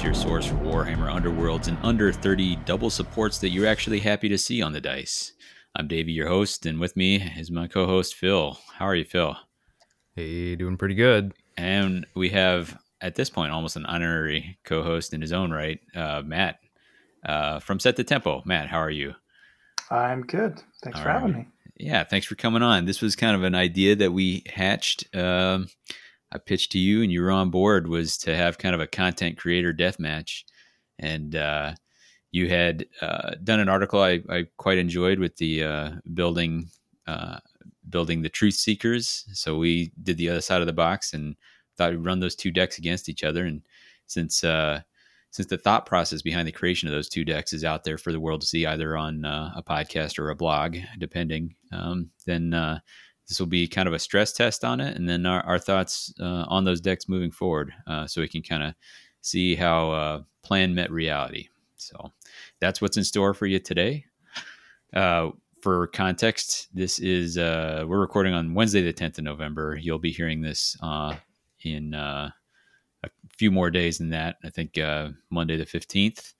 Dice, 0.00 0.04
your 0.06 0.14
source 0.14 0.46
for 0.46 0.54
Warhammer 0.54 1.12
Underworlds 1.12 1.68
and 1.68 1.76
under 1.82 2.10
30 2.10 2.56
double 2.64 2.88
supports 2.88 3.36
that 3.38 3.50
you're 3.50 3.66
actually 3.66 4.00
happy 4.00 4.30
to 4.30 4.38
see 4.38 4.62
on 4.62 4.72
the 4.72 4.80
dice. 4.80 5.34
I'm 5.76 5.88
Davey, 5.88 6.12
your 6.12 6.28
host, 6.28 6.64
and 6.64 6.80
with 6.80 6.96
me 6.96 7.16
is 7.36 7.50
my 7.50 7.66
co 7.66 7.84
host, 7.86 8.14
Phil. 8.14 8.58
How 8.78 8.86
are 8.86 8.94
you, 8.94 9.04
Phil? 9.04 9.36
Hey, 10.16 10.56
doing 10.56 10.78
pretty 10.78 10.94
good. 10.94 11.34
And 11.58 12.06
we 12.14 12.30
have, 12.30 12.78
at 13.02 13.14
this 13.14 13.28
point, 13.28 13.52
almost 13.52 13.76
an 13.76 13.84
honorary 13.84 14.58
co 14.64 14.82
host 14.82 15.12
in 15.12 15.20
his 15.20 15.34
own 15.34 15.50
right, 15.50 15.80
uh, 15.94 16.22
Matt 16.24 16.60
uh, 17.26 17.58
from 17.58 17.78
Set 17.78 17.96
the 17.96 18.04
Tempo. 18.04 18.42
Matt, 18.46 18.68
how 18.68 18.78
are 18.78 18.90
you? 18.90 19.12
I'm 19.90 20.22
good. 20.22 20.62
Thanks 20.82 20.98
All 20.98 21.04
for 21.04 21.10
right. 21.10 21.20
having 21.20 21.34
me. 21.34 21.48
Yeah, 21.76 22.04
thanks 22.04 22.26
for 22.26 22.36
coming 22.36 22.62
on. 22.62 22.86
This 22.86 23.02
was 23.02 23.16
kind 23.16 23.36
of 23.36 23.42
an 23.42 23.54
idea 23.54 23.96
that 23.96 24.14
we 24.14 24.44
hatched. 24.50 25.14
Um, 25.14 25.68
I 26.32 26.38
pitched 26.38 26.72
to 26.72 26.78
you 26.78 27.02
and 27.02 27.10
you 27.10 27.22
were 27.22 27.30
on 27.30 27.50
board 27.50 27.88
was 27.88 28.16
to 28.18 28.36
have 28.36 28.58
kind 28.58 28.74
of 28.74 28.80
a 28.80 28.86
content 28.86 29.36
creator 29.36 29.72
death 29.72 29.98
match. 29.98 30.44
And 30.98 31.34
uh, 31.34 31.74
you 32.30 32.48
had 32.48 32.86
uh, 33.00 33.32
done 33.42 33.60
an 33.60 33.68
article 33.68 34.00
I, 34.00 34.22
I, 34.28 34.46
quite 34.56 34.78
enjoyed 34.78 35.18
with 35.18 35.36
the 35.36 35.64
uh, 35.64 35.90
building 36.14 36.68
uh, 37.06 37.38
building 37.88 38.22
the 38.22 38.28
truth 38.28 38.54
seekers. 38.54 39.24
So 39.32 39.56
we 39.58 39.92
did 40.00 40.16
the 40.16 40.28
other 40.28 40.40
side 40.40 40.60
of 40.60 40.66
the 40.66 40.72
box 40.72 41.12
and 41.12 41.34
thought 41.76 41.90
we'd 41.90 42.04
run 42.04 42.20
those 42.20 42.36
two 42.36 42.52
decks 42.52 42.78
against 42.78 43.08
each 43.08 43.24
other. 43.24 43.44
And 43.44 43.62
since 44.06 44.44
uh, 44.44 44.82
since 45.32 45.48
the 45.48 45.58
thought 45.58 45.86
process 45.86 46.22
behind 46.22 46.46
the 46.46 46.52
creation 46.52 46.88
of 46.88 46.92
those 46.92 47.08
two 47.08 47.24
decks 47.24 47.52
is 47.52 47.64
out 47.64 47.84
there 47.84 47.98
for 47.98 48.12
the 48.12 48.20
world 48.20 48.40
to 48.42 48.46
see 48.46 48.66
either 48.66 48.96
on 48.96 49.24
uh, 49.24 49.52
a 49.56 49.62
podcast 49.62 50.18
or 50.18 50.30
a 50.30 50.36
blog, 50.36 50.76
depending, 50.98 51.54
um, 51.72 52.10
then 52.26 52.52
this 53.30 53.38
will 53.38 53.46
be 53.46 53.68
kind 53.68 53.86
of 53.86 53.94
a 53.94 53.98
stress 54.00 54.32
test 54.32 54.64
on 54.64 54.80
it, 54.80 54.96
and 54.96 55.08
then 55.08 55.24
our, 55.24 55.40
our 55.46 55.58
thoughts 55.58 56.12
uh, 56.18 56.44
on 56.48 56.64
those 56.64 56.80
decks 56.80 57.08
moving 57.08 57.30
forward, 57.30 57.72
uh, 57.86 58.04
so 58.04 58.20
we 58.20 58.26
can 58.26 58.42
kind 58.42 58.64
of 58.64 58.74
see 59.20 59.54
how 59.54 59.92
uh, 59.92 60.22
plan 60.42 60.74
met 60.74 60.90
reality. 60.90 61.48
So 61.76 62.10
that's 62.60 62.82
what's 62.82 62.96
in 62.96 63.04
store 63.04 63.32
for 63.32 63.46
you 63.46 63.60
today. 63.60 64.04
Uh, 64.92 65.30
for 65.62 65.86
context, 65.86 66.66
this 66.74 66.98
is 66.98 67.38
uh, 67.38 67.84
we're 67.86 68.00
recording 68.00 68.34
on 68.34 68.52
Wednesday, 68.52 68.82
the 68.82 68.92
10th 68.92 69.18
of 69.18 69.24
November. 69.24 69.78
You'll 69.80 70.00
be 70.00 70.10
hearing 70.10 70.40
this 70.42 70.76
uh, 70.82 71.14
in 71.62 71.94
a 71.94 72.34
few 73.38 73.52
more 73.52 73.70
days 73.70 73.98
than 73.98 74.10
that. 74.10 74.38
I 74.42 74.50
think 74.50 74.76
Monday, 75.30 75.56
the 75.56 75.66
15th. 75.66 76.34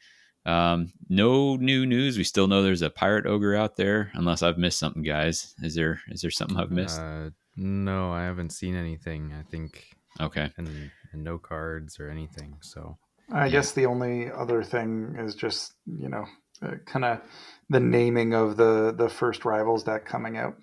Um, 0.47 0.93
no 1.09 1.57
new 1.57 1.85
news. 1.85 2.17
We 2.17 2.25
still 2.25 2.47
know 2.47 2.63
there's 2.63 2.83
a 2.83 2.91
pirate 2.91 3.27
ogre 3.27 3.55
out 3.55 3.77
there, 3.77 4.11
unless 4.15 4.43
I've 4.43 4.59
missed 4.59 4.79
something, 4.79 5.03
guys. 5.03 5.55
Is 5.63 5.75
there 5.75 6.01
is 6.09 6.23
there 6.23 6.31
something 6.31 6.57
I've 6.57 6.71
missed? 6.71 6.99
Uh, 6.99 7.31
no, 7.57 8.13
I 8.13 8.25
haven't 8.25 8.51
seen 8.51 8.75
anything. 8.75 9.35
I 9.39 9.43
think 9.51 9.85
okay, 10.21 10.51
and, 10.57 10.91
and 11.13 11.25
no 11.25 11.39
cards 11.39 12.01
or 12.01 12.09
anything. 12.09 12.57
So 12.63 12.97
I 13.33 13.47
yeah. 13.47 13.53
guess 13.53 13.73
the 13.73 13.87
only 13.87 14.31
other 14.31 14.63
thing 14.63 15.17
is 15.19 15.35
just 15.35 15.75
you 15.87 16.09
know 16.09 16.25
uh, 16.63 16.77
kind 16.87 17.05
of 17.05 17.21
the 17.69 17.81
naming 17.81 18.35
of 18.35 18.57
the 18.57 18.95
the 18.97 19.09
first 19.09 19.45
rivals 19.45 19.85
that 19.85 20.07
coming 20.07 20.39
out. 20.39 20.57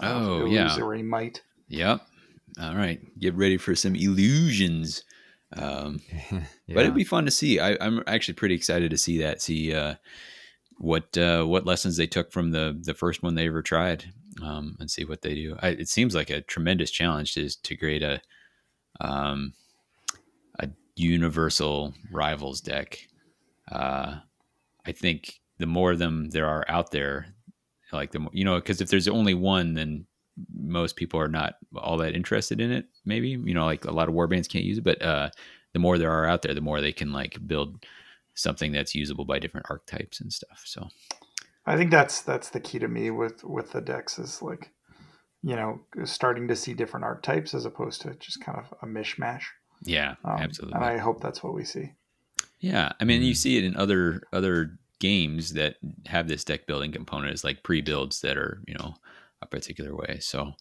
Oh 0.00 0.44
yeah, 0.44 0.66
Illusory 0.66 1.02
Might. 1.02 1.42
Yep. 1.68 2.02
All 2.60 2.76
right, 2.76 3.00
get 3.18 3.34
ready 3.34 3.56
for 3.56 3.74
some 3.74 3.96
illusions. 3.96 5.04
Um, 5.56 6.00
yeah. 6.30 6.44
But 6.68 6.84
it'd 6.84 6.94
be 6.94 7.04
fun 7.04 7.24
to 7.24 7.30
see. 7.30 7.60
I, 7.60 7.72
am 7.84 8.02
actually 8.06 8.34
pretty 8.34 8.54
excited 8.54 8.90
to 8.90 8.98
see 8.98 9.18
that. 9.18 9.42
See 9.42 9.74
uh, 9.74 9.94
what 10.78 11.16
uh, 11.16 11.44
what 11.44 11.66
lessons 11.66 11.96
they 11.96 12.06
took 12.06 12.32
from 12.32 12.50
the 12.50 12.78
the 12.80 12.94
first 12.94 13.22
one 13.22 13.34
they 13.34 13.46
ever 13.46 13.62
tried, 13.62 14.04
um, 14.42 14.76
and 14.80 14.90
see 14.90 15.04
what 15.04 15.22
they 15.22 15.34
do. 15.34 15.56
I, 15.60 15.68
it 15.68 15.88
seems 15.88 16.14
like 16.14 16.30
a 16.30 16.40
tremendous 16.40 16.90
challenge 16.90 17.34
to 17.34 17.48
to 17.62 17.76
create 17.76 18.02
a 18.02 18.20
um, 19.00 19.52
a 20.58 20.68
universal 20.96 21.94
rivals 22.10 22.60
deck. 22.60 22.98
Uh, 23.70 24.16
I 24.84 24.92
think 24.92 25.40
the 25.58 25.66
more 25.66 25.92
of 25.92 25.98
them 25.98 26.30
there 26.30 26.46
are 26.46 26.64
out 26.68 26.90
there, 26.90 27.34
like 27.92 28.12
the 28.12 28.18
more, 28.18 28.32
you 28.32 28.44
know, 28.44 28.56
because 28.56 28.80
if 28.80 28.88
there's 28.88 29.08
only 29.08 29.34
one, 29.34 29.74
then 29.74 30.06
most 30.54 30.96
people 30.96 31.20
are 31.20 31.28
not 31.28 31.54
all 31.76 31.96
that 31.98 32.14
interested 32.14 32.60
in 32.60 32.70
it. 32.70 32.86
Maybe 33.04 33.30
you 33.30 33.54
know, 33.54 33.64
like 33.64 33.84
a 33.84 33.90
lot 33.90 34.08
of 34.08 34.14
warbands 34.14 34.48
can't 34.48 34.64
use 34.64 34.78
it, 34.78 34.84
but 34.84 35.02
uh, 35.02 35.30
the 35.72 35.78
more 35.78 35.98
there 35.98 36.10
are 36.10 36.26
out 36.26 36.42
there, 36.42 36.54
the 36.54 36.60
more 36.60 36.80
they 36.80 36.92
can 36.92 37.12
like 37.12 37.38
build 37.46 37.84
something 38.34 38.72
that's 38.72 38.94
usable 38.94 39.24
by 39.24 39.38
different 39.38 39.66
archetypes 39.70 40.20
and 40.20 40.32
stuff. 40.32 40.62
So, 40.64 40.88
I 41.66 41.76
think 41.76 41.90
that's 41.90 42.22
that's 42.22 42.50
the 42.50 42.60
key 42.60 42.78
to 42.78 42.88
me 42.88 43.10
with 43.10 43.44
with 43.44 43.72
the 43.72 43.80
decks 43.80 44.18
is 44.18 44.42
like, 44.42 44.70
you 45.42 45.56
know, 45.56 45.80
starting 46.04 46.48
to 46.48 46.56
see 46.56 46.74
different 46.74 47.04
archetypes 47.04 47.54
as 47.54 47.64
opposed 47.64 48.02
to 48.02 48.14
just 48.14 48.40
kind 48.40 48.58
of 48.58 48.72
a 48.82 48.86
mishmash. 48.86 49.44
Yeah, 49.84 50.14
um, 50.24 50.38
absolutely. 50.38 50.76
And 50.76 50.84
I 50.84 50.98
hope 50.98 51.20
that's 51.20 51.42
what 51.42 51.54
we 51.54 51.64
see. 51.64 51.92
Yeah, 52.60 52.92
I 53.00 53.04
mean, 53.04 53.22
you 53.22 53.34
see 53.34 53.58
it 53.58 53.64
in 53.64 53.76
other 53.76 54.22
other 54.32 54.78
games 55.00 55.54
that 55.54 55.76
have 56.06 56.28
this 56.28 56.44
deck 56.44 56.64
building 56.66 56.92
component 56.92 57.34
is 57.34 57.42
like 57.42 57.64
pre-builds 57.64 58.20
that 58.20 58.36
are 58.36 58.62
you 58.68 58.74
know 58.74 58.94
a 59.42 59.46
particular 59.46 59.94
way. 59.94 60.18
So, 60.20 60.52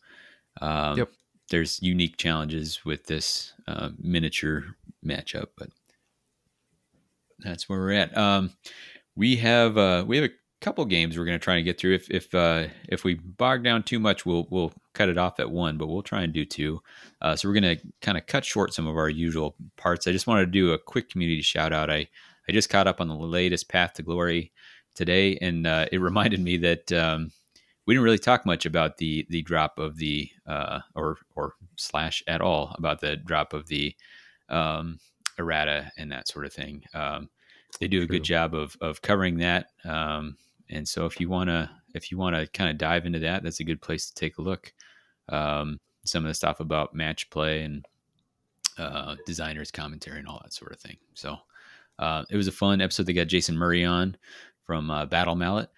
um, 0.61 0.97
yep. 0.97 1.11
there's 1.49 1.81
unique 1.81 2.17
challenges 2.17 2.83
with 2.85 3.05
this 3.05 3.53
uh, 3.67 3.89
miniature 3.99 4.75
matchup, 5.05 5.47
but 5.57 5.69
that's 7.39 7.67
where 7.67 7.79
we're 7.79 7.93
at. 7.93 8.17
Um, 8.17 8.51
we 9.15 9.37
have 9.37 9.77
uh, 9.77 10.03
we 10.07 10.17
have 10.17 10.29
a 10.29 10.33
couple 10.61 10.85
games 10.85 11.17
we're 11.17 11.25
going 11.25 11.39
to 11.39 11.43
try 11.43 11.55
and 11.55 11.65
get 11.65 11.79
through. 11.79 11.95
If 11.95 12.09
if 12.09 12.33
uh, 12.33 12.67
if 12.87 13.03
we 13.03 13.15
bog 13.15 13.63
down 13.63 13.83
too 13.83 13.99
much, 13.99 14.25
we'll 14.25 14.47
we'll 14.49 14.71
cut 14.93 15.09
it 15.09 15.17
off 15.17 15.39
at 15.39 15.51
one, 15.51 15.77
but 15.77 15.87
we'll 15.87 16.03
try 16.03 16.21
and 16.21 16.31
do 16.31 16.45
two. 16.45 16.81
Uh, 17.21 17.35
so 17.35 17.47
we're 17.47 17.59
going 17.59 17.77
to 17.77 17.83
kind 18.01 18.17
of 18.17 18.25
cut 18.27 18.45
short 18.45 18.73
some 18.73 18.87
of 18.87 18.97
our 18.97 19.09
usual 19.09 19.55
parts. 19.77 20.07
I 20.07 20.11
just 20.11 20.27
wanted 20.27 20.45
to 20.45 20.51
do 20.51 20.73
a 20.73 20.79
quick 20.79 21.09
community 21.09 21.41
shout 21.41 21.73
out. 21.73 21.89
I 21.89 22.07
I 22.47 22.51
just 22.51 22.69
caught 22.69 22.87
up 22.87 23.01
on 23.01 23.07
the 23.07 23.15
latest 23.15 23.69
Path 23.69 23.93
to 23.93 24.03
Glory 24.03 24.51
today, 24.95 25.37
and 25.41 25.67
uh, 25.67 25.87
it 25.91 25.97
reminded 26.01 26.39
me 26.39 26.57
that 26.57 26.91
um, 26.91 27.31
we 27.85 27.93
didn't 27.93 28.03
really 28.03 28.19
talk 28.19 28.45
much 28.45 28.65
about 28.65 28.97
the 28.97 29.25
the 29.29 29.41
drop 29.41 29.79
of 29.79 29.97
the 29.97 30.29
uh, 30.47 30.79
or 30.95 31.17
or 31.35 31.53
slash 31.77 32.23
at 32.27 32.41
all 32.41 32.75
about 32.77 33.01
the 33.01 33.17
drop 33.17 33.53
of 33.53 33.67
the 33.67 33.95
um, 34.49 34.99
errata 35.39 35.91
and 35.97 36.11
that 36.11 36.27
sort 36.27 36.45
of 36.45 36.53
thing. 36.53 36.83
Um, 36.93 37.29
they 37.79 37.87
do 37.87 38.01
a 38.01 38.07
good 38.07 38.23
job 38.23 38.53
of 38.53 38.75
of 38.81 39.01
covering 39.01 39.37
that. 39.37 39.67
Um, 39.85 40.37
and 40.69 40.87
so 40.87 41.05
if 41.05 41.19
you 41.19 41.29
wanna 41.29 41.71
if 41.93 42.11
you 42.11 42.17
wanna 42.17 42.47
kind 42.47 42.69
of 42.69 42.77
dive 42.77 43.05
into 43.05 43.19
that, 43.19 43.43
that's 43.43 43.59
a 43.59 43.65
good 43.65 43.81
place 43.81 44.07
to 44.07 44.13
take 44.13 44.37
a 44.37 44.41
look. 44.41 44.73
Um, 45.29 45.79
some 46.05 46.23
of 46.23 46.29
the 46.29 46.35
stuff 46.35 46.59
about 46.59 46.95
match 46.95 47.29
play 47.29 47.61
and 47.61 47.85
uh, 48.77 49.15
designers 49.25 49.71
commentary 49.71 50.19
and 50.19 50.27
all 50.27 50.39
that 50.43 50.53
sort 50.53 50.71
of 50.71 50.79
thing. 50.79 50.97
So 51.13 51.37
uh, 51.99 52.23
it 52.29 52.37
was 52.37 52.47
a 52.47 52.51
fun 52.51 52.81
episode. 52.81 53.05
They 53.05 53.13
got 53.13 53.27
Jason 53.27 53.57
Murray 53.57 53.85
on 53.85 54.17
from 54.65 54.89
uh, 54.89 55.05
Battle 55.05 55.35
Mallet. 55.35 55.69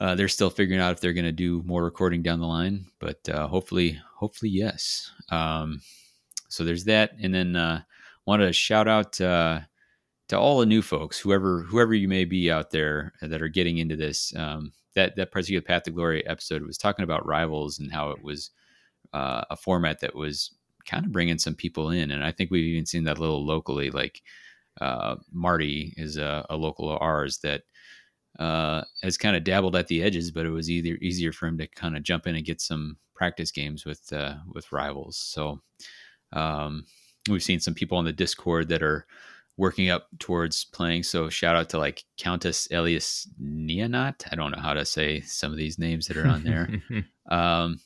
Uh, 0.00 0.14
they're 0.14 0.28
still 0.28 0.50
figuring 0.50 0.80
out 0.80 0.92
if 0.92 1.00
they're 1.00 1.12
going 1.12 1.24
to 1.24 1.32
do 1.32 1.62
more 1.64 1.84
recording 1.84 2.22
down 2.22 2.40
the 2.40 2.46
line, 2.46 2.86
but 2.98 3.26
uh, 3.28 3.46
hopefully, 3.46 4.00
hopefully 4.16 4.50
yes. 4.50 5.10
Um, 5.30 5.80
so 6.48 6.64
there's 6.64 6.84
that, 6.84 7.12
and 7.20 7.34
then 7.34 7.56
uh, 7.56 7.82
want 8.26 8.42
to 8.42 8.52
shout 8.52 8.88
out 8.88 9.20
uh, 9.20 9.60
to 10.28 10.38
all 10.38 10.58
the 10.58 10.66
new 10.66 10.82
folks, 10.82 11.18
whoever 11.18 11.62
whoever 11.62 11.94
you 11.94 12.08
may 12.08 12.24
be 12.24 12.50
out 12.50 12.70
there 12.70 13.12
that 13.22 13.42
are 13.42 13.48
getting 13.48 13.78
into 13.78 13.96
this. 13.96 14.34
Um, 14.36 14.72
that 14.94 15.16
that 15.16 15.32
particular 15.32 15.60
Path 15.60 15.84
to 15.84 15.90
Glory 15.90 16.26
episode 16.26 16.62
was 16.62 16.78
talking 16.78 17.02
about 17.02 17.26
rivals 17.26 17.78
and 17.78 17.92
how 17.92 18.10
it 18.10 18.22
was 18.22 18.50
uh, 19.12 19.42
a 19.50 19.56
format 19.56 20.00
that 20.00 20.14
was 20.14 20.54
kind 20.86 21.04
of 21.04 21.12
bringing 21.12 21.38
some 21.38 21.54
people 21.54 21.90
in, 21.90 22.10
and 22.10 22.24
I 22.24 22.32
think 22.32 22.50
we've 22.50 22.64
even 22.64 22.86
seen 22.86 23.04
that 23.04 23.18
a 23.18 23.20
little 23.20 23.44
locally. 23.44 23.90
Like 23.90 24.22
uh, 24.80 25.16
Marty 25.32 25.94
is 25.96 26.16
a, 26.16 26.46
a 26.50 26.56
local 26.56 26.90
of 26.90 27.00
ours 27.00 27.38
that 27.38 27.62
uh, 28.38 28.82
has 29.02 29.16
kind 29.16 29.36
of 29.36 29.44
dabbled 29.44 29.76
at 29.76 29.88
the 29.88 30.02
edges, 30.02 30.30
but 30.30 30.46
it 30.46 30.50
was 30.50 30.70
either 30.70 30.96
easier 31.00 31.32
for 31.32 31.46
him 31.46 31.58
to 31.58 31.66
kind 31.68 31.96
of 31.96 32.02
jump 32.02 32.26
in 32.26 32.34
and 32.34 32.44
get 32.44 32.60
some 32.60 32.96
practice 33.14 33.50
games 33.50 33.84
with 33.84 34.12
uh, 34.12 34.34
with 34.52 34.72
rivals. 34.72 35.16
So 35.16 35.60
um, 36.32 36.84
we've 37.28 37.42
seen 37.42 37.60
some 37.60 37.74
people 37.74 37.98
on 37.98 38.04
the 38.04 38.12
Discord 38.12 38.68
that 38.68 38.82
are 38.82 39.06
working 39.56 39.88
up 39.88 40.08
towards 40.18 40.64
playing. 40.64 41.04
So 41.04 41.28
shout 41.28 41.54
out 41.54 41.68
to 41.70 41.78
like 41.78 42.04
Countess 42.18 42.66
Elias 42.72 43.28
Neonat. 43.40 44.26
I 44.30 44.34
don't 44.34 44.50
know 44.50 44.60
how 44.60 44.74
to 44.74 44.84
say 44.84 45.20
some 45.20 45.52
of 45.52 45.58
these 45.58 45.78
names 45.78 46.08
that 46.08 46.16
are 46.16 46.26
on 46.26 46.42
there. 46.42 46.68
um, 47.30 47.80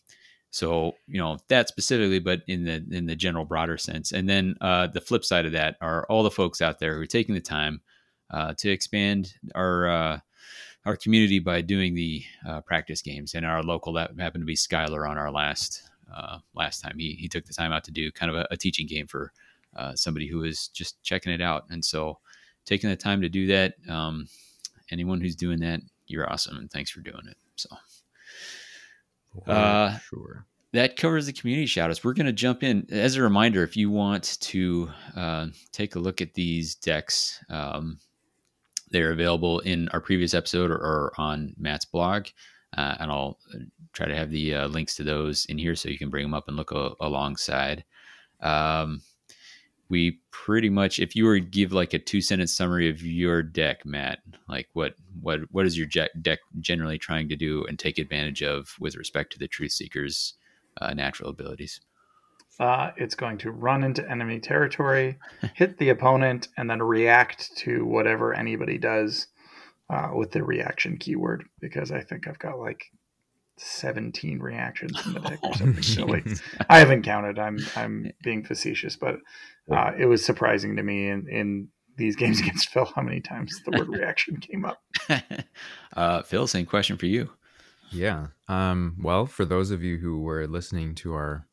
so 0.51 0.93
you 1.07 1.21
know 1.21 1.39
that 1.49 1.69
specifically, 1.69 2.21
but 2.21 2.41
in 2.49 2.65
the 2.65 2.85
in 2.91 3.07
the 3.07 3.17
general 3.17 3.45
broader 3.45 3.77
sense. 3.77 4.13
And 4.13 4.29
then 4.29 4.57
uh, 4.61 4.87
the 4.87 5.01
flip 5.01 5.25
side 5.25 5.45
of 5.45 5.53
that 5.53 5.77
are 5.81 6.07
all 6.09 6.23
the 6.23 6.31
folks 6.31 6.63
out 6.63 6.79
there 6.79 6.95
who 6.95 7.03
are 7.03 7.07
taking 7.07 7.35
the 7.35 7.41
time 7.41 7.83
uh, 8.31 8.55
to 8.59 8.71
expand 8.71 9.35
our 9.55 9.89
uh, 9.89 10.21
our 10.89 10.97
community 10.97 11.39
by 11.39 11.61
doing 11.61 11.95
the 11.95 12.25
uh, 12.49 12.63
practice 12.63 13.03
games. 13.03 13.35
And 13.35 13.45
our 13.45 13.63
local 13.63 13.93
that 13.93 14.19
happened 14.19 14.41
to 14.41 14.47
be 14.47 14.57
Skylar 14.57 15.07
on 15.09 15.19
our 15.19 15.31
last 15.31 15.83
uh, 16.15 16.39
last 16.55 16.81
time. 16.81 16.99
He 16.99 17.13
he 17.13 17.29
took 17.29 17.45
the 17.45 17.53
time 17.53 17.73
out 17.73 17.85
to 17.85 17.91
do 17.91 18.11
kind 18.11 18.31
of 18.31 18.37
a, 18.39 18.49
a 18.51 18.57
teaching 18.57 18.87
game 18.87 19.07
for 19.07 19.31
uh, 19.77 19.95
somebody 19.95 20.27
who 20.27 20.39
was 20.39 20.69
just 20.69 21.03
checking 21.03 21.31
it 21.31 21.43
out. 21.43 21.65
And 21.69 21.85
so 21.85 22.19
taking 22.65 22.89
the 22.89 22.97
time 22.97 23.21
to 23.21 23.29
do 23.29 23.47
that, 23.49 23.75
um, 23.87 24.29
anyone 24.91 25.21
who's 25.21 25.37
doing 25.37 25.61
that, 25.61 25.81
you're 26.07 26.31
awesome, 26.33 26.57
and 26.57 26.71
thanks 26.71 26.91
for 26.91 27.01
doing 27.01 27.27
it. 27.29 27.37
So. 27.57 27.69
Uh, 29.47 29.99
sure. 29.99 30.47
that 30.73 30.97
covers 30.97 31.27
the 31.27 31.33
community 31.35 31.67
shoutouts. 31.67 32.03
We're 32.03 32.15
going 32.15 32.27
to 32.27 32.33
jump 32.33 32.63
in. 32.63 32.87
As 32.91 33.17
a 33.17 33.23
reminder, 33.23 33.63
if 33.63 33.77
you 33.77 33.91
want 33.91 34.39
to 34.41 34.91
uh, 35.15 35.49
take 35.71 35.97
a 35.97 36.01
look 36.01 36.23
at 36.23 36.33
these 36.33 36.75
decks, 36.75 37.39
um, 37.51 37.99
they're 38.91 39.13
available 39.13 39.61
in 39.61 39.89
our 39.91 40.01
previous 40.01 40.35
episode 40.35 40.71
or, 40.71 40.77
or 40.77 41.13
on 41.19 41.55
Matt's 41.59 41.85
blog. 41.85 42.27
Uh, 42.77 42.97
and 43.01 43.11
I'll 43.11 43.39
uh, 43.55 43.59
try 43.93 44.07
to 44.07 44.17
have 44.17 44.31
the 44.31 44.55
uh, 44.55 44.69
links 44.69 44.95
to 44.97 45.03
those 45.03 45.47
in 45.47 45.57
here 45.59 45.75
so 45.75 45.89
you 45.89 45.99
can 45.99 46.11
bring 46.11 46.25
them 46.25 46.35
up 46.35 46.49
and 46.49 46.57
look 46.57 46.71
a- 46.71 46.93
alongside. 47.01 47.85
Um, 48.41 49.01
we 49.89 50.21
pretty 50.31 50.69
much, 50.69 50.99
if 50.99 51.17
you 51.17 51.25
were 51.25 51.41
to 51.41 51.45
give 51.45 51.73
like 51.73 51.95
a 51.95 51.99
two 51.99 52.21
sentence 52.21 52.55
summary 52.55 52.91
of 52.91 53.03
your 53.03 53.43
deck, 53.43 53.87
Matt, 53.87 54.19
like 54.49 54.69
what 54.75 54.95
what 55.23 55.41
what 55.51 55.65
is 55.65 55.79
your 55.79 55.87
deck 56.21 56.41
generally 56.61 56.99
trying 56.99 57.29
to 57.31 57.37
do 57.37 57.65
and 57.65 57.79
take 57.79 57.99
advantage 57.99 58.43
of 58.43 58.75
with 58.79 58.97
respect 58.97 59.33
to 59.33 59.39
the 59.39 59.49
Truth 59.49 59.73
Seekers' 59.73 60.35
uh, 60.81 60.93
natural 60.93 61.31
abilities? 61.31 61.81
Uh, 62.59 62.91
it's 62.97 63.15
going 63.15 63.39
to 63.39 63.53
run 63.53 63.85
into 63.85 64.09
enemy 64.11 64.41
territory, 64.41 65.17
hit 65.55 65.79
the 65.79 65.91
opponent, 65.91 66.49
and 66.57 66.69
then 66.69 66.83
react 66.83 67.57
to 67.57 67.85
whatever 67.85 68.35
anybody 68.35 68.79
does 68.79 69.29
uh, 69.89 70.09
with 70.13 70.33
the 70.33 70.43
reaction 70.43 70.97
keyword. 70.97 71.45
Because 71.61 71.93
I 71.93 72.01
think 72.03 72.27
I've 72.27 72.39
got 72.39 72.59
like 72.59 72.85
17 73.59 74.39
reactions 74.41 75.01
in 75.07 75.15
the 75.15 75.21
deck 75.21 75.39
or 75.43 75.55
something 75.55 75.83
silly. 75.83 76.25
I 76.69 76.79
haven't 76.79 77.03
counted. 77.03 77.39
I'm 77.39 77.59
I'm 77.77 78.13
being 78.23 78.45
facetious, 78.45 78.97
but 78.97 79.17
uh, 79.71 79.93
it 79.99 80.07
was 80.07 80.25
surprising 80.25 80.77
to 80.77 80.83
me 80.83 81.09
in 81.09 81.29
in 81.29 81.69
these 81.97 82.17
games 82.17 82.41
against 82.41 82.71
Phil 82.71 82.91
how 82.95 83.03
many 83.03 83.21
times 83.21 83.61
the 83.65 83.77
word 83.77 83.89
reaction 83.89 84.39
came 84.39 84.65
up. 84.65 84.83
uh, 85.97 86.23
Phil, 86.23 86.47
same 86.47 86.67
question 86.67 86.97
for 86.97 87.07
you. 87.07 87.31
Yeah. 87.91 88.29
Um, 88.49 88.97
well, 89.03 89.27
for 89.27 89.45
those 89.45 89.71
of 89.71 89.83
you 89.83 89.99
who 89.99 90.21
were 90.21 90.47
listening 90.47 90.95
to 90.97 91.15
our 91.15 91.47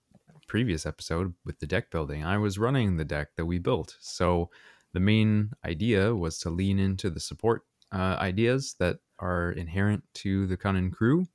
previous 0.55 0.85
episode 0.85 1.33
with 1.43 1.59
the 1.59 1.67
deck 1.67 1.91
building, 1.91 2.23
I 2.23 2.37
was 2.37 2.57
running 2.57 2.95
the 2.95 3.03
deck 3.03 3.35
that 3.35 3.45
we 3.45 3.59
built. 3.59 3.97
So 3.99 4.49
the 4.93 5.01
main 5.01 5.51
idea 5.65 6.15
was 6.15 6.39
to 6.39 6.49
lean 6.49 6.79
into 6.79 7.09
the 7.09 7.19
support 7.19 7.63
uh, 7.91 8.15
ideas 8.21 8.73
that 8.79 8.99
are 9.19 9.51
inherent 9.51 10.05
to 10.13 10.47
the 10.47 10.55
Cunning 10.55 10.91
crew. 10.91 11.27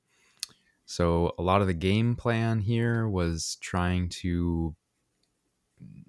So 0.87 1.35
a 1.37 1.43
lot 1.43 1.61
of 1.61 1.67
the 1.67 1.75
game 1.75 2.15
plan 2.15 2.61
here 2.61 3.07
was 3.07 3.57
trying 3.61 4.09
to 4.23 4.75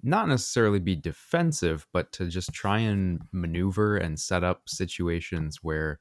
not 0.01 0.27
necessarily 0.27 0.79
be 0.79 0.95
defensive, 0.95 1.85
but 1.93 2.11
to 2.13 2.25
just 2.25 2.51
try 2.51 2.79
and 2.79 3.21
maneuver 3.31 3.95
and 3.95 4.19
set 4.19 4.43
up 4.43 4.63
situations 4.65 5.59
where 5.61 5.99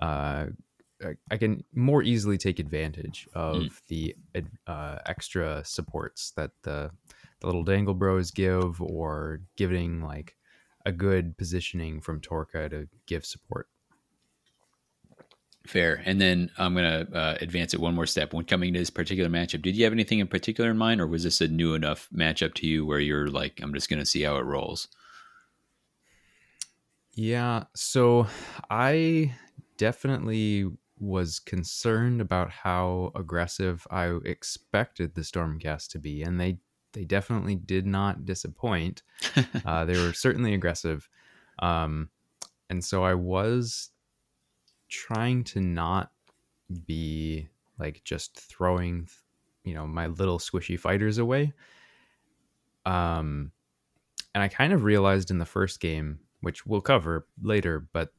uh, 0.00 0.46
I 1.30 1.36
can 1.36 1.64
more 1.74 2.02
easily 2.02 2.38
take 2.38 2.58
advantage 2.58 3.28
of 3.34 3.56
mm. 3.56 3.72
the 3.88 4.16
uh, 4.66 4.98
extra 5.06 5.62
supports 5.64 6.32
that 6.36 6.50
the 6.62 6.90
the 7.40 7.46
little 7.46 7.64
dangle 7.64 7.94
bros 7.94 8.30
give, 8.30 8.80
or 8.80 9.40
giving 9.56 10.00
like 10.00 10.36
a 10.86 10.92
good 10.92 11.36
positioning 11.36 12.00
from 12.00 12.20
Torka 12.20 12.70
to 12.70 12.88
give 13.06 13.24
support. 13.26 13.68
Fair. 15.66 16.02
And 16.04 16.20
then 16.20 16.50
I'm 16.58 16.74
going 16.74 17.06
to 17.06 17.16
uh, 17.16 17.38
advance 17.40 17.72
it 17.72 17.80
one 17.80 17.94
more 17.94 18.06
step. 18.06 18.32
When 18.32 18.44
coming 18.44 18.72
to 18.72 18.78
this 18.78 18.90
particular 18.90 19.30
matchup, 19.30 19.62
did 19.62 19.76
you 19.76 19.84
have 19.84 19.92
anything 19.92 20.18
in 20.18 20.26
particular 20.26 20.70
in 20.70 20.76
mind, 20.76 21.00
or 21.00 21.06
was 21.06 21.22
this 21.22 21.40
a 21.40 21.48
new 21.48 21.74
enough 21.74 22.08
matchup 22.12 22.54
to 22.54 22.66
you 22.66 22.84
where 22.84 22.98
you're 22.98 23.28
like, 23.28 23.60
I'm 23.62 23.72
just 23.74 23.88
going 23.88 24.00
to 24.00 24.06
see 24.06 24.22
how 24.22 24.36
it 24.36 24.44
rolls? 24.44 24.88
Yeah. 27.14 27.64
So 27.74 28.26
I 28.70 29.36
definitely 29.76 30.68
was 31.02 31.40
concerned 31.40 32.20
about 32.20 32.48
how 32.48 33.10
aggressive 33.16 33.84
I 33.90 34.18
expected 34.24 35.14
the 35.14 35.22
Stormcast 35.22 35.88
to 35.88 35.98
be, 35.98 36.22
and 36.22 36.40
they 36.40 36.58
they 36.92 37.04
definitely 37.04 37.56
did 37.56 37.86
not 37.86 38.24
disappoint. 38.24 39.02
uh, 39.64 39.84
they 39.84 39.98
were 39.98 40.12
certainly 40.14 40.54
aggressive, 40.54 41.08
um, 41.58 42.08
and 42.70 42.84
so 42.84 43.02
I 43.02 43.14
was 43.14 43.90
trying 44.88 45.42
to 45.44 45.60
not 45.60 46.12
be 46.86 47.48
like 47.78 48.02
just 48.04 48.38
throwing, 48.38 49.08
you 49.64 49.74
know, 49.74 49.86
my 49.88 50.06
little 50.06 50.38
squishy 50.38 50.78
fighters 50.78 51.18
away. 51.18 51.52
Um, 52.86 53.50
and 54.34 54.42
I 54.42 54.48
kind 54.48 54.72
of 54.72 54.84
realized 54.84 55.30
in 55.30 55.38
the 55.38 55.44
first 55.44 55.80
game, 55.80 56.20
which 56.42 56.64
we'll 56.64 56.80
cover 56.80 57.26
later, 57.42 57.88
but 57.92 58.12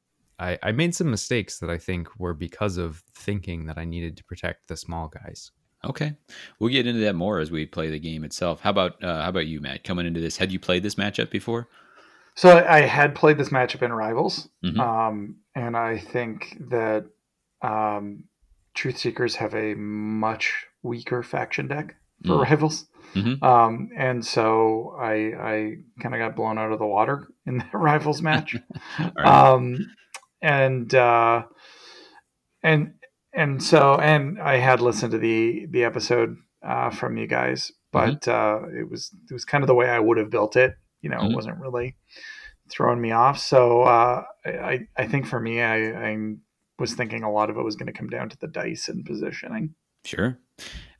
I, 0.43 0.59
I 0.61 0.71
made 0.73 0.93
some 0.93 1.09
mistakes 1.09 1.59
that 1.59 1.69
I 1.69 1.77
think 1.77 2.09
were 2.19 2.33
because 2.33 2.77
of 2.77 3.03
thinking 3.15 3.65
that 3.67 3.77
I 3.77 3.85
needed 3.85 4.17
to 4.17 4.23
protect 4.25 4.67
the 4.67 4.75
small 4.75 5.07
guys. 5.07 5.51
Okay, 5.85 6.13
we'll 6.59 6.71
get 6.71 6.87
into 6.87 7.01
that 7.01 7.15
more 7.15 7.39
as 7.39 7.51
we 7.51 7.65
play 7.65 7.89
the 7.89 7.99
game 7.99 8.23
itself. 8.23 8.61
How 8.61 8.69
about 8.69 9.03
uh, 9.03 9.21
how 9.21 9.29
about 9.29 9.47
you, 9.47 9.59
Matt? 9.59 9.83
Coming 9.83 10.05
into 10.05 10.21
this, 10.21 10.37
had 10.37 10.51
you 10.51 10.59
played 10.59 10.83
this 10.83 10.95
matchup 10.95 11.29
before? 11.29 11.67
So 12.35 12.65
I 12.67 12.81
had 12.81 13.15
played 13.15 13.37
this 13.37 13.49
matchup 13.49 13.81
in 13.81 13.91
Rivals, 13.91 14.47
mm-hmm. 14.63 14.79
um, 14.79 15.37
and 15.55 15.75
I 15.77 15.97
think 15.97 16.57
that 16.69 17.05
um, 17.61 18.23
Truth 18.73 18.97
Seekers 18.97 19.35
have 19.35 19.53
a 19.53 19.75
much 19.75 20.65
weaker 20.81 21.21
faction 21.21 21.67
deck 21.67 21.95
for 22.25 22.37
mm. 22.37 22.43
Rivals. 22.43 22.87
Mm-hmm. 23.13 23.43
Um, 23.43 23.89
and 23.95 24.25
so 24.25 24.95
I, 24.99 25.13
I 25.13 25.75
kind 26.01 26.15
of 26.15 26.19
got 26.19 26.35
blown 26.35 26.57
out 26.57 26.71
of 26.71 26.79
the 26.79 26.85
water 26.85 27.27
in 27.45 27.57
the 27.71 27.77
Rivals 27.77 28.21
match. 28.21 28.55
right. 28.99 29.11
And 30.43 30.93
uh, 30.93 31.43
and 32.61 32.93
and 33.33 33.63
so 33.63 33.95
and 33.95 34.39
I 34.39 34.57
had 34.57 34.81
listened 34.81 35.13
to 35.13 35.17
the 35.17 35.65
the 35.71 35.85
episode 35.85 36.37
uh, 36.61 36.91
from 36.91 37.17
you 37.17 37.25
guys, 37.25 37.71
but 37.91 38.21
mm-hmm. 38.21 38.65
uh, 38.65 38.79
it 38.79 38.89
was 38.91 39.09
it 39.29 39.33
was 39.33 39.45
kind 39.45 39.63
of 39.63 39.67
the 39.67 39.73
way 39.73 39.89
I 39.89 39.99
would 39.99 40.17
have 40.17 40.29
built 40.29 40.55
it. 40.55 40.75
You 41.01 41.09
know, 41.09 41.17
mm-hmm. 41.17 41.31
it 41.31 41.35
wasn't 41.35 41.59
really 41.59 41.95
throwing 42.69 43.01
me 43.01 43.11
off. 43.11 43.39
So 43.39 43.83
uh, 43.83 44.23
I 44.45 44.87
I 44.97 45.07
think 45.07 45.25
for 45.25 45.39
me, 45.39 45.61
I, 45.61 46.11
I 46.11 46.17
was 46.77 46.93
thinking 46.93 47.23
a 47.23 47.31
lot 47.31 47.49
of 47.49 47.57
it 47.57 47.63
was 47.63 47.77
going 47.77 47.91
to 47.91 47.97
come 47.97 48.09
down 48.09 48.29
to 48.29 48.37
the 48.37 48.47
dice 48.47 48.89
and 48.89 49.05
positioning. 49.05 49.73
Sure. 50.05 50.37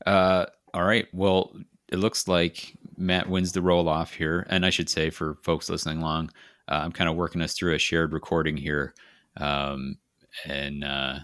Uh, 0.06 0.46
all 0.74 0.86
right. 0.86 1.08
Well, 1.14 1.54
it 1.92 1.98
looks 1.98 2.30
like 2.30 2.78
Matt 2.98 3.30
wins 3.30 3.52
the 3.52 3.62
roll 3.62 3.90
off 3.90 4.14
here, 4.14 4.48
and 4.50 4.66
I 4.66 4.70
should 4.70 4.90
say 4.90 5.10
for 5.10 5.36
folks 5.44 5.70
listening 5.70 6.00
along, 6.00 6.32
uh, 6.70 6.80
I'm 6.84 6.94
kind 6.94 7.10
of 7.10 7.18
working 7.18 7.42
us 7.42 7.54
through 7.54 7.76
a 7.76 7.80
shared 7.80 8.14
recording 8.14 8.56
here 8.56 8.94
um, 9.38 9.98
and 10.46 10.84
uh, 10.84 11.20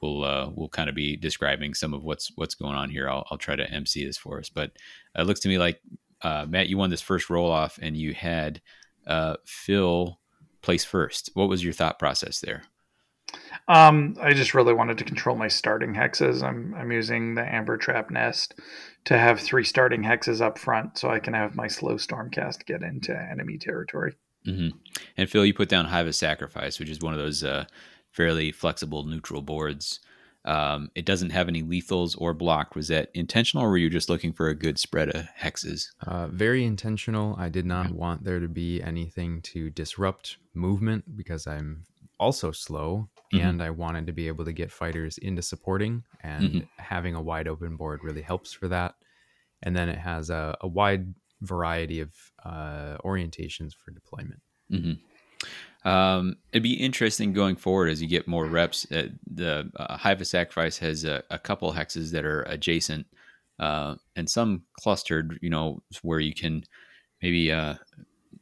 we'll 0.00 0.24
uh, 0.24 0.50
we'll 0.54 0.68
kind 0.68 0.88
of 0.88 0.94
be 0.94 1.16
describing 1.16 1.74
some 1.74 1.94
of 1.94 2.02
what's 2.02 2.30
what's 2.36 2.54
going 2.54 2.76
on 2.76 2.90
here. 2.90 3.08
I'll, 3.08 3.24
I'll 3.30 3.38
try 3.38 3.56
to 3.56 3.70
MC 3.70 4.04
this 4.04 4.18
for 4.18 4.38
us, 4.38 4.48
but 4.48 4.72
it 5.16 5.26
looks 5.26 5.40
to 5.40 5.48
me 5.48 5.58
like 5.58 5.80
uh, 6.22 6.46
Matt, 6.48 6.68
you 6.68 6.78
won 6.78 6.90
this 6.90 7.00
first 7.00 7.30
roll 7.30 7.50
off, 7.50 7.78
and 7.80 7.96
you 7.96 8.14
had 8.14 8.60
uh, 9.06 9.36
Phil 9.44 10.18
place 10.62 10.84
first. 10.84 11.30
What 11.34 11.48
was 11.48 11.62
your 11.62 11.72
thought 11.72 11.98
process 11.98 12.40
there? 12.40 12.62
Um, 13.68 14.16
I 14.20 14.32
just 14.32 14.54
really 14.54 14.72
wanted 14.72 14.98
to 14.98 15.04
control 15.04 15.36
my 15.36 15.48
starting 15.48 15.94
hexes. 15.94 16.42
I'm 16.42 16.74
I'm 16.74 16.90
using 16.90 17.34
the 17.34 17.42
Amber 17.42 17.76
Trap 17.76 18.10
Nest 18.10 18.54
to 19.04 19.18
have 19.18 19.40
three 19.40 19.64
starting 19.64 20.02
hexes 20.02 20.40
up 20.40 20.58
front, 20.58 20.98
so 20.98 21.10
I 21.10 21.20
can 21.20 21.34
have 21.34 21.54
my 21.54 21.68
slow 21.68 21.94
Stormcast 21.94 22.64
get 22.66 22.82
into 22.82 23.16
enemy 23.16 23.58
territory. 23.58 24.16
Mm-hmm. 24.48 24.76
And 25.16 25.30
Phil, 25.30 25.44
you 25.44 25.54
put 25.54 25.68
down 25.68 25.86
Hive 25.86 26.06
of 26.06 26.14
Sacrifice, 26.14 26.78
which 26.78 26.90
is 26.90 27.00
one 27.00 27.12
of 27.12 27.18
those 27.18 27.44
uh, 27.44 27.66
fairly 28.10 28.52
flexible 28.52 29.04
neutral 29.04 29.42
boards. 29.42 30.00
Um, 30.44 30.90
it 30.94 31.04
doesn't 31.04 31.30
have 31.30 31.48
any 31.48 31.62
lethals 31.62 32.16
or 32.18 32.32
block. 32.32 32.74
Was 32.74 32.88
that 32.88 33.10
intentional, 33.12 33.64
or 33.64 33.70
were 33.70 33.76
you 33.76 33.90
just 33.90 34.08
looking 34.08 34.32
for 34.32 34.48
a 34.48 34.54
good 34.54 34.78
spread 34.78 35.10
of 35.10 35.26
hexes? 35.38 35.88
Uh, 36.06 36.28
very 36.28 36.64
intentional. 36.64 37.36
I 37.38 37.48
did 37.48 37.66
not 37.66 37.90
want 37.90 38.24
there 38.24 38.40
to 38.40 38.48
be 38.48 38.82
anything 38.82 39.42
to 39.42 39.68
disrupt 39.68 40.38
movement 40.54 41.16
because 41.16 41.46
I'm 41.46 41.84
also 42.18 42.50
slow, 42.50 43.10
mm-hmm. 43.32 43.46
and 43.46 43.62
I 43.62 43.70
wanted 43.70 44.06
to 44.06 44.12
be 44.12 44.28
able 44.28 44.44
to 44.46 44.52
get 44.52 44.72
fighters 44.72 45.18
into 45.18 45.42
supporting, 45.42 46.04
and 46.22 46.44
mm-hmm. 46.44 46.58
having 46.76 47.14
a 47.14 47.22
wide 47.22 47.48
open 47.48 47.76
board 47.76 48.02
really 48.02 48.22
helps 48.22 48.52
for 48.52 48.68
that. 48.68 48.94
And 49.62 49.76
then 49.76 49.88
it 49.88 49.98
has 49.98 50.30
a, 50.30 50.56
a 50.60 50.68
wide 50.68 51.14
variety 51.40 52.00
of 52.00 52.12
uh, 52.44 52.96
orientations 53.04 53.72
for 53.74 53.90
deployment. 53.90 54.40
Mm-hmm. 54.72 55.88
Um, 55.88 56.36
it'd 56.52 56.62
be 56.62 56.74
interesting 56.74 57.32
going 57.32 57.56
forward 57.56 57.88
as 57.88 58.02
you 58.02 58.08
get 58.08 58.26
more 58.26 58.46
reps. 58.46 58.90
Uh, 58.90 59.08
the 59.26 59.70
uh, 59.76 59.96
Hive 59.96 60.20
of 60.20 60.26
Sacrifice 60.26 60.78
has 60.78 61.04
a, 61.04 61.22
a, 61.30 61.38
couple 61.38 61.72
hexes 61.72 62.10
that 62.10 62.24
are 62.24 62.42
adjacent 62.42 63.06
uh, 63.60 63.94
and 64.16 64.28
some 64.28 64.64
clustered, 64.78 65.38
you 65.40 65.50
know, 65.50 65.82
where 66.02 66.20
you 66.20 66.34
can 66.34 66.64
maybe 67.22 67.52
uh, 67.52 67.74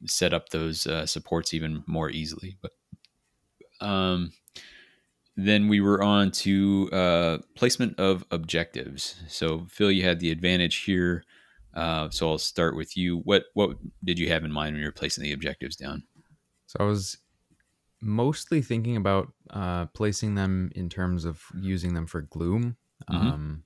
set 0.06 0.32
up 0.32 0.48
those 0.48 0.86
uh, 0.86 1.06
supports 1.06 1.52
even 1.52 1.84
more 1.86 2.10
easily. 2.10 2.56
But 2.62 2.72
um, 3.86 4.32
then 5.36 5.68
we 5.68 5.80
were 5.80 6.02
on 6.02 6.30
to 6.32 6.88
uh, 6.92 7.38
placement 7.54 7.98
of 7.98 8.24
objectives. 8.30 9.16
So, 9.28 9.66
Phil, 9.70 9.90
you 9.90 10.02
had 10.02 10.20
the 10.20 10.30
advantage 10.30 10.84
here. 10.84 11.24
Uh, 11.76 12.08
so 12.10 12.30
I'll 12.30 12.38
start 12.38 12.74
with 12.74 12.96
you. 12.96 13.18
What 13.18 13.44
what 13.52 13.76
did 14.02 14.18
you 14.18 14.28
have 14.30 14.44
in 14.44 14.50
mind 14.50 14.74
when 14.74 14.80
you 14.80 14.88
were 14.88 14.92
placing 14.92 15.22
the 15.22 15.32
objectives 15.32 15.76
down? 15.76 16.02
So 16.66 16.78
I 16.80 16.84
was 16.84 17.18
mostly 18.00 18.62
thinking 18.62 18.96
about 18.96 19.32
uh, 19.50 19.86
placing 19.86 20.34
them 20.34 20.70
in 20.74 20.88
terms 20.88 21.24
of 21.24 21.42
using 21.54 21.92
them 21.92 22.06
for 22.06 22.22
gloom, 22.22 22.76
mm-hmm. 23.10 23.26
um, 23.26 23.62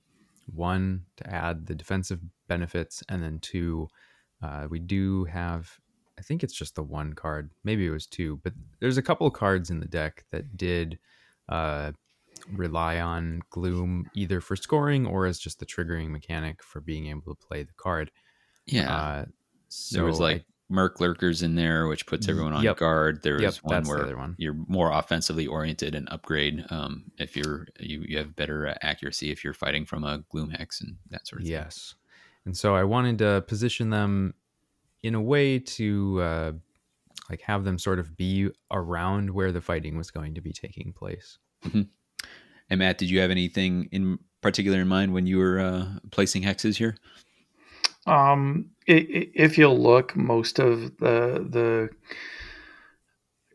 one 0.53 1.05
to 1.17 1.29
add 1.33 1.65
the 1.65 1.75
defensive 1.75 2.19
benefits, 2.47 3.01
and 3.07 3.23
then 3.23 3.39
two, 3.39 3.87
uh, 4.43 4.67
we 4.69 4.79
do 4.79 5.23
have. 5.25 5.71
I 6.19 6.21
think 6.21 6.43
it's 6.43 6.53
just 6.53 6.75
the 6.75 6.83
one 6.83 7.13
card. 7.13 7.49
Maybe 7.63 7.87
it 7.87 7.91
was 7.91 8.05
two, 8.05 8.39
but 8.43 8.53
there's 8.79 8.97
a 8.97 9.01
couple 9.01 9.25
of 9.25 9.33
cards 9.33 9.71
in 9.71 9.79
the 9.79 9.87
deck 9.87 10.25
that 10.31 10.55
did 10.55 10.99
uh, 11.49 11.93
rely 12.51 12.99
on 12.99 13.41
Gloom 13.49 14.09
either 14.15 14.41
for 14.41 14.55
scoring 14.55 15.05
or 15.05 15.25
as 15.25 15.39
just 15.39 15.59
the 15.59 15.65
triggering 15.65 16.09
mechanic 16.09 16.63
for 16.63 16.81
being 16.81 17.07
able 17.07 17.35
to 17.35 17.47
play 17.47 17.63
the 17.63 17.73
card. 17.77 18.11
Yeah. 18.65 18.95
Uh, 18.95 19.25
so 19.69 19.97
there 19.97 20.05
was 20.05 20.19
like 20.19 20.45
Murk 20.69 20.99
Lurkers 20.99 21.43
in 21.43 21.55
there, 21.55 21.87
which 21.87 22.05
puts 22.05 22.27
everyone 22.27 22.53
on 22.53 22.63
yep. 22.63 22.77
guard. 22.77 23.21
There 23.23 23.41
yep, 23.41 23.55
one 23.63 23.83
where 23.83 24.15
one. 24.15 24.35
you're 24.37 24.55
more 24.67 24.91
offensively 24.91 25.45
oriented 25.45 25.95
and 25.95 26.07
upgrade 26.09 26.65
um, 26.69 27.11
if 27.17 27.35
you're 27.35 27.67
you, 27.79 28.03
you 28.07 28.17
have 28.17 28.35
better 28.35 28.67
uh, 28.67 28.75
accuracy 28.81 29.31
if 29.31 29.43
you're 29.43 29.53
fighting 29.53 29.85
from 29.85 30.03
a 30.03 30.23
Gloom 30.29 30.49
Hex 30.51 30.81
and 30.81 30.95
that 31.09 31.27
sort 31.27 31.41
of 31.41 31.47
yes. 31.47 31.61
thing. 31.61 31.63
Yes. 31.63 31.95
And 32.45 32.57
so 32.57 32.75
I 32.75 32.83
wanted 32.83 33.19
to 33.19 33.43
position 33.47 33.89
them 33.89 34.33
in 35.03 35.13
a 35.13 35.21
way 35.21 35.59
to 35.59 36.21
uh, 36.21 36.51
like 37.29 37.41
have 37.41 37.63
them 37.63 37.77
sort 37.77 37.99
of 37.99 38.15
be 38.15 38.49
around 38.71 39.29
where 39.31 39.51
the 39.51 39.61
fighting 39.61 39.97
was 39.97 40.11
going 40.11 40.35
to 40.35 40.41
be 40.41 40.53
taking 40.53 40.93
place. 40.93 41.37
Mm-hmm. 41.65 41.81
And 42.71 42.79
Matt, 42.79 42.97
did 42.97 43.09
you 43.09 43.19
have 43.19 43.31
anything 43.31 43.89
in 43.91 44.17
particular 44.39 44.79
in 44.79 44.87
mind 44.87 45.13
when 45.13 45.27
you 45.27 45.37
were 45.39 45.59
uh, 45.59 45.87
placing 46.11 46.41
hexes 46.41 46.77
here? 46.77 46.95
Um, 48.07 48.69
if 48.87 49.57
you'll 49.57 49.77
look, 49.77 50.15
most 50.15 50.57
of 50.57 50.97
the 50.97 51.45
the 51.49 51.89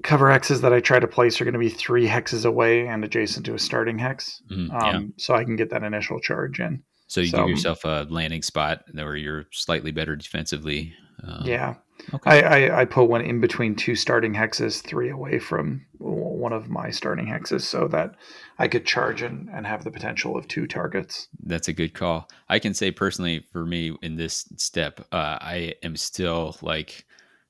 cover 0.02 0.26
hexes 0.26 0.60
that 0.60 0.74
I 0.74 0.80
try 0.80 1.00
to 1.00 1.08
place 1.08 1.40
are 1.40 1.44
going 1.44 1.54
to 1.54 1.58
be 1.58 1.70
three 1.70 2.06
hexes 2.06 2.44
away 2.44 2.86
and 2.86 3.02
adjacent 3.04 3.46
to 3.46 3.54
a 3.54 3.58
starting 3.58 3.98
hex, 3.98 4.42
mm, 4.50 4.70
um, 4.70 5.14
so 5.16 5.34
I 5.34 5.44
can 5.44 5.56
get 5.56 5.70
that 5.70 5.82
initial 5.82 6.20
charge 6.20 6.60
in. 6.60 6.82
So 7.06 7.22
you 7.22 7.28
so, 7.28 7.38
give 7.38 7.48
yourself 7.48 7.84
a 7.84 8.06
landing 8.10 8.42
spot 8.42 8.84
where 8.92 9.16
you're 9.16 9.46
slightly 9.50 9.92
better 9.92 10.14
defensively. 10.14 10.92
Um, 11.26 11.46
yeah, 11.46 11.76
Okay. 12.14 12.42
I, 12.42 12.66
I, 12.66 12.80
I, 12.80 12.84
put 12.84 13.04
one 13.04 13.22
in 13.22 13.40
between 13.40 13.74
two 13.74 13.96
starting 13.96 14.34
hexes, 14.34 14.82
three 14.82 15.10
away 15.10 15.38
from 15.38 15.84
one 15.98 16.52
of 16.52 16.68
my 16.68 16.90
starting 16.90 17.26
hexes, 17.26 17.62
so 17.62 17.88
that 17.88 18.14
I 18.58 18.68
could 18.68 18.86
charge 18.86 19.22
and, 19.22 19.48
and 19.52 19.66
have 19.66 19.84
the 19.84 19.90
potential 19.90 20.36
of 20.36 20.46
two 20.46 20.66
targets. 20.66 21.28
That's 21.42 21.68
a 21.68 21.72
good 21.72 21.94
call. 21.94 22.28
I 22.48 22.58
can 22.58 22.74
say 22.74 22.90
personally, 22.90 23.44
for 23.50 23.64
me 23.64 23.96
in 24.02 24.16
this 24.16 24.48
step, 24.56 25.00
uh, 25.12 25.38
I 25.40 25.74
am 25.82 25.96
still 25.96 26.56
like 26.62 27.04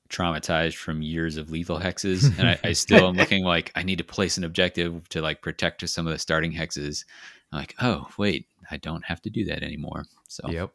traumatized 0.09 0.75
from 0.75 1.01
years 1.01 1.37
of 1.37 1.51
lethal 1.51 1.79
hexes, 1.79 2.37
and 2.39 2.49
I, 2.49 2.59
I 2.63 2.73
still 2.73 3.07
am 3.07 3.15
looking 3.15 3.43
like 3.45 3.71
I 3.75 3.83
need 3.83 3.97
to 3.97 4.03
place 4.03 4.37
an 4.37 4.43
objective 4.43 5.07
to 5.09 5.21
like 5.21 5.41
protect 5.41 5.87
some 5.87 6.07
of 6.07 6.13
the 6.13 6.19
starting 6.19 6.53
hexes. 6.53 7.05
I'm 7.51 7.59
like, 7.59 7.75
oh 7.81 8.07
wait, 8.17 8.47
I 8.71 8.77
don't 8.77 9.05
have 9.05 9.21
to 9.23 9.29
do 9.29 9.45
that 9.45 9.63
anymore. 9.63 10.05
So, 10.27 10.49
yep. 10.49 10.71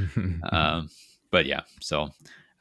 um, 0.52 0.90
but 1.30 1.46
yeah, 1.46 1.62
so 1.80 2.10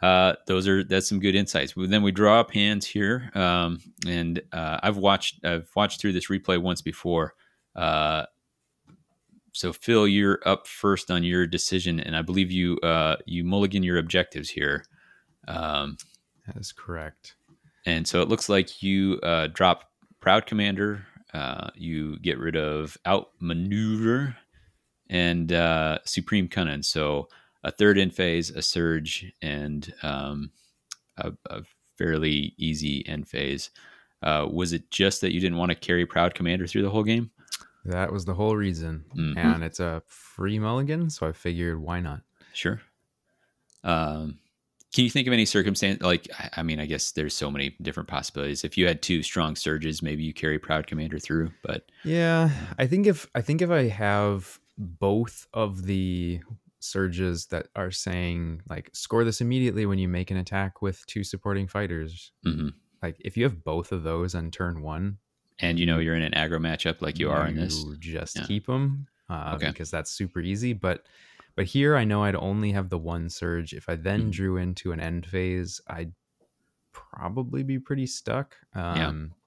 uh, 0.02 0.34
those 0.48 0.68
are 0.68 0.84
that's 0.84 1.08
some 1.08 1.20
good 1.20 1.36
insights. 1.36 1.74
Then 1.78 2.02
we 2.02 2.12
draw 2.12 2.40
up 2.40 2.52
hands 2.52 2.86
here, 2.86 3.30
um, 3.36 3.80
and 4.08 4.42
uh, 4.52 4.80
I've 4.82 4.98
watched 4.98 5.46
I've 5.46 5.70
watched 5.76 6.02
through 6.02 6.14
this 6.14 6.28
replay 6.28 6.62
once 6.62 6.82
before. 6.82 7.36
Uh, 7.76 8.26
so 9.54 9.74
Phil, 9.74 10.08
you're 10.08 10.40
up 10.46 10.68
first 10.68 11.12
on 11.12 11.24
your 11.24 11.46
decision, 11.46 12.00
and 12.00 12.16
I 12.16 12.22
believe 12.22 12.52
you 12.52 12.78
uh, 12.78 13.18
you 13.26 13.44
mulligan 13.44 13.84
your 13.84 13.98
objectives 13.98 14.50
here. 14.50 14.84
Um, 15.48 15.98
that 16.48 16.58
is 16.58 16.72
correct. 16.72 17.36
And 17.86 18.08
so 18.08 18.22
it 18.22 18.28
looks 18.28 18.50
like 18.50 18.82
you 18.82 19.20
uh, 19.24 19.48
drop 19.48 19.90
Proud 20.20 20.46
Commander. 20.46 21.06
Uh, 21.34 21.70
you 21.76 22.20
get 22.20 22.40
rid 22.40 22.56
of 22.56 22.98
Outmaneuver 23.08 24.36
and 25.10 25.52
uh, 25.52 26.00
Supreme 26.06 26.48
Cunning. 26.48 26.84
So 26.84 27.28
a 27.64 27.72
third 27.72 27.98
end 27.98 28.14
phase, 28.14 28.50
a 28.50 28.62
surge, 28.62 29.32
and 29.42 29.94
um, 30.04 30.52
a, 31.18 31.32
a, 31.50 31.62
fairly 31.98 32.56
easy 32.58 33.08
end 33.08 33.28
phase. 33.28 33.70
Uh, 34.24 34.48
was 34.52 34.74
it 34.74 34.90
just 34.90 35.22
that 35.22 35.34
you 35.34 35.40
didn't 35.40 35.58
want 35.58 35.70
to 35.70 35.76
carry 35.76 36.06
Proud 36.06 36.34
Commander 36.34 36.66
through 36.66 36.82
the 36.82 36.90
whole 36.90 37.04
game? 37.04 37.30
That 37.86 38.12
was 38.12 38.26
the 38.26 38.34
whole 38.34 38.56
reason. 38.56 39.06
Mm-hmm. 39.16 39.38
And 39.38 39.64
it's 39.64 39.80
a 39.80 40.02
free 40.08 40.58
mulligan, 40.58 41.10
so 41.10 41.28
I 41.28 41.32
figured 41.32 41.80
why 41.80 42.00
not? 42.00 42.22
Sure. 42.54 42.82
Um, 43.84 44.40
can 44.94 45.06
you 45.06 45.10
think 45.10 45.28
of 45.28 45.34
any 45.34 45.46
circumstance? 45.46 46.02
Like, 46.02 46.28
I 46.58 46.64
mean, 46.64 46.80
I 46.80 46.86
guess 46.86 47.12
there's 47.12 47.34
so 47.34 47.50
many 47.50 47.76
different 47.82 48.10
possibilities. 48.10 48.64
If 48.64 48.78
you 48.78 48.88
had 48.88 49.02
two 49.02 49.24
strong 49.24 49.56
surges, 49.56 50.02
maybe 50.02 50.24
you 50.24 50.34
carry 50.34 50.60
Proud 50.60 50.86
Commander 50.86 51.18
through. 51.18 51.52
But 51.64 51.90
yeah, 52.04 52.50
I 52.78 52.88
think 52.88 53.08
if 53.08 53.28
I 53.34 53.42
think 53.42 53.62
if 53.62 53.72
I 53.72 53.88
have 53.88 54.60
both 54.78 55.48
of 55.54 55.86
the 55.86 56.42
surges 56.82 57.46
that 57.48 57.68
are 57.76 57.92
saying 57.92 58.62
like 58.70 58.90
score 58.94 59.24
this 59.24 59.40
immediately 59.40 59.86
when 59.86 60.00
you 60.00 60.08
make 60.08 60.32
an 60.32 60.38
attack 60.38 60.82
with 60.82 61.06
two 61.06 61.24
supporting 61.24 61.68
fighters. 61.68 62.32
Mm-hmm. 62.46 62.70
Like 63.02 63.16
if 63.20 63.38
you 63.38 63.44
have 63.44 63.64
both 63.64 63.92
of 63.92 64.04
those 64.04 64.36
on 64.36 64.52
turn 64.52 64.82
one, 64.82 65.18
and 65.60 65.80
you 65.80 65.86
know 65.86 66.00
you're 66.00 66.16
in 66.16 66.24
an 66.24 66.34
aggro 66.34 66.60
matchup 66.60 67.02
like 67.02 67.20
you, 67.20 67.28
you 67.28 67.32
are 67.32 67.48
in 67.48 67.56
this, 67.56 67.84
just 68.00 68.38
yeah. 68.38 68.46
keep 68.46 68.66
them 68.66 69.08
uh, 69.30 69.54
okay. 69.56 69.68
because 69.68 69.92
that's 69.92 70.12
super 70.12 70.40
easy. 70.42 70.74
But 70.74 71.06
but 71.56 71.66
here 71.66 71.96
I 71.96 72.04
know 72.04 72.24
I'd 72.24 72.36
only 72.36 72.72
have 72.72 72.90
the 72.90 72.98
one 72.98 73.30
surge. 73.30 73.74
If 73.74 73.88
I 73.88 73.96
then 73.96 74.22
mm-hmm. 74.22 74.30
drew 74.32 74.58
into 74.58 74.92
an 74.92 75.00
end 75.00 75.26
phase, 75.26 75.82
I'd 75.88 76.14
probably 76.92 77.64
be 77.64 77.80
pretty 77.80 78.08
stuck. 78.08 78.56
Um, 78.74 78.96
yeah. 78.98 79.38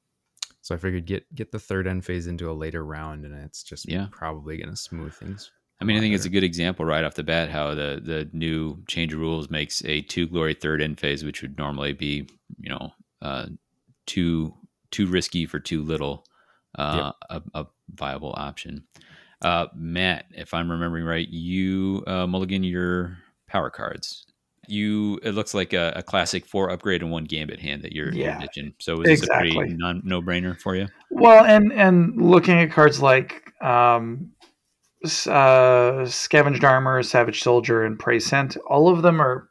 So 0.62 0.74
I 0.74 0.78
figured 0.78 1.04
get 1.04 1.32
get 1.34 1.52
the 1.52 1.58
third 1.58 1.86
end 1.86 2.04
phase 2.04 2.26
into 2.26 2.50
a 2.50 2.54
later 2.54 2.84
round, 2.84 3.24
and 3.24 3.34
it's 3.34 3.62
just 3.62 3.88
yeah. 3.88 4.06
probably 4.10 4.56
going 4.56 4.70
to 4.70 4.76
smooth 4.76 5.12
things 5.12 5.50
I 5.80 5.84
mean, 5.84 5.96
I 5.96 6.00
think 6.00 6.14
it's 6.14 6.24
a 6.24 6.30
good 6.30 6.44
example 6.44 6.84
right 6.84 7.04
off 7.04 7.14
the 7.14 7.24
bat 7.24 7.50
how 7.50 7.74
the 7.74 8.00
the 8.02 8.28
new 8.32 8.82
change 8.86 9.12
of 9.12 9.18
rules 9.18 9.50
makes 9.50 9.84
a 9.84 10.02
two 10.02 10.26
glory 10.26 10.54
third 10.54 10.80
end 10.80 11.00
phase, 11.00 11.24
which 11.24 11.42
would 11.42 11.58
normally 11.58 11.92
be 11.92 12.28
you 12.60 12.70
know 12.70 12.92
uh, 13.20 13.46
too 14.06 14.54
too 14.90 15.06
risky 15.06 15.46
for 15.46 15.58
too 15.58 15.82
little, 15.82 16.24
uh, 16.78 17.12
yep. 17.30 17.42
a, 17.54 17.60
a, 17.60 17.66
viable 17.92 18.32
option. 18.36 18.84
Uh, 19.42 19.66
Matt, 19.74 20.26
if 20.30 20.54
I'm 20.54 20.70
remembering 20.70 21.04
right, 21.04 21.28
you 21.28 22.02
uh, 22.06 22.26
mulligan 22.26 22.62
your 22.62 23.18
power 23.48 23.70
cards. 23.70 24.24
You 24.66 25.18
it 25.22 25.32
looks 25.32 25.52
like 25.52 25.74
a, 25.74 25.92
a, 25.96 26.02
classic 26.02 26.46
four 26.46 26.70
upgrade 26.70 27.02
and 27.02 27.10
one 27.10 27.24
gambit 27.24 27.60
hand 27.60 27.82
that 27.82 27.92
you're, 27.92 28.10
yeah, 28.12 28.38
you're 28.38 28.40
ditching. 28.46 28.72
So 28.78 29.02
is 29.02 29.20
exactly. 29.20 29.48
this 29.48 29.56
a 29.56 29.58
pretty 29.58 29.74
non, 29.74 30.00
no 30.04 30.22
brainer 30.22 30.58
for 30.58 30.74
you? 30.74 30.88
Well, 31.10 31.44
and 31.44 31.70
and 31.72 32.16
looking 32.16 32.58
at 32.58 32.70
cards 32.70 33.02
like 33.02 33.52
um, 33.60 34.30
uh, 35.26 36.06
Scavenged 36.06 36.64
Armor, 36.64 37.02
Savage 37.02 37.42
Soldier, 37.42 37.84
and 37.84 37.98
Prey 37.98 38.18
Scent, 38.18 38.56
all 38.66 38.88
of 38.88 39.02
them 39.02 39.20
are 39.20 39.48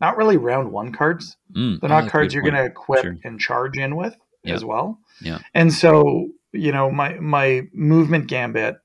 not 0.00 0.16
really 0.16 0.36
round 0.36 0.72
one 0.72 0.92
cards. 0.92 1.36
Mm, 1.54 1.80
They're 1.80 1.90
not 1.90 2.08
cards 2.08 2.34
you're 2.34 2.42
going 2.42 2.54
to 2.54 2.64
equip 2.64 3.02
sure. 3.02 3.16
and 3.24 3.40
charge 3.40 3.78
in 3.78 3.96
with 3.96 4.14
as 4.44 4.64
well. 4.64 5.00
Yeah. 5.20 5.38
And 5.54 5.72
so, 5.72 6.28
you 6.52 6.72
know, 6.72 6.90
my 6.90 7.14
my 7.14 7.62
movement 7.72 8.28
gambit 8.28 8.76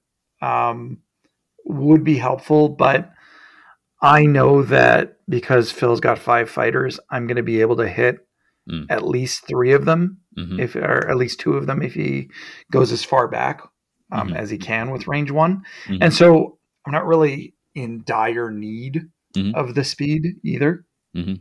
um, 0.41 0.99
would 1.65 2.03
be 2.03 2.17
helpful, 2.17 2.69
but 2.69 3.11
I 4.01 4.25
know 4.25 4.63
that 4.63 5.17
because 5.29 5.71
Phil's 5.71 5.99
got 5.99 6.17
five 6.17 6.49
fighters, 6.49 6.99
I'm 7.09 7.27
going 7.27 7.37
to 7.37 7.43
be 7.43 7.61
able 7.61 7.77
to 7.77 7.87
hit 7.87 8.25
mm. 8.69 8.85
at 8.89 9.07
least 9.07 9.45
three 9.47 9.73
of 9.73 9.85
them, 9.85 10.19
mm-hmm. 10.37 10.59
if 10.59 10.75
or 10.75 11.09
at 11.09 11.17
least 11.17 11.39
two 11.39 11.53
of 11.53 11.67
them 11.67 11.81
if 11.81 11.93
he 11.93 12.29
goes 12.71 12.91
as 12.91 13.03
far 13.03 13.27
back 13.27 13.61
um, 14.11 14.27
mm-hmm. 14.27 14.37
as 14.37 14.49
he 14.49 14.57
can 14.57 14.91
with 14.91 15.07
range 15.07 15.31
one. 15.31 15.63
Mm-hmm. 15.85 16.03
And 16.03 16.13
so 16.13 16.57
I'm 16.85 16.91
not 16.91 17.05
really 17.05 17.53
in 17.75 18.03
dire 18.05 18.51
need 18.51 19.07
mm-hmm. 19.33 19.55
of 19.55 19.75
the 19.75 19.83
speed 19.83 20.35
either. 20.43 20.85
Mm-hmm. 21.15 21.35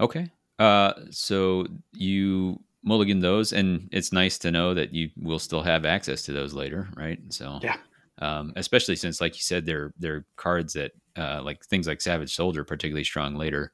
Okay. 0.00 0.30
Uh, 0.58 0.92
so 1.10 1.66
you 1.92 2.60
mulligan 2.82 3.20
those, 3.20 3.52
and 3.52 3.88
it's 3.92 4.12
nice 4.12 4.38
to 4.38 4.50
know 4.50 4.74
that 4.74 4.94
you 4.94 5.10
will 5.20 5.38
still 5.38 5.62
have 5.62 5.84
access 5.84 6.22
to 6.22 6.32
those 6.32 6.54
later, 6.54 6.88
right? 6.96 7.18
So 7.28 7.58
yeah. 7.62 7.76
Um, 8.18 8.54
especially 8.56 8.96
since, 8.96 9.20
like 9.20 9.34
you 9.34 9.42
said, 9.42 9.66
they're 9.66 9.92
they're 9.98 10.24
cards 10.36 10.72
that 10.72 10.92
uh, 11.16 11.42
like 11.42 11.64
things 11.66 11.86
like 11.86 12.00
Savage 12.00 12.34
Soldier, 12.34 12.64
particularly 12.64 13.04
strong 13.04 13.34
later. 13.34 13.72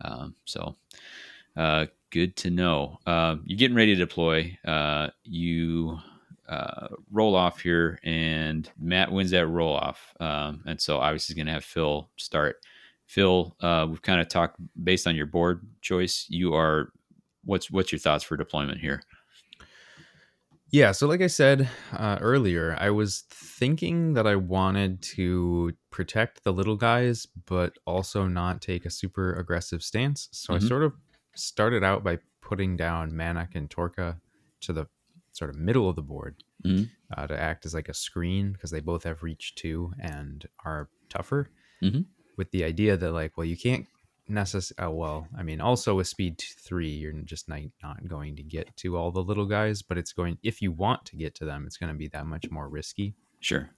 Um, 0.00 0.34
so 0.44 0.74
uh, 1.56 1.86
good 2.10 2.34
to 2.36 2.50
know. 2.50 2.98
Uh, 3.06 3.36
you're 3.44 3.58
getting 3.58 3.76
ready 3.76 3.94
to 3.94 4.00
deploy. 4.00 4.58
Uh, 4.64 5.10
you 5.22 5.98
uh, 6.48 6.88
roll 7.10 7.34
off 7.34 7.60
here, 7.60 7.98
and 8.02 8.70
Matt 8.78 9.12
wins 9.12 9.30
that 9.30 9.46
roll 9.46 9.74
off. 9.74 10.14
Um, 10.20 10.62
and 10.66 10.80
so 10.80 10.98
obviously 10.98 11.34
he's 11.34 11.36
going 11.36 11.46
to 11.46 11.52
have 11.52 11.64
Phil 11.64 12.10
start. 12.16 12.56
Phil, 13.06 13.54
uh, 13.60 13.86
we've 13.88 14.02
kind 14.02 14.20
of 14.20 14.28
talked 14.28 14.56
based 14.82 15.06
on 15.06 15.16
your 15.16 15.26
board 15.26 15.66
choice. 15.80 16.26
You 16.28 16.54
are 16.54 16.90
what's 17.44 17.70
what's 17.70 17.92
your 17.92 17.98
thoughts 17.98 18.24
for 18.24 18.36
deployment 18.36 18.80
here? 18.80 19.02
Yeah, 20.70 20.90
so 20.90 21.06
like 21.06 21.20
I 21.20 21.28
said 21.28 21.68
uh, 21.92 22.18
earlier, 22.20 22.76
I 22.80 22.90
was 22.90 23.24
thinking 23.30 24.14
that 24.14 24.26
I 24.26 24.34
wanted 24.34 25.02
to 25.02 25.72
protect 25.90 26.42
the 26.42 26.52
little 26.52 26.76
guys, 26.76 27.28
but 27.46 27.74
also 27.86 28.26
not 28.26 28.60
take 28.60 28.84
a 28.84 28.90
super 28.90 29.34
aggressive 29.34 29.84
stance. 29.84 30.28
So 30.32 30.52
mm-hmm. 30.52 30.64
I 30.64 30.68
sort 30.68 30.82
of 30.82 30.94
started 31.36 31.84
out 31.84 32.02
by 32.02 32.18
putting 32.40 32.76
down 32.76 33.12
Manok 33.12 33.54
and 33.54 33.70
Torka 33.70 34.18
to 34.62 34.72
the 34.72 34.88
sort 35.34 35.50
of 35.50 35.56
middle 35.56 35.88
of 35.88 35.96
the 35.96 36.02
board 36.02 36.42
mm-hmm. 36.64 36.84
uh, 37.16 37.26
to 37.26 37.38
act 37.38 37.66
as 37.66 37.74
like 37.74 37.88
a 37.88 37.94
screen 37.94 38.52
because 38.52 38.70
they 38.70 38.80
both 38.80 39.04
have 39.04 39.22
reach 39.22 39.54
two 39.54 39.92
and 40.00 40.46
are 40.64 40.88
tougher. 41.10 41.50
Mm-hmm. 41.82 42.02
With 42.36 42.50
the 42.50 42.64
idea 42.64 42.96
that 42.96 43.12
like, 43.12 43.36
well, 43.36 43.44
you 43.44 43.56
can't 43.56 43.86
necessarily. 44.28 44.92
Oh, 44.92 44.96
well, 44.96 45.28
I 45.38 45.42
mean, 45.42 45.60
also 45.60 45.94
with 45.96 46.08
speed 46.08 46.42
three, 46.58 46.88
you're 46.88 47.12
just 47.12 47.48
not 47.48 47.60
not 47.82 48.08
going 48.08 48.36
to 48.36 48.42
get 48.42 48.76
to 48.78 48.96
all 48.96 49.12
the 49.12 49.22
little 49.22 49.46
guys, 49.46 49.82
but 49.82 49.98
it's 49.98 50.12
going 50.12 50.38
if 50.42 50.62
you 50.62 50.72
want 50.72 51.04
to 51.06 51.16
get 51.16 51.34
to 51.36 51.44
them, 51.44 51.64
it's 51.66 51.76
going 51.76 51.92
to 51.92 51.98
be 51.98 52.08
that 52.08 52.26
much 52.26 52.50
more 52.50 52.68
risky. 52.68 53.14
Sure. 53.40 53.70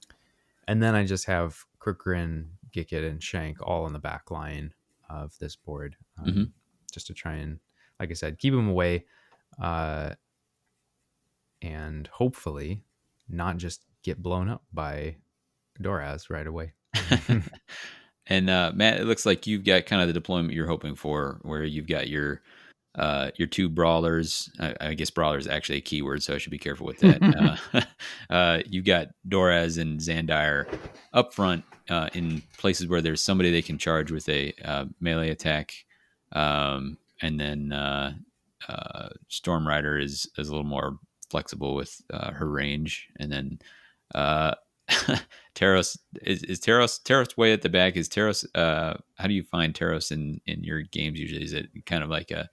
And 0.67 0.81
then 0.81 0.95
I 0.95 1.05
just 1.05 1.25
have 1.25 1.65
Crookgrin, 1.79 2.47
Gicket, 2.71 3.03
and 3.03 3.21
Shank 3.21 3.61
all 3.61 3.87
in 3.87 3.93
the 3.93 3.99
back 3.99 4.31
line 4.31 4.73
of 5.09 5.37
this 5.39 5.55
board, 5.55 5.95
um, 6.19 6.25
mm-hmm. 6.25 6.43
just 6.91 7.07
to 7.07 7.13
try 7.13 7.35
and, 7.35 7.59
like 7.99 8.11
I 8.11 8.13
said, 8.13 8.37
keep 8.39 8.53
them 8.53 8.67
away, 8.69 9.05
uh, 9.61 10.11
and 11.61 12.07
hopefully 12.07 12.83
not 13.29 13.57
just 13.57 13.81
get 14.03 14.21
blown 14.21 14.49
up 14.49 14.63
by 14.73 15.15
Doraz 15.81 16.29
right 16.29 16.47
away. 16.47 16.73
and 18.27 18.49
uh, 18.49 18.71
Matt, 18.73 18.99
it 18.99 19.05
looks 19.05 19.25
like 19.25 19.47
you've 19.47 19.65
got 19.65 19.85
kind 19.85 20.01
of 20.01 20.07
the 20.07 20.13
deployment 20.13 20.53
you're 20.53 20.67
hoping 20.67 20.95
for, 20.95 21.39
where 21.43 21.63
you've 21.63 21.87
got 21.87 22.07
your 22.07 22.41
uh, 22.97 23.29
your 23.35 23.47
two 23.47 23.69
brawlers. 23.69 24.49
I, 24.59 24.75
I, 24.81 24.93
guess 24.95 25.11
brawler 25.11 25.37
is 25.37 25.47
actually 25.47 25.77
a 25.77 25.81
keyword, 25.81 26.23
so 26.23 26.33
I 26.33 26.39
should 26.39 26.51
be 26.51 26.57
careful 26.57 26.87
with 26.87 26.99
that. 26.99 27.59
uh, 27.73 27.81
uh, 28.33 28.61
you 28.65 28.81
got 28.81 29.09
Doraz 29.27 29.77
and 29.79 29.99
Xandire 29.99 30.67
up 31.13 31.33
front 31.33 31.63
uh, 31.89 32.09
in 32.13 32.41
places 32.57 32.87
where 32.87 33.01
there's 33.01 33.21
somebody 33.21 33.51
they 33.51 33.61
can 33.61 33.77
charge 33.77 34.11
with 34.11 34.27
a 34.29 34.51
uh, 34.65 34.85
melee 34.99 35.29
attack, 35.29 35.73
um, 36.31 36.97
and 37.21 37.39
then 37.39 37.71
uh, 37.71 38.13
uh, 38.67 39.09
Storm 39.27 39.67
Rider 39.67 39.99
is 39.99 40.27
is 40.37 40.49
a 40.49 40.51
little 40.51 40.63
more 40.63 40.97
flexible 41.29 41.75
with 41.75 42.01
uh, 42.11 42.31
her 42.31 42.49
range, 42.49 43.09
and 43.19 43.31
then 43.31 43.59
uh, 44.15 44.55
Taros 45.55 45.97
is, 46.21 46.43
is 46.43 46.59
Taros 46.59 47.01
Taros 47.03 47.37
way 47.37 47.53
at 47.53 47.61
the 47.61 47.69
back. 47.69 47.95
Is 47.95 48.09
Taros? 48.09 48.45
Uh, 48.55 48.95
how 49.15 49.27
do 49.27 49.33
you 49.33 49.43
find 49.43 49.73
Taros 49.73 50.11
in 50.11 50.41
in 50.45 50.63
your 50.63 50.81
games? 50.81 51.19
Usually, 51.19 51.43
is 51.43 51.53
it 51.53 51.69
kind 51.85 52.03
of 52.03 52.09
like 52.09 52.31
a 52.31 52.49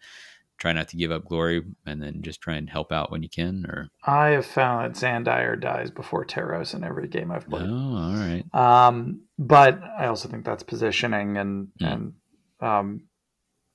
try 0.59 0.73
not 0.73 0.89
to 0.89 0.97
give 0.97 1.11
up 1.11 1.25
glory 1.25 1.63
and 1.85 2.03
then 2.03 2.23
just 2.23 2.41
try 2.41 2.55
and 2.55 2.71
help 2.71 2.93
out 2.93 3.11
when 3.11 3.23
you 3.23 3.29
can 3.29 3.67
or 3.67 3.91
i 4.05 4.29
have 4.29 4.47
found 4.47 4.95
that 4.95 4.99
xandire 4.99 5.61
dies 5.61 5.91
before 5.91 6.25
Taros 6.25 6.75
in 6.75 6.85
every 6.85 7.09
game 7.09 7.31
i've 7.31 7.49
played 7.49 7.69
oh 7.69 7.97
all 7.97 8.15
right 8.15 8.45
um, 8.55 9.21
but 9.39 9.83
i 9.99 10.07
also 10.07 10.29
think 10.29 10.45
that's 10.45 10.63
positioning 10.63 11.37
and 11.37 11.69
mm. 11.81 11.93
and 11.93 12.13
um, 12.61 13.03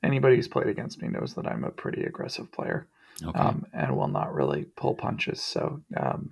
anybody 0.03 0.35
who's 0.35 0.47
played 0.47 0.67
against 0.67 1.01
me 1.01 1.09
knows 1.09 1.33
that 1.35 1.45
i'm 1.45 1.63
a 1.63 1.69
pretty 1.69 2.03
aggressive 2.03 2.51
player 2.51 2.87
okay. 3.25 3.39
um, 3.39 3.65
and 3.73 3.95
will 3.95 4.07
not 4.07 4.33
really 4.33 4.65
pull 4.75 4.95
punches 4.95 5.41
so 5.41 5.81
um, 5.97 6.29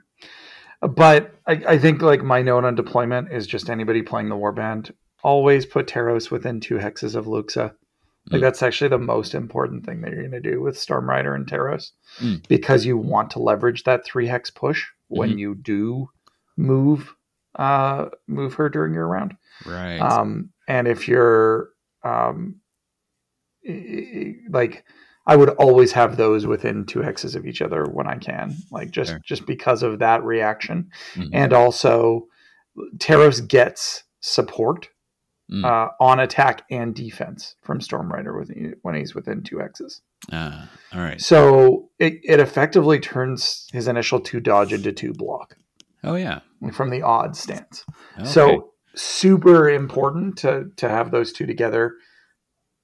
but 0.82 1.36
I, 1.48 1.62
I 1.67 1.77
think 1.77 2.01
like 2.01 2.24
my 2.24 2.41
note 2.41 2.65
on 2.65 2.75
deployment 2.75 3.32
is 3.32 3.48
just 3.48 3.70
anybody 3.70 4.01
playing 4.01 4.29
the 4.29 4.36
warband 4.36 4.91
always 5.24 5.65
put 5.65 5.88
Taros 5.88 6.29
within 6.29 6.60
two 6.60 6.75
hexes 6.75 7.15
of 7.15 7.27
Luxa 7.27 7.74
like 8.29 8.39
mm. 8.39 8.41
that's 8.41 8.62
actually 8.62 8.89
the 8.89 8.98
most 8.98 9.34
important 9.34 9.86
thing 9.86 10.01
that 10.01 10.12
you're 10.12 10.27
going 10.27 10.32
to 10.32 10.51
do 10.51 10.62
with 10.62 10.77
Storm 10.77 11.10
Rider 11.10 11.34
and 11.34 11.46
Taros, 11.46 11.91
mm. 12.20 12.46
because 12.48 12.86
you 12.86 12.98
want 12.98 13.32
to 13.32 13.39
leverage 13.39 13.84
that 13.84 14.06
three 14.06 14.27
hex 14.27 14.50
push 14.50 14.86
when 15.08 15.29
mm-hmm. 15.29 15.39
you 15.39 15.56
do 15.56 16.10
move 16.58 17.13
uh, 17.56 18.08
move 18.27 18.56
her 18.56 18.70
during 18.70 18.94
your 18.94 19.08
round. 19.08 19.36
Right. 19.65 19.98
Um, 20.00 20.50
and 20.67 20.88
if 20.88 21.08
you're 21.08 21.70
um, 22.03 22.58
like, 24.50 24.84
I 25.27 25.36
would 25.36 25.50
always 25.50 25.91
have 25.91 26.15
those 26.15 26.48
within 26.48 26.86
two 26.86 27.00
hexes 27.00 27.36
of 27.36 27.46
each 27.46 27.62
other 27.62 27.84
when 27.84 28.07
I 28.07 28.15
can, 28.15 28.55
like 28.72 28.91
just 28.91 29.12
sure. 29.12 29.22
just 29.25 29.46
because 29.46 29.84
of 29.84 30.00
that 30.00 30.24
reaction, 30.24 30.89
mm-hmm. 31.13 31.29
and 31.34 31.53
also 31.53 32.27
Taros 32.98 33.46
gets 33.46 34.04
support 34.21 34.88
mm. 35.51 35.65
uh, 35.65 35.89
on 35.99 36.19
attack 36.19 36.63
and 36.71 36.95
defense 36.95 37.56
from 37.62 37.82
Storm 37.82 38.12
Rider 38.12 38.45
when 38.82 38.95
he's 38.95 39.13
within 39.13 39.43
two 39.43 39.62
X's. 39.62 40.01
Uh, 40.32 40.65
all 40.93 41.01
right. 41.01 41.21
So 41.21 41.89
it, 41.99 42.19
it 42.23 42.39
effectively 42.39 42.99
turns 42.99 43.67
his 43.71 43.88
initial 43.88 44.19
two 44.19 44.39
dodge 44.39 44.73
into 44.73 44.91
two 44.91 45.13
block. 45.13 45.56
Oh 46.04 46.15
yeah. 46.15 46.39
From 46.71 46.89
the 46.89 47.01
odd 47.01 47.36
stance. 47.36 47.86
Okay. 48.17 48.25
So 48.25 48.71
super 48.95 49.69
important 49.69 50.38
to 50.38 50.71
to 50.78 50.89
have 50.89 51.12
those 51.12 51.34
two 51.34 51.45
together. 51.45 51.95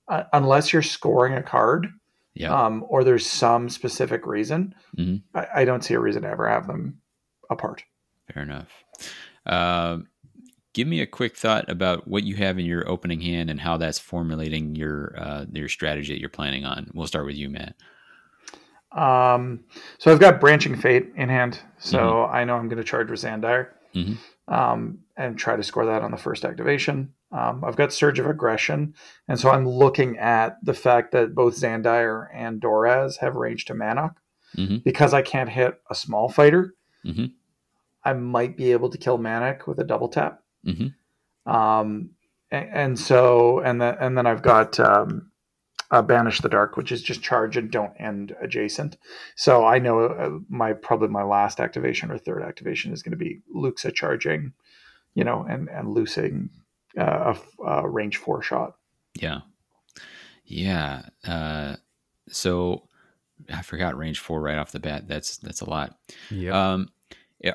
Uh, 0.10 0.24
unless 0.34 0.74
you're 0.74 0.82
scoring 0.82 1.34
a 1.34 1.42
card, 1.42 1.88
yeah, 2.36 2.66
um, 2.66 2.86
or 2.88 3.04
there's 3.04 3.26
some 3.26 3.70
specific 3.70 4.26
reason, 4.26 4.74
mm-hmm. 4.98 5.38
I, 5.38 5.62
I, 5.62 5.66
don't 5.66 5.84
see 5.84 5.94
a 5.94 6.00
reason 6.00 6.24
to 6.24 6.30
ever 6.30 6.50
have 6.50 6.66
them 6.66 7.00
apart. 7.50 7.84
Fair 8.34 8.44
enough. 8.44 8.72
Um, 9.46 10.08
give 10.74 10.88
me 10.88 11.02
a 11.02 11.08
quick 11.08 11.38
thought 11.38 11.70
about 11.70 12.08
what 12.08 12.24
you 12.24 12.36
have 12.36 12.58
in 12.58 12.66
your 12.66 12.90
opening 12.90 13.22
hand 13.22 13.50
and 13.50 13.60
how 13.60 13.78
that's 13.78 14.00
formulating 14.00 14.76
your 14.76 15.14
uh, 15.18 15.46
your 15.52 15.70
strategy 15.70 16.14
that 16.14 16.20
you're 16.20 16.30
planning 16.30 16.66
on. 16.66 16.90
We'll 16.94 17.08
start 17.08 17.26
with 17.26 17.36
you, 17.36 17.50
Matt. 17.50 17.76
Um, 18.92 19.64
so 19.98 20.12
I've 20.12 20.20
got 20.20 20.40
branching 20.40 20.76
fate 20.76 21.14
in 21.16 21.30
hand, 21.30 21.60
so 21.80 22.00
mm-hmm. 22.00 22.36
I 22.36 22.44
know 22.44 22.56
I'm 22.56 22.68
going 22.68 22.78
to 22.78 22.84
charge 22.84 23.10
with 23.10 23.22
Xandire 23.22 23.70
mm-hmm. 23.96 24.54
um, 24.54 25.00
and 25.18 25.38
try 25.38 25.56
to 25.56 25.64
score 25.64 25.86
that 25.88 26.02
on 26.02 26.12
the 26.12 26.18
first 26.18 26.46
activation. 26.46 27.14
Um, 27.34 27.64
I've 27.66 27.76
got 27.76 27.92
surge 27.92 28.20
of 28.20 28.28
aggression, 28.28 28.94
and 29.28 29.40
so 29.40 29.50
I'm 29.50 29.68
looking 29.68 30.18
at 30.20 30.64
the 30.64 30.74
fact 30.74 31.12
that 31.12 31.34
both 31.34 31.60
Xandire 31.60 32.28
and 32.34 32.62
Doraz 32.62 33.18
have 33.18 33.36
range 33.36 33.66
to 33.66 33.74
Manok. 33.74 34.16
Mm-hmm. 34.56 34.78
Because 34.86 35.16
I 35.16 35.24
can't 35.24 35.50
hit 35.50 35.82
a 35.90 35.96
small 35.96 36.30
fighter, 36.30 36.76
mm-hmm. 37.04 37.26
I 38.04 38.14
might 38.14 38.56
be 38.56 38.72
able 38.72 38.92
to 38.92 39.00
kill 39.00 39.18
Manok 39.18 39.66
with 39.66 39.80
a 39.80 39.84
double 39.84 40.10
tap. 40.10 40.44
Mm-hmm. 40.64 41.52
Um, 41.52 42.12
and, 42.52 42.70
and, 42.72 43.00
so, 43.00 43.62
and 43.62 43.82
then, 43.82 43.98
and 44.00 44.16
then 44.16 44.28
I've 44.28 44.44
got, 44.44 44.80
um, 44.80 45.32
uh, 45.90 46.02
banish 46.04 46.42
the 46.42 46.50
dark, 46.50 46.78
which 46.78 46.92
is 46.92 47.02
just 47.02 47.24
charge 47.24 47.58
and 47.58 47.72
don't 47.72 47.94
end 48.00 48.36
adjacent. 48.42 48.98
So 49.36 49.66
I 49.66 49.80
know 49.80 50.06
uh, 50.06 50.40
my 50.50 50.74
probably 50.74 51.08
my 51.08 51.24
last 51.24 51.60
activation 51.60 52.12
or 52.12 52.18
third 52.18 52.44
activation 52.44 52.94
is 52.94 53.04
going 53.04 53.12
to 53.12 53.18
be 53.18 53.42
Luxa 53.54 53.92
charging, 53.92 54.54
you 55.14 55.24
know, 55.24 55.46
and 55.48 55.70
and 55.70 55.90
loosing 55.90 56.50
uh, 56.98 57.36
a, 57.64 57.64
a, 57.64 57.90
range 57.90 58.18
four 58.18 58.42
shot. 58.42 58.76
Yeah, 59.16 59.42
yeah. 60.46 61.04
Uh, 61.26 61.76
so 62.30 62.84
I 63.54 63.62
forgot 63.62 63.98
range 63.98 64.20
four 64.20 64.42
right 64.42 64.58
off 64.58 64.72
the 64.72 64.80
bat. 64.80 65.08
That's 65.08 65.38
that's 65.38 65.62
a 65.62 65.70
lot. 65.70 65.98
Yeah. 66.30 66.74
Um, 66.74 66.90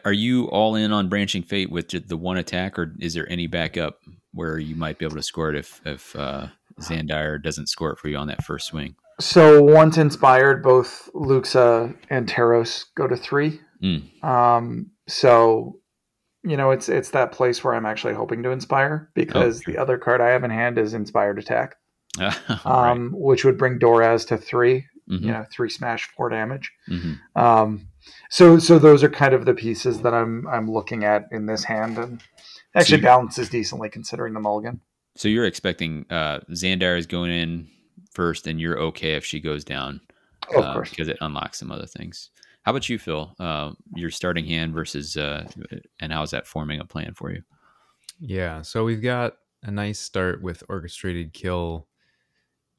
are 0.04 0.12
you 0.12 0.46
all 0.46 0.74
in 0.74 0.92
on 0.92 1.08
branching 1.08 1.42
fate 1.42 1.70
with 1.70 1.88
the 1.88 2.16
one 2.16 2.36
attack, 2.36 2.78
or 2.78 2.94
is 3.00 3.14
there 3.14 3.30
any 3.30 3.46
backup 3.46 4.00
where 4.32 4.58
you 4.58 4.76
might 4.76 4.98
be 4.98 5.06
able 5.06 5.16
to 5.16 5.22
score 5.22 5.50
it 5.50 5.56
if 5.56 5.80
if 5.84 6.14
uh, 6.16 6.48
Xandire 6.80 7.42
doesn't 7.42 7.68
score 7.68 7.92
it 7.92 7.98
for 7.98 8.08
you 8.08 8.16
on 8.16 8.28
that 8.28 8.44
first 8.44 8.66
swing? 8.66 8.94
So 9.20 9.62
once 9.62 9.98
inspired, 9.98 10.62
both 10.62 11.08
Luxa 11.14 11.92
and 12.08 12.28
Taros 12.28 12.84
go 12.94 13.08
to 13.08 13.16
three. 13.16 13.60
Mm. 13.82 14.22
Um, 14.22 14.90
so 15.08 15.80
you 16.42 16.56
know 16.56 16.70
it's 16.70 16.88
it's 16.88 17.10
that 17.10 17.32
place 17.32 17.62
where 17.62 17.74
I'm 17.74 17.86
actually 17.86 18.14
hoping 18.14 18.42
to 18.42 18.50
inspire 18.50 19.10
because 19.14 19.60
oh, 19.60 19.72
the 19.72 19.78
other 19.78 19.98
card 19.98 20.20
I 20.20 20.28
have 20.28 20.44
in 20.44 20.50
hand 20.50 20.78
is 20.78 20.94
inspired 20.94 21.38
attack, 21.38 21.76
um, 22.20 22.30
right. 22.64 23.10
which 23.12 23.44
would 23.44 23.58
bring 23.58 23.78
Doraz 23.78 24.26
to 24.28 24.36
3 24.36 24.86
mm-hmm. 25.10 25.24
You 25.24 25.32
know, 25.32 25.46
three 25.50 25.70
smash, 25.70 26.08
four 26.16 26.28
damage. 26.28 26.72
Mm-hmm. 26.88 27.40
Um, 27.40 27.88
so 28.30 28.58
so 28.58 28.78
those 28.78 29.02
are 29.02 29.08
kind 29.08 29.34
of 29.34 29.44
the 29.44 29.54
pieces 29.54 30.02
that 30.02 30.14
I'm 30.14 30.46
I'm 30.48 30.70
looking 30.70 31.04
at 31.04 31.26
in 31.32 31.46
this 31.46 31.64
hand, 31.64 31.98
and 31.98 32.22
actually 32.74 32.98
so 32.98 33.04
balances 33.04 33.48
decently 33.48 33.88
considering 33.88 34.34
the 34.34 34.40
mulligan. 34.40 34.80
So 35.16 35.28
you're 35.28 35.46
expecting 35.46 36.06
uh, 36.10 36.40
Xandire 36.50 36.96
is 36.96 37.06
going 37.06 37.32
in 37.32 37.68
first, 38.12 38.46
and 38.46 38.60
you're 38.60 38.78
okay 38.78 39.14
if 39.14 39.24
she 39.24 39.40
goes 39.40 39.64
down, 39.64 40.00
oh, 40.54 40.62
uh, 40.62 40.80
because 40.80 41.08
it 41.08 41.18
unlocks 41.20 41.58
some 41.58 41.72
other 41.72 41.86
things. 41.86 42.30
How 42.62 42.72
about 42.72 42.88
you, 42.88 42.98
Phil? 42.98 43.34
Uh, 43.38 43.72
your 43.94 44.10
starting 44.10 44.44
hand 44.44 44.74
versus, 44.74 45.16
uh, 45.16 45.48
and 46.00 46.12
how 46.12 46.22
is 46.22 46.30
that 46.30 46.46
forming 46.46 46.80
a 46.80 46.84
plan 46.84 47.14
for 47.14 47.32
you? 47.32 47.42
Yeah, 48.20 48.62
so 48.62 48.84
we've 48.84 49.02
got 49.02 49.34
a 49.62 49.70
nice 49.70 49.98
start 49.98 50.42
with 50.42 50.62
orchestrated 50.68 51.32
kill, 51.32 51.86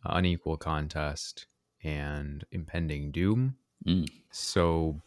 unequal 0.03 0.57
contest, 0.57 1.47
and 1.83 2.45
impending 2.51 3.11
doom. 3.11 3.55
Mm. 3.85 4.07
So 4.31 5.01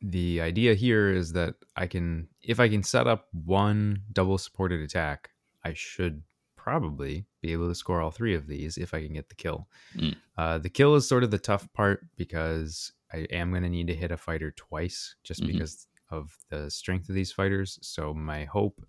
the 0.00 0.40
idea 0.40 0.74
here 0.74 1.10
is 1.10 1.32
that 1.34 1.54
I 1.76 1.86
can, 1.86 2.28
if 2.42 2.58
I 2.60 2.68
can 2.68 2.82
set 2.82 3.06
up 3.06 3.28
one 3.32 4.02
double 4.12 4.38
supported 4.38 4.80
attack, 4.80 5.30
I 5.64 5.74
should 5.74 6.22
probably 6.56 7.26
be 7.42 7.52
able 7.52 7.68
to 7.68 7.74
score 7.74 8.00
all 8.00 8.10
three 8.10 8.34
of 8.34 8.46
these 8.46 8.76
if 8.76 8.92
I 8.92 9.02
can 9.02 9.12
get 9.12 9.28
the 9.28 9.34
kill. 9.34 9.68
Mm. 9.96 10.16
Uh, 10.36 10.58
the 10.58 10.68
kill 10.68 10.94
is 10.96 11.08
sort 11.08 11.22
of 11.24 11.30
the 11.30 11.38
tough 11.38 11.72
part 11.72 12.04
because 12.16 12.92
I 13.12 13.18
am 13.30 13.50
going 13.50 13.62
to 13.62 13.68
need 13.68 13.86
to 13.88 13.94
hit 13.94 14.10
a 14.10 14.16
fighter 14.16 14.50
twice 14.50 15.14
just 15.22 15.42
mm-hmm. 15.42 15.52
because 15.52 15.86
of 16.10 16.36
the 16.50 16.70
strength 16.70 17.08
of 17.08 17.14
these 17.14 17.32
fighters. 17.32 17.78
So 17.82 18.14
my 18.14 18.44
hope 18.44 18.84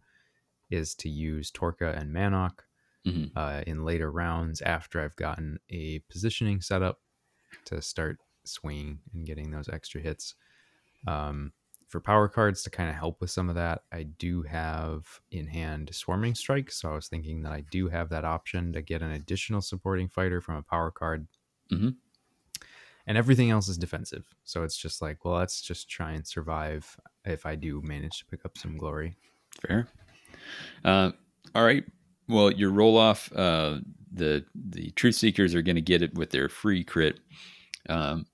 is 0.69 0.95
to 0.95 1.09
use 1.09 1.51
Torka 1.51 1.97
and 1.97 2.13
Manok 2.13 2.59
mm-hmm. 3.05 3.37
uh, 3.37 3.61
in 3.65 3.85
later 3.85 4.11
rounds 4.11 4.61
after 4.61 5.01
I've 5.01 5.15
gotten 5.15 5.59
a 5.69 5.99
positioning 6.09 6.61
set 6.61 6.81
up 6.81 6.99
to 7.65 7.81
start 7.81 8.19
swinging 8.43 8.99
and 9.13 9.25
getting 9.25 9.51
those 9.51 9.69
extra 9.69 10.01
hits. 10.01 10.35
Um, 11.07 11.53
for 11.87 12.01
power 12.01 12.27
cards 12.27 12.63
to 12.63 12.69
kind 12.69 12.89
of 12.89 12.95
help 12.95 13.21
with 13.21 13.29
some 13.29 13.47
of 13.47 13.55
that, 13.55 13.83
I 13.93 14.03
do 14.03 14.41
have 14.43 15.21
in 15.31 15.47
hand 15.47 15.89
Swarming 15.93 16.35
Strike. 16.35 16.69
So 16.69 16.91
I 16.91 16.95
was 16.95 17.07
thinking 17.07 17.43
that 17.43 17.53
I 17.53 17.63
do 17.71 17.87
have 17.87 18.09
that 18.09 18.25
option 18.25 18.73
to 18.73 18.81
get 18.81 19.01
an 19.01 19.11
additional 19.11 19.61
supporting 19.61 20.09
fighter 20.09 20.41
from 20.41 20.55
a 20.55 20.63
power 20.63 20.91
card. 20.91 21.27
Mm-hmm. 21.71 21.89
And 23.07 23.17
everything 23.17 23.49
else 23.49 23.69
is 23.69 23.77
defensive. 23.77 24.25
So 24.43 24.63
it's 24.63 24.77
just 24.77 25.01
like, 25.01 25.23
well, 25.23 25.35
let's 25.35 25.61
just 25.61 25.89
try 25.89 26.11
and 26.11 26.27
survive 26.27 26.95
if 27.23 27.45
I 27.45 27.55
do 27.55 27.81
manage 27.81 28.19
to 28.19 28.25
pick 28.25 28.43
up 28.45 28.57
some 28.57 28.77
glory. 28.77 29.15
Fair. 29.61 29.87
Uh, 30.83 31.11
all 31.55 31.63
right. 31.63 31.85
Well, 32.27 32.51
your 32.51 32.71
roll 32.71 32.97
off, 32.97 33.31
uh, 33.33 33.79
the 34.11 34.45
the 34.53 34.91
truth 34.91 35.15
seekers 35.15 35.55
are 35.55 35.61
going 35.61 35.75
to 35.75 35.81
get 35.81 36.01
it 36.01 36.13
with 36.15 36.31
their 36.31 36.49
free 36.49 36.83
crit. 36.83 37.19
Um, 37.87 38.25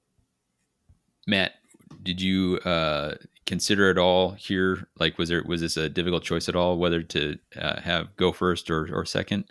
Matt, 1.27 1.53
did 2.01 2.19
you 2.19 2.57
uh, 2.65 3.15
consider 3.45 3.91
it 3.91 3.99
all 3.99 4.31
here? 4.31 4.87
Like, 4.99 5.17
was 5.19 5.29
there 5.29 5.43
was 5.43 5.61
this 5.61 5.77
a 5.77 5.89
difficult 5.89 6.23
choice 6.23 6.49
at 6.49 6.55
all 6.55 6.77
whether 6.77 7.03
to 7.03 7.37
uh, 7.55 7.79
have 7.81 8.15
go 8.15 8.31
first 8.31 8.71
or 8.71 8.89
or 8.91 9.05
second? 9.05 9.45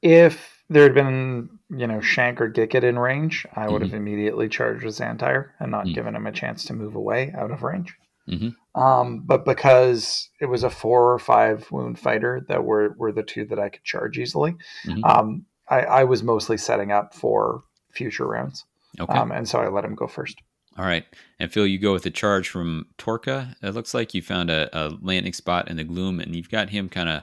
If 0.00 0.61
there 0.72 0.82
had 0.84 0.94
been, 0.94 1.58
you 1.70 1.86
know, 1.86 2.00
Shank 2.00 2.40
or 2.40 2.48
Gicket 2.48 2.84
in 2.84 2.98
range, 2.98 3.46
I 3.54 3.68
would 3.68 3.82
mm-hmm. 3.82 3.90
have 3.90 3.94
immediately 3.94 4.48
charged 4.48 4.84
with 4.84 4.96
Xandire 4.96 5.50
and 5.60 5.70
not 5.70 5.84
mm-hmm. 5.84 5.94
given 5.94 6.16
him 6.16 6.26
a 6.26 6.32
chance 6.32 6.64
to 6.66 6.72
move 6.72 6.94
away 6.94 7.32
out 7.36 7.50
of 7.50 7.62
range. 7.62 7.94
Mm-hmm. 8.28 8.80
Um, 8.80 9.20
but 9.24 9.44
because 9.44 10.30
it 10.40 10.46
was 10.46 10.62
a 10.62 10.70
four 10.70 11.12
or 11.12 11.18
five 11.18 11.70
wound 11.70 11.98
fighter 11.98 12.44
that 12.48 12.64
were, 12.64 12.94
were 12.96 13.12
the 13.12 13.22
two 13.22 13.44
that 13.46 13.58
I 13.58 13.68
could 13.68 13.84
charge 13.84 14.18
easily, 14.18 14.56
mm-hmm. 14.86 15.04
um, 15.04 15.46
I, 15.68 15.80
I, 15.80 16.04
was 16.04 16.22
mostly 16.22 16.56
setting 16.56 16.92
up 16.92 17.14
for 17.14 17.64
future 17.90 18.26
rounds. 18.26 18.64
Okay. 18.98 19.12
Um, 19.12 19.32
and 19.32 19.48
so 19.48 19.60
I 19.60 19.68
let 19.68 19.84
him 19.84 19.94
go 19.94 20.06
first. 20.06 20.40
All 20.78 20.84
right. 20.84 21.04
And 21.38 21.52
Phil, 21.52 21.66
you 21.66 21.78
go 21.78 21.92
with 21.92 22.04
the 22.04 22.10
charge 22.10 22.48
from 22.48 22.86
Torka. 22.96 23.54
It 23.62 23.74
looks 23.74 23.92
like 23.92 24.14
you 24.14 24.22
found 24.22 24.50
a, 24.50 24.70
a 24.72 24.96
landing 25.02 25.32
spot 25.32 25.68
in 25.68 25.76
the 25.76 25.84
gloom, 25.84 26.20
and 26.20 26.34
you've 26.34 26.50
got 26.50 26.70
him 26.70 26.88
kind 26.88 27.08
of 27.08 27.22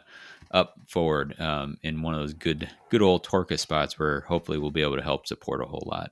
up 0.52 0.76
forward 0.88 1.40
um, 1.40 1.78
in 1.84 2.02
one 2.02 2.14
of 2.14 2.22
those 2.22 2.34
good 2.34 2.70
good 2.90 3.02
old 3.02 3.26
Torka 3.26 3.58
spots 3.60 4.00
where 4.00 4.22
hopefully 4.22 4.58
we'll 4.58 4.72
be 4.72 4.82
able 4.82 4.96
to 4.96 5.04
help 5.04 5.28
support 5.28 5.62
a 5.62 5.66
whole 5.66 5.84
lot. 5.86 6.12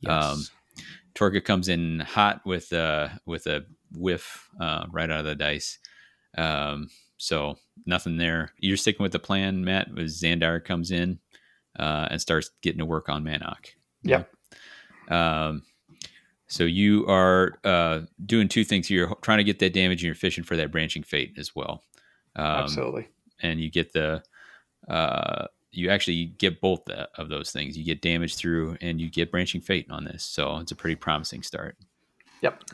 Yes. 0.00 0.24
Um, 0.24 0.44
Torka 1.14 1.44
comes 1.44 1.68
in 1.68 2.00
hot 2.00 2.40
with 2.44 2.72
uh, 2.72 3.08
with 3.26 3.46
a 3.46 3.64
whiff 3.92 4.48
uh, 4.60 4.86
right 4.90 5.10
out 5.10 5.20
of 5.20 5.26
the 5.26 5.34
dice. 5.34 5.78
Um, 6.36 6.88
so 7.16 7.56
nothing 7.86 8.16
there. 8.16 8.52
You're 8.58 8.76
sticking 8.76 9.02
with 9.02 9.12
the 9.12 9.18
plan, 9.18 9.64
Matt. 9.64 9.88
As 9.98 10.20
Xandire 10.20 10.64
comes 10.64 10.90
in 10.90 11.20
uh, 11.78 12.08
and 12.10 12.20
starts 12.20 12.50
getting 12.62 12.80
to 12.80 12.84
work 12.84 13.08
on 13.08 13.24
Manok. 13.24 13.66
Yep. 14.02 14.30
Um, 15.08 15.62
so 16.46 16.64
you 16.64 17.06
are 17.06 17.58
uh, 17.64 18.00
doing 18.24 18.48
two 18.48 18.64
things. 18.64 18.90
You're 18.90 19.14
trying 19.22 19.38
to 19.38 19.44
get 19.44 19.60
that 19.60 19.72
damage, 19.72 20.02
and 20.02 20.06
you're 20.06 20.14
fishing 20.14 20.44
for 20.44 20.56
that 20.56 20.72
branching 20.72 21.02
fate 21.02 21.34
as 21.38 21.54
well. 21.54 21.82
Um, 22.36 22.46
Absolutely. 22.46 23.08
And 23.44 23.60
you 23.60 23.70
get 23.70 23.92
the 23.92 24.24
uh, 24.88 25.46
you 25.70 25.90
actually 25.90 26.24
get 26.26 26.60
both 26.60 26.88
of 26.88 27.28
those 27.28 27.52
things. 27.52 27.76
You 27.76 27.84
get 27.84 28.00
damage 28.02 28.36
through, 28.36 28.76
and 28.80 29.00
you 29.00 29.10
get 29.10 29.30
branching 29.30 29.60
fate 29.60 29.86
on 29.90 30.04
this. 30.04 30.24
So 30.24 30.56
it's 30.58 30.72
a 30.72 30.76
pretty 30.76 30.96
promising 30.96 31.42
start. 31.42 31.76
Yep. 32.40 32.64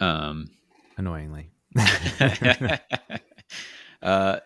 Um, 0.00 0.50
Annoyingly. 0.96 1.50
uh, 4.02 4.38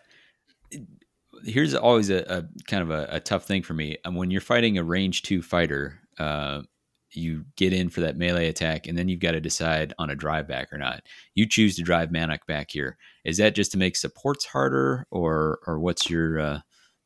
here's 1.45 1.75
always 1.75 2.09
a, 2.09 2.23
a 2.23 2.43
kind 2.67 2.83
of 2.83 2.89
a, 2.91 3.07
a, 3.11 3.19
tough 3.19 3.45
thing 3.45 3.61
for 3.61 3.73
me. 3.73 3.97
Um, 4.05 4.15
when 4.15 4.31
you're 4.31 4.41
fighting 4.41 4.77
a 4.77 4.83
range 4.83 5.21
two 5.21 5.41
fighter, 5.41 5.99
uh, 6.17 6.61
you 7.11 7.45
get 7.55 7.73
in 7.73 7.89
for 7.89 8.01
that 8.01 8.17
melee 8.17 8.47
attack, 8.47 8.87
and 8.87 8.97
then 8.97 9.09
you've 9.09 9.19
got 9.19 9.31
to 9.31 9.41
decide 9.41 9.93
on 9.97 10.09
a 10.09 10.15
drive 10.15 10.47
back 10.47 10.71
or 10.71 10.77
not. 10.77 11.03
You 11.35 11.47
choose 11.47 11.75
to 11.75 11.83
drive 11.83 12.09
Manok 12.09 12.45
back 12.47 12.71
here. 12.71 12.97
Is 13.25 13.37
that 13.37 13.55
just 13.55 13.71
to 13.73 13.77
make 13.77 13.95
supports 13.95 14.45
harder, 14.45 15.07
or 15.11 15.59
or 15.65 15.79
what's 15.79 16.09
your 16.09 16.39
uh, 16.39 16.59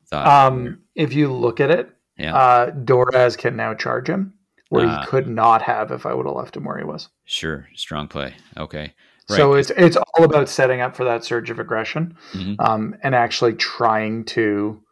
thought? 0.08 0.26
Um, 0.26 0.82
if 0.94 1.14
you 1.14 1.32
look 1.32 1.60
at 1.60 1.70
it, 1.70 1.90
yeah. 2.16 2.36
uh, 2.36 2.70
Doraz 2.70 3.36
can 3.36 3.56
now 3.56 3.74
charge 3.74 4.08
him, 4.08 4.34
where 4.68 4.86
uh, 4.86 4.88
he 4.88 4.94
ah. 4.96 5.06
could 5.06 5.28
not 5.28 5.62
have 5.62 5.90
if 5.90 6.06
I 6.06 6.14
would 6.14 6.26
have 6.26 6.36
left 6.36 6.56
him 6.56 6.64
where 6.64 6.78
he 6.78 6.84
was. 6.84 7.08
Sure, 7.24 7.68
strong 7.74 8.08
play. 8.08 8.34
Okay. 8.56 8.94
Right. 9.30 9.36
So 9.36 9.54
it's 9.54 9.70
it's 9.70 9.96
all 9.96 10.24
about 10.24 10.50
setting 10.50 10.82
up 10.82 10.94
for 10.94 11.04
that 11.04 11.24
surge 11.24 11.48
of 11.48 11.58
aggression, 11.58 12.16
mm-hmm. 12.32 12.60
um, 12.60 12.94
and 13.02 13.14
actually 13.14 13.54
trying 13.54 14.24
to 14.26 14.82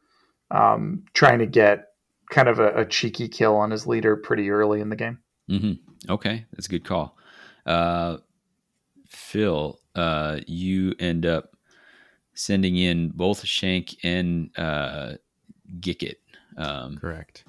um, 0.51 1.05
trying 1.13 1.41
to 1.41 1.47
get 1.47 1.89
kind 2.33 2.49
of 2.49 2.59
a, 2.59 2.75
a, 2.75 2.85
cheeky 2.85 3.29
kill 3.29 3.55
on 3.57 3.71
his 3.71 3.87
leader 3.87 4.17
pretty 4.17 4.51
early 4.51 4.81
in 4.81 4.89
the 4.89 4.97
game. 4.97 5.19
Mm-hmm. 5.51 6.11
Okay, 6.11 6.47
that's 6.53 6.67
a 6.67 6.71
good 6.71 6.85
call. 6.85 7.17
Uh, 7.67 8.17
Phil, 9.07 9.79
uh, 9.95 10.41
you 10.47 10.95
end 10.99 11.27
up 11.27 11.55
sending 12.35 12.77
in 12.77 13.11
both 13.11 13.45
Shank 13.45 13.95
and 14.03 14.51
uh, 14.59 15.13
Gicket. 15.79 16.21
Um, 16.57 16.97
Correct. 16.97 17.45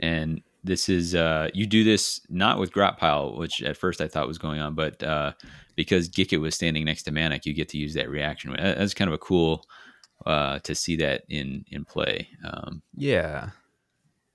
And 0.00 0.42
this 0.64 0.88
is 0.88 1.14
uh, 1.14 1.48
you 1.54 1.66
do 1.66 1.84
this 1.84 2.20
not 2.28 2.58
with 2.58 2.72
Grot 2.72 2.98
Pile, 2.98 3.36
which 3.36 3.62
at 3.62 3.76
first 3.76 4.00
I 4.00 4.08
thought 4.08 4.26
was 4.26 4.38
going 4.38 4.60
on, 4.60 4.74
but 4.74 5.02
uh, 5.02 5.32
because 5.76 6.08
Gicket 6.08 6.40
was 6.40 6.54
standing 6.54 6.84
next 6.84 7.04
to 7.04 7.12
Manok, 7.12 7.46
you 7.46 7.54
get 7.54 7.68
to 7.70 7.78
use 7.78 7.94
that 7.94 8.10
reaction. 8.10 8.54
That's 8.58 8.94
kind 8.94 9.08
of 9.08 9.14
a 9.14 9.18
cool 9.18 9.64
uh, 10.26 10.58
to 10.60 10.74
see 10.74 10.96
that 10.96 11.22
in 11.28 11.64
in 11.70 11.84
play. 11.84 12.28
Um, 12.44 12.82
yeah, 12.96 13.50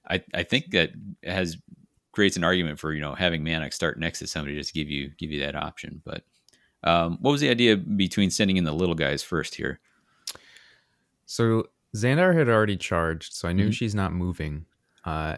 I, 0.09 0.23
I 0.33 0.43
think 0.43 0.71
that 0.71 0.91
has 1.23 1.57
creates 2.11 2.37
an 2.37 2.43
argument 2.43 2.79
for 2.79 2.93
you 2.93 3.01
know 3.01 3.15
having 3.15 3.43
Manok 3.43 3.73
start 3.73 3.99
next 3.99 4.19
to 4.19 4.27
somebody 4.27 4.55
just 4.55 4.73
give 4.73 4.89
you 4.89 5.09
give 5.17 5.31
you 5.31 5.39
that 5.41 5.55
option. 5.55 6.01
But 6.03 6.23
um, 6.83 7.17
what 7.21 7.31
was 7.31 7.41
the 7.41 7.49
idea 7.49 7.77
between 7.77 8.29
sending 8.29 8.57
in 8.57 8.63
the 8.63 8.73
little 8.73 8.95
guys 8.95 9.23
first 9.23 9.55
here? 9.55 9.79
So 11.25 11.67
Xandire 11.95 12.35
had 12.35 12.49
already 12.49 12.77
charged, 12.77 13.33
so 13.33 13.47
I 13.47 13.53
knew 13.53 13.65
mm-hmm. 13.65 13.71
she's 13.71 13.95
not 13.95 14.13
moving. 14.13 14.65
Uh, 15.05 15.37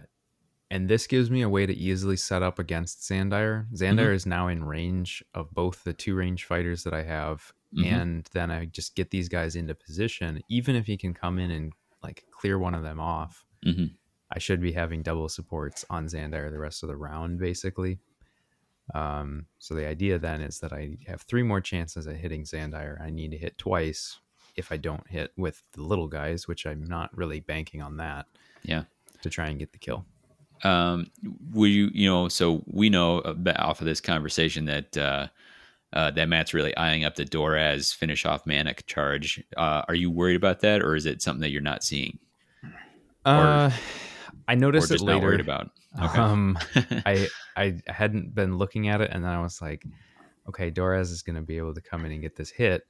and 0.70 0.88
this 0.88 1.06
gives 1.06 1.30
me 1.30 1.42
a 1.42 1.50
way 1.50 1.66
to 1.66 1.74
easily 1.74 2.16
set 2.16 2.44
up 2.44 2.58
against 2.58 3.02
Xandire. 3.02 3.68
Xandire 3.74 3.98
mm-hmm. 3.98 4.14
is 4.14 4.26
now 4.26 4.48
in 4.48 4.64
range 4.64 5.24
of 5.34 5.52
both 5.52 5.84
the 5.84 5.94
two 5.94 6.16
range 6.16 6.46
fighters 6.46 6.84
that 6.84 6.94
I 6.94 7.04
have, 7.04 7.52
mm-hmm. 7.76 7.94
and 7.94 8.30
then 8.34 8.52
I 8.52 8.66
just 8.66 8.96
get 8.96 9.12
these 9.12 9.28
guys 9.28 9.56
into 9.56 9.76
position. 9.76 10.42
Even 10.48 10.76
if 10.76 10.86
he 10.86 10.96
can 10.96 11.14
come 11.14 11.40
in 11.40 11.52
and 11.52 11.74
like 12.02 12.24
clear 12.32 12.58
one 12.58 12.74
of 12.74 12.84
them 12.84 13.00
off, 13.00 13.46
mm-hmm. 13.66 13.88
I 14.32 14.40
should 14.40 14.62
be 14.62 14.72
having 14.72 15.04
double 15.04 15.28
supports 15.30 15.84
on 15.90 16.08
Xandire 16.08 16.50
the 16.50 16.60
rest 16.60 16.84
of 16.84 16.90
the 16.90 16.96
round, 16.96 17.40
basically. 17.40 18.00
Um, 18.94 19.46
so 19.60 19.74
the 19.74 19.88
idea 19.88 20.20
then 20.20 20.42
is 20.42 20.60
that 20.60 20.74
I 20.74 20.98
have 21.08 21.22
three 21.22 21.44
more 21.44 21.62
chances 21.62 22.08
at 22.08 22.16
hitting 22.16 22.44
Xandire. 22.44 23.02
I 23.02 23.10
need 23.10 23.32
to 23.32 23.38
hit 23.38 23.58
twice 23.58 24.20
if 24.56 24.72
I 24.72 24.78
don't 24.78 25.08
hit 25.08 25.32
with 25.38 25.64
the 25.74 25.84
little 25.84 26.08
guys, 26.08 26.48
which 26.48 26.66
I'm 26.66 26.84
not 26.84 27.16
really 27.16 27.40
banking 27.40 27.82
on 27.82 27.98
that. 27.98 28.26
Yeah. 28.64 28.84
To 29.22 29.30
try 29.30 29.48
and 29.48 29.60
get 29.60 29.72
the 29.72 29.78
kill. 29.78 30.06
Um, 30.64 31.08
will 31.52 31.68
you, 31.68 31.90
you 31.94 32.10
know, 32.10 32.28
so 32.28 32.64
we 32.68 32.90
know 32.90 33.22
off 33.58 33.82
of 33.82 33.86
this 33.86 34.02
conversation 34.02 34.66
that, 34.66 34.98
uh, 34.98 35.28
uh, 35.94 36.12
that 36.12 36.30
Matt's 36.30 36.54
really 36.54 36.76
eyeing 36.78 37.04
up 37.04 37.16
the 37.16 37.26
Doraz 37.26 37.94
finish 37.94 38.26
off 38.26 38.46
Manok 38.46 38.86
charge. 38.86 39.44
Uh, 39.58 39.84
are 39.88 39.96
you 39.96 40.10
worried 40.10 40.36
about 40.36 40.62
that, 40.62 40.82
or 40.82 40.96
is 40.96 41.06
it 41.06 41.22
something 41.22 41.42
that 41.42 41.50
you're 41.50 41.62
not 41.62 41.84
seeing? 41.84 42.20
Uh, 43.26 43.70
or, 43.72 43.74
I 44.52 44.56
noticed 44.56 44.92
it 44.92 45.00
later. 45.00 45.28
Worried 45.28 45.40
about. 45.40 45.70
Okay. 46.04 46.20
Um, 46.20 46.60
I 47.06 47.30
I 47.56 47.78
hadn't 47.88 48.36
been 48.36 48.58
looking 48.58 48.90
at 48.90 49.00
it, 49.00 49.10
and 49.14 49.24
then 49.24 49.32
I 49.32 49.42
was 49.42 49.62
like, 49.62 49.86
okay, 50.50 50.70
Doraz 50.70 51.10
is 51.10 51.22
going 51.22 51.38
to 51.38 51.42
be 51.42 51.58
able 51.58 51.74
to 51.74 51.82
come 51.82 52.06
in 52.06 52.12
and 52.12 52.22
get 52.22 52.36
this 52.36 52.50
hit. 52.50 52.84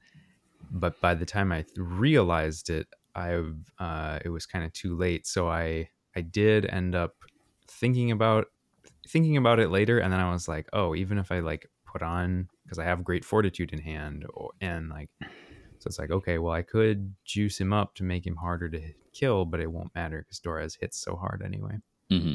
But 0.72 1.00
by 1.00 1.14
the 1.14 1.24
time 1.24 1.52
I 1.52 1.64
realized 1.76 2.68
it, 2.68 2.88
I 3.14 3.40
uh, 3.78 4.18
it 4.24 4.30
was 4.30 4.44
kind 4.44 4.64
of 4.64 4.72
too 4.72 4.96
late. 4.96 5.24
So 5.26 5.48
I 5.48 5.88
I 6.16 6.22
did 6.22 6.66
end 6.66 6.96
up 6.96 7.14
thinking 7.68 8.10
about 8.10 8.46
thinking 9.06 9.36
about 9.36 9.60
it 9.60 9.70
later, 9.70 10.00
and 10.00 10.12
then 10.12 10.20
I 10.20 10.32
was 10.32 10.48
like, 10.48 10.68
oh, 10.72 10.96
even 10.96 11.16
if 11.16 11.30
I 11.30 11.38
like 11.40 11.68
put 11.86 12.02
on 12.02 12.48
because 12.64 12.80
I 12.80 12.84
have 12.84 13.04
great 13.04 13.24
fortitude 13.24 13.72
in 13.72 13.78
hand, 13.78 14.26
or, 14.34 14.50
and 14.60 14.88
like 14.88 15.10
so 15.82 15.88
it's 15.88 15.98
like, 15.98 16.12
okay, 16.12 16.38
well, 16.38 16.52
I 16.52 16.62
could 16.62 17.12
juice 17.24 17.60
him 17.60 17.72
up 17.72 17.96
to 17.96 18.04
make 18.04 18.24
him 18.24 18.36
harder 18.36 18.68
to 18.68 18.80
kill, 19.12 19.44
but 19.44 19.58
it 19.58 19.72
won't 19.72 19.92
matter 19.96 20.18
because 20.18 20.38
Doraz 20.38 20.78
hits 20.78 20.96
so 20.96 21.16
hard 21.16 21.42
anyway. 21.44 21.78
Mm-hmm. 22.08 22.34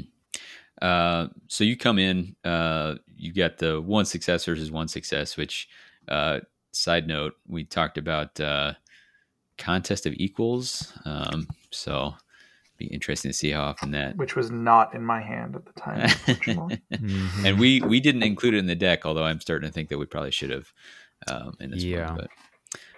Uh, 0.82 1.28
so 1.48 1.64
you 1.64 1.78
come 1.78 1.98
in, 1.98 2.36
uh, 2.44 2.96
you 3.16 3.32
get 3.32 3.58
the 3.58 3.80
one 3.80 4.04
success 4.04 4.44
versus 4.44 4.70
one 4.70 4.90
success, 4.90 5.38
which, 5.38 5.70
uh, 6.10 6.42
side 6.74 7.08
note, 7.08 7.36
we 7.48 7.64
talked 7.64 7.98
about 7.98 8.38
uh, 8.42 8.74
contest 9.58 10.06
of 10.06 10.14
equals. 10.18 10.92
Um, 11.06 11.48
so 11.72 12.16
be 12.78 12.88
interesting 12.88 13.32
to 13.32 13.34
see 13.34 13.52
how 13.52 13.64
often 13.64 13.90
that 13.90 14.16
which 14.18 14.36
was 14.36 14.52
not 14.52 14.94
in 14.94 15.04
my 15.04 15.20
hand 15.20 15.56
at 15.56 15.66
the 15.66 15.72
time 15.72 16.08
mm-hmm. 16.10 17.44
and 17.44 17.58
we 17.58 17.82
we 17.82 18.00
didn't 18.00 18.22
include 18.22 18.54
it 18.54 18.60
in 18.60 18.68
the 18.68 18.76
deck 18.76 19.04
although 19.04 19.24
i'm 19.24 19.42
starting 19.42 19.68
to 19.68 19.74
think 19.74 19.90
that 19.90 19.98
we 19.98 20.06
probably 20.06 20.30
should 20.30 20.52
have 20.52 20.72
um, 21.28 21.54
in 21.60 21.72
this 21.72 21.84
yeah. 21.84 22.10
one 22.10 22.18
but 22.18 22.30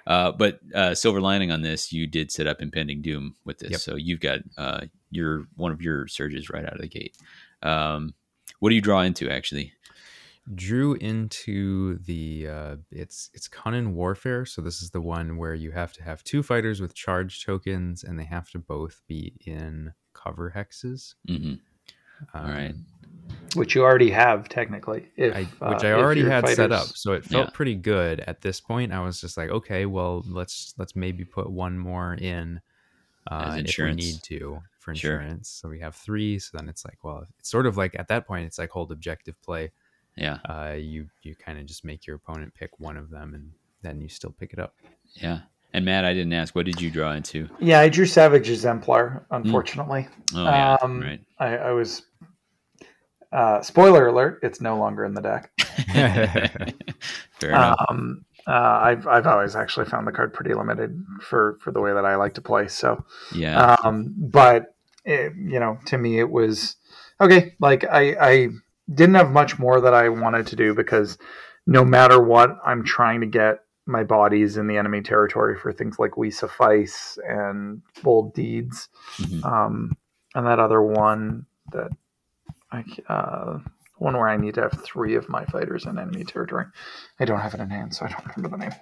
uh, 0.08 0.32
but 0.32 0.60
uh, 0.74 0.96
silver 0.96 1.22
lining 1.22 1.52
on 1.52 1.62
this, 1.62 1.92
you 1.92 2.08
did 2.08 2.32
set 2.32 2.48
up 2.48 2.62
impending 2.62 3.02
doom 3.02 3.36
with 3.46 3.60
this, 3.60 3.72
yep. 3.72 3.80
so 3.80 3.96
you've 3.96 4.20
got 4.20 4.40
uh, 4.58 4.82
your 5.12 5.46
one 5.56 5.72
of 5.72 5.82
your 5.82 6.08
surges 6.08 6.50
right 6.50 6.66
out 6.66 6.76
of 6.76 6.82
the 6.82 6.88
gate. 6.88 7.18
Um, 7.64 8.14
what 8.60 8.70
do 8.70 8.76
you 8.76 8.82
draw 8.82 9.02
into 9.02 9.30
actually? 9.30 9.74
drew 10.56 10.96
into 10.96 11.98
the 12.00 12.48
uh, 12.48 12.76
it's 12.92 13.30
it's 13.34 13.48
Cunning 13.48 13.96
Warfare. 13.96 14.46
So 14.46 14.62
this 14.62 14.82
is 14.82 14.92
the 14.92 15.02
one 15.02 15.38
where 15.38 15.54
you 15.54 15.72
have 15.72 15.94
to 15.94 16.04
have 16.04 16.24
two 16.24 16.44
fighters 16.44 16.82
with 16.82 16.96
charge 16.96 17.46
tokens, 17.46 18.04
and 18.04 18.20
they 18.20 18.24
have 18.24 18.50
to 18.52 18.60
both 18.60 19.02
be 19.08 19.34
in 19.46 19.94
cover 20.14 20.52
hexes. 20.56 21.16
Mm-hmm. 21.28 21.54
Um, 22.34 22.46
All 22.46 22.52
right. 22.52 22.76
Which 23.56 23.74
you 23.74 23.84
already 23.84 24.12
have 24.12 24.48
technically, 24.48 25.10
if, 25.18 25.36
I, 25.36 25.44
which 25.74 25.84
uh, 25.84 25.88
I 25.88 25.94
already 25.94 26.24
had 26.24 26.44
fighters... 26.44 26.56
set 26.56 26.72
up, 26.72 26.86
so 26.86 27.14
it 27.14 27.26
felt 27.26 27.48
yeah. 27.48 27.52
pretty 27.52 27.74
good. 27.74 28.20
At 28.22 28.42
this 28.42 28.62
point, 28.62 28.92
I 28.92 29.00
was 29.00 29.20
just 29.20 29.38
like, 29.38 29.50
okay, 29.50 29.88
well, 29.88 30.24
let's 30.28 30.76
let's 30.78 30.96
maybe 30.96 31.26
put 31.26 31.50
one 31.50 31.78
more 31.78 32.14
in 32.14 32.62
uh, 33.26 33.60
if 33.66 33.78
we 33.78 33.94
need 33.94 34.22
to 34.24 34.62
for 34.78 34.92
insurance. 34.92 35.60
Sure. 35.62 35.68
So 35.68 35.70
we 35.70 35.80
have 35.80 35.96
three. 35.96 36.38
So 36.38 36.58
then 36.58 36.70
it's 36.70 36.86
like, 36.86 37.04
well, 37.04 37.26
it's 37.40 37.50
sort 37.50 37.66
of 37.66 37.76
like 37.76 37.98
at 37.98 38.08
that 38.10 38.28
point, 38.28 38.46
it's 38.46 38.60
like 38.60 38.70
hold 38.70 38.92
objective 38.92 39.42
play. 39.42 39.72
Yeah. 40.16 40.38
Uh, 40.48 40.76
you 40.78 41.08
you 41.24 41.36
kind 41.36 41.58
of 41.58 41.66
just 41.66 41.84
make 41.84 42.06
your 42.06 42.18
opponent 42.18 42.54
pick 42.54 42.80
one 42.80 42.98
of 42.98 43.10
them, 43.10 43.34
and 43.34 43.52
then 43.82 44.00
you 44.00 44.10
still 44.10 44.32
pick 44.32 44.54
it 44.54 44.60
up. 44.60 44.76
Yeah. 45.14 45.40
And 45.74 45.86
Matt, 45.86 46.06
I 46.06 46.14
didn't 46.14 46.34
ask. 46.34 46.56
What 46.56 46.66
did 46.66 46.82
you 46.82 46.90
draw 46.92 47.14
into? 47.14 47.48
Yeah, 47.60 47.80
I 47.80 47.90
drew 47.90 48.06
Savage 48.06 48.50
Exemplar. 48.50 49.26
Unfortunately, 49.32 50.08
mm. 50.32 50.40
oh, 50.40 50.44
yeah, 50.44 50.78
um, 50.82 51.02
right. 51.02 51.22
I, 51.40 51.58
I 51.58 51.72
was. 51.72 52.04
Uh, 53.32 53.62
spoiler 53.62 54.08
alert! 54.08 54.40
It's 54.44 54.62
no 54.62 54.78
longer 54.78 55.06
in 55.06 55.14
the 55.14 55.22
deck. 55.22 55.52
Fair 57.40 57.50
enough. 57.52 57.78
Um, 57.90 58.26
uh, 58.48 58.80
I've 58.82 59.08
I've 59.08 59.28
always 59.28 59.56
actually 59.56 59.86
found 59.86 60.08
the 60.08 60.12
card 60.12 60.34
pretty 60.34 60.54
limited 60.54 61.04
for 61.22 61.58
for 61.62 61.72
the 61.72 61.82
way 61.82 61.94
that 61.94 62.06
I 62.06 62.16
like 62.16 62.34
to 62.36 62.42
play. 62.42 62.68
So 62.68 63.06
yeah. 63.34 63.76
Um, 63.84 64.16
but 64.18 64.74
it, 65.06 65.34
you 65.38 65.60
know, 65.60 65.78
to 65.86 65.98
me, 65.98 66.20
it 66.20 66.30
was 66.30 66.76
okay. 67.22 67.56
Like 67.60 67.86
I 67.86 68.16
I 68.20 68.50
didn't 68.92 69.16
have 69.16 69.32
much 69.32 69.60
more 69.60 69.80
that 69.82 69.94
I 69.94 70.10
wanted 70.10 70.48
to 70.48 70.56
do 70.56 70.74
because 70.74 71.18
no 71.68 71.86
matter 71.86 72.20
what, 72.20 72.58
I'm 72.66 72.84
trying 72.84 73.22
to 73.22 73.28
get 73.28 73.60
my 73.86 74.04
bodies 74.04 74.58
in 74.58 74.68
the 74.68 74.78
enemy 74.78 75.02
territory 75.02 75.58
for 75.58 75.72
things 75.72 76.00
like 76.00 76.18
We 76.18 76.32
Suffice 76.32 77.20
and 77.28 77.82
Bold 78.02 78.34
Deeds, 78.34 78.90
mm-hmm. 79.18 79.44
um, 79.44 79.98
and 80.34 80.48
that 80.48 80.60
other 80.60 80.82
one 80.82 81.46
that 81.72 81.92
I 82.72 82.84
uh, 83.08 83.60
one 83.98 84.16
where 84.18 84.30
I 84.30 84.38
need 84.38 84.56
to 84.56 84.62
have 84.62 84.82
three 84.84 85.16
of 85.16 85.30
my 85.30 85.46
fighters 85.46 85.86
in 85.86 85.98
enemy 85.98 86.24
territory. 86.24 86.66
I 87.20 87.26
don't 87.26 87.40
have 87.40 87.54
it 87.54 87.60
in 87.60 87.70
hand, 87.70 87.96
so 87.96 88.06
I 88.06 88.10
don't 88.10 88.36
remember 88.36 88.58
the 88.58 88.64
name. 88.64 88.74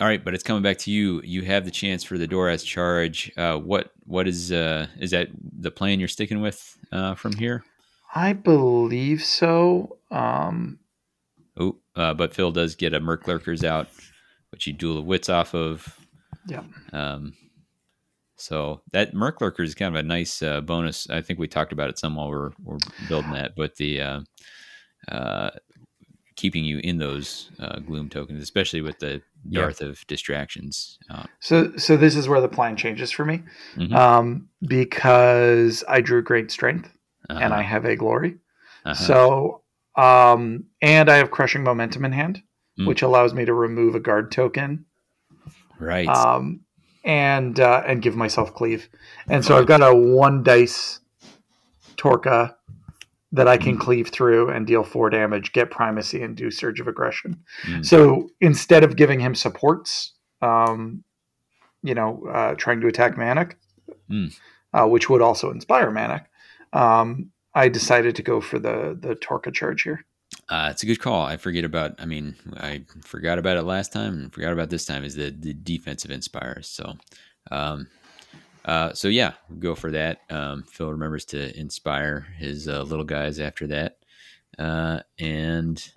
All 0.00 0.06
right, 0.06 0.24
but 0.24 0.34
it's 0.34 0.42
coming 0.42 0.62
back 0.62 0.78
to 0.78 0.90
you. 0.90 1.20
You 1.22 1.42
have 1.42 1.64
the 1.64 1.70
chance 1.70 2.02
for 2.02 2.16
the 2.16 2.26
Doraz 2.26 2.64
charge. 2.64 3.30
Uh, 3.36 3.58
what 3.58 3.92
what 4.04 4.26
is 4.26 4.50
uh, 4.50 4.86
is 4.98 5.10
that 5.10 5.28
the 5.58 5.70
plan 5.70 5.98
you're 5.98 6.08
sticking 6.08 6.40
with 6.40 6.78
uh, 6.90 7.14
from 7.14 7.34
here? 7.34 7.62
I 8.14 8.32
believe 8.32 9.22
so. 9.22 9.98
Um, 10.10 10.78
oh, 11.58 11.76
uh, 11.94 12.14
but 12.14 12.34
Phil 12.34 12.52
does 12.52 12.74
get 12.74 12.94
a 12.94 13.00
Murk 13.00 13.26
Lurkers 13.26 13.64
out, 13.64 13.88
which 14.50 14.66
you 14.66 14.72
duel 14.72 14.96
the 14.96 15.02
wits 15.02 15.28
off 15.28 15.54
of. 15.54 15.98
Yeah. 16.46 16.62
Um, 16.92 17.34
so 18.42 18.82
that 18.90 19.14
Murk 19.14 19.40
Lurker 19.40 19.62
is 19.62 19.74
kind 19.74 19.94
of 19.94 20.04
a 20.04 20.06
nice 20.06 20.42
uh, 20.42 20.60
bonus. 20.60 21.08
I 21.08 21.20
think 21.20 21.38
we 21.38 21.46
talked 21.46 21.72
about 21.72 21.88
it 21.88 21.98
some 21.98 22.16
while 22.16 22.28
we're, 22.28 22.50
we're 22.62 22.78
building 23.08 23.30
that, 23.34 23.52
but 23.56 23.76
the 23.76 24.00
uh, 24.00 24.20
uh, 25.08 25.50
keeping 26.34 26.64
you 26.64 26.80
in 26.82 26.98
those 26.98 27.50
uh, 27.60 27.78
gloom 27.78 28.08
tokens, 28.08 28.42
especially 28.42 28.80
with 28.80 28.98
the 28.98 29.22
dearth 29.48 29.80
yeah. 29.80 29.88
of 29.88 30.04
distractions. 30.08 30.98
Uh, 31.08 31.22
so, 31.38 31.76
so 31.76 31.96
this 31.96 32.16
is 32.16 32.28
where 32.28 32.40
the 32.40 32.48
plan 32.48 32.76
changes 32.76 33.12
for 33.12 33.24
me, 33.24 33.44
mm-hmm. 33.76 33.94
um, 33.94 34.48
because 34.66 35.84
I 35.86 36.00
drew 36.00 36.20
great 36.20 36.50
strength 36.50 36.90
uh-huh. 37.30 37.38
and 37.40 37.54
I 37.54 37.62
have 37.62 37.84
a 37.84 37.94
glory. 37.94 38.38
Uh-huh. 38.84 38.94
So, 38.94 39.62
um, 39.96 40.64
and 40.80 41.08
I 41.08 41.18
have 41.18 41.30
crushing 41.30 41.62
momentum 41.62 42.04
in 42.04 42.12
hand, 42.12 42.42
mm. 42.76 42.88
which 42.88 43.02
allows 43.02 43.34
me 43.34 43.44
to 43.44 43.54
remove 43.54 43.94
a 43.94 44.00
guard 44.00 44.32
token. 44.32 44.86
Right. 45.78 46.08
Um, 46.08 46.62
and 47.04 47.58
uh, 47.58 47.82
and 47.86 48.02
give 48.02 48.16
myself 48.16 48.54
cleave. 48.54 48.88
And 49.28 49.44
so 49.44 49.56
I've 49.56 49.66
got 49.66 49.82
a 49.82 49.94
one 49.94 50.42
dice 50.42 51.00
Torka 51.96 52.54
that 53.32 53.48
I 53.48 53.56
can 53.56 53.78
cleave 53.78 54.08
through 54.08 54.50
and 54.50 54.66
deal 54.66 54.84
four 54.84 55.08
damage, 55.08 55.52
get 55.52 55.70
primacy, 55.70 56.22
and 56.22 56.36
do 56.36 56.50
surge 56.50 56.80
of 56.80 56.88
aggression. 56.88 57.42
Mm. 57.64 57.84
So 57.84 58.30
instead 58.40 58.84
of 58.84 58.96
giving 58.96 59.20
him 59.20 59.34
supports, 59.34 60.12
um, 60.42 61.02
you 61.82 61.94
know, 61.94 62.26
uh, 62.30 62.54
trying 62.56 62.82
to 62.82 62.88
attack 62.88 63.16
Manok, 63.16 63.54
mm. 64.10 64.38
uh, 64.74 64.86
which 64.86 65.08
would 65.08 65.22
also 65.22 65.50
inspire 65.50 65.90
Manok, 65.90 66.26
um, 66.74 67.30
I 67.54 67.68
decided 67.68 68.16
to 68.16 68.22
go 68.22 68.40
for 68.40 68.58
the 68.58 68.96
the 68.98 69.14
Torka 69.14 69.52
charge 69.52 69.82
here. 69.82 70.04
Uh, 70.48 70.68
it's 70.70 70.82
a 70.82 70.86
good 70.86 71.00
call. 71.00 71.24
I 71.24 71.36
forget 71.36 71.64
about. 71.64 71.94
I 71.98 72.04
mean, 72.04 72.36
I 72.56 72.84
forgot 73.02 73.38
about 73.38 73.56
it 73.56 73.62
last 73.62 73.92
time, 73.92 74.14
and 74.14 74.32
forgot 74.32 74.52
about 74.52 74.70
this 74.70 74.84
time. 74.84 75.04
Is 75.04 75.14
the 75.14 75.30
the 75.30 75.54
defensive 75.54 76.10
inspires? 76.10 76.68
So, 76.68 76.94
um, 77.50 77.88
uh, 78.64 78.92
so 78.92 79.08
yeah, 79.08 79.32
go 79.58 79.74
for 79.74 79.90
that. 79.92 80.20
Um, 80.30 80.64
Phil 80.64 80.90
remembers 80.90 81.24
to 81.26 81.58
inspire 81.58 82.26
his 82.36 82.68
uh, 82.68 82.82
little 82.82 83.04
guys 83.04 83.38
after 83.38 83.66
that, 83.68 83.98
uh, 84.58 85.00
and 85.18 85.90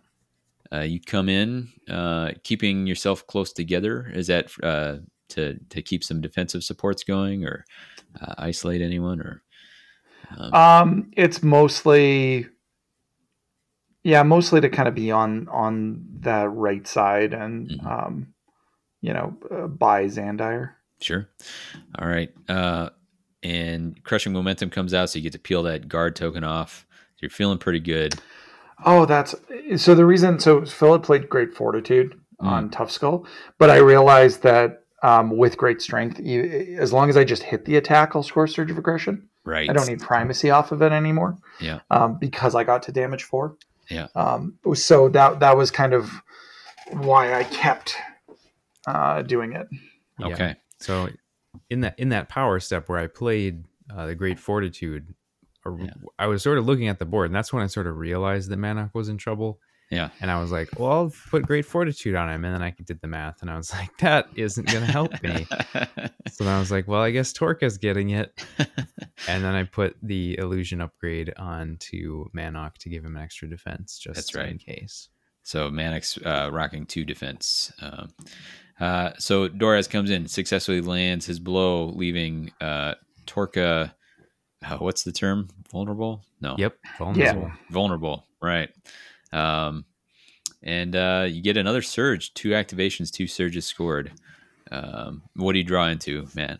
uh, 0.71 0.81
you 0.81 0.99
come 1.01 1.29
in 1.29 1.69
uh, 1.89 2.31
keeping 2.43 2.87
yourself 2.87 3.27
close 3.27 3.51
together. 3.51 4.11
Is 4.13 4.27
that 4.27 4.51
uh, 4.63 4.97
to 5.29 5.59
to 5.69 5.81
keep 5.81 6.03
some 6.03 6.21
defensive 6.21 6.63
supports 6.63 7.03
going, 7.03 7.45
or 7.45 7.65
isolate 8.37 8.81
anyone, 8.81 9.19
or? 9.19 9.41
Um, 10.37 10.53
um, 10.53 11.11
it's 11.15 11.43
mostly 11.43 12.47
yeah, 14.05 14.21
mostly 14.21 14.61
to 14.61 14.69
kind 14.69 14.87
of 14.87 14.93
be 14.93 15.11
on 15.11 15.49
on 15.49 16.05
the 16.19 16.47
right 16.47 16.87
side 16.87 17.33
and 17.33 17.69
mm-hmm. 17.69 17.87
um, 17.87 18.27
you 19.01 19.11
know 19.11 19.35
uh, 19.51 19.67
by 19.67 20.05
Xandire. 20.05 20.73
Sure. 21.01 21.27
All 21.97 22.07
right. 22.07 22.31
Uh, 22.47 22.91
and 23.41 24.01
crushing 24.03 24.31
momentum 24.31 24.69
comes 24.69 24.93
out, 24.93 25.09
so 25.09 25.17
you 25.17 25.23
get 25.23 25.33
to 25.33 25.39
peel 25.39 25.63
that 25.63 25.87
guard 25.87 26.15
token 26.15 26.43
off. 26.43 26.85
You're 27.19 27.31
feeling 27.31 27.57
pretty 27.57 27.79
good. 27.79 28.15
Oh, 28.85 29.05
that's 29.05 29.33
so. 29.77 29.95
The 29.95 30.05
reason 30.05 30.39
so 30.39 30.63
Philip 30.65 31.01
played 31.01 31.27
great 31.27 31.55
fortitude 31.55 32.13
mm. 32.39 32.45
on 32.45 32.69
Tuffskul, 32.69 33.25
but 33.57 33.71
I 33.71 33.77
realized 33.77 34.43
that 34.43 34.83
um, 35.01 35.35
with 35.35 35.57
great 35.57 35.81
strength, 35.81 36.19
as 36.19 36.93
long 36.93 37.09
as 37.09 37.17
I 37.17 37.23
just 37.23 37.41
hit 37.41 37.65
the 37.65 37.77
attack, 37.77 38.15
I'll 38.15 38.23
score 38.23 38.45
surge 38.45 38.69
of 38.69 38.77
aggression. 38.77 39.29
Right. 39.45 39.67
I 39.67 39.73
don't 39.73 39.87
need 39.87 40.01
primacy 40.01 40.51
off 40.51 40.71
of 40.71 40.83
it 40.83 40.91
anymore. 40.91 41.37
Yeah. 41.59 41.79
Um, 41.89 42.19
because 42.19 42.53
I 42.53 42.63
got 42.63 42.83
to 42.83 42.91
damage 42.91 43.23
four. 43.23 43.57
Yeah. 43.89 44.07
Um, 44.15 44.57
so 44.73 45.09
that 45.09 45.39
that 45.39 45.57
was 45.57 45.71
kind 45.71 45.93
of 45.93 46.11
why 46.91 47.33
I 47.33 47.43
kept 47.43 47.95
uh, 48.87 49.21
doing 49.21 49.53
it. 49.53 49.67
Okay. 50.21 50.47
Yeah. 50.47 50.53
So 50.79 51.09
in 51.69 51.81
that 51.81 51.97
in 51.99 52.09
that 52.09 52.29
power 52.29 52.59
step 52.59 52.89
where 52.89 52.99
I 52.99 53.07
played 53.07 53.65
uh, 53.95 54.07
the 54.07 54.15
Great 54.15 54.39
Fortitude, 54.39 55.13
yeah. 55.65 55.93
I 56.19 56.27
was 56.27 56.43
sort 56.43 56.57
of 56.57 56.65
looking 56.65 56.87
at 56.87 56.99
the 56.99 57.05
board, 57.05 57.27
and 57.27 57.35
that's 57.35 57.51
when 57.51 57.63
I 57.63 57.67
sort 57.67 57.87
of 57.87 57.97
realized 57.97 58.49
that 58.49 58.59
Manok 58.59 58.93
was 58.93 59.09
in 59.09 59.17
trouble. 59.17 59.59
Yeah. 59.91 60.09
And 60.19 60.31
I 60.31 60.39
was 60.41 60.51
like, 60.51 60.69
well, 60.79 60.91
I'll 60.91 61.13
put 61.29 61.43
great 61.43 61.65
fortitude 61.65 62.15
on 62.15 62.29
him. 62.29 62.43
And 62.43 62.55
then 62.55 62.61
I 62.61 62.73
did 62.85 62.99
the 63.01 63.07
math 63.07 63.41
and 63.41 63.51
I 63.51 63.57
was 63.57 63.71
like, 63.73 63.95
that 63.99 64.27
isn't 64.35 64.67
going 64.67 64.85
to 64.85 64.91
help 64.91 65.11
me. 65.21 65.45
so 66.31 66.43
then 66.43 66.53
I 66.53 66.59
was 66.59 66.71
like, 66.71 66.87
well, 66.87 67.01
I 67.01 67.11
guess 67.11 67.31
Torka's 67.33 67.77
getting 67.77 68.11
it. 68.11 68.45
and 69.27 69.43
then 69.43 69.55
I 69.55 69.63
put 69.63 69.95
the 70.01 70.37
illusion 70.39 70.81
upgrade 70.81 71.33
onto 71.37 72.25
Manok 72.35 72.75
to 72.79 72.89
give 72.89 73.05
him 73.05 73.15
an 73.15 73.21
extra 73.21 73.49
defense 73.49 73.99
just 73.99 74.15
That's 74.15 74.35
right. 74.35 74.49
in 74.49 74.57
case. 74.57 75.09
So 75.43 75.69
Manok's 75.69 76.17
uh, 76.25 76.49
rocking 76.51 76.87
two 76.87 77.05
defense. 77.05 77.71
Uh, 77.79 78.07
uh, 78.79 79.11
so 79.19 79.47
Doraz 79.47 79.89
comes 79.89 80.09
in, 80.09 80.27
successfully 80.27 80.81
lands 80.81 81.27
his 81.27 81.39
blow, 81.39 81.85
leaving 81.89 82.51
uh, 82.59 82.95
Torka. 83.27 83.93
Uh, 84.65 84.77
what's 84.77 85.03
the 85.03 85.11
term? 85.11 85.47
Vulnerable? 85.71 86.23
No. 86.41 86.55
Yep. 86.57 86.77
Vulnerable. 86.97 87.41
Yeah. 87.43 87.55
Vulnerable. 87.69 88.25
Right. 88.41 88.69
Um, 89.35 89.85
and 90.63 90.95
uh, 90.95 91.27
you 91.29 91.41
get 91.41 91.57
another 91.57 91.81
surge, 91.81 92.33
two 92.33 92.49
activations, 92.49 93.11
two 93.11 93.27
surges 93.27 93.65
scored. 93.65 94.11
Um, 94.71 95.23
what 95.35 95.53
do 95.53 95.59
you 95.59 95.63
draw 95.63 95.87
into, 95.87 96.27
man? 96.33 96.57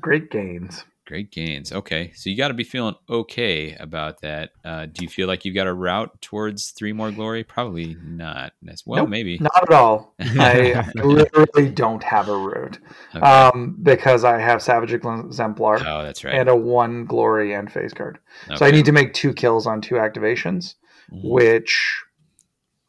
Great 0.00 0.30
gains. 0.30 0.84
Great 1.06 1.30
gains. 1.30 1.70
Okay, 1.70 2.12
so 2.14 2.30
you 2.30 2.36
got 2.36 2.48
to 2.48 2.54
be 2.54 2.64
feeling 2.64 2.94
okay 3.10 3.74
about 3.78 4.22
that. 4.22 4.52
Uh, 4.64 4.86
do 4.86 5.02
you 5.02 5.08
feel 5.08 5.28
like 5.28 5.44
you've 5.44 5.54
got 5.54 5.66
a 5.66 5.72
route 5.72 6.18
towards 6.22 6.70
three 6.70 6.94
more 6.94 7.10
glory? 7.10 7.44
Probably 7.44 7.94
not. 8.02 8.54
As 8.66 8.84
Well, 8.86 9.02
nope, 9.02 9.10
maybe 9.10 9.36
not 9.38 9.62
at 9.64 9.72
all. 9.72 10.14
I 10.20 10.90
literally 10.94 11.68
don't 11.68 12.02
have 12.02 12.30
a 12.30 12.36
route 12.36 12.78
okay. 13.14 13.24
um, 13.24 13.76
because 13.82 14.24
I 14.24 14.38
have 14.38 14.62
Savage 14.62 14.94
Exemplar. 14.94 15.82
Oh, 15.86 16.02
that's 16.02 16.24
right. 16.24 16.34
And 16.34 16.48
a 16.48 16.56
one 16.56 17.04
glory 17.04 17.52
and 17.52 17.70
face 17.70 17.92
card. 17.92 18.18
Okay. 18.46 18.56
So 18.56 18.64
I 18.64 18.70
need 18.70 18.86
to 18.86 18.92
make 18.92 19.12
two 19.12 19.34
kills 19.34 19.66
on 19.66 19.82
two 19.82 19.96
activations, 19.96 20.74
mm-hmm. 21.12 21.28
which 21.28 22.03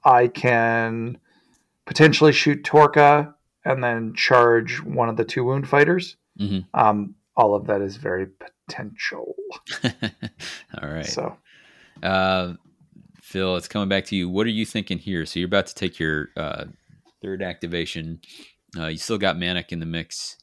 I 0.05 0.27
can 0.27 1.17
potentially 1.85 2.31
shoot 2.31 2.63
Torka 2.63 3.33
and 3.65 3.83
then 3.83 4.13
charge 4.13 4.81
one 4.81 5.09
of 5.09 5.17
the 5.17 5.25
two 5.25 5.43
wound 5.43 5.67
fighters. 5.67 6.15
Mm-hmm. 6.39 6.59
Um, 6.79 7.15
all 7.35 7.55
of 7.55 7.67
that 7.67 7.81
is 7.81 7.97
very 7.97 8.27
potential. 8.67 9.35
all 9.83 10.89
right. 10.89 11.05
So, 11.05 11.35
uh, 12.03 12.53
Phil, 13.21 13.57
it's 13.57 13.67
coming 13.67 13.89
back 13.89 14.05
to 14.05 14.15
you. 14.15 14.29
What 14.29 14.45
are 14.45 14.51
you 14.51 14.65
thinking 14.65 14.99
here? 14.99 15.25
So 15.25 15.39
you're 15.39 15.47
about 15.47 15.67
to 15.67 15.75
take 15.75 15.99
your 15.99 16.29
uh, 16.37 16.65
third 17.21 17.41
activation. 17.41 18.21
Uh, 18.77 18.87
you 18.87 18.97
still 18.97 19.17
got 19.17 19.35
Manok 19.35 19.71
in 19.71 19.79
the 19.79 19.85
mix. 19.85 20.37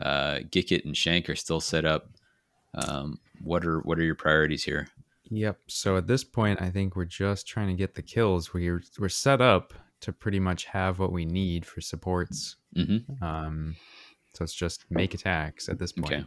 Uh, 0.00 0.40
Gicket 0.50 0.84
and 0.84 0.96
Shank 0.96 1.30
are 1.30 1.36
still 1.36 1.60
set 1.60 1.84
up. 1.84 2.08
Um, 2.74 3.20
what 3.40 3.64
are 3.64 3.78
what 3.80 3.98
are 3.98 4.02
your 4.02 4.16
priorities 4.16 4.64
here? 4.64 4.88
Yep. 5.34 5.58
So 5.68 5.96
at 5.96 6.06
this 6.06 6.24
point, 6.24 6.62
I 6.62 6.70
think 6.70 6.96
we're 6.96 7.04
just 7.04 7.46
trying 7.46 7.68
to 7.68 7.74
get 7.74 7.94
the 7.94 8.02
kills. 8.02 8.54
We're 8.54 8.82
we're 8.98 9.08
set 9.08 9.40
up 9.40 9.74
to 10.00 10.12
pretty 10.12 10.40
much 10.40 10.66
have 10.66 10.98
what 10.98 11.12
we 11.12 11.24
need 11.24 11.64
for 11.64 11.80
supports. 11.80 12.56
Mm-hmm. 12.76 13.24
Um, 13.24 13.76
so 14.34 14.44
it's 14.44 14.54
just 14.54 14.84
make 14.90 15.14
attacks 15.14 15.68
at 15.68 15.78
this 15.78 15.92
point. 15.92 16.12
Okay. 16.12 16.24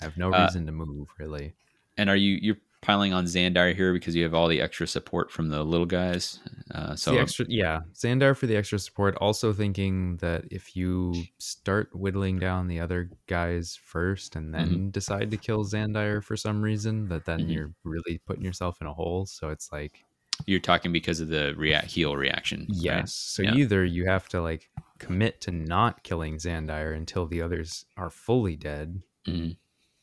I 0.00 0.04
have 0.04 0.16
no 0.16 0.32
uh, 0.32 0.44
reason 0.44 0.64
uh, 0.64 0.66
to 0.66 0.72
move 0.72 1.08
really. 1.18 1.54
And 1.96 2.10
are 2.10 2.16
you 2.16 2.38
you're 2.40 2.56
piling 2.82 3.12
on 3.12 3.26
Xandire 3.26 3.74
here 3.74 3.92
because 3.92 4.14
you 4.14 4.22
have 4.22 4.34
all 4.34 4.48
the 4.48 4.60
extra 4.60 4.86
support 4.86 5.30
from 5.30 5.48
the 5.48 5.62
little 5.62 5.86
guys. 5.86 6.40
Uh, 6.74 6.94
so 6.94 7.12
the 7.12 7.20
extra, 7.20 7.44
yeah, 7.48 7.80
Xandire 7.94 8.36
for 8.36 8.46
the 8.46 8.56
extra 8.56 8.78
support. 8.78 9.16
Also 9.16 9.52
thinking 9.52 10.16
that 10.18 10.44
if 10.50 10.76
you 10.76 11.14
start 11.38 11.90
whittling 11.94 12.38
down 12.38 12.68
the 12.68 12.80
other 12.80 13.10
guys 13.26 13.78
first 13.82 14.36
and 14.36 14.54
then 14.54 14.68
mm-hmm. 14.68 14.88
decide 14.90 15.30
to 15.30 15.36
kill 15.36 15.64
Xandire 15.64 16.22
for 16.22 16.36
some 16.36 16.62
reason, 16.62 17.08
that 17.08 17.26
then 17.26 17.40
mm-hmm. 17.40 17.50
you're 17.50 17.72
really 17.84 18.18
putting 18.26 18.44
yourself 18.44 18.80
in 18.80 18.86
a 18.86 18.94
hole. 18.94 19.26
So 19.26 19.50
it's 19.50 19.70
like 19.70 20.04
you're 20.46 20.60
talking 20.60 20.92
because 20.92 21.20
of 21.20 21.28
the 21.28 21.54
react 21.56 21.88
heal 21.90 22.16
reaction. 22.16 22.66
Yes. 22.70 22.94
Right? 22.94 23.08
So 23.08 23.42
yeah. 23.42 23.54
either 23.54 23.84
you 23.84 24.06
have 24.06 24.28
to 24.30 24.40
like 24.40 24.70
commit 24.98 25.42
to 25.42 25.50
not 25.50 26.02
killing 26.02 26.36
Xandire 26.36 26.96
until 26.96 27.26
the 27.26 27.42
others 27.42 27.84
are 27.96 28.10
fully 28.10 28.56
dead. 28.56 29.02
Mm-hmm 29.26 29.52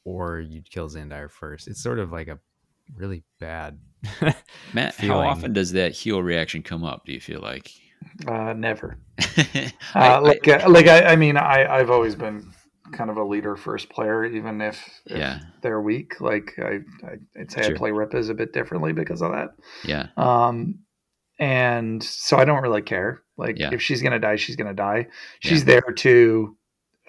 or 0.08 0.40
you'd 0.40 0.72
kill 0.72 0.90
Xandire 0.90 1.30
first. 1.30 1.68
It's 1.68 1.84
sort 1.84 2.00
of 2.00 2.14
like 2.14 2.30
a 2.30 2.40
really 2.96 3.24
bad. 3.40 3.80
Matt, 4.74 4.94
feeling. 4.94 5.12
how 5.12 5.28
often 5.28 5.54
does 5.54 5.72
that 5.74 5.92
heal 5.92 6.22
reaction 6.22 6.64
come 6.64 6.84
up? 6.84 7.06
Do 7.06 7.14
you 7.14 7.20
feel 7.20 7.42
like? 7.42 7.72
Uh, 8.28 8.54
never. 8.54 8.98
I, 9.20 9.74
uh, 9.96 10.22
like, 10.22 10.48
uh, 10.48 10.70
like 10.70 10.88
I, 10.88 11.02
I 11.04 11.16
mean, 11.16 11.38
I, 11.38 11.66
I've 11.66 11.90
always 11.90 12.16
been 12.16 12.54
kind 12.92 13.10
of 13.10 13.18
a 13.18 13.24
leader 13.24 13.56
first 13.56 13.90
player, 13.90 14.24
even 14.26 14.62
if, 14.62 15.02
if 15.06 15.18
yeah. 15.18 15.40
they're 15.62 15.82
weak. 15.82 16.22
Like 16.22 16.54
I, 16.58 16.80
I, 17.06 17.18
would 17.36 17.52
say 17.52 17.64
sure. 17.64 17.76
I 17.76 17.78
play 17.78 17.92
Rippaz 17.92 18.30
a 18.30 18.34
bit 18.34 18.54
differently 18.54 18.94
because 18.94 19.22
of 19.22 19.32
that. 19.32 19.50
Yeah. 19.84 20.08
Um, 20.16 20.80
and 21.40 22.04
so 22.04 22.38
I 22.38 22.46
don't 22.46 22.64
really 22.64 22.82
care. 22.82 23.24
Like 23.38 23.60
yeah. 23.60 23.70
if 23.72 23.82
she's 23.82 24.02
gonna 24.02 24.20
die, 24.20 24.38
she's 24.38 24.56
gonna 24.56 24.74
die. 24.74 25.08
She's 25.40 25.60
yeah. 25.60 25.66
there 25.66 25.94
to 25.98 26.57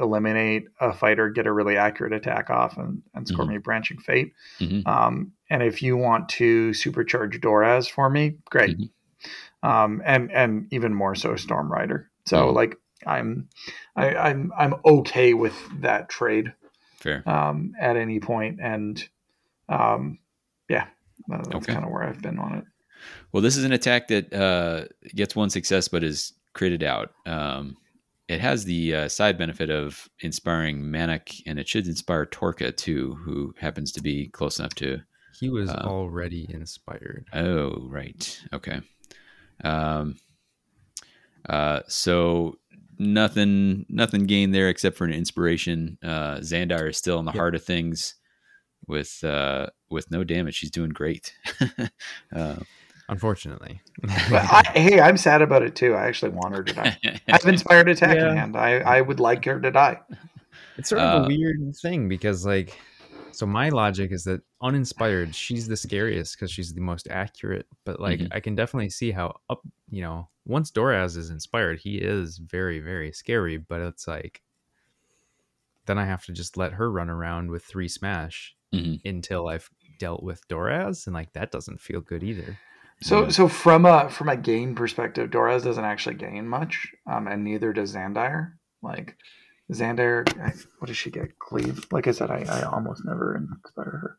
eliminate 0.01 0.67
a 0.81 0.93
fighter, 0.93 1.29
get 1.31 1.47
a 1.47 1.53
really 1.53 1.77
accurate 1.77 2.13
attack 2.13 2.51
off, 2.51 2.77
and, 2.77 3.03
and 3.15 3.27
score 3.27 3.45
mm-hmm. 3.45 3.55
me 3.55 3.59
branching 3.59 3.99
fate. 3.99 4.33
Mm-hmm. 4.61 4.89
Um, 4.89 5.33
and 5.51 5.63
if 5.63 5.83
you 5.83 5.97
want 5.97 6.29
to 6.31 6.71
supercharge 6.71 7.41
Doraz 7.41 7.91
for 7.91 8.09
me, 8.09 8.37
great. 8.51 8.79
Mm-hmm. 8.79 9.69
Um, 9.69 10.03
and 10.05 10.31
and 10.31 10.69
even 10.71 10.95
more 10.95 11.15
so 11.15 11.35
Storm 11.37 11.71
Rider. 11.71 12.11
So 12.27 12.47
mm-hmm. 12.47 12.57
like 12.57 12.77
I'm 13.07 13.49
I, 13.97 14.15
I'm 14.15 14.53
I'm 14.57 14.75
okay 14.85 15.35
with 15.35 15.55
that 15.81 16.09
trade. 16.09 16.53
Fair. 16.97 17.29
Um, 17.29 17.75
at 17.81 17.97
any 17.97 18.19
point, 18.19 18.59
and 18.61 19.09
um, 19.69 20.19
yeah, 20.69 20.87
that's 21.29 21.49
okay. 21.55 21.73
kind 21.73 21.85
of 21.85 21.93
where 21.93 22.03
I've 22.03 22.21
been 22.21 22.39
on 22.39 22.55
it. 22.59 22.65
Well, 23.33 23.43
this 23.43 23.57
is 23.57 23.65
an 23.65 23.73
attack 23.73 24.09
that 24.09 24.33
uh, 24.33 24.87
gets 25.15 25.37
one 25.37 25.51
success, 25.51 25.89
but 25.89 26.03
is 26.03 26.33
critted 26.55 26.83
out. 26.83 27.13
Um, 27.27 27.77
it 28.29 28.41
has 28.41 28.65
the 28.65 28.95
uh, 28.95 29.09
side 29.09 29.39
benefit 29.39 29.71
of 29.71 30.09
inspiring 30.21 30.83
Manok, 30.83 31.43
and 31.47 31.59
it 31.59 31.69
should 31.69 31.87
inspire 31.87 32.27
Torka 32.27 32.77
too, 32.77 33.19
who 33.25 33.55
happens 33.59 33.91
to 33.93 34.03
be 34.03 34.29
close 34.29 34.59
enough 34.59 34.75
to. 34.77 35.01
He 35.41 35.49
was 35.49 35.71
uh, 35.71 35.83
already 35.85 36.47
inspired. 36.51 37.27
Oh, 37.33 37.89
right. 37.89 38.41
Okay. 38.53 38.81
Um, 39.65 40.17
uh, 41.49 41.81
so 41.89 42.59
nothing, 42.99 43.87
nothing 43.89 44.27
gained 44.27 44.55
there 44.55 44.69
except 44.69 44.97
for 44.97 45.05
an 45.05 45.13
inspiration. 45.13 45.97
Uh, 46.03 46.37
Xandire 46.37 46.91
is 46.91 46.99
still 46.99 47.19
in 47.19 47.25
the 47.25 47.33
yep. 47.33 47.39
heart 47.39 47.55
of 47.55 47.65
things 47.65 48.15
with 48.87 49.23
uh, 49.25 49.69
with 49.91 50.11
no 50.11 50.25
damage. 50.25 50.57
She's 50.57 50.71
doing 50.71 50.91
great. 50.91 51.35
uh, 52.35 52.57
Unfortunately. 53.09 53.81
I, 54.09 54.63
hey, 54.75 55.01
I'm 55.01 55.17
sad 55.17 55.41
about 55.41 55.63
it 55.63 55.75
too. 55.75 55.95
I 55.95 56.07
actually 56.07 56.33
want 56.33 56.55
her 56.55 56.63
to 56.63 56.73
die. 56.75 56.99
I 57.05 57.21
have 57.29 57.47
inspired 57.47 57.89
attacking 57.89 58.23
yeah. 58.23 58.35
hand. 58.35 58.57
I, 58.57 58.81
I 58.81 59.01
would 59.01 59.19
like 59.19 59.45
her 59.47 59.61
to 59.61 59.71
die. 59.71 59.99
It's 60.77 60.91
sort 60.91 61.01
of 61.01 61.23
uh, 61.23 61.25
a 61.25 61.27
weird 61.27 61.75
thing 61.77 62.09
because 62.09 62.45
like 62.45 62.79
so 63.33 63.47
my 63.47 63.69
logic 63.69 64.13
is 64.13 64.25
that 64.25 64.43
uninspired, 64.61 65.35
she's 65.35 65.69
the 65.69 65.77
scariest 65.77 66.37
because 66.37 66.51
she's 66.51 66.75
the 66.75 66.81
most 66.81 67.09
accurate. 67.09 67.67
But 67.85 67.99
like 68.01 68.21
mm-hmm. 68.21 68.33
I 68.33 68.41
can 68.41 68.55
definitely 68.55 68.91
see 68.91 69.11
how 69.11 69.37
up 69.49 69.63
you 69.91 70.03
know, 70.03 70.29
once 70.45 70.71
Doraz 70.71 71.17
is 71.17 71.31
inspired, 71.31 71.81
he 71.81 71.97
is 71.97 72.39
very, 72.39 72.79
very 72.79 73.13
scary, 73.13 73.57
but 73.57 73.81
it's 73.81 74.07
like 74.07 74.43
then 75.87 75.99
I 75.99 76.05
have 76.05 76.25
to 76.27 76.33
just 76.33 76.57
let 76.57 76.75
her 76.75 76.91
run 76.91 77.09
around 77.09 77.51
with 77.51 77.65
three 77.65 77.89
smash 77.89 78.55
mm-hmm. 78.75 79.09
until 79.09 79.49
I've 79.49 79.71
dealt 79.99 80.23
with 80.23 80.47
Doraz, 80.49 81.07
and 81.07 81.15
like 81.15 81.33
that 81.33 81.51
doesn't 81.51 81.81
feel 81.81 82.01
good 82.01 82.23
either. 82.23 82.59
So, 83.01 83.29
so 83.29 83.47
from 83.47 83.87
a 83.87 84.09
from 84.09 84.29
a 84.29 84.37
gain 84.37 84.75
perspective, 84.75 85.31
Doraz 85.31 85.63
doesn't 85.63 85.85
actually 85.85 86.17
gain 86.17 86.49
much, 86.49 86.89
um, 87.07 87.29
and 87.29 87.45
neither 87.45 87.73
does 87.73 87.95
Xandire. 87.95 88.55
Like 88.83 89.17
Xandire, 89.73 90.27
what 90.79 90.89
does 90.89 90.97
she 90.97 91.11
get? 91.11 91.39
Cleave. 91.39 91.87
Like 91.93 92.09
I 92.09 92.11
said, 92.11 92.31
I, 92.31 92.45
I 92.49 92.63
almost 92.63 93.05
never 93.05 93.37
inspire 93.37 94.19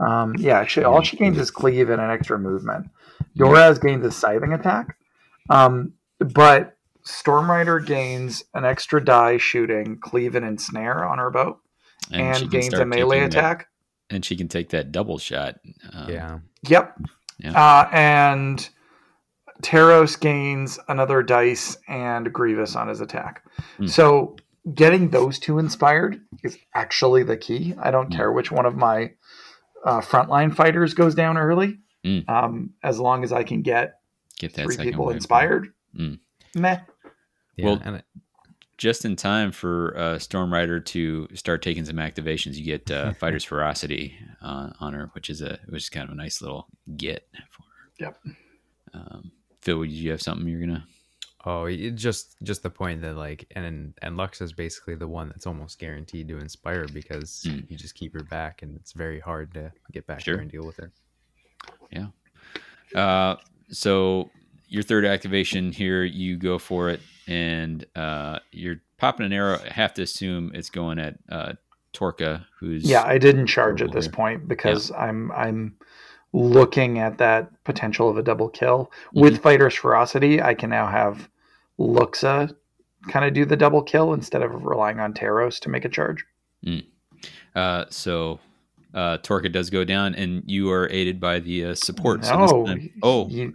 her. 0.00 0.06
Um, 0.06 0.34
yeah, 0.38 0.58
actually, 0.58 0.84
all 0.84 1.02
she 1.02 1.16
gains 1.16 1.38
is 1.38 1.50
cleave 1.50 1.88
and 1.88 2.00
an 2.00 2.10
extra 2.10 2.38
movement. 2.38 2.88
Doraz 3.38 3.80
gains 3.80 4.04
a 4.04 4.10
scything 4.10 4.52
attack, 4.52 4.98
um, 5.48 5.94
but 6.18 6.76
Stormrider 7.06 7.84
gains 7.84 8.44
an 8.54 8.64
extra 8.64 9.02
die 9.02 9.38
shooting, 9.38 9.98
cleave 9.98 10.34
and 10.34 10.44
ensnare 10.44 11.04
on 11.04 11.18
her 11.18 11.30
bow, 11.30 11.58
and, 12.10 12.36
and 12.36 12.50
gains 12.50 12.74
a 12.74 12.84
melee 12.84 13.20
attack. 13.20 13.68
That, 14.10 14.14
and 14.16 14.24
she 14.24 14.36
can 14.36 14.48
take 14.48 14.70
that 14.70 14.92
double 14.92 15.18
shot. 15.18 15.60
Um, 15.92 16.10
yeah. 16.10 16.38
Yep. 16.68 16.98
Yeah. 17.38 17.52
Uh, 17.52 17.88
and 17.92 18.68
Taros 19.62 20.18
gains 20.18 20.78
another 20.88 21.22
dice 21.22 21.76
and 21.88 22.32
Grievous 22.32 22.76
on 22.76 22.88
his 22.88 23.00
attack. 23.00 23.42
Mm. 23.78 23.88
So 23.90 24.36
getting 24.72 25.10
those 25.10 25.38
two 25.38 25.58
inspired 25.58 26.20
is 26.42 26.58
actually 26.74 27.22
the 27.22 27.36
key. 27.36 27.74
I 27.78 27.90
don't 27.90 28.10
mm. 28.10 28.16
care 28.16 28.32
which 28.32 28.50
one 28.50 28.66
of 28.66 28.76
my 28.76 29.12
uh, 29.84 30.00
frontline 30.00 30.54
fighters 30.54 30.94
goes 30.94 31.14
down 31.14 31.36
early, 31.36 31.78
mm. 32.04 32.28
um, 32.28 32.70
as 32.82 32.98
long 32.98 33.24
as 33.24 33.32
I 33.32 33.42
can 33.42 33.62
get, 33.62 34.00
get 34.38 34.54
three 34.54 34.76
people 34.76 35.10
inspired. 35.10 35.72
Hmm. 35.94 36.14
Meh. 36.54 36.80
Yeah, 37.56 37.64
well, 37.66 37.94
it, 37.94 38.04
just 38.84 39.06
in 39.06 39.16
time 39.16 39.50
for 39.50 39.96
uh, 39.96 40.18
Storm 40.18 40.52
Rider 40.52 40.78
to 40.78 41.26
start 41.32 41.62
taking 41.62 41.86
some 41.86 41.96
activations, 41.96 42.56
you 42.56 42.64
get 42.66 42.90
uh, 42.90 43.12
Fighter's 43.18 43.42
Ferocity 43.42 44.14
uh, 44.42 44.72
on 44.78 44.92
her, 44.92 45.08
which 45.14 45.30
is 45.30 45.40
a 45.40 45.58
which 45.70 45.84
is 45.84 45.88
kind 45.88 46.06
of 46.06 46.12
a 46.12 46.14
nice 46.14 46.42
little 46.42 46.66
get 46.94 47.26
for 47.50 47.62
her. 47.62 47.90
Yep. 47.98 48.18
Um, 48.92 49.32
Phil, 49.62 49.80
did 49.84 49.92
you 49.92 50.10
have 50.10 50.20
something 50.20 50.46
you're 50.46 50.60
gonna? 50.60 50.84
Oh, 51.46 51.66
just 51.94 52.36
just 52.42 52.62
the 52.62 52.68
point 52.68 53.00
that 53.00 53.16
like 53.16 53.50
and 53.56 53.94
and 54.02 54.18
Lux 54.18 54.42
is 54.42 54.52
basically 54.52 54.96
the 54.96 55.08
one 55.08 55.30
that's 55.30 55.46
almost 55.46 55.78
guaranteed 55.78 56.28
to 56.28 56.36
inspire 56.36 56.86
because 56.86 57.42
mm. 57.48 57.64
you 57.70 57.78
just 57.78 57.94
keep 57.94 58.12
her 58.12 58.24
back 58.24 58.60
and 58.60 58.76
it's 58.76 58.92
very 58.92 59.18
hard 59.18 59.54
to 59.54 59.72
get 59.92 60.06
back 60.06 60.20
sure. 60.20 60.34
there 60.34 60.42
and 60.42 60.50
deal 60.50 60.66
with 60.66 60.76
her. 60.76 60.92
Yeah. 61.90 62.08
Uh, 62.94 63.36
so 63.70 64.28
your 64.68 64.82
third 64.82 65.04
activation 65.04 65.72
here, 65.72 66.04
you 66.04 66.36
go 66.36 66.58
for 66.58 66.90
it 66.90 67.00
and 67.26 67.84
uh, 67.94 68.38
you're 68.52 68.80
popping 68.98 69.26
an 69.26 69.32
arrow. 69.32 69.58
I 69.64 69.72
have 69.72 69.94
to 69.94 70.02
assume 70.02 70.52
it's 70.54 70.70
going 70.70 70.98
at 70.98 71.16
uh, 71.28 71.52
Torka, 71.92 72.44
who's 72.58 72.84
yeah. 72.84 73.02
I 73.04 73.18
didn't 73.18 73.46
charge 73.46 73.82
at 73.82 73.92
this 73.92 74.06
here. 74.06 74.12
point 74.12 74.48
because 74.48 74.90
yeah. 74.90 74.96
I'm 74.98 75.32
I'm 75.32 75.76
looking 76.32 76.98
at 76.98 77.18
that 77.18 77.50
potential 77.64 78.08
of 78.08 78.18
a 78.18 78.22
double 78.22 78.48
kill 78.48 78.90
mm-hmm. 79.08 79.20
with 79.20 79.42
Fighter's 79.42 79.74
Ferocity. 79.74 80.42
I 80.42 80.54
can 80.54 80.70
now 80.70 80.86
have 80.86 81.28
Luxa 81.78 82.50
kind 83.08 83.24
of 83.24 83.34
do 83.34 83.44
the 83.44 83.56
double 83.56 83.82
kill 83.82 84.14
instead 84.14 84.42
of 84.42 84.64
relying 84.64 84.98
on 84.98 85.12
Taros 85.12 85.60
to 85.60 85.68
make 85.68 85.84
a 85.84 85.88
charge. 85.88 86.24
Mm. 86.66 86.84
Uh, 87.54 87.84
so 87.90 88.40
uh, 88.94 89.18
Torka 89.18 89.52
does 89.52 89.70
go 89.70 89.84
down, 89.84 90.14
and 90.14 90.42
you 90.46 90.70
are 90.70 90.88
aided 90.90 91.20
by 91.20 91.38
the 91.40 91.66
uh, 91.66 91.74
support. 91.74 92.22
No, 92.22 92.46
so 92.46 92.78
oh, 93.02 93.28
you, 93.28 93.54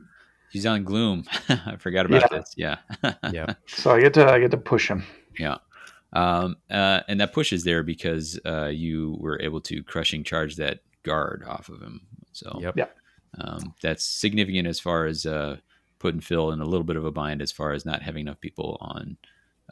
He's 0.51 0.65
on 0.65 0.83
gloom. 0.83 1.25
I 1.49 1.75
forgot 1.77 2.05
about 2.05 2.31
yeah. 2.31 2.37
this. 2.37 2.53
Yeah. 2.57 3.13
yeah. 3.31 3.53
So 3.67 3.91
I 3.91 4.01
get 4.01 4.13
to 4.15 4.31
I 4.31 4.39
get 4.39 4.51
to 4.51 4.57
push 4.57 4.89
him. 4.89 5.03
Yeah. 5.37 5.57
Um, 6.13 6.57
uh, 6.71 7.01
and 7.07 7.19
that 7.21 7.33
push 7.33 7.53
is 7.53 7.63
there 7.63 7.83
because 7.83 8.39
uh, 8.45 8.67
you 8.67 9.17
were 9.19 9.39
able 9.41 9.61
to 9.61 9.83
crushing 9.83 10.23
charge 10.23 10.55
that 10.55 10.79
guard 11.03 11.43
off 11.47 11.69
of 11.69 11.81
him. 11.81 12.01
So 12.31 12.59
yep. 12.61 12.75
yeah. 12.77 12.87
Um, 13.39 13.75
that's 13.81 14.03
significant 14.03 14.67
as 14.67 14.79
far 14.79 15.05
as 15.05 15.25
uh, 15.25 15.57
putting 15.99 16.21
Phil 16.21 16.51
in 16.51 16.61
a 16.61 16.65
little 16.65 16.83
bit 16.83 16.95
of 16.95 17.05
a 17.05 17.11
bind 17.11 17.41
as 17.41 17.51
far 17.51 17.73
as 17.73 17.85
not 17.85 18.01
having 18.01 18.21
enough 18.21 18.41
people 18.41 18.77
on 18.81 19.17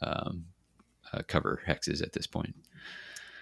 um, 0.01 0.45
uh, 1.11 1.21
cover 1.28 1.61
hexes 1.67 2.03
at 2.03 2.13
this 2.13 2.28
point. 2.28 2.55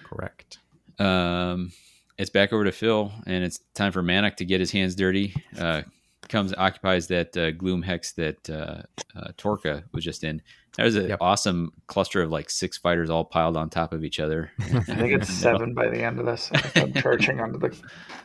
Correct. 0.04 0.60
Um, 1.00 1.74
it's 2.18 2.30
back 2.30 2.54
over 2.54 2.64
to 2.64 2.72
Phil, 2.72 3.12
and 3.28 3.44
it's 3.44 3.60
time 3.74 3.92
for 3.92 4.02
Manok 4.02 4.38
to 4.38 4.46
get 4.46 4.62
his 4.62 4.72
hands 4.72 4.96
dirty. 4.96 5.36
Uh, 5.58 5.82
comes 6.30 6.54
occupies 6.58 7.08
that 7.08 7.36
uh, 7.38 7.52
gloom 7.52 7.82
hex 7.82 8.14
that 8.14 8.50
uh, 8.50 8.82
uh, 9.16 9.32
Torka 9.38 9.84
was 9.92 10.04
just 10.04 10.24
in. 10.24 10.42
There's 10.78 10.96
an 10.96 11.08
yep. 11.08 11.20
awesome 11.22 11.72
cluster 11.88 12.22
of 12.22 12.32
like 12.32 12.50
six 12.50 12.78
fighters 12.78 13.10
all 13.10 13.24
piled 13.24 13.56
on 13.56 13.70
top 13.70 13.94
of 13.94 14.04
each 14.04 14.20
other. 14.20 14.52
I 14.60 14.82
think 14.82 15.14
it's 15.14 15.30
seven 15.30 15.74
by 15.74 15.88
the 15.88 16.04
end 16.04 16.20
of 16.20 16.26
this. 16.26 16.52
I'm 16.76 16.94
charging 16.94 17.40
onto 17.40 17.58
the 17.58 17.76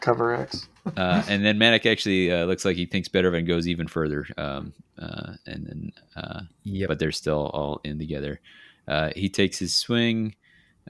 cover 0.00 0.34
X. 0.34 0.68
uh, 0.96 1.22
and 1.28 1.44
then 1.44 1.58
Manok 1.58 1.90
actually 1.90 2.32
uh, 2.32 2.46
looks 2.46 2.64
like 2.64 2.76
he 2.76 2.86
thinks 2.86 3.08
better 3.08 3.28
of 3.28 3.34
it 3.34 3.38
and 3.38 3.46
goes 3.46 3.68
even 3.68 3.86
further. 3.86 4.26
Um, 4.36 4.72
uh, 4.98 5.34
and 5.46 5.66
then, 5.66 5.92
uh, 6.16 6.40
yep. 6.64 6.88
but 6.88 6.98
they're 6.98 7.12
still 7.12 7.50
all 7.54 7.80
in 7.84 7.98
together. 7.98 8.40
Uh, 8.88 9.10
he 9.14 9.28
takes 9.28 9.58
his 9.58 9.74
swing. 9.74 10.34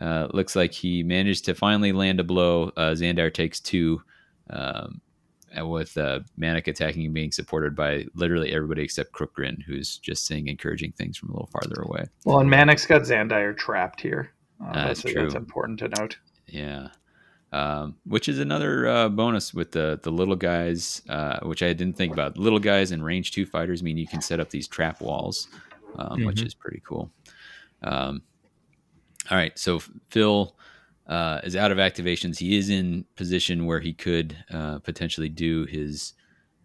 Uh, 0.01 0.29
looks 0.33 0.57
like 0.57 0.73
he 0.73 1.03
managed 1.03 1.45
to 1.45 1.55
finally 1.55 1.93
land 1.93 2.21
a 2.21 2.25
blow. 2.25 2.71
Xandire 2.71 3.33
takes 3.33 3.61
two. 3.61 4.01
Um, 4.49 5.03
with 5.59 5.97
uh, 5.97 6.21
Manok 6.39 6.69
attacking 6.69 7.05
and 7.05 7.15
being 7.15 7.33
supported 7.33 7.75
by 7.75 8.07
literally 8.15 8.53
everybody 8.53 8.83
except 8.83 9.13
Crookgrin, 9.13 9.63
who's 9.63 9.99
just 9.99 10.27
saying 10.27 10.49
encouraging 10.49 10.93
things 10.93 11.17
from 11.17 11.31
a 11.31 11.33
little 11.33 11.51
farther 11.53 11.83
away. 11.83 12.05
Well, 12.25 12.41
and 12.41 12.51
Manok's 12.51 12.87
got 12.87 13.03
Xandire 13.03 13.57
trapped 13.57 14.01
here. 14.01 14.33
Uh, 14.63 14.73
that's, 14.73 15.03
that's, 15.03 15.13
true. 15.15 15.23
That's 15.23 15.35
important 15.35 15.79
to 15.81 15.89
note. 15.89 16.19
Yeah. 16.47 16.89
Um, 17.53 17.97
which 18.05 18.29
is 18.29 18.39
another 18.39 18.87
uh, 18.87 19.09
bonus 19.09 19.53
with 19.53 19.73
the 19.73 19.99
the 20.05 20.13
little 20.13 20.37
guys, 20.37 21.03
uh, 21.09 21.41
which 21.43 21.65
I 21.65 21.73
didn't 21.73 21.97
think 21.97 22.13
about. 22.13 22.39
Little 22.39 22.61
guys 22.61 22.93
and 22.93 23.05
range 23.05 23.33
two 23.33 23.45
fighters 23.45 23.83
mean 23.83 23.97
you 23.97 24.07
can 24.07 24.23
set 24.23 24.39
up 24.39 24.51
these 24.51 24.69
trap 24.69 25.01
walls, 25.01 25.49
um, 25.99 26.11
mm-hmm. 26.11 26.27
which 26.27 26.43
is 26.43 26.55
pretty 26.55 26.81
cool. 26.87 27.11
Um, 27.83 28.23
all 29.31 29.37
right, 29.37 29.59
so 29.59 29.81
Phil 30.11 30.55
uh, 31.11 31.41
is 31.43 31.57
out 31.57 31.73
of 31.73 31.79
activations. 31.79 32.39
He 32.39 32.57
is 32.57 32.71
in 32.71 33.05
position 33.17 33.67
where 33.67 33.81
he 33.81 33.93
could 33.93 34.37
uh, 34.51 34.79
potentially 34.79 35.29
do 35.29 35.65
his 35.65 36.15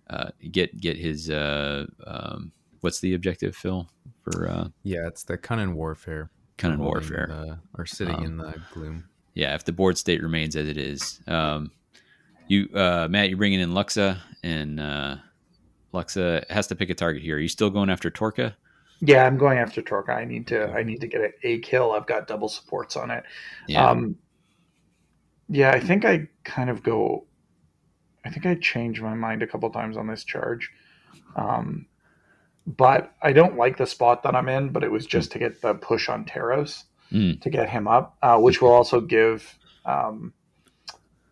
uh, 0.10 0.30
get 0.52 0.80
get 0.80 0.98
his 0.98 1.32
uh, 1.32 1.88
um, 2.06 2.52
what's 2.82 3.00
the 3.00 3.16
objective, 3.16 3.56
Phil? 3.56 3.90
For 4.22 4.48
uh, 4.48 4.68
yeah, 4.84 5.08
it's 5.08 5.24
the 5.24 5.38
cunning 5.38 5.74
warfare. 5.74 6.30
Cunning 6.58 6.80
warfare, 6.80 7.28
the, 7.28 7.60
or 7.78 7.86
sitting 7.86 8.16
um, 8.16 8.24
in 8.24 8.38
the 8.38 8.56
gloom. 8.72 9.10
Yeah, 9.34 9.56
if 9.56 9.66
the 9.66 9.74
board 9.74 9.98
state 9.98 10.22
remains 10.22 10.56
as 10.56 10.70
it 10.70 10.78
is, 10.78 11.20
um, 11.28 11.72
you 12.48 12.70
uh, 12.74 13.08
Matt, 13.10 13.30
you're 13.30 13.38
bringing 13.38 13.60
in 13.60 13.74
Luxa, 13.74 14.22
and 14.44 15.20
Luxa 15.92 16.46
has 16.52 16.68
to 16.68 16.76
pick 16.76 16.92
a 16.92 16.94
target 16.94 17.24
here. 17.24 17.38
Are 17.38 17.40
you 17.40 17.50
still 17.50 17.72
going 17.72 17.90
after 17.90 18.12
Torka? 18.12 18.54
Yeah, 19.02 19.26
I'm 19.26 19.38
going 19.38 19.58
after 19.58 19.82
Torka. 19.82 20.10
I 20.16 20.24
need 20.24 20.48
to. 20.48 20.72
I 20.72 20.84
need 20.84 21.02
to 21.02 21.08
get 21.08 21.22
a, 21.22 21.32
a 21.44 21.60
kill. 21.60 21.92
I've 21.94 22.06
got 22.06 22.28
double 22.28 22.48
supports 22.48 22.96
on 22.96 23.10
it. 23.10 23.24
Yeah. 23.68 23.90
Um, 23.90 24.16
yeah, 25.50 25.72
I 25.72 25.80
think 25.80 26.06
I 26.06 26.28
kind 26.44 26.70
of 26.70 26.84
go. 26.84 27.26
I 28.26 28.30
think 28.30 28.46
I 28.46 28.56
changed 28.56 29.02
my 29.02 29.14
mind 29.14 29.44
a 29.44 29.48
couple 29.48 29.70
times 29.70 29.98
on 29.98 30.08
this 30.08 30.24
charge. 30.24 30.72
Um, 31.36 31.86
but 32.66 33.14
I 33.22 33.34
don't 33.34 33.58
like 33.58 33.78
the 33.78 33.86
spot 33.86 34.24
that 34.24 34.36
I'm 34.36 34.50
in, 34.50 34.70
but 34.70 34.84
it 34.84 34.92
was 34.92 35.06
just 35.06 35.32
to 35.34 35.40
get 35.40 35.62
the 35.62 35.76
push 35.76 36.10
on 36.10 36.26
Taros 36.26 36.86
mm. 37.12 37.40
to 37.42 37.50
get 37.50 37.70
him 37.70 37.88
up, 37.88 38.18
uh, 38.22 38.38
which 38.40 38.62
will 38.62 38.72
also 38.72 39.00
give. 39.00 39.58
Um, 39.86 40.34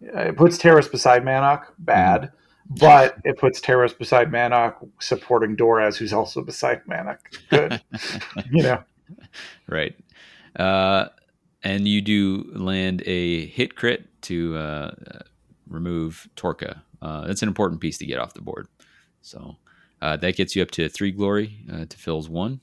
it 0.02 0.36
puts 0.36 0.58
Taros 0.58 0.92
beside 0.92 1.24
Manok, 1.24 1.66
bad, 1.80 2.32
mm. 2.72 2.80
but 2.80 3.18
it 3.24 3.38
puts 3.40 3.60
Taros 3.60 3.98
beside 3.98 4.30
Manok, 4.30 4.88
supporting 5.00 5.56
Doraz, 5.56 5.96
who's 5.98 6.14
also 6.14 6.44
beside 6.44 6.84
Manok. 6.86 7.18
Good. 7.50 7.82
you 8.52 8.64
know. 8.64 8.84
Right. 9.68 9.96
Uh, 10.56 11.08
and 11.64 11.88
you 11.88 12.02
do 12.02 12.52
land 12.54 13.04
a 13.06 13.46
hit 13.48 13.76
crit 13.76 14.06
to 14.24 14.58
uh, 14.58 14.92
remove 15.68 16.28
Torka. 16.36 16.82
Uh, 17.02 17.28
that's 17.28 17.42
an 17.42 17.48
important 17.48 17.82
piece 17.82 17.98
to 17.98 18.06
get 18.06 18.20
off 18.20 18.34
the 18.34 18.42
board. 18.42 18.68
So 19.22 19.58
uh, 20.02 20.18
that 20.18 20.36
gets 20.36 20.56
you 20.56 20.62
up 20.62 20.72
to 20.72 20.90
three 20.90 21.12
glory 21.12 21.60
uh, 21.72 21.86
to 21.86 21.98
Phil's 21.98 22.30
one. 22.30 22.60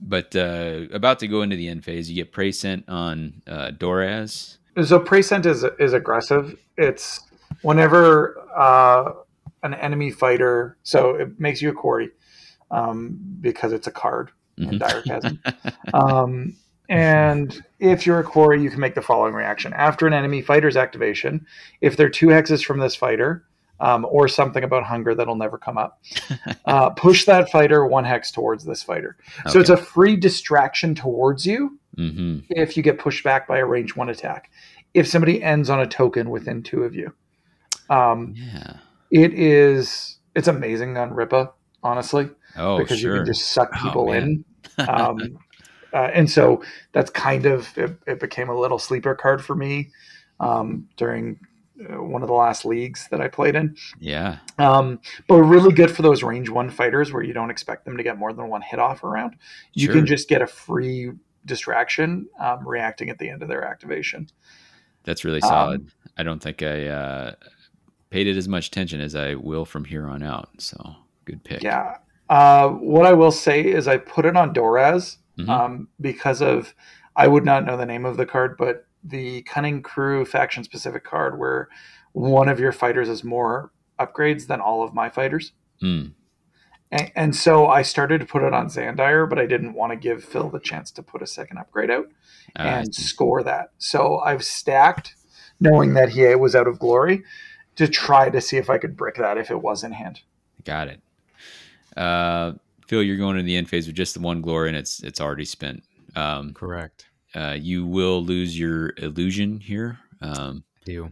But 0.00 0.34
uh, 0.34 0.86
about 0.92 1.20
to 1.20 1.28
go 1.28 1.42
into 1.42 1.56
the 1.56 1.68
end 1.68 1.84
phase, 1.84 2.10
you 2.10 2.16
get 2.16 2.32
Prey 2.32 2.50
Scent 2.50 2.88
on 2.88 3.42
uh, 3.46 3.70
Doraz. 3.70 4.58
So 4.84 4.98
Prey 4.98 5.22
Scent 5.22 5.46
is 5.46 5.64
is 5.78 5.92
aggressive. 5.92 6.58
It's 6.76 7.20
whenever 7.60 8.36
an 9.62 9.74
enemy 9.74 10.10
fighter, 10.10 10.76
so 10.82 11.14
it 11.14 11.38
makes 11.38 11.62
you 11.62 11.70
a 11.70 11.72
quarry 11.72 12.10
um, 12.72 13.18
because 13.40 13.72
it's 13.72 13.86
a 13.86 13.92
card 13.92 14.32
mm-hmm. 14.58 14.72
in 14.72 14.78
Dire 14.78 15.02
Chasm. 15.02 15.40
um, 15.94 16.56
and 16.92 17.62
if 17.80 18.04
you're 18.06 18.20
a 18.20 18.24
quarry, 18.24 18.62
you 18.62 18.70
can 18.70 18.80
make 18.80 18.94
the 18.94 19.02
following 19.02 19.32
reaction. 19.32 19.72
After 19.72 20.06
an 20.06 20.12
enemy 20.12 20.42
fighter's 20.42 20.76
activation, 20.76 21.46
if 21.80 21.96
they're 21.96 22.10
two 22.10 22.26
hexes 22.26 22.62
from 22.62 22.80
this 22.80 22.94
fighter, 22.94 23.44
um, 23.80 24.06
or 24.10 24.28
something 24.28 24.62
about 24.62 24.84
hunger 24.84 25.14
that'll 25.14 25.34
never 25.34 25.56
come 25.56 25.78
up, 25.78 26.02
uh, 26.66 26.90
push 26.90 27.24
that 27.24 27.50
fighter 27.50 27.86
one 27.86 28.04
hex 28.04 28.30
towards 28.30 28.64
this 28.64 28.82
fighter. 28.82 29.16
Okay. 29.40 29.50
So 29.50 29.58
it's 29.58 29.70
a 29.70 29.76
free 29.76 30.16
distraction 30.16 30.94
towards 30.94 31.46
you 31.46 31.78
mm-hmm. 31.96 32.40
if 32.50 32.76
you 32.76 32.82
get 32.82 32.98
pushed 32.98 33.24
back 33.24 33.48
by 33.48 33.58
a 33.58 33.64
range 33.64 33.96
one 33.96 34.10
attack. 34.10 34.50
If 34.94 35.08
somebody 35.08 35.42
ends 35.42 35.70
on 35.70 35.80
a 35.80 35.86
token 35.86 36.28
within 36.28 36.62
two 36.62 36.84
of 36.84 36.94
you. 36.94 37.12
Um, 37.88 38.34
yeah. 38.36 38.74
It 39.10 39.32
is, 39.32 40.18
it's 40.36 40.48
amazing 40.48 40.98
on 40.98 41.10
Rippa, 41.10 41.52
honestly. 41.82 42.28
Oh, 42.56 42.78
because 42.78 43.00
sure. 43.00 43.12
you 43.12 43.18
can 43.20 43.26
just 43.26 43.50
suck 43.50 43.70
oh, 43.74 43.82
people 43.82 44.10
oh, 44.10 44.12
in. 44.12 44.44
Um, 44.78 45.38
uh, 45.92 46.10
and 46.12 46.30
so 46.30 46.62
that's 46.92 47.10
kind 47.10 47.46
of 47.46 47.76
it, 47.76 47.96
it, 48.06 48.20
became 48.20 48.48
a 48.48 48.58
little 48.58 48.78
sleeper 48.78 49.14
card 49.14 49.44
for 49.44 49.54
me 49.54 49.90
um, 50.40 50.88
during 50.96 51.38
uh, 51.80 52.02
one 52.02 52.22
of 52.22 52.28
the 52.28 52.34
last 52.34 52.64
leagues 52.64 53.08
that 53.10 53.20
I 53.20 53.28
played 53.28 53.54
in. 53.54 53.76
Yeah. 53.98 54.38
Um, 54.58 55.00
but 55.28 55.36
really 55.36 55.72
good 55.72 55.90
for 55.90 56.02
those 56.02 56.22
range 56.22 56.48
one 56.48 56.70
fighters 56.70 57.12
where 57.12 57.22
you 57.22 57.32
don't 57.32 57.50
expect 57.50 57.84
them 57.84 57.96
to 57.96 58.02
get 58.02 58.18
more 58.18 58.32
than 58.32 58.48
one 58.48 58.62
hit 58.62 58.78
off 58.78 59.04
around. 59.04 59.36
You 59.74 59.86
sure. 59.86 59.94
can 59.96 60.06
just 60.06 60.28
get 60.28 60.42
a 60.42 60.46
free 60.46 61.12
distraction 61.44 62.28
um, 62.38 62.66
reacting 62.66 63.10
at 63.10 63.18
the 63.18 63.28
end 63.28 63.42
of 63.42 63.48
their 63.48 63.64
activation. 63.64 64.28
That's 65.04 65.24
really 65.24 65.40
solid. 65.40 65.80
Um, 65.80 65.92
I 66.16 66.22
don't 66.22 66.40
think 66.40 66.62
I 66.62 66.86
uh, 66.86 67.34
paid 68.10 68.26
it 68.26 68.36
as 68.36 68.48
much 68.48 68.68
attention 68.68 69.00
as 69.00 69.14
I 69.14 69.34
will 69.34 69.64
from 69.64 69.84
here 69.84 70.06
on 70.06 70.22
out. 70.22 70.48
So 70.58 70.94
good 71.24 71.42
pick. 71.42 71.62
Yeah. 71.62 71.96
Uh, 72.28 72.68
what 72.68 73.04
I 73.04 73.12
will 73.12 73.32
say 73.32 73.62
is 73.62 73.88
I 73.88 73.96
put 73.96 74.24
it 74.24 74.36
on 74.36 74.54
Doraz 74.54 75.16
mm-hmm. 75.38 75.50
um, 75.50 75.88
because 76.00 76.40
of 76.42 76.74
I 77.16 77.28
would 77.28 77.44
not 77.44 77.64
know 77.64 77.76
the 77.76 77.86
name 77.86 78.04
of 78.04 78.16
the 78.16 78.26
card, 78.26 78.56
but 78.56 78.86
the 79.04 79.42
Cunning 79.42 79.82
Crew 79.82 80.24
faction 80.24 80.64
specific 80.64 81.04
card 81.04 81.38
where 81.38 81.68
one 82.12 82.48
of 82.48 82.60
your 82.60 82.72
fighters 82.72 83.08
has 83.08 83.24
more 83.24 83.72
upgrades 83.98 84.46
than 84.46 84.60
all 84.60 84.82
of 84.82 84.94
my 84.94 85.08
fighters. 85.08 85.52
Mm. 85.82 86.12
And, 86.90 87.12
and, 87.16 87.36
so 87.36 87.66
I 87.66 87.82
started 87.82 88.20
to 88.20 88.26
put 88.26 88.42
it 88.42 88.52
on 88.52 88.66
Xandire, 88.66 89.28
but 89.28 89.38
I 89.38 89.46
didn't 89.46 89.72
want 89.72 89.92
to 89.92 89.96
give 89.96 90.24
Phil 90.24 90.50
the 90.50 90.60
chance 90.60 90.90
to 90.92 91.02
put 91.02 91.22
a 91.22 91.26
second 91.26 91.58
upgrade 91.58 91.90
out 91.90 92.06
uh, 92.58 92.62
and 92.62 92.94
score 92.94 93.42
that. 93.42 93.70
So 93.78 94.18
I've 94.18 94.44
stacked, 94.44 95.14
knowing 95.58 95.94
that 95.94 96.10
he 96.10 96.34
was 96.34 96.54
out 96.54 96.66
of 96.66 96.78
glory, 96.78 97.24
to 97.76 97.88
try 97.88 98.28
to 98.28 98.40
see 98.40 98.58
if 98.58 98.68
I 98.68 98.76
could 98.76 98.96
brick 98.96 99.16
that 99.16 99.38
if 99.38 99.50
it 99.50 99.62
was 99.62 99.82
in 99.82 99.92
hand. 99.92 100.20
Got 100.64 100.88
it. 100.88 101.00
Uh, 101.96 102.52
Phil, 102.86 103.02
you're 103.02 103.16
going 103.16 103.36
to 103.36 103.42
the 103.42 103.56
end 103.56 103.68
phase 103.68 103.86
with 103.86 103.96
just 103.96 104.14
the 104.14 104.20
one 104.20 104.40
glory, 104.40 104.68
and 104.68 104.76
it's 104.76 105.02
it's 105.02 105.20
already 105.20 105.44
spent. 105.44 105.82
Um, 106.14 106.54
Correct. 106.54 107.06
Uh, 107.34 107.56
you 107.58 107.86
will 107.86 108.22
lose 108.22 108.58
your 108.58 108.92
illusion 108.98 109.60
here. 109.60 109.98
Um, 110.20 110.64
do. 110.84 111.10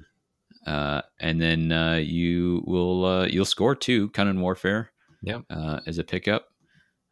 Uh, 0.67 1.01
and 1.19 1.41
then 1.41 1.73
uh, 1.73 1.95
you 1.95 2.63
will 2.67 3.05
uh, 3.05 3.27
you'll 3.27 3.45
score 3.45 3.75
two 3.75 4.11
cunning 4.11 4.41
warfare. 4.41 4.91
Yep. 5.23 5.45
Uh, 5.51 5.81
as 5.87 5.99
a 5.99 6.05
pickup, 6.05 6.47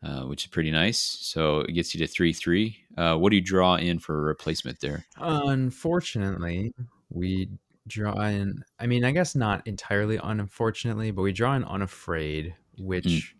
uh, 0.03 0.23
which 0.23 0.45
is 0.45 0.51
pretty 0.51 0.71
nice. 0.71 0.99
So 0.99 1.61
it 1.61 1.73
gets 1.73 1.95
you 1.95 1.99
to 2.01 2.07
three 2.07 2.33
three. 2.33 2.79
Uh, 2.97 3.17
what 3.17 3.31
do 3.31 3.37
you 3.37 3.43
draw 3.43 3.77
in 3.77 3.99
for 3.99 4.19
a 4.19 4.23
replacement 4.23 4.81
there? 4.81 5.07
Unfortunately, 5.19 6.73
we 7.11 7.51
draw 7.87 8.21
in. 8.27 8.63
I 8.79 8.87
mean, 8.87 9.05
I 9.05 9.13
guess 9.13 9.35
not 9.35 9.67
entirely 9.67 10.19
unfortunately, 10.23 11.11
but 11.11 11.23
we 11.23 11.33
draw 11.33 11.55
in 11.55 11.65
unafraid, 11.65 12.55
which 12.77 13.05
mm 13.05 13.38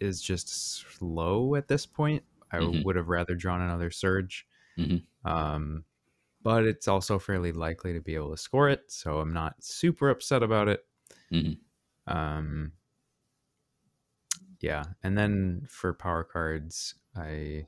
is 0.00 0.20
just 0.20 0.48
slow 0.98 1.54
at 1.54 1.68
this 1.68 1.86
point. 1.86 2.22
I 2.50 2.58
mm-hmm. 2.58 2.82
would 2.84 2.96
have 2.96 3.08
rather 3.08 3.34
drawn 3.34 3.60
another 3.60 3.90
surge. 3.90 4.46
Mm-hmm. 4.78 5.28
Um, 5.28 5.84
but 6.42 6.64
it's 6.64 6.86
also 6.86 7.18
fairly 7.18 7.50
likely 7.50 7.92
to 7.92 8.00
be 8.00 8.14
able 8.14 8.30
to 8.30 8.36
score 8.36 8.68
it, 8.68 8.84
so 8.86 9.18
I'm 9.18 9.32
not 9.32 9.56
super 9.64 10.10
upset 10.10 10.44
about 10.44 10.68
it. 10.68 10.86
Mm-hmm. 11.32 12.14
Um, 12.16 12.72
yeah, 14.60 14.84
and 15.02 15.18
then 15.18 15.66
for 15.68 15.92
power 15.92 16.22
cards, 16.22 16.94
I 17.16 17.66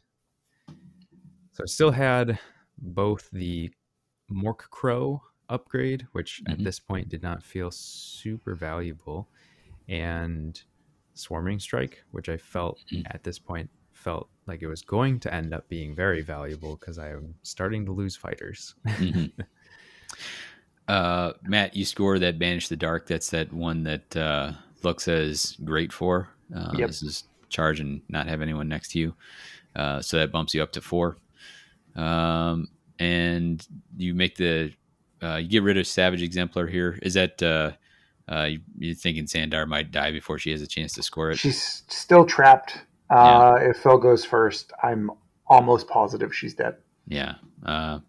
so 1.50 1.64
I 1.64 1.66
still 1.66 1.90
had 1.90 2.38
both 2.78 3.28
the 3.32 3.72
Mork 4.30 4.70
Crow 4.70 5.22
upgrade, 5.48 6.06
which 6.12 6.42
at 6.46 6.54
mm-hmm. 6.54 6.64
this 6.64 6.78
point 6.78 7.08
did 7.08 7.22
not 7.22 7.42
feel 7.42 7.72
super 7.72 8.54
valuable, 8.54 9.28
and 9.88 10.62
swarming 11.18 11.58
strike, 11.58 12.02
which 12.10 12.28
I 12.28 12.36
felt 12.36 12.78
mm. 12.92 13.02
at 13.12 13.22
this 13.22 13.38
point 13.38 13.70
felt 13.92 14.28
like 14.46 14.62
it 14.62 14.68
was 14.68 14.82
going 14.82 15.20
to 15.20 15.34
end 15.34 15.52
up 15.52 15.68
being 15.68 15.94
very 15.94 16.22
valuable 16.22 16.76
because 16.76 16.98
I 16.98 17.10
am 17.10 17.34
starting 17.42 17.84
to 17.86 17.92
lose 17.92 18.16
fighters. 18.16 18.74
mm-hmm. 18.86 19.40
uh, 20.88 21.32
Matt, 21.42 21.76
you 21.76 21.84
score 21.84 22.18
that 22.18 22.38
banish 22.38 22.68
the 22.68 22.76
dark. 22.76 23.06
That's 23.06 23.30
that 23.30 23.52
one 23.52 23.82
that 23.82 24.16
uh, 24.16 24.52
Look 24.82 25.00
says 25.00 25.56
great 25.64 25.92
for. 25.92 26.28
Uh, 26.54 26.72
Yep. 26.76 26.86
This 26.88 27.02
is 27.02 27.24
charge 27.48 27.80
and 27.80 28.00
not 28.08 28.26
have 28.26 28.42
anyone 28.42 28.68
next 28.68 28.92
to 28.92 28.98
you. 28.98 29.14
Uh, 29.74 30.00
so 30.00 30.18
that 30.18 30.32
bumps 30.32 30.54
you 30.54 30.62
up 30.62 30.72
to 30.72 30.80
four. 30.80 31.16
Um, 31.96 32.68
and 32.98 33.66
you 33.96 34.14
make 34.14 34.36
the 34.36 34.72
uh, 35.22 35.36
you 35.36 35.48
get 35.48 35.62
rid 35.62 35.76
of 35.76 35.86
Savage 35.86 36.22
Exemplar 36.22 36.66
here. 36.66 36.98
Is 37.02 37.14
that 37.14 37.42
uh, 38.28 38.32
uh, 38.32 38.48
you're 38.78 38.94
thinking 38.94 39.24
Xandire 39.24 39.66
might 39.66 39.90
die 39.90 40.12
before 40.12 40.38
she 40.38 40.50
has 40.50 40.62
a 40.62 40.66
chance 40.66 40.92
to 40.94 41.02
score 41.02 41.30
it? 41.30 41.38
She's 41.38 41.82
still 41.88 42.24
trapped. 42.24 42.80
Uh, 43.10 43.58
If 43.60 43.78
Phil 43.78 43.98
goes 43.98 44.24
first, 44.24 44.72
I'm 44.82 45.10
almost 45.46 45.88
positive 45.88 46.34
she's 46.34 46.54
dead. 46.54 46.76
Yeah. 47.06 47.36
Uh, 47.64 48.00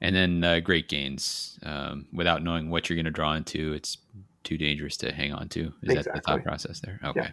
and 0.00 0.14
then 0.14 0.44
uh, 0.44 0.60
great 0.60 0.88
gains. 0.88 1.58
Um, 1.62 2.06
without 2.12 2.42
knowing 2.42 2.70
what 2.70 2.88
you're 2.88 2.96
going 2.96 3.06
to 3.06 3.10
draw 3.10 3.34
into, 3.34 3.72
it's 3.72 3.98
too 4.44 4.56
dangerous 4.56 4.96
to 4.98 5.12
hang 5.12 5.32
on 5.32 5.48
to. 5.50 5.72
Is 5.82 5.94
that 5.94 6.14
the 6.14 6.20
thought 6.20 6.44
process 6.44 6.80
there? 6.80 7.00
Okay. 7.04 7.28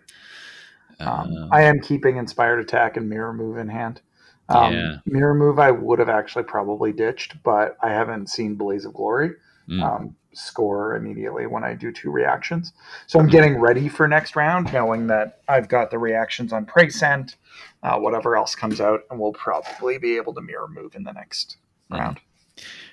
Um, 0.99 1.33
Uh, 1.33 1.47
I 1.51 1.63
am 1.63 1.79
keeping 1.79 2.17
Inspired 2.17 2.59
Attack 2.59 2.97
and 2.97 3.09
Mirror 3.09 3.33
Move 3.33 3.57
in 3.57 3.67
hand. 3.67 4.01
Um, 4.49 4.73
Yeah. 4.73 4.95
Mirror 5.05 5.35
Move 5.35 5.59
I 5.59 5.71
would 5.71 5.99
have 5.99 6.09
actually 6.09 6.43
probably 6.43 6.91
ditched, 6.91 7.41
but 7.43 7.77
I 7.81 7.89
haven't 7.89 8.29
seen 8.29 8.55
Blaze 8.55 8.85
of 8.85 8.93
Glory 8.93 9.33
mm, 9.69 9.83
um, 9.83 10.15
score 10.33 10.95
immediately 10.95 11.47
when 11.47 11.63
I 11.63 11.73
do 11.73 11.91
two 11.91 12.11
reactions. 12.11 12.73
So 13.07 13.19
I'm 13.19 13.27
getting 13.27 13.59
ready 13.59 13.87
for 13.89 14.07
next 14.07 14.35
round, 14.35 14.71
knowing 14.73 15.07
that 15.07 15.39
I've 15.47 15.67
got 15.69 15.91
the 15.91 15.99
reactions 15.99 16.51
on 16.53 16.65
Prey 16.65 16.89
Scent, 16.89 17.35
uh, 17.83 17.97
whatever 17.99 18.35
else 18.35 18.55
comes 18.55 18.81
out, 18.81 19.01
and 19.09 19.19
we'll 19.19 19.33
probably 19.33 19.97
be 19.97 20.17
able 20.17 20.33
to 20.33 20.41
Mirror 20.41 20.69
Move 20.69 20.95
in 20.95 21.03
the 21.03 21.13
next 21.13 21.57
Mhm. 21.91 21.97
round. 21.99 22.19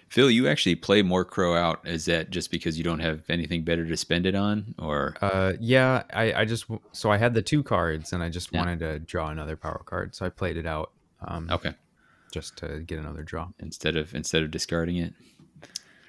Phil, 0.09 0.31
you 0.31 0.49
actually 0.49 0.75
play 0.75 1.03
more 1.03 1.25
Crow 1.25 1.55
out. 1.55 1.87
Is 1.87 2.07
that 2.07 2.31
just 2.31 2.51
because 2.51 2.77
you 2.77 2.83
don't 2.83 2.99
have 2.99 3.23
anything 3.29 3.63
better 3.63 3.87
to 3.87 3.97
spend 3.97 4.27
it 4.27 4.35
on, 4.35 4.75
or 4.79 5.15
Uh, 5.23 5.53
yeah, 5.61 6.03
I, 6.13 6.33
I 6.33 6.45
just 6.45 6.65
so 6.93 7.11
I 7.13 7.17
had 7.17 7.35
the 7.35 7.43
two 7.43 7.63
cards 7.63 8.13
and 8.13 8.21
I 8.23 8.29
just 8.29 8.53
Yeah. 8.53 8.59
wanted 8.61 8.81
to 8.81 8.99
draw 8.99 9.29
another 9.29 9.57
power 9.57 9.83
card, 9.85 10.15
so 10.17 10.27
I 10.27 10.29
played 10.31 10.57
it 10.57 10.67
out 10.67 10.91
um, 11.21 11.49
okay, 11.51 11.75
just 12.33 12.57
to 12.57 12.81
get 12.81 12.99
another 12.99 13.23
draw. 13.23 13.51
instead 13.61 13.95
of 13.97 14.13
instead 14.15 14.43
of 14.43 14.51
discarding 14.51 14.97
it? 14.97 15.15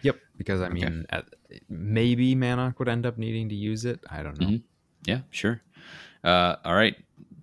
Yep, 0.04 0.18
because 0.38 0.62
I 0.62 0.66
Okay. 0.66 0.74
mean, 0.76 1.06
at, 1.10 1.26
maybe 1.70 2.36
Manok 2.36 2.80
would 2.80 2.88
end 2.90 3.06
up 3.06 3.18
needing 3.18 3.50
to 3.50 3.56
use 3.56 3.86
it. 3.86 4.00
I 4.10 4.24
don't 4.24 4.40
know. 4.40 4.48
Mhm. 4.48 4.62
Yeah, 5.06 5.22
sure. 5.32 5.62
Uh, 6.24 6.56
all 6.64 6.76
right, 6.76 6.96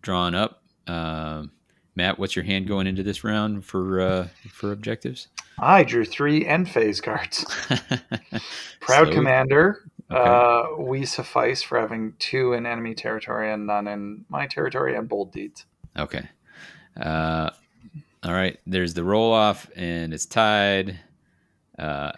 drawn 0.03 0.35
up. 0.35 0.63
Um, 0.87 1.51
Matt, 1.95 2.19
what's 2.19 2.37
your 2.37 2.45
hand 2.45 2.69
going 2.69 2.87
into 2.87 3.03
this 3.03 3.25
round 3.25 3.65
for 3.65 4.01
uh, 4.01 4.29
for 4.51 4.73
objectives? 4.73 5.29
I 5.59 5.83
drew 5.83 6.05
three 6.05 6.47
end 6.47 6.69
phase 6.71 7.01
cards. 7.01 7.45
Proud 8.81 9.09
So- 9.09 9.13
Commander. 9.13 9.83
Okay. 10.11 10.19
Uh, 10.21 10.77
we 10.83 11.05
suffice 11.05 11.61
for 11.61 11.79
having 11.79 12.15
two 12.19 12.55
in 12.55 12.65
enemy 12.65 12.95
territory 12.95 13.53
and 13.53 13.67
none 13.67 13.87
in 13.87 14.25
my 14.31 14.47
territory, 14.47 14.97
and 14.97 15.07
bold 15.07 15.33
deeds. 15.33 15.67
Okay. 15.99 16.27
Uh, 16.99 17.51
all 18.23 18.33
right. 18.33 18.59
There's 18.67 18.95
the 18.95 19.05
roll 19.05 19.33
off, 19.35 19.69
and 19.77 20.15
it's 20.15 20.25
tied. 20.25 20.99
Uh, 21.79 22.13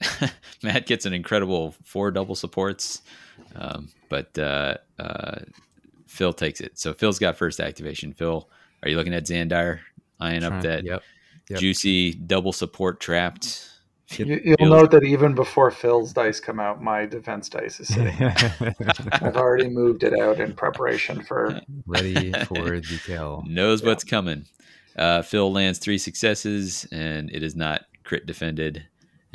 Matt 0.62 0.86
gets 0.86 1.06
an 1.06 1.12
incredible 1.12 1.74
four 1.84 2.10
double 2.10 2.34
supports, 2.34 3.02
um, 3.56 3.88
but 4.08 4.36
uh, 4.38 4.76
uh, 4.98 5.40
Phil 6.06 6.32
takes 6.32 6.60
it. 6.60 6.78
So 6.78 6.92
Phil's 6.94 7.18
got 7.18 7.36
first 7.36 7.60
activation. 7.60 8.12
Phil, 8.12 8.48
are 8.82 8.88
you 8.88 8.96
looking 8.96 9.14
at 9.14 9.24
Xandire 9.24 9.80
eyeing 10.20 10.44
up 10.44 10.62
that 10.62 10.84
Yep. 10.84 11.02
Yep. 11.50 11.60
juicy 11.60 12.12
double 12.14 12.52
support 12.52 13.00
trapped? 13.00 13.64
You, 14.12 14.40
you'll 14.42 14.56
Phil- 14.56 14.68
note 14.70 14.90
that 14.92 15.04
even 15.04 15.34
before 15.34 15.70
Phil's 15.70 16.12
dice 16.14 16.40
come 16.40 16.58
out, 16.60 16.82
my 16.82 17.04
defense 17.04 17.48
dice 17.50 17.78
is 17.80 17.88
sitting. 17.88 18.14
I've 19.12 19.36
already 19.36 19.68
moved 19.68 20.02
it 20.02 20.18
out 20.18 20.40
in 20.40 20.54
preparation 20.54 21.22
for. 21.22 21.60
Ready 21.86 22.32
for 22.46 22.80
the 22.80 23.00
kill. 23.04 23.44
knows 23.46 23.82
Yeah. 23.82 23.88
what's 23.88 24.04
coming. 24.04 24.46
Uh, 24.96 25.22
Phil 25.22 25.52
lands 25.52 25.78
three 25.78 25.98
successes, 25.98 26.86
and 26.90 27.30
it 27.30 27.42
is 27.42 27.54
not 27.54 27.82
crit 28.04 28.24
defended, 28.26 28.86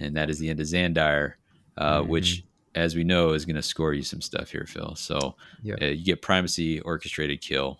and 0.04 0.16
that 0.18 0.30
is 0.30 0.39
the 0.39 0.49
end 0.49 0.60
of 0.60 0.66
Xandire, 0.68 1.34
uh, 1.78 2.01
Mhm. 2.01 2.08
which, 2.08 2.43
as 2.76 2.95
we 2.95 3.04
know, 3.04 3.32
is 3.34 3.45
going 3.45 3.56
to 3.56 3.62
score 3.62 3.93
you 3.93 4.04
some 4.04 4.22
stuff 4.22 4.51
here, 4.51 4.66
Phil. 4.68 4.95
So 4.95 5.36
Yep. 5.64 5.82
uh, 5.82 5.86
you 5.86 6.04
get 6.06 6.22
primacy, 6.22 6.80
orchestrated 6.82 7.41
kill, 7.41 7.80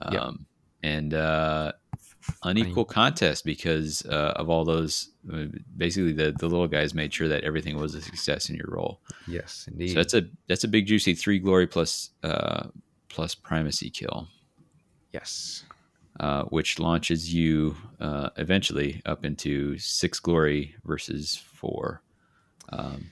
um, 0.00 0.12
Yep. 0.14 0.24
and 0.82 1.14
uh, 1.14 1.72
unequal 2.42 2.84
contest 2.84 3.44
because 3.44 4.04
uh, 4.06 4.32
of 4.36 4.48
all 4.50 4.64
those. 4.64 5.10
Uh, 5.32 5.46
basically, 5.76 6.12
the 6.12 6.32
the 6.38 6.48
little 6.48 6.68
guys 6.68 6.94
made 6.94 7.12
sure 7.12 7.28
that 7.28 7.42
everything 7.44 7.76
was 7.76 7.94
a 7.94 8.02
success 8.02 8.48
in 8.50 8.56
your 8.56 8.68
role. 8.68 9.00
Yes, 9.28 9.66
indeed. 9.70 9.90
So 9.90 9.94
that's 9.96 10.14
a 10.14 10.28
that's 10.48 10.64
a 10.64 10.68
big 10.68 10.86
juicy 10.86 11.14
three 11.14 11.38
glory 11.38 11.66
plus 11.66 12.10
uh, 12.22 12.68
plus 13.08 13.34
primacy 13.34 13.90
kill 13.90 14.28
yes. 15.12 15.64
Uh, 16.20 16.44
which 16.44 16.78
launches 16.78 17.32
you 17.32 17.76
uh, 18.00 18.30
eventually 18.36 19.02
up 19.06 19.24
into 19.24 19.78
six 19.78 20.18
glory 20.20 20.74
versus 20.84 21.36
four, 21.36 22.02
um, 22.70 23.06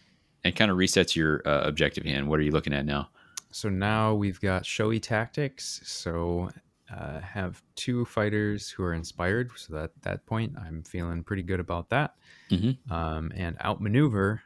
and 0.45 0.57
kind 0.57 0.71
of 0.71 0.77
resets 0.77 1.15
your 1.15 1.43
uh, 1.47 1.63
objective 1.65 2.05
hand. 2.05 2.29
What 2.29 2.39
are 2.39 2.43
you 2.43 2.51
looking 2.53 2.73
at 2.75 2.85
now? 2.87 3.09
So 3.51 3.69
now 3.69 4.15
we've 4.15 4.41
got 4.41 4.67
showy 4.67 4.99
tactics. 5.01 5.81
So 5.85 6.51
uh, 6.95 7.21
have 7.21 7.63
two 7.77 8.05
fighters 8.05 8.69
who 8.69 8.83
are 8.83 8.95
inspired. 8.95 9.51
So 9.57 9.79
at 9.79 9.91
that 10.03 10.27
point, 10.27 10.55
I'm 10.59 10.83
feeling 10.83 11.23
pretty 11.23 11.43
good 11.43 11.61
about 11.61 11.89
that. 11.91 12.15
Mhm. 12.51 12.77
Um, 12.91 13.33
and 13.35 13.57
outmaneuver. 13.65 14.43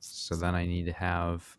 So 0.00 0.34
then 0.34 0.54
I 0.54 0.66
need 0.66 0.86
to 0.86 0.92
have 0.92 1.56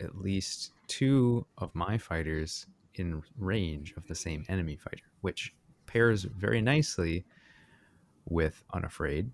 at 0.00 0.18
least 0.18 0.72
two 0.88 1.46
of 1.58 1.74
my 1.74 1.98
fighters 1.98 2.66
in 2.94 3.22
range 3.38 3.94
of 3.96 4.06
the 4.08 4.14
same 4.14 4.44
enemy 4.48 4.76
fighter, 4.76 5.04
which 5.20 5.54
pairs 5.92 6.22
very 6.24 6.60
nicely 6.60 7.24
with 8.26 8.62
unafraid. 8.72 9.30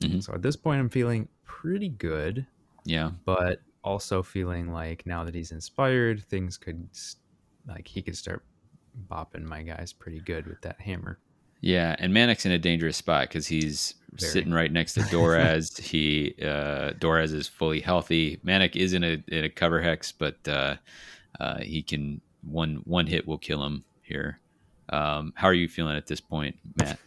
Mhm. 0.00 0.22
So 0.22 0.32
at 0.34 0.42
this 0.42 0.56
point, 0.56 0.78
I'm 0.80 0.88
feeling 0.88 1.28
pretty 1.44 1.88
good 1.88 2.46
Yeah, 2.84 3.10
but 3.24 3.60
also 3.82 4.22
feeling 4.22 4.72
like 4.72 5.04
now 5.06 5.24
that 5.24 5.34
he's 5.34 5.52
inspired, 5.52 6.22
things 6.22 6.56
could 6.58 6.88
like 7.66 7.88
he 7.88 8.02
could 8.02 8.16
start 8.16 8.44
bopping 9.10 9.42
my 9.44 9.62
guys 9.62 9.92
pretty 9.92 10.20
good 10.20 10.46
with 10.46 10.60
that 10.62 10.80
hammer. 10.80 11.18
yeah, 11.62 11.96
and 11.98 12.12
Manok's 12.12 12.46
in 12.46 12.52
a 12.52 12.58
dangerous 12.58 12.96
spot 12.98 13.28
because 13.28 13.46
he's 13.46 13.94
Very. 14.12 14.30
sitting 14.30 14.52
right 14.52 14.70
next 14.70 14.94
to 14.94 15.00
Doraz. 15.12 15.78
he 15.80 16.34
uh, 16.42 16.92
Doraz 17.00 17.32
is 17.32 17.48
fully 17.48 17.80
healthy. 17.80 18.36
Manok 18.44 18.76
is 18.76 18.92
in 18.92 19.02
a 19.02 19.22
in 19.28 19.44
a 19.44 19.48
cover 19.50 19.80
hex, 19.82 20.12
but 20.12 20.36
uh, 20.46 20.76
uh, 21.40 21.58
he 21.60 21.82
can 21.82 22.20
one 22.42 22.76
one 22.84 23.06
hit 23.06 23.26
will 23.26 23.38
kill 23.38 23.64
him 23.64 23.84
here. 24.02 24.38
Um, 24.88 25.32
how 25.36 25.48
are 25.48 25.54
you 25.54 25.68
feeling 25.68 25.96
at 25.96 26.06
this 26.06 26.20
point, 26.20 26.56
Matt? 26.76 26.98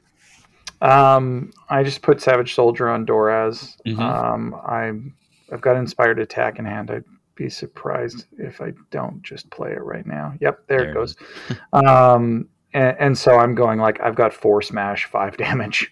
Um, 0.81 1.51
I 1.69 1.83
just 1.83 2.01
put 2.01 2.21
Savage 2.21 2.55
Soldier 2.55 2.89
on 2.89 3.05
Doraz. 3.05 3.75
Mhm. 3.85 3.99
Um, 3.99 4.55
I'm 4.65 5.13
I've 5.51 5.61
got 5.61 5.75
Inspired 5.77 6.19
Attack 6.19 6.59
in 6.59 6.65
hand. 6.65 6.91
I'd 6.91 7.03
be 7.35 7.49
surprised 7.49 8.25
if 8.37 8.61
I 8.61 8.73
don't 8.91 9.21
just 9.23 9.49
play 9.49 9.71
it 9.71 9.83
right 9.83 10.05
now. 10.05 10.33
Yep, 10.41 10.67
there, 10.67 10.79
There 10.79 10.89
it 10.91 10.93
goes. 10.93 11.15
um, 11.73 12.47
and, 12.73 12.95
and 12.99 13.17
so 13.17 13.37
I'm 13.37 13.55
going 13.55 13.79
like 13.79 13.99
I've 14.01 14.15
got 14.15 14.33
four 14.33 14.61
smash, 14.61 15.05
five 15.05 15.37
damage. 15.37 15.91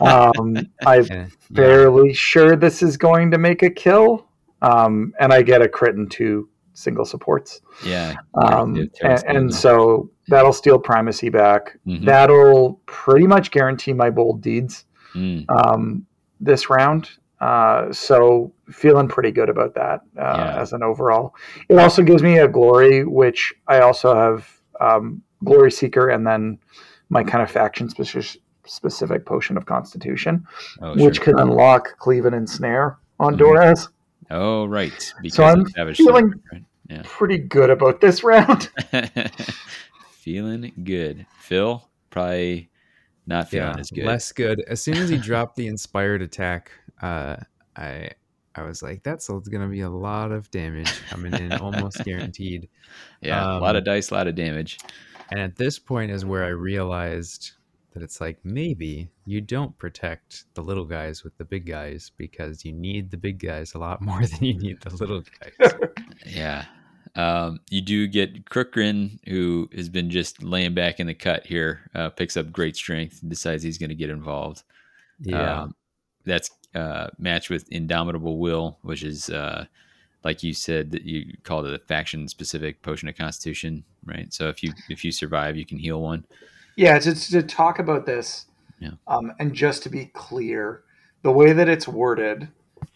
Um, 0.00 0.56
I'm 0.84 1.04
yeah. 1.10 1.26
fairly 1.54 2.12
sure 2.12 2.54
this 2.54 2.82
is 2.82 2.96
going 2.96 3.30
to 3.30 3.38
make 3.38 3.62
a 3.62 3.70
kill. 3.70 4.26
Um, 4.60 5.12
and 5.18 5.32
I 5.32 5.42
get 5.42 5.62
a 5.62 5.68
crit 5.68 5.96
and 5.96 6.08
two 6.10 6.48
single 6.74 7.04
supports. 7.04 7.60
yeah, 7.84 8.14
Um, 8.34 8.74
Yeah, 8.76 8.84
and, 9.26 9.36
and 9.36 9.54
so 9.54 10.10
that'll 10.28 10.52
steal 10.52 10.78
primacy 10.78 11.28
back. 11.28 11.78
Mhm. 11.86 12.04
That'll 12.04 12.80
pretty 12.86 13.26
much 13.26 13.50
guarantee 13.50 13.92
my 13.92 14.10
bold 14.10 14.40
deeds 14.42 14.84
Mm, 15.14 15.44
um, 15.50 16.06
this 16.40 16.70
round. 16.70 17.10
Uh, 17.40 17.92
so 17.92 18.52
feeling 18.70 19.08
pretty 19.08 19.30
good 19.30 19.48
about 19.50 19.74
that 19.74 20.00
uh, 20.16 20.34
Yeah. 20.38 20.60
as 20.60 20.72
an 20.72 20.82
overall. 20.82 21.34
It 21.68 21.78
also 21.78 22.02
gives 22.02 22.22
me 22.22 22.38
a 22.38 22.48
glory, 22.48 23.04
which 23.04 23.52
I 23.68 23.80
also 23.80 24.14
have 24.14 24.48
um, 24.80 25.22
glory 25.44 25.70
seeker, 25.70 26.08
and 26.08 26.26
then 26.26 26.58
my 27.10 27.22
kind 27.22 27.42
of 27.42 27.50
faction 27.50 27.88
specific 27.90 28.40
specific 28.64 29.26
potion 29.26 29.56
of 29.56 29.66
constitution, 29.66 30.46
oh, 30.80 30.94
which 30.94 31.16
sure. 31.16 31.24
can 31.24 31.38
unlock 31.40 31.98
cleave 31.98 32.24
and 32.26 32.34
ensnare 32.34 32.96
on 33.18 33.34
Mhm. 33.34 33.38
Doraz. 33.40 33.88
Oh, 34.32 34.64
right. 34.66 35.12
Because 35.22 35.36
So 35.36 35.44
I'm 35.44 35.66
Savage 35.68 35.98
feeling- 35.98 36.30
Sword, 36.30 36.42
right? 36.52 36.64
Yeah. 36.90 37.02
Pretty 37.04 37.38
good 37.38 37.70
about 37.70 38.00
this 38.00 38.22
round. 38.24 38.70
feeling 40.10 40.72
good. 40.84 41.26
Phil, 41.38 41.88
probably 42.10 42.70
not 43.26 43.48
feeling 43.48 43.74
yeah, 43.74 43.80
as 43.80 43.90
good. 43.90 44.04
less 44.04 44.32
good. 44.32 44.62
As 44.66 44.82
soon 44.82 44.96
as 44.96 45.08
he 45.08 45.16
dropped 45.16 45.56
the 45.56 45.68
inspired 45.68 46.22
attack, 46.22 46.70
uh, 47.00 47.36
I 47.76 48.10
I 48.54 48.62
was 48.64 48.82
like, 48.82 49.02
that's 49.02 49.28
gonna 49.28 49.68
be 49.68 49.80
a 49.80 49.88
lot 49.90 50.32
of 50.32 50.50
damage 50.50 50.92
coming 51.08 51.32
in, 51.34 51.52
almost 51.54 52.04
guaranteed. 52.04 52.68
yeah, 53.20 53.58
a 53.58 53.58
lot 53.58 53.70
um, 53.70 53.76
of 53.76 53.84
dice, 53.84 54.10
a 54.10 54.14
lot 54.14 54.26
of 54.26 54.34
damage. 54.34 54.78
And 55.30 55.40
at 55.40 55.56
this 55.56 55.78
point 55.78 56.10
is 56.10 56.24
where 56.24 56.44
I 56.44 56.48
realized 56.48 57.52
that 57.92 58.02
it's 58.02 58.20
like 58.20 58.38
maybe 58.44 59.08
you 59.24 59.40
don't 59.40 59.76
protect 59.78 60.44
the 60.54 60.62
little 60.62 60.84
guys 60.84 61.24
with 61.24 61.36
the 61.38 61.44
big 61.44 61.66
guys 61.66 62.10
because 62.16 62.64
you 62.64 62.72
need 62.72 63.10
the 63.10 63.16
big 63.16 63.38
guys 63.38 63.74
a 63.74 63.78
lot 63.78 64.00
more 64.02 64.24
than 64.26 64.44
you 64.44 64.54
need 64.54 64.80
the 64.80 64.94
little 64.96 65.22
guys. 65.40 65.72
Yeah. 66.26 66.66
Um, 67.14 67.60
you 67.68 67.82
do 67.82 68.06
get 68.06 68.46
Crookgrin, 68.46 69.18
who 69.28 69.68
has 69.74 69.88
been 69.88 70.08
just 70.08 70.42
laying 70.42 70.72
back 70.72 71.00
in 71.00 71.08
the 71.08 71.14
cut 71.14 71.44
here, 71.44 71.90
uh, 71.94 72.10
picks 72.10 72.36
up 72.36 72.52
great 72.52 72.76
strength 72.76 73.20
and 73.20 73.28
decides 73.28 73.62
he's 73.62 73.76
going 73.76 73.90
to 73.90 73.96
get 73.96 74.08
involved. 74.08 74.62
Yeah. 75.20 75.62
Um, 75.62 75.74
that's 76.24 76.50
uh, 76.74 77.08
matched 77.18 77.50
with 77.50 77.70
Indomitable 77.70 78.38
Will, 78.38 78.78
which 78.82 79.02
is, 79.02 79.28
uh, 79.28 79.66
like 80.24 80.42
you 80.42 80.54
said, 80.54 80.92
that 80.92 81.02
you 81.02 81.36
called 81.42 81.66
it 81.66 81.74
a 81.74 81.78
faction 81.78 82.28
specific 82.28 82.82
potion 82.82 83.08
of 83.08 83.16
constitution, 83.16 83.84
right? 84.06 84.32
So 84.32 84.48
if 84.48 84.62
you 84.62 84.72
if 84.88 85.04
you 85.04 85.12
survive, 85.12 85.56
you 85.56 85.66
can 85.66 85.78
heal 85.78 86.00
one. 86.00 86.24
Yeah, 86.76 86.98
to, 86.98 87.14
to 87.30 87.42
talk 87.42 87.78
about 87.78 88.06
this, 88.06 88.46
Yeah. 88.78 88.92
um, 89.06 89.32
and 89.38 89.52
just 89.54 89.82
to 89.84 89.88
be 89.90 90.06
clear, 90.06 90.82
the 91.22 91.30
way 91.32 91.52
that 91.52 91.68
it's 91.68 91.86
worded, 91.86 92.48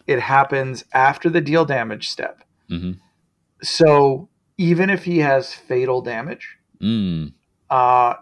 it 0.05 0.19
happens 0.19 0.83
after 0.93 1.29
the 1.29 1.41
deal 1.41 1.65
damage 1.65 2.09
step. 2.09 2.43
hmm 2.69 2.93
So 3.61 4.29
even 4.57 4.89
if 4.89 5.03
he 5.05 5.19
has 5.19 5.53
fatal 5.53 6.01
damage, 6.01 6.57
Mm. 6.81 7.33
uh, 7.69 8.13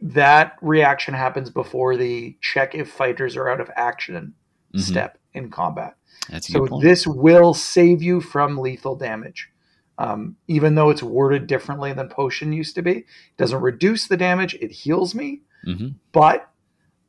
that 0.00 0.56
reaction 0.60 1.14
happens 1.14 1.50
before 1.50 1.96
the 1.96 2.36
check 2.40 2.74
if 2.74 2.90
fighters 2.90 3.36
are 3.36 3.48
out 3.48 3.60
of 3.60 3.70
action 3.76 4.34
Mhm. 4.74 4.80
step 4.80 5.18
in 5.34 5.50
combat. 5.50 5.94
That's 6.28 6.48
So 6.52 6.66
this 6.80 7.06
will 7.06 7.54
save 7.54 8.02
you 8.02 8.20
from 8.20 8.58
lethal 8.58 8.96
damage. 8.96 9.50
Um, 9.98 10.36
even 10.48 10.74
though 10.74 10.90
it's 10.90 11.02
worded 11.02 11.46
differently 11.46 11.92
than 11.92 12.08
potion 12.08 12.52
used 12.52 12.74
to 12.76 12.82
be, 12.82 12.90
it 12.98 13.06
doesn't 13.36 13.60
reduce 13.60 14.08
the 14.08 14.16
damage. 14.16 14.54
It 14.54 14.70
heals 14.72 15.14
me, 15.14 15.42
hmm 15.64 15.88
but 16.12 16.50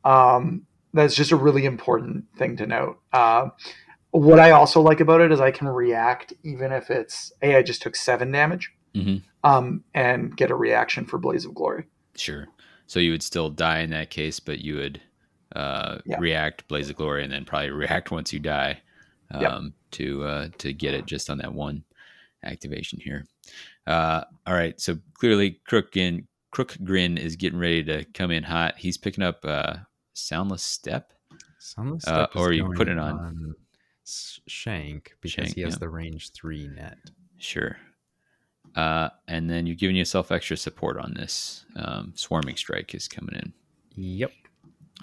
um, 0.04 0.66
that's 0.94 1.16
just 1.16 1.32
a 1.32 1.36
really 1.38 1.66
important 1.66 2.26
thing 2.38 2.58
to 2.58 2.68
note. 2.68 3.00
Uh, 3.12 3.50
what 4.12 4.40
I 4.40 4.52
also 4.52 4.82
like 4.82 5.00
about 5.00 5.22
it 5.22 5.32
is 5.32 5.40
I 5.42 5.52
can 5.52 5.68
react 5.68 6.34
even 6.44 6.72
if 6.72 6.90
it's 6.92 7.32
a 7.42 7.56
I 7.56 7.64
just 7.64 7.82
took 7.82 7.96
seven 7.96 8.32
damage, 8.32 8.72
hmm 8.94 9.18
um, 9.44 9.84
and 9.94 10.36
get 10.38 10.52
a 10.52 10.56
reaction 10.56 11.06
for 11.06 11.18
Blaze 11.18 11.46
of 11.46 11.54
Glory. 11.56 11.86
Sure. 12.16 12.48
So 12.86 13.00
you 13.00 13.12
would 13.12 13.24
still 13.24 13.50
die 13.50 13.80
in 13.80 13.90
that 13.90 14.10
case, 14.10 14.40
but 14.40 14.60
you 14.60 14.76
would 14.76 15.02
uh, 15.56 16.00
Yeah. 16.06 16.20
react 16.20 16.68
Blaze 16.68 16.90
of 16.90 16.96
Glory 16.96 17.24
and 17.24 17.32
then 17.32 17.46
probably 17.46 17.70
react 17.86 18.12
once 18.12 18.32
you 18.34 18.40
die 18.40 18.82
um, 19.32 19.42
Yep. 19.42 19.74
to 19.92 20.24
uh, 20.26 20.50
to 20.60 20.74
get 20.74 20.94
it 20.94 21.06
just 21.06 21.30
on 21.30 21.40
that 21.40 21.54
one 21.54 21.84
activation 22.44 23.00
here. 23.00 23.26
Uh, 23.88 24.24
all 24.48 24.54
right. 24.54 24.80
So 24.80 24.98
clearly, 25.14 25.60
Crookgrin 25.70 26.26
Crook 26.52 26.78
Grin 26.84 27.18
is 27.18 27.36
getting 27.36 27.60
ready 27.60 27.84
to 27.86 28.04
come 28.14 28.32
in 28.32 28.44
hot. 28.44 28.76
He's 28.78 28.98
picking 28.98 29.24
up 29.24 29.44
uh, 29.44 29.76
Soundless 30.14 30.62
Step. 30.64 31.14
Soundless 31.60 32.06
Uh, 32.08 32.26
Step 32.28 32.30
is 32.36 32.42
or 32.42 32.54
you 32.54 32.72
put 32.76 32.88
it 32.90 32.98
on- 33.00 33.56
S- 34.06 34.40
Shank 34.48 35.16
because 35.22 35.46
Shank, 35.46 35.56
he 35.56 35.62
has 35.62 35.74
yeah. 35.76 35.80
the 35.80 35.90
range 35.90 36.32
three 36.34 36.68
net. 36.68 36.98
Sure. 37.38 37.78
Uh, 38.76 39.10
and 39.28 39.50
then 39.50 39.66
you're 39.66 39.76
giving 39.76 39.96
yourself 39.96 40.32
extra 40.32 40.58
support 40.58 40.98
on 40.98 41.14
this. 41.14 41.66
Um, 41.76 42.12
Swarming 42.16 42.56
Strike 42.58 42.94
is 42.96 43.08
coming 43.08 43.36
in. 43.36 43.54
Yep. 43.96 44.32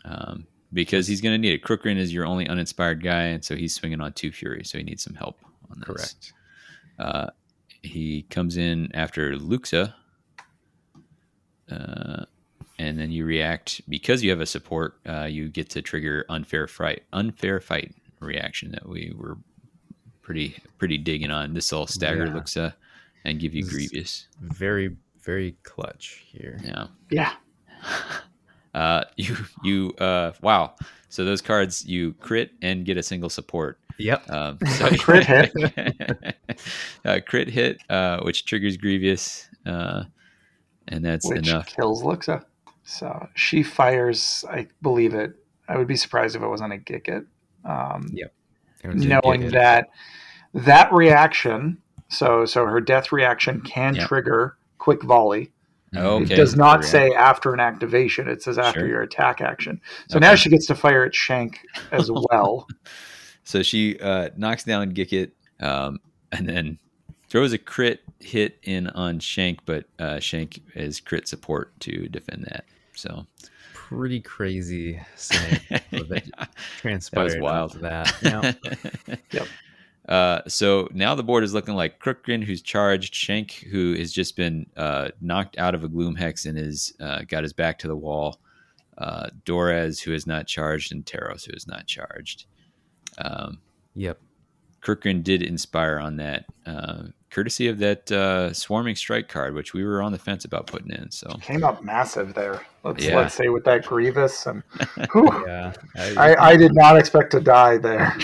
um, 0.05 0.47
because 0.72 1.07
he's 1.07 1.20
going 1.20 1.34
to 1.34 1.38
need 1.38 1.55
it. 1.55 1.62
Crookgrin 1.62 1.97
is 1.97 2.12
your 2.12 2.26
only 2.26 2.47
uninspired 2.49 3.03
guy, 3.03 3.22
and 3.24 3.45
so 3.45 3.57
he's 3.57 3.74
swinging 3.74 4.01
on 4.01 4.12
two 4.12 4.30
fury, 4.32 4.64
so 4.64 4.78
he 4.78 4.84
needs 4.84 5.03
some 5.03 5.14
help 5.14 5.38
on 5.70 5.78
this. 5.80 5.86
Correct. 5.86 6.32
Uh, 7.01 7.30
he 7.82 8.22
comes 8.28 8.57
in 8.59 8.94
after 8.94 9.36
Luxa, 9.36 9.94
uh, 11.70 12.24
and 12.78 12.98
then 12.98 13.11
you 13.11 13.24
react 13.24 13.80
because 13.88 14.22
you 14.22 14.30
have 14.30 14.40
a 14.40 14.46
support. 14.46 14.98
Uh, 15.09 15.24
you 15.24 15.48
get 15.48 15.70
to 15.70 15.82
trigger 15.82 16.24
unfair 16.28 16.66
fight, 16.66 17.03
unfair 17.12 17.61
fight 17.61 17.94
reaction 18.20 18.70
that 18.72 18.86
we 18.88 19.12
were 19.16 19.38
pretty 20.22 20.57
pretty 20.78 20.98
digging 20.98 21.30
on. 21.30 21.55
This 21.55 21.72
will 21.72 21.86
stagger 21.86 22.26
Yeah. 22.26 22.34
Luxa 22.34 22.76
and 23.24 23.38
give 23.40 23.55
you 23.55 23.64
This- 23.64 23.72
Grievous. 23.72 24.26
Very 24.40 24.96
very 25.22 25.57
clutch 25.62 26.24
here. 26.26 26.59
Yeah. 26.64 26.86
Yeah, 27.11 27.32
Uh, 28.74 29.05
you 29.16 29.36
you 29.64 29.90
uh, 29.98 30.32
wow. 30.42 30.74
So 31.09 31.24
those 31.24 31.40
cards 31.42 31.84
you 31.86 32.12
crit 32.14 32.53
and 32.62 32.84
get 32.84 32.96
a 32.96 33.03
single 33.03 33.28
support. 33.30 33.78
Yep. 34.01 34.30
Um, 34.30 34.59
so 34.76 34.88
Crit 34.96 35.26
hit. 35.26 35.53
uh, 37.05 37.20
crit 37.26 37.48
hit, 37.48 37.80
uh, 37.88 38.20
which 38.22 38.44
triggers 38.44 38.76
Grievous, 38.76 39.48
uh, 39.66 40.05
and 40.88 41.05
that's 41.05 41.28
which 41.28 41.48
enough. 41.48 41.66
kills 41.66 42.03
Luxa. 42.03 42.44
So 42.84 43.28
she 43.34 43.62
fires. 43.62 44.44
I 44.51 44.66
believe 44.82 45.14
it. 45.14 45.34
I 45.68 45.76
would 45.78 45.86
be 45.86 45.96
surprised 45.96 46.34
if 46.36 46.42
it 46.42 46.48
wasn't 46.48 46.72
a 46.72 46.78
Gikit. 46.78 47.26
Um, 47.64 48.09
It 48.12 48.32
was 48.94 49.05
a 49.05 49.09
knowing 49.09 49.42
good- 49.42 49.53
that 49.53 49.88
that 50.55 50.92
reaction, 50.92 51.78
so 52.09 52.44
so 52.44 52.66
her 52.66 52.80
death 52.80 53.12
reaction 53.12 53.61
can 53.61 53.94
Yeah. 53.94 54.07
trigger 54.07 54.57
quick 54.78 55.03
volley. 55.05 55.53
Okay. 55.94 56.32
It 56.32 56.36
does 56.36 56.57
not 56.57 56.84
say 56.84 57.11
after 57.12 57.53
an 57.53 57.59
activation. 57.61 58.28
It 58.28 58.42
says 58.42 58.59
after 58.59 58.80
Sure. 58.80 58.88
your 58.88 59.03
attack 59.03 59.40
action. 59.40 59.80
So 60.09 60.16
Okay. 60.18 60.26
now 60.26 60.34
she 60.36 60.48
gets 60.48 60.66
to 60.66 60.74
fire 60.76 61.05
at 61.05 61.14
Shank 61.14 61.61
as 61.92 62.09
well. 62.30 62.66
So 63.51 63.64
she 63.64 63.98
uh, 63.98 64.30
knocks 64.36 64.62
down 64.62 64.92
Gikit, 64.92 65.32
um, 65.59 65.98
and 66.30 66.48
then 66.48 66.78
throws 67.28 67.53
a 67.53 67.59
crit 67.59 68.01
hit 68.20 68.61
in 68.62 68.86
on 68.90 69.18
Shank, 69.18 69.66
but 69.66 69.86
uh, 69.98 70.20
Shank 70.20 70.62
is 70.76 71.01
crit 71.01 71.26
support 71.26 71.72
to 71.80 72.07
defend 72.07 72.44
that. 72.44 72.64
So 72.94 73.26
pretty 73.74 74.20
crazy 74.20 75.01
scenario 75.16 75.59
that 75.90 76.48
transpired 76.78 77.40
wild. 77.40 77.72
after 77.72 77.78
that. 77.80 78.62
Yeah. 79.09 79.16
Yep. 79.32 79.48
Uh, 80.09 80.42
so 80.46 80.88
now 80.92 81.16
the 81.16 81.24
board 81.24 81.42
is 81.42 81.53
looking 81.53 81.74
like 81.74 81.98
Crookgrin, 81.98 82.44
who's 82.44 82.62
charged, 82.62 83.16
Shank, 83.16 83.66
who 83.72 83.94
has 83.94 84.12
just 84.12 84.36
been 84.36 84.66
uh, 84.76 85.09
knocked 85.20 85.59
out 85.59 85.74
of 85.74 85.82
a 85.82 85.88
Gloom 85.88 86.14
Hex 86.14 86.46
and 86.46 86.57
is 86.57 86.94
uh, 87.01 87.22
got 87.26 87.42
his 87.42 87.53
back 87.53 87.80
to 87.80 87.88
the 87.88 87.96
wall, 87.96 88.38
uh, 88.98 89.30
Doraz, 89.44 90.01
who 90.01 90.12
is 90.12 90.24
not 90.24 90.46
charged, 90.46 90.92
and 90.92 91.05
Taros, 91.05 91.46
who 91.46 91.53
is 91.53 91.66
not 91.66 91.88
charged. 91.88 92.46
Um, 93.25 93.59
Yep. 93.95 94.18
Crookgrin 94.83 95.23
did 95.23 95.43
inspire 95.43 95.99
on 95.99 96.16
that, 96.16 96.47
uh, 96.64 97.03
courtesy 97.31 97.68
of 97.68 97.79
that 97.79 98.11
uh, 98.11 98.53
Swarming 98.53 98.97
Strike 98.97 99.29
card, 99.29 99.55
which 99.55 99.75
we 99.75 99.85
were 99.85 100.01
on 100.03 100.11
the 100.12 100.18
fence 100.18 100.45
about 100.45 100.66
putting 100.66 100.91
in. 100.91 101.11
So 101.11 101.29
Came 101.43 101.62
up 101.64 101.83
massive 101.85 102.35
there. 102.35 102.61
Let's 102.83 103.05
Yeah. 103.05 103.16
let's 103.16 103.35
say 103.35 103.49
with 103.51 103.64
that 103.64 103.85
Grievous 103.85 104.47
and 104.47 104.62
whew, 105.12 105.29
Yeah. 105.47 105.73
I, 105.97 106.35
I 106.39 106.57
did 106.57 106.75
not 106.75 106.97
expect 106.97 107.31
to 107.33 107.41
die 107.41 107.77
there. 107.77 108.16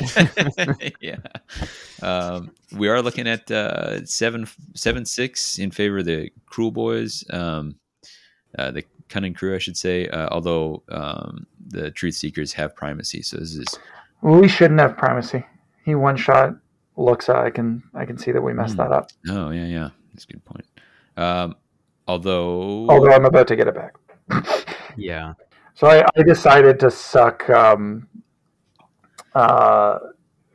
yeah. 1.01 1.19
Um, 2.03 2.53
we 2.73 2.89
are 2.89 3.03
looking 3.03 3.29
at 3.29 3.51
uh, 3.51 4.05
seven 4.07 4.49
seven 4.75 5.05
six 5.05 5.59
in 5.59 5.71
favor 5.71 5.99
of 5.99 6.07
the 6.07 6.31
Kruleboyz, 6.51 7.33
um, 7.35 7.77
uh, 8.59 8.71
the 8.71 8.85
Cunning 9.09 9.35
Crew, 9.35 9.55
I 9.55 9.59
should 9.59 9.77
say. 9.77 10.09
Uh, 10.09 10.29
although 10.33 10.83
um, 10.91 11.47
the 11.69 11.91
Truthseekers 11.93 12.53
have 12.55 12.75
primacy, 12.75 13.23
so 13.23 13.37
this 13.37 13.55
is 13.55 13.79
We 14.23 14.49
shouldn't 14.49 14.81
have 14.81 14.97
primacy. 14.97 15.45
He 15.85 15.95
one 15.95 16.17
shot 16.17 16.55
looks. 16.97 17.29
I 17.29 17.51
can 17.51 17.83
I 17.95 18.05
can 18.05 18.19
see 18.19 18.33
that 18.33 18.41
we 18.41 18.53
messed 18.53 18.75
Hmm. 18.75 18.79
that 18.83 18.93
up. 18.93 19.11
oh 19.29 19.51
yeah 19.51 19.67
yeah 19.67 19.91
that's 20.12 20.25
a 20.25 20.29
good 20.33 20.45
point. 20.45 20.64
Um, 21.17 21.57
although 22.09 22.89
Although 22.91 23.12
I'm 23.12 23.25
about 23.25 23.47
to 23.49 23.57
get 23.57 23.69
it 23.69 23.75
back. 23.75 23.95
yeah. 24.97 25.35
So 25.75 25.87
I, 25.89 26.05
I 26.17 26.23
decided 26.23 26.81
to 26.81 26.91
suck 26.91 27.49
um, 27.51 28.09
uh, 29.35 29.99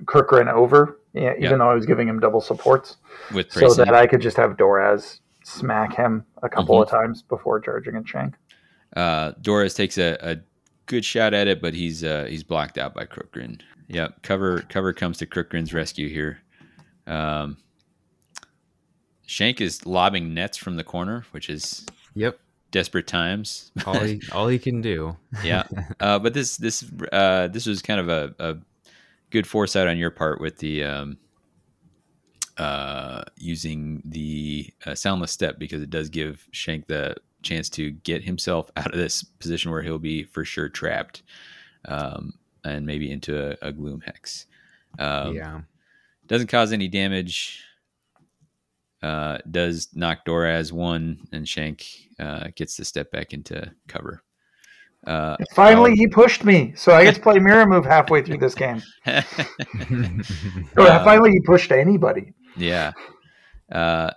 Crookgrin 0.06 0.52
over, 0.52 1.00
yeah, 1.14 1.32
even 1.34 1.44
Yeah. 1.44 1.56
though 1.58 1.70
I 1.70 1.74
was 1.76 1.86
giving 1.86 2.08
him 2.08 2.20
double 2.20 2.42
supports, 2.42 2.98
with 3.34 3.52
so 3.52 3.74
that 3.76 3.94
I 3.94 4.08
could 4.08 4.22
just 4.22 4.38
have 4.38 4.58
Doraz 4.58 5.20
smack 5.44 5.96
him 5.96 6.26
a 6.42 6.50
couple 6.50 6.76
Mhm. 6.80 6.84
of 6.84 6.90
times 6.90 7.22
before 7.22 7.60
charging 7.60 7.96
at 7.96 8.08
Shank. 8.08 8.36
uh, 8.96 9.34
Doraz 9.42 9.76
takes 9.76 9.98
a, 10.00 10.18
a 10.22 10.38
good 10.92 11.06
shot 11.06 11.34
at 11.34 11.48
it, 11.48 11.62
but 11.62 11.74
he's 11.74 12.04
uh, 12.04 12.26
he's 12.30 12.44
blocked 12.44 12.78
out 12.78 12.94
by 12.94 13.06
Crookgrin. 13.06 13.62
Yep, 13.88 14.22
cover 14.24 14.62
cover 14.70 14.92
comes 14.94 15.18
to 15.20 15.26
Crookgrin's 15.26 15.74
rescue 15.74 16.10
here. 16.10 16.40
Um, 17.08 17.58
Shank 19.26 19.62
is 19.62 19.86
lobbing 19.86 20.34
nets 20.34 20.58
from 20.58 20.76
the 20.76 20.84
corner, 20.84 21.26
which 21.32 21.50
is 21.50 21.86
Yep. 22.16 22.38
desperate 22.72 23.08
times. 23.08 23.72
All 23.86 24.00
he 24.02 24.22
all 24.34 24.48
he 24.50 24.60
can 24.60 24.82
do. 24.82 25.16
yeah, 25.44 25.64
uh, 26.02 26.20
but 26.20 26.34
this 26.34 26.58
this 26.58 26.84
uh, 27.14 27.48
this 27.48 27.66
was 27.66 27.82
kind 27.82 28.00
of 28.02 28.10
a, 28.10 28.36
a 28.40 28.58
good 29.30 29.48
foresight 29.48 29.88
on 29.88 29.98
your 29.98 30.12
part 30.12 30.42
with 30.42 30.58
the 30.58 30.84
um, 30.84 31.18
uh, 32.58 33.24
using 33.38 34.02
the 34.04 34.70
uh, 34.86 34.94
soundless 34.94 35.32
step 35.32 35.58
because 35.58 35.82
it 35.82 35.90
does 35.90 36.10
give 36.10 36.48
Shank 36.52 36.88
the 36.88 37.16
chance 37.42 37.70
to 37.70 37.92
get 37.92 38.24
himself 38.24 38.72
out 38.78 38.94
of 38.94 39.00
this 39.00 39.24
position 39.24 39.72
where 39.72 39.82
he'll 39.82 40.00
be 40.00 40.24
for 40.24 40.46
sure 40.46 40.70
trapped, 40.70 41.24
um, 41.86 42.34
and 42.64 42.86
maybe 42.86 43.12
into 43.12 43.52
a, 43.52 43.70
a 43.70 43.72
gloom 43.72 44.02
hex. 44.02 44.46
Um, 45.00 45.36
yeah. 45.36 45.62
doesn't 46.28 46.48
cause 46.48 46.72
any 46.72 46.88
damage. 46.88 47.64
Uh, 49.02 49.40
does 49.50 49.90
knock 49.96 50.26
Doraz 50.26 50.72
one, 50.72 51.28
and 51.32 51.48
Shank 51.48 51.86
uh, 52.20 52.50
gets 52.56 52.76
to 52.76 52.86
step 52.86 53.12
back 53.12 53.34
into 53.34 53.72
cover. 53.88 54.22
Uh, 55.08 55.36
Finally, 55.56 55.92
um, 55.92 55.98
he 55.98 56.08
pushed 56.08 56.44
me, 56.44 56.74
so 56.76 56.94
I 56.94 57.04
get 57.04 57.16
to 57.16 57.22
play 57.24 57.40
mirror 57.40 57.66
move 57.66 57.86
halfway 57.86 58.22
through 58.22 58.38
this 58.38 58.56
game. 58.56 58.82
Um, 60.78 61.04
finally, 61.04 61.32
he 61.32 61.40
pushed 61.42 61.72
anybody. 61.72 62.34
Yeah. 62.56 62.92
Uh, 63.72 64.12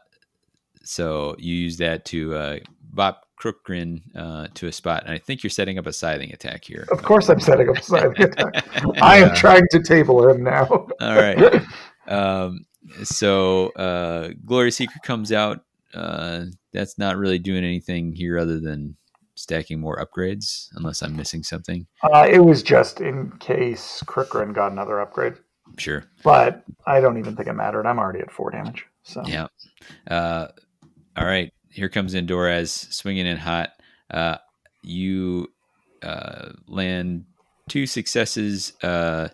so 0.83 1.35
you 1.39 1.55
use 1.55 1.79
that 1.79 2.05
to 2.07 2.61
uh, 2.99 3.13
Crookgrin 3.41 4.03
uh, 4.17 4.49
to 4.55 4.69
a 4.69 4.73
spot, 4.73 5.03
and 5.05 5.13
I 5.13 5.19
think 5.19 5.43
you're 5.43 5.51
setting 5.51 5.79
up 5.79 5.87
a 5.87 5.93
scything 5.93 6.33
attack 6.33 6.65
here. 6.65 6.87
Of 6.91 7.03
course, 7.03 7.29
I'm 7.29 7.41
setting 7.41 7.69
up 7.69 7.77
a 7.77 7.83
scything 7.83 8.23
attack. 8.25 8.67
I 9.03 9.19
am 9.19 9.35
trying 9.35 9.67
to 9.71 9.83
table 9.83 10.29
him 10.29 10.43
now. 10.43 10.67
All 10.67 11.17
right. 11.17 11.63
Um, 12.07 12.67
so 13.03 13.71
uh, 13.71 14.29
Glory 14.45 14.71
Seeker 14.71 15.01
comes 15.03 15.33
out. 15.33 15.65
Uh, 15.95 16.45
that's 16.71 16.99
not 16.99 17.17
really 17.17 17.39
doing 17.39 17.65
anything 17.65 18.13
here 18.13 18.39
other 18.39 18.61
than 18.61 18.95
stacking 19.37 19.81
more 19.81 19.97
upgrades, 19.97 20.69
unless 20.75 21.03
I'm 21.03 21.17
missing 21.17 21.43
something. 21.43 21.87
Uh, 22.03 22.27
it 22.31 22.41
was 22.41 22.63
just 22.63 23.01
in 23.01 23.33
case 23.39 24.03
Crookgrin 24.07 24.53
got 24.53 24.73
another 24.73 25.01
upgrade. 25.01 25.35
Sure. 25.79 26.05
But 26.23 26.63
I 26.87 27.01
don't 27.01 27.19
even 27.19 27.37
think 27.37 27.49
it 27.49 27.55
mattered. 27.55 27.87
I'm 27.87 27.99
already 27.99 28.21
at 28.21 28.31
four 28.31 28.51
damage. 28.51 28.87
So 29.03 29.23
yeah. 29.27 29.47
Uh, 30.09 30.49
all 31.17 31.27
right. 31.27 31.53
Here 31.75 31.89
comes 31.89 32.15
Indorez 32.15 32.93
swinging 32.93 33.27
in 33.27 33.37
hot. 33.37 33.71
Uh, 34.09 34.37
you 34.83 35.49
uh, 36.05 36.51
land 36.69 37.25
two 37.69 37.87
successes. 37.87 38.75
Uh, 38.81 39.29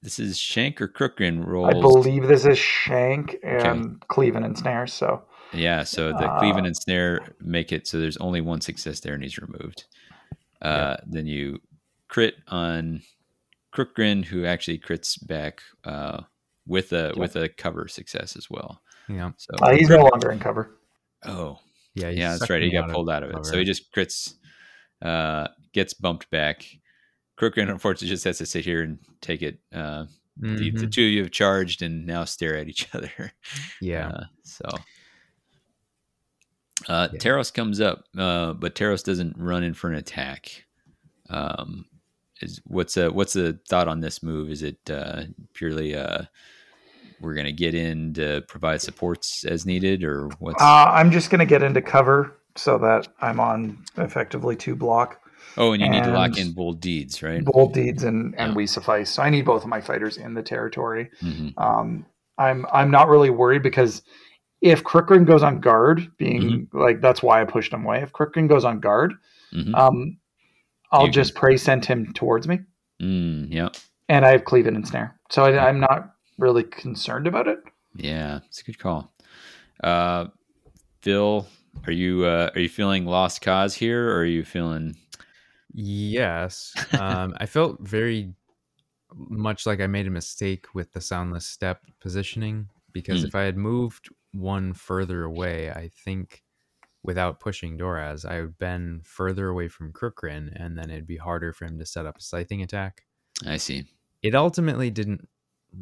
this 0.00 0.18
is 0.18 0.38
Shank 0.38 0.80
or 0.80 0.88
Crookgrin 0.88 1.44
rolls. 1.44 1.74
I 1.74 1.80
believe 1.80 2.26
this 2.26 2.46
is 2.46 2.58
Shank 2.58 3.36
and 3.42 3.66
okay. 3.66 3.96
Cleaving 4.08 4.44
and 4.44 4.56
Snare. 4.56 4.86
So 4.86 5.24
yeah, 5.52 5.84
so 5.84 6.08
the 6.12 6.26
uh, 6.26 6.38
Cleaving 6.38 6.64
and 6.64 6.74
Snare 6.74 7.34
make 7.40 7.70
it 7.70 7.86
so 7.86 8.00
there's 8.00 8.16
only 8.16 8.40
one 8.40 8.62
success 8.62 9.00
there 9.00 9.12
and 9.12 9.22
he's 9.22 9.38
removed. 9.38 9.84
Uh, 10.62 10.68
yeah. 10.68 10.96
Then 11.06 11.26
you 11.26 11.60
crit 12.08 12.36
on 12.48 13.02
Crookgrin, 13.74 14.24
who 14.24 14.46
actually 14.46 14.78
crits 14.78 15.18
back 15.26 15.60
uh, 15.84 16.22
with 16.66 16.94
a 16.94 17.08
yep. 17.08 17.16
with 17.16 17.36
a 17.36 17.50
cover 17.50 17.88
success 17.88 18.36
as 18.36 18.48
well. 18.48 18.80
Yeah. 19.06 19.32
So 19.36 19.54
uh, 19.60 19.74
he's 19.74 19.90
no 19.90 19.98
longer 19.98 20.30
in 20.30 20.38
cover. 20.38 20.70
Oh, 21.24 21.58
yeah, 21.94 22.10
yeah, 22.10 22.32
that's 22.32 22.50
right. 22.50 22.62
He 22.62 22.70
got 22.70 22.90
pulled 22.90 23.10
out 23.10 23.22
of 23.22 23.30
it, 23.30 23.34
cover. 23.34 23.44
so 23.44 23.58
he 23.58 23.64
just 23.64 23.92
crits, 23.92 24.34
uh, 25.02 25.48
gets 25.72 25.94
bumped 25.94 26.30
back. 26.30 26.66
Crookgrin 27.38 27.70
unfortunately 27.70 28.08
just 28.08 28.24
has 28.24 28.38
to 28.38 28.46
sit 28.46 28.64
here 28.64 28.82
and 28.82 28.98
take 29.20 29.42
it. 29.42 29.58
Uh, 29.72 30.04
mm-hmm. 30.40 30.56
the, 30.56 30.70
the, 30.70 30.70
mm-hmm. 30.70 30.88
two 30.88 31.04
of 31.04 31.10
you 31.10 31.22
have 31.22 31.30
charged 31.30 31.82
and 31.82 32.06
now 32.06 32.24
stare 32.24 32.56
at 32.56 32.68
each 32.68 32.88
other. 32.94 33.32
Yeah. 33.80 34.08
Uh, 34.08 34.24
so. 34.44 34.68
Uh, 36.88 37.08
yeah. 37.12 37.18
Taros 37.18 37.52
comes 37.52 37.80
up, 37.80 38.04
uh, 38.16 38.52
but 38.52 38.74
Taros 38.74 39.02
doesn't 39.02 39.36
run 39.38 39.62
in 39.62 39.74
for 39.74 39.88
an 39.88 39.96
attack. 39.96 40.64
Um, 41.30 41.86
is 42.40 42.60
what's 42.66 42.96
a 42.96 43.10
what's 43.10 43.32
the 43.32 43.58
thought 43.68 43.88
on 43.88 44.00
this 44.00 44.22
move? 44.22 44.50
Is 44.50 44.62
it 44.62 44.78
uh, 44.90 45.24
purely 45.54 45.96
uh, 45.96 46.22
we're 47.20 47.34
going 47.34 47.46
to 47.46 47.52
get 47.52 47.74
in 47.74 48.14
to 48.14 48.42
provide 48.48 48.82
supports 48.82 49.44
as 49.44 49.66
needed, 49.66 50.04
or 50.04 50.28
what's? 50.38 50.62
Uh, 50.62 50.84
I'm 50.90 51.10
just 51.10 51.30
going 51.30 51.38
to 51.40 51.46
get 51.46 51.62
into 51.62 51.82
cover 51.82 52.36
so 52.56 52.78
that 52.78 53.08
I'm 53.20 53.40
on 53.40 53.84
effectively 53.96 54.56
two 54.56 54.74
block. 54.74 55.20
Oh, 55.56 55.72
and 55.72 55.80
you 55.80 55.86
and 55.86 55.94
need 55.94 56.04
to 56.04 56.12
lock 56.12 56.38
in 56.38 56.52
bold 56.52 56.80
deeds, 56.80 57.22
right? 57.22 57.44
Bold 57.44 57.72
deeds 57.72 58.02
and 58.02 58.34
and 58.36 58.50
yeah. 58.50 58.56
we 58.56 58.66
suffice. 58.66 59.10
So 59.10 59.22
I 59.22 59.30
need 59.30 59.44
both 59.44 59.62
of 59.62 59.68
my 59.68 59.80
fighters 59.80 60.16
in 60.16 60.34
the 60.34 60.42
territory. 60.42 61.10
Mm-hmm. 61.22 61.58
Um, 61.58 62.06
I'm 62.38 62.66
I'm 62.72 62.90
not 62.90 63.08
really 63.08 63.30
worried 63.30 63.62
because 63.62 64.02
if 64.60 64.84
Crookgrin 64.84 65.26
goes 65.26 65.42
on 65.42 65.60
guard, 65.60 66.10
being 66.18 66.42
mm-hmm. 66.42 66.78
like 66.78 67.00
that's 67.00 67.22
why 67.22 67.40
I 67.40 67.44
pushed 67.44 67.72
him 67.72 67.84
away. 67.84 68.02
If 68.02 68.12
Crookgrin 68.12 68.48
goes 68.48 68.64
on 68.64 68.80
guard, 68.80 69.14
mm-hmm. 69.54 69.74
um, 69.74 70.18
I'll 70.92 71.06
you 71.06 71.12
just 71.12 71.34
can... 71.34 71.40
pray 71.40 71.56
send 71.56 71.84
him 71.84 72.12
towards 72.12 72.46
me. 72.48 72.60
Mm, 73.00 73.48
yeah. 73.50 73.68
And 74.08 74.24
I 74.24 74.30
have 74.30 74.44
Cleaving 74.44 74.76
and 74.76 74.86
Snare. 74.86 75.18
So 75.30 75.44
I, 75.44 75.68
am 75.68 75.80
not 75.80 76.15
really 76.38 76.64
concerned 76.64 77.26
about 77.26 77.48
it. 77.48 77.58
Yeah, 77.96 78.40
it's 78.46 78.60
a 78.60 78.64
good 78.64 78.78
call. 78.78 79.12
Uh, 79.82 80.26
Phil, 81.00 81.46
are 81.86 81.92
you 81.92 82.24
uh, 82.24 82.50
are 82.54 82.60
you 82.60 82.68
feeling 82.68 83.06
lost 83.06 83.40
cause 83.40 83.74
here, 83.74 84.10
or 84.10 84.18
are 84.18 84.24
you 84.24 84.44
feeling? 84.44 84.96
Yes, 85.72 86.72
um, 86.98 87.34
I 87.38 87.46
felt 87.46 87.80
very 87.80 88.34
much 89.14 89.66
like 89.66 89.80
I 89.80 89.86
made 89.86 90.06
a 90.06 90.10
mistake 90.10 90.66
with 90.74 90.92
the 90.92 91.00
soundless 91.00 91.46
step 91.46 91.80
positioning 92.00 92.68
because 92.92 93.22
mm. 93.22 93.28
if 93.28 93.34
I 93.34 93.42
had 93.42 93.56
moved 93.56 94.08
one 94.32 94.72
further 94.72 95.22
away, 95.22 95.70
I 95.70 95.90
think 96.04 96.42
without 97.02 97.40
pushing 97.40 97.78
Doraz, 97.78 98.24
I 98.24 98.40
would 98.40 98.58
been 98.58 99.00
further 99.04 99.48
away 99.48 99.68
from 99.68 99.92
Crookgrin, 99.92 100.50
and 100.54 100.76
then 100.76 100.90
it'd 100.90 101.06
be 101.06 101.16
harder 101.16 101.52
for 101.52 101.64
him 101.64 101.78
to 101.78 101.86
set 101.86 102.04
up 102.04 102.18
a 102.18 102.22
scything 102.22 102.62
attack. 102.62 103.02
I 103.46 103.58
see. 103.58 103.84
It 104.22 104.34
ultimately 104.34 104.90
didn't 104.90 105.28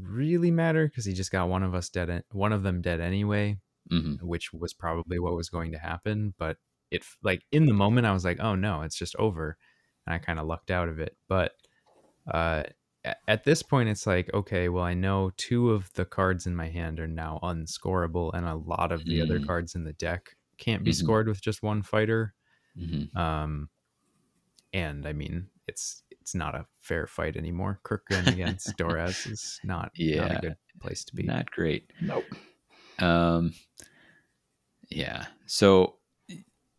really 0.03 0.51
matter 0.51 0.86
because 0.86 1.05
he 1.05 1.12
just 1.12 1.32
got 1.32 1.49
one 1.49 1.62
of 1.62 1.74
us 1.74 1.88
dead, 1.88 2.24
one 2.32 2.53
of 2.53 2.62
them 2.62 2.80
dead 2.80 3.01
anyway, 3.01 3.59
mm-hmm. 3.90 4.26
which 4.26 4.53
was 4.53 4.72
probably 4.72 5.18
what 5.18 5.36
was 5.36 5.49
going 5.49 5.72
to 5.72 5.78
happen. 5.78 6.34
But 6.38 6.57
it, 6.90 7.05
like 7.22 7.42
in 7.53 7.66
the 7.66 7.74
moment, 7.74 8.07
I 8.07 8.12
was 8.12 8.24
like, 8.24 8.40
"Oh 8.40 8.55
no, 8.55 8.82
it's 8.82 8.99
just 8.99 9.16
over," 9.16 9.57
and 10.07 10.14
I 10.14 10.18
kind 10.18 10.38
of 10.38 10.47
lucked 10.47 10.70
out 10.70 10.88
of 10.88 10.99
it. 10.99 11.16
But 11.28 11.53
uh, 12.30 12.64
at 13.28 13.45
this 13.45 13.62
point, 13.62 13.88
it's 13.88 14.07
like, 14.07 14.32
okay, 14.32 14.68
well, 14.68 14.84
I 14.84 14.95
know 14.95 15.30
two 15.36 15.70
of 15.70 15.92
the 15.95 16.05
cards 16.05 16.47
in 16.47 16.57
my 16.57 16.68
hand 16.68 16.99
are 17.01 17.07
now 17.07 17.38
unscorable, 17.42 18.32
and 18.32 18.47
a 18.47 18.55
lot 18.55 18.92
of 18.92 19.05
the 19.05 19.18
mm. 19.18 19.22
other 19.22 19.40
cards 19.40 19.74
in 19.74 19.84
the 19.84 19.92
deck 19.92 20.36
can't 20.59 20.84
be 20.84 20.90
mm-hmm. 20.90 21.05
scored 21.05 21.28
with 21.28 21.42
just 21.42 21.62
one 21.62 21.82
fighter. 21.82 22.34
Mm-hmm. 22.78 23.16
Um, 23.16 23.68
and 24.72 25.07
I 25.07 25.12
mean, 25.12 25.49
it's 25.68 26.03
it's 26.25 26.35
not 26.35 26.55
a 26.55 26.64
fair 26.81 27.07
fight 27.07 27.37
anymore. 27.37 27.81
Crookgrin 27.85 28.27
against 28.27 28.75
Doraz 28.79 29.31
is 29.31 29.61
not, 29.62 29.93
yeah, 29.95 30.22
not 30.22 30.37
a 30.39 30.41
good 30.41 30.57
place 30.81 31.05
to 31.05 31.14
be. 31.14 31.22
Not 31.22 31.51
great. 31.51 31.93
Nope. 32.01 32.25
Um, 32.99 33.53
yeah. 34.89 35.27
So 35.45 35.97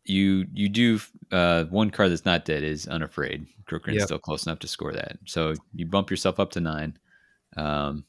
you 0.04 0.48
you 0.52 0.68
do 0.68 1.00
uh, 1.32 1.66
one 1.66 1.92
card 1.92 2.12
that's 2.12 2.26
not 2.26 2.44
dead 2.44 2.64
is 2.64 2.88
unafraid. 2.88 3.46
Crookgrin's 3.70 3.98
yep. 3.98 4.06
still 4.06 4.18
close 4.18 4.48
enough 4.48 4.58
to 4.60 4.68
score 4.68 4.94
that. 4.94 5.20
So 5.26 5.54
you 5.76 5.86
bump 5.86 6.10
yourself 6.10 6.40
up 6.40 6.50
to 6.52 6.60
nine. 6.60 6.98
Um, 7.56 8.06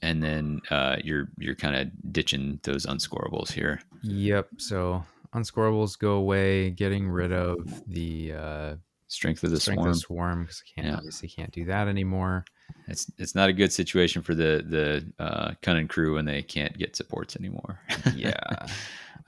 and 0.00 0.22
then 0.22 0.62
uh, 0.70 0.96
you're 1.04 1.28
you're 1.36 1.54
kind 1.54 1.76
of 1.76 2.12
ditching 2.12 2.60
those 2.62 2.86
unscorables 2.86 3.52
here. 3.52 3.82
Yep. 4.02 4.48
So 4.56 5.04
unscorables 5.34 5.98
go 5.98 6.12
away, 6.12 6.70
getting 6.70 7.10
rid 7.10 7.30
of 7.30 7.58
the 7.86 8.32
uh, 8.32 8.74
strength 9.10 9.42
of 9.42 9.50
the 9.50 9.60
strength 9.60 9.80
swarm. 9.80 9.90
Of 9.90 9.98
swarm 9.98 10.42
because 10.42 10.62
I 10.64 10.70
can't 10.74 10.86
yeah. 10.86 10.96
obviously 10.96 11.28
can't 11.28 11.50
do 11.50 11.64
that 11.66 11.88
anymore. 11.88 12.44
It's 12.86 13.10
it's 13.18 13.34
not 13.34 13.48
a 13.48 13.52
good 13.52 13.72
situation 13.72 14.22
for 14.22 14.34
the 14.34 14.64
the 14.66 15.22
uh, 15.22 15.52
Cunning 15.62 15.88
crew 15.88 16.14
when 16.14 16.24
they 16.24 16.42
can't 16.42 16.76
get 16.78 16.96
supports 16.96 17.36
anymore. 17.36 17.80
yeah. 18.14 18.66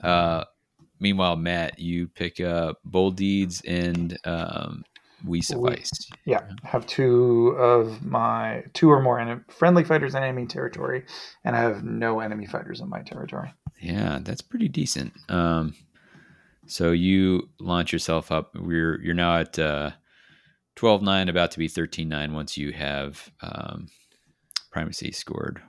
Uh, 0.01 0.45
meanwhile, 0.99 1.35
Matt, 1.35 1.77
you 1.79 2.07
pick 2.07 2.39
up 2.39 2.79
bold 2.85 3.17
deeds 3.17 3.61
and 3.67 4.17
um, 4.25 4.83
we 5.25 5.41
suffice. 5.41 5.91
Yeah, 6.25 6.41
have 6.63 6.87
two 6.87 7.49
of 7.59 8.03
my 8.05 8.63
two 8.73 8.89
or 8.89 9.01
more 9.01 9.19
enemy, 9.19 9.41
friendly 9.49 9.83
fighters 9.83 10.15
in 10.15 10.23
enemy 10.23 10.45
territory, 10.45 11.05
and 11.43 11.55
I 11.55 11.59
have 11.59 11.83
no 11.83 12.21
enemy 12.21 12.45
fighters 12.45 12.79
in 12.79 12.89
my 12.89 13.01
territory. 13.01 13.53
Yeah, 13.81 14.19
that's 14.21 14.41
pretty 14.41 14.69
decent. 14.69 15.13
Um, 15.29 15.75
so 16.67 16.91
you 16.91 17.49
launch 17.59 17.93
yourself 17.93 18.31
up. 18.31 18.55
We're 18.55 19.01
you're 19.01 19.13
now 19.13 19.37
at 19.37 19.57
uh, 19.59 19.91
12-9, 20.75 21.29
about 21.29 21.51
to 21.51 21.59
be 21.59 21.67
13-9 21.67 22.33
once 22.33 22.57
you 22.57 22.71
have 22.73 23.31
um, 23.41 23.87
primacy 24.71 25.11
scored. 25.11 25.61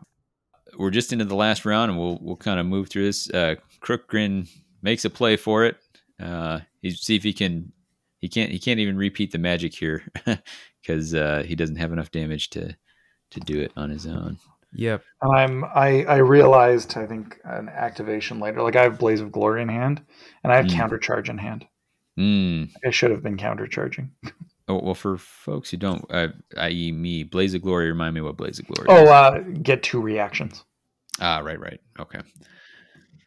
We're 0.77 0.91
just 0.91 1.13
into 1.13 1.25
the 1.25 1.37
last 1.37 1.65
round, 1.65 1.93
and 1.93 2.01
we'll 2.01 2.19
we'll 2.21 2.37
kind 2.37 2.59
of 2.59 2.67
move 2.67 2.89
through 2.89 3.07
this. 3.07 3.31
Uh, 3.31 3.55
Crookgrin 3.81 4.49
makes 4.83 5.05
a 5.05 5.11
play 5.11 5.37
for 5.37 5.65
it. 5.65 5.77
Uh, 6.21 6.61
he 6.81 6.91
see 6.91 7.17
if 7.17 7.23
he 7.23 7.33
can 7.33 7.73
he 8.19 8.29
can't 8.29 8.51
he 8.51 8.59
can't 8.59 8.81
even 8.81 8.97
repeat 8.97 9.31
the 9.31 9.39
magic 9.39 9.75
here 9.75 10.03
because 10.83 11.15
uh, 11.15 11.45
he 11.47 11.55
doesn't 11.55 11.77
have 11.77 11.93
enough 11.93 12.11
damage 12.11 12.51
to 12.51 12.77
to 13.31 13.41
do 13.41 13.61
it 13.61 13.73
on 13.77 13.91
his 13.91 14.07
own. 14.07 14.39
Yep. 14.75 15.03
And 15.23 15.37
I'm 15.37 15.65
I 15.65 16.05
I 16.05 16.17
realized 16.17 16.97
I 16.97 17.07
think 17.07 17.39
an 17.45 17.69
activation 17.69 18.41
later. 18.41 18.63
Like 18.63 18.77
I 18.77 18.83
have 18.83 18.99
Blaze 18.99 19.21
of 19.21 19.33
Glory 19.33 19.63
in 19.63 19.69
hand, 19.69 20.03
and 20.43 20.53
I 20.53 20.57
have 20.57 20.67
mm. 20.67 20.75
counter 20.75 20.99
charge 20.99 21.29
in 21.29 21.39
hand. 21.39 21.67
Mm. 22.19 22.71
I 22.85 22.91
should 22.91 23.11
have 23.11 23.23
been 23.23 23.37
counter 23.37 23.67
charging. 23.67 24.13
Oh 24.67 24.81
well, 24.83 24.95
for 24.95 25.19
folks 25.19 25.71
who 25.71 25.77
don't, 25.77 26.07
uh, 26.09 26.29
i.e., 26.57 26.91
me, 26.91 27.23
Blaze 27.23 27.53
of 27.53 27.61
Glory. 27.61 27.89
Remind 27.89 28.15
me 28.15 28.23
what 28.23 28.39
Blaze 28.39 28.59
of 28.59 28.67
Glory. 28.67 28.87
Oh, 28.89 29.13
uh, 29.13 29.41
get 29.41 29.83
two 29.83 30.01
reactions. 30.01 30.65
Ah, 31.21 31.41
right, 31.41 31.61
right, 31.61 31.81
okay. 32.01 32.21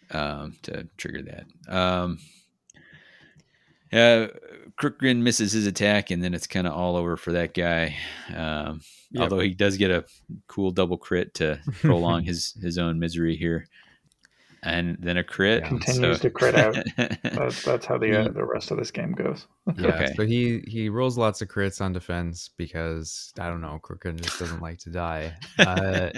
Um, 0.10 0.56
to 0.64 0.88
trigger 0.98 1.22
that. 1.22 1.72
Um, 1.72 2.18
uh, 3.94 4.30
Crookgrin 4.82 5.22
misses 5.22 5.52
his 5.52 5.68
attack, 5.68 6.10
and 6.10 6.24
then 6.24 6.34
it's 6.34 6.48
kind 6.48 6.66
of 6.66 6.74
all 6.74 6.96
over 6.96 7.16
for 7.18 7.34
that 7.34 7.54
guy. 7.54 7.96
Um, 8.36 8.82
yep. 9.12 9.24
Although 9.24 9.40
he 9.40 9.54
does 9.54 9.78
get 9.78 9.92
a 9.92 10.06
cool 10.48 10.72
double 10.72 10.98
crit 10.98 11.34
to 11.36 11.60
prolong 11.82 12.24
his 12.24 12.54
his 12.62 12.78
own 12.78 13.00
misery 13.00 13.36
here, 13.36 13.68
and 14.64 14.98
then 15.00 15.18
a 15.18 15.24
crit 15.24 15.64
continues 15.64 16.18
so. 16.18 16.22
to 16.24 16.30
crit 16.30 16.56
out. 16.56 16.76
that's, 17.24 17.64
that's 17.64 17.86
how 17.86 17.98
the 17.98 18.22
uh, 18.22 18.28
the 18.30 18.44
rest 18.44 18.72
of 18.72 18.78
this 18.78 18.92
game 18.92 19.14
goes. 19.14 19.48
yeah, 19.78 19.88
okay. 19.96 20.14
so 20.16 20.26
he 20.26 20.64
he 20.68 20.90
rolls 20.90 21.18
lots 21.18 21.42
of 21.42 21.48
crits 21.48 21.82
on 21.82 21.94
defense 21.94 22.50
because 22.58 23.34
I 23.40 23.48
don't 23.48 23.62
know, 23.62 23.80
Crookgrin 23.82 24.20
just 24.20 24.40
doesn't 24.40 24.62
like 24.62 24.80
to 24.80 24.90
die. 24.90 25.36
Uh, 25.60 26.10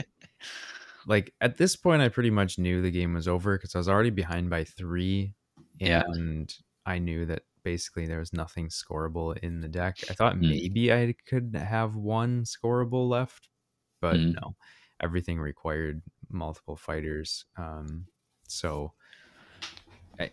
like 1.07 1.33
at 1.41 1.57
this 1.57 1.75
point, 1.75 2.01
I 2.01 2.09
pretty 2.09 2.31
much 2.31 2.57
knew 2.57 2.81
the 2.81 2.91
game 2.91 3.13
was 3.13 3.27
over 3.27 3.57
because 3.57 3.75
I 3.75 3.79
was 3.79 3.89
already 3.89 4.09
behind 4.09 4.49
by 4.49 4.63
three, 4.63 5.33
and 5.79 6.49
yeah. 6.49 6.91
I 6.91 6.99
knew 6.99 7.25
that 7.27 7.43
basically 7.63 8.05
there 8.05 8.19
was 8.19 8.33
nothing 8.33 8.69
scoreable 8.69 9.37
in 9.39 9.61
the 9.61 9.67
deck. 9.67 9.97
I 10.09 10.13
thought 10.13 10.35
mm. 10.35 10.49
maybe 10.49 10.93
I 10.93 11.15
could 11.27 11.55
have 11.55 11.95
one 11.95 12.43
scoreable 12.43 13.07
left, 13.09 13.49
but 14.01 14.15
mm. 14.15 14.35
no, 14.35 14.55
everything 15.01 15.39
required 15.39 16.01
multiple 16.29 16.75
fighters. 16.75 17.45
Um, 17.57 18.05
so 18.47 18.93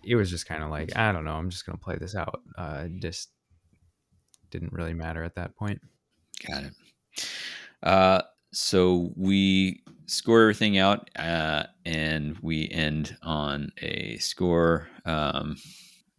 it 0.03 0.16
was 0.16 0.31
just 0.31 0.47
kind 0.47 0.62
of 0.62 0.70
like 0.70 0.97
I 0.97 1.12
don't 1.12 1.24
know. 1.24 1.35
I'm 1.35 1.51
just 1.51 1.66
gonna 1.66 1.79
play 1.79 1.97
this 1.97 2.14
out. 2.14 2.43
Uh, 2.57 2.87
just 2.99 3.31
didn't 4.51 4.72
really 4.72 4.95
matter 4.95 5.22
at 5.22 5.35
that 5.37 5.57
point. 5.57 5.81
Got 6.47 6.64
it. 6.64 6.72
Uh, 7.83 8.22
so 8.53 9.12
we 9.16 9.83
score 10.07 10.43
everything 10.43 10.79
out, 10.79 11.11
uh, 11.16 11.64
and 11.85 12.37
we 12.41 12.68
end 12.70 13.16
on 13.22 13.70
a 13.79 14.16
score. 14.18 14.89
Um, 15.05 15.57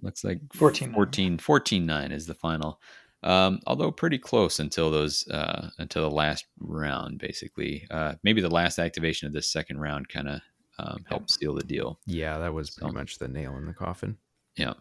looks 0.02 0.24
like 0.24 0.40
14 0.54 0.94
14, 0.94 1.38
14 1.38 1.86
9 1.86 2.12
is 2.12 2.26
the 2.26 2.34
final. 2.34 2.80
Um, 3.24 3.60
although 3.66 3.92
pretty 3.92 4.20
close 4.20 4.60
until 4.60 4.92
those 4.92 5.28
uh, 5.30 5.70
until 5.80 6.08
the 6.08 6.16
last 6.16 6.46
round, 6.60 7.20
basically. 7.20 7.88
Uh, 7.90 8.16
maybe 8.24 8.42
the 8.42 8.50
last 8.50 8.80
activation 8.80 9.28
of 9.28 9.34
this 9.34 9.52
second 9.52 9.80
round 9.80 10.08
kind 10.08 10.30
of 10.30 10.42
um, 10.80 11.04
helped 11.10 11.32
seal 11.32 11.56
the 11.56 11.64
deal. 11.64 12.00
Yeah, 12.06 12.38
that 12.38 12.54
was 12.54 12.70
pretty 12.70 12.92
so, 12.92 12.98
much 12.98 13.18
the 13.18 13.28
nail 13.28 13.58
in 13.58 13.66
the 13.66 13.74
coffin. 13.74 14.18
Yeah. 14.56 14.74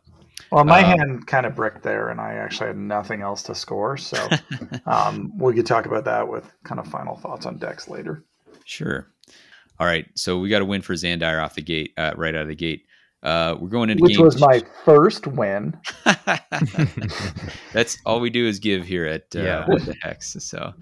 Well, 0.51 0.65
my 0.65 0.83
uh, 0.83 0.87
hand 0.87 1.27
kind 1.27 1.47
of 1.47 1.55
bricked 1.55 1.83
there, 1.83 2.11
and 2.11 2.21
I 2.21 2.35
actually 2.35 2.69
had 2.69 2.77
nothing 2.77 3.23
else 3.23 3.43
to 3.45 3.55
score. 3.55 3.97
So 3.97 4.29
um, 4.87 5.33
we 5.39 5.55
could 5.55 5.67
talk 5.67 5.87
about 5.87 6.05
that 6.05 6.29
with 6.29 6.51
kind 6.65 6.79
of 6.79 6.87
final 6.89 7.17
thoughts 7.17 7.47
on 7.47 7.59
decks 7.59 7.89
later. 7.89 8.25
Sure. 8.65 9.07
All 9.79 9.87
right. 9.87 10.07
So 10.15 10.39
we 10.39 10.49
got 10.49 10.63
a 10.63 10.67
win 10.67 10.83
for 10.83 10.95
Xandire 10.95 11.43
off 11.43 11.55
the 11.55 11.63
gate, 11.63 11.93
uh, 11.97 12.13
right 12.17 12.35
out 12.35 12.43
of 12.43 12.49
the 12.49 12.55
gate. 12.55 12.86
Uh, 13.23 13.57
we're 13.59 13.69
going 13.69 13.91
into 13.91 14.03
which 14.03 14.19
was 14.19 14.41
my 14.41 14.63
first 14.85 15.27
win. 15.27 15.77
That's 17.73 17.99
all 18.05 18.21
we 18.21 18.31
do 18.31 18.47
is 18.47 18.59
give 18.59 18.87
here 18.87 19.07
at 19.07 19.25
uh, 19.35 19.41
yeah. 19.41 19.65
the 19.67 19.97
Hex. 20.03 20.37
So, 20.41 20.75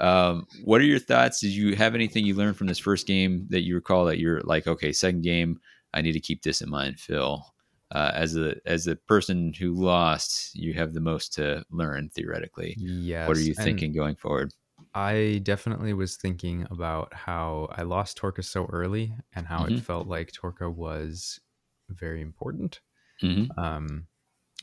um, 0.00 0.46
what 0.64 0.80
are 0.80 0.84
your 0.84 0.98
thoughts? 0.98 1.40
Did 1.40 1.50
you 1.50 1.76
have 1.76 1.94
anything 1.94 2.24
you 2.24 2.34
learned 2.34 2.56
from 2.56 2.66
this 2.66 2.78
first 2.78 3.06
game 3.06 3.46
that 3.50 3.62
you 3.62 3.74
recall 3.74 4.06
that 4.06 4.18
you're 4.18 4.40
like, 4.42 4.66
okay, 4.66 4.92
second 4.92 5.22
game, 5.22 5.60
I 5.94 6.02
need 6.02 6.12
to 6.12 6.20
keep 6.20 6.42
this 6.42 6.60
in 6.60 6.70
mind, 6.70 6.98
Phil? 6.98 7.44
Uh, 7.92 8.10
as 8.14 8.36
a 8.36 8.56
as 8.66 8.88
a 8.88 8.96
person 8.96 9.52
who 9.52 9.72
lost, 9.72 10.54
you 10.56 10.74
have 10.74 10.92
the 10.92 11.00
most 11.00 11.32
to 11.34 11.62
learn 11.70 12.08
theoretically. 12.08 12.74
Yes. 12.78 13.28
What 13.28 13.36
are 13.36 13.42
you 13.42 13.54
thinking 13.54 13.92
going 13.94 14.16
forward? 14.16 14.52
I 14.92 15.40
definitely 15.42 15.92
was 15.92 16.16
thinking 16.16 16.66
about 16.70 17.14
how 17.14 17.68
I 17.70 17.82
lost 17.82 18.18
Torka 18.18 18.42
so 18.42 18.66
early 18.72 19.12
and 19.34 19.46
how 19.46 19.60
mm-hmm. 19.60 19.76
it 19.76 19.84
felt 19.84 20.08
like 20.08 20.32
Torka 20.32 20.74
was 20.74 21.38
very 21.88 22.20
important. 22.20 22.80
Mm-hmm. 23.22 23.58
Um, 23.58 24.06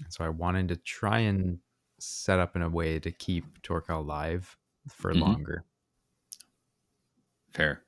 so 0.09 0.23
I 0.23 0.29
wanted 0.29 0.69
to 0.69 0.75
try 0.77 1.19
and 1.19 1.59
set 1.99 2.39
up 2.39 2.55
in 2.55 2.61
a 2.61 2.69
way 2.69 2.99
to 2.99 3.11
keep 3.11 3.61
Torka 3.61 3.91
alive 3.91 4.57
for 4.89 5.11
mm-hmm. 5.11 5.21
longer. 5.21 5.65
Fair. 7.53 7.83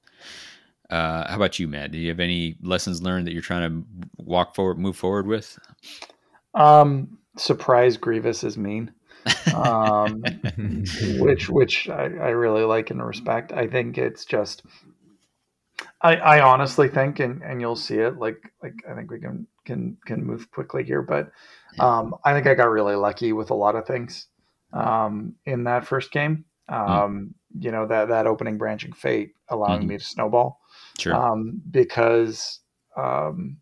Uh, 0.90 1.28
how 1.28 1.36
about 1.36 1.60
you, 1.60 1.68
Matt? 1.68 1.92
Do 1.92 1.98
you 1.98 2.10
have 2.10 2.20
any 2.20 2.58
lessons 2.62 3.02
learned 3.02 3.28
that 3.28 3.34
you're 3.34 3.42
trying 3.42 3.70
to 3.70 4.08
walk 4.18 4.54
forward, 4.54 4.78
move 4.78 4.96
forward 4.96 5.26
with? 5.26 5.58
Um, 6.54 7.18
surprise 7.38 7.98
Grievous 7.98 8.44
is 8.44 8.58
mean, 8.58 8.94
um, 9.56 10.24
which 11.20 11.50
which 11.50 11.90
I, 11.90 12.04
I 12.04 12.30
really 12.30 12.64
like 12.64 12.92
and 12.92 13.04
respect. 13.04 13.52
I 13.52 13.68
think 13.68 13.98
it's 13.98 14.26
just 14.26 14.64
I, 16.06 16.16
I 16.18 16.42
honestly 16.42 16.88
think, 16.88 17.20
and, 17.20 17.42
and 17.42 17.60
you'll 17.60 17.76
see 17.76 17.96
it. 17.96 18.18
Like 18.18 18.54
like 18.62 18.76
I 18.90 18.94
think 18.94 19.10
we 19.10 19.20
can 19.20 19.48
can 19.66 19.98
can 20.06 20.24
move 20.24 20.52
quickly 20.52 20.84
here, 20.84 21.02
but 21.02 21.32
um, 21.80 22.14
I 22.24 22.34
think 22.34 22.46
I 22.46 22.54
got 22.54 22.70
really 22.70 22.96
lucky 22.96 23.34
with 23.34 23.50
a 23.50 23.56
lot 23.56 23.76
of 23.76 23.88
things 23.88 24.28
um, 24.72 25.34
in 25.46 25.64
that 25.64 25.88
first 25.88 26.12
game. 26.12 26.46
Hmm. 26.70 26.76
Um, 26.76 27.36
mm. 27.58 27.64
You 27.64 27.72
know 27.72 27.88
that 27.88 28.10
that 28.10 28.28
opening 28.28 28.60
branching 28.60 28.94
fate 28.94 29.32
allowing 29.50 29.84
mm. 29.84 29.88
me 29.88 29.98
to 29.98 30.04
snowball, 30.04 30.60
sure. 31.00 31.16
Um, 31.16 31.62
because 31.72 32.60
um, 32.96 33.58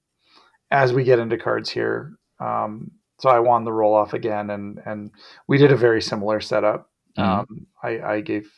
as 0.70 0.91
we 0.91 1.06
get 1.06 1.20
into 1.20 1.38
cards 1.38 1.70
here, 1.70 2.18
um, 2.41 2.91
so 3.20 3.30
I 3.30 3.39
won 3.39 3.64
the 3.64 3.72
roll 3.72 3.94
off 3.94 4.14
again, 4.14 4.50
and 4.50 4.82
and 4.86 5.12
we 5.48 5.58
did 5.58 5.72
a 5.72 5.78
very 5.78 6.02
similar 6.02 6.41
setup. 6.41 6.89
Mm. 7.18 7.46
I, 7.82 8.00
I 8.02 8.22
gave 8.22 8.52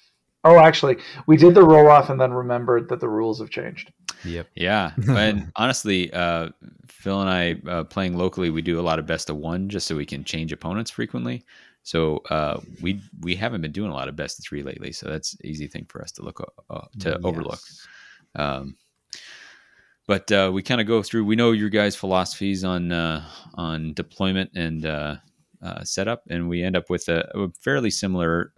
Oh, 0.45 0.59
actually, 0.59 0.97
we 1.25 1.37
did 1.37 1.55
the 1.55 1.63
roll 1.63 1.89
off 1.89 2.11
and 2.11 2.21
then 2.21 2.31
remembered 2.31 2.87
that 2.89 2.99
the 2.99 3.09
rules 3.09 3.39
have 3.39 3.49
changed. 3.49 3.91
Yep. 4.23 4.47
Yeah. 4.53 4.91
and 5.09 5.51
honestly, 5.55 6.13
uh, 6.13 6.49
Phil 6.87 7.19
and 7.19 7.29
I 7.29 7.55
uh, 7.67 7.83
playing 7.83 8.15
locally, 8.15 8.51
we 8.51 8.61
do 8.61 8.79
a 8.79 8.81
lot 8.81 8.99
of 8.99 9.07
best 9.07 9.31
of 9.31 9.37
one 9.37 9.69
just 9.69 9.87
so 9.87 9.95
we 9.95 10.05
can 10.05 10.23
change 10.23 10.51
opponents 10.51 10.91
frequently. 10.91 11.43
So 11.81 12.17
uh, 12.29 12.61
we 12.81 13.01
we 13.21 13.35
haven't 13.35 13.61
been 13.61 13.71
doing 13.71 13.89
a 13.89 13.93
lot 13.93 14.07
of 14.07 14.15
best 14.15 14.39
of 14.39 14.45
three 14.45 14.61
lately, 14.61 14.91
so 14.91 15.09
that's 15.09 15.33
an 15.33 15.39
easy 15.43 15.67
thing 15.67 15.85
for 15.89 16.01
us 16.01 16.11
to 16.13 16.23
look 16.23 16.39
uh, 16.69 16.81
to 16.99 17.09
yes. 17.09 17.19
overlook. 17.23 17.59
Um, 18.35 18.75
but 20.07 20.31
uh, 20.31 20.51
we 20.53 20.61
kind 20.61 20.79
of 20.79 20.85
go 20.85 21.01
through. 21.01 21.25
We 21.25 21.35
know 21.35 21.51
your 21.51 21.69
guys' 21.69 21.95
philosophies 21.95 22.63
on 22.63 22.91
uh, 22.91 23.27
on 23.55 23.93
deployment 23.93 24.51
and 24.55 25.19
setup, 25.83 26.23
and 26.29 26.49
we 26.49 26.63
end 26.63 26.75
up 26.75 26.89
with 26.89 27.07
a, 27.07 27.27
a 27.35 27.51
fairly 27.61 27.89
similar 27.89 28.51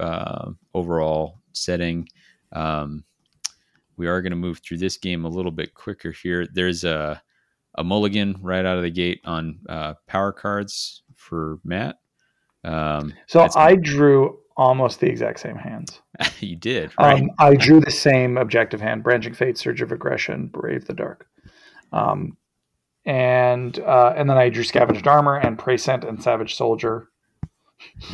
overall 0.74 1.40
setting. 1.58 2.08
Um, 2.52 3.04
we 3.98 4.08
are 4.08 4.22
going 4.22 4.32
to 4.32 4.38
move 4.38 4.60
through 4.60 4.78
this 4.78 4.98
game 4.98 5.26
a 5.26 5.30
little 5.30 5.52
bit 5.52 5.74
quicker 5.74 6.12
here. 6.12 6.48
There's 6.54 6.84
a, 6.84 7.22
a 7.76 7.84
mulligan 7.84 8.38
right 8.42 8.66
out 8.66 8.78
of 8.78 8.84
the 8.84 8.92
gate 8.92 9.22
on 9.26 9.60
uh, 9.68 9.96
power 10.08 10.32
cards 10.32 11.04
for 11.16 11.60
Matt. 11.64 11.98
Um, 12.64 13.14
so 13.28 13.48
I 13.56 13.76
drew 13.76 14.40
almost 14.56 15.00
the 15.00 15.08
exact 15.08 15.40
same 15.40 15.56
hands. 15.56 16.02
you 16.40 16.56
did, 16.56 16.92
right? 17.00 17.22
Um, 17.22 17.30
I 17.40 17.56
drew 17.56 17.80
the 17.80 17.92
same 17.92 18.38
objective 18.38 18.82
hand: 18.82 19.04
Branching 19.04 19.34
Fate, 19.34 19.58
Surge 19.58 19.82
of 19.82 19.92
Aggression, 19.92 20.48
Brave 20.48 20.86
the 20.86 20.94
Dark. 20.94 21.28
Um, 21.92 22.38
and 23.06 23.80
uh, 23.80 24.14
and 24.16 24.30
then 24.30 24.38
I 24.38 24.50
drew 24.50 24.64
Scavenged 24.64 25.08
Armor 25.08 25.38
and 25.38 25.58
Prey 25.58 25.78
Scent 25.78 26.04
and 26.04 26.22
Savage 26.22 26.56
Soldier 26.56 27.10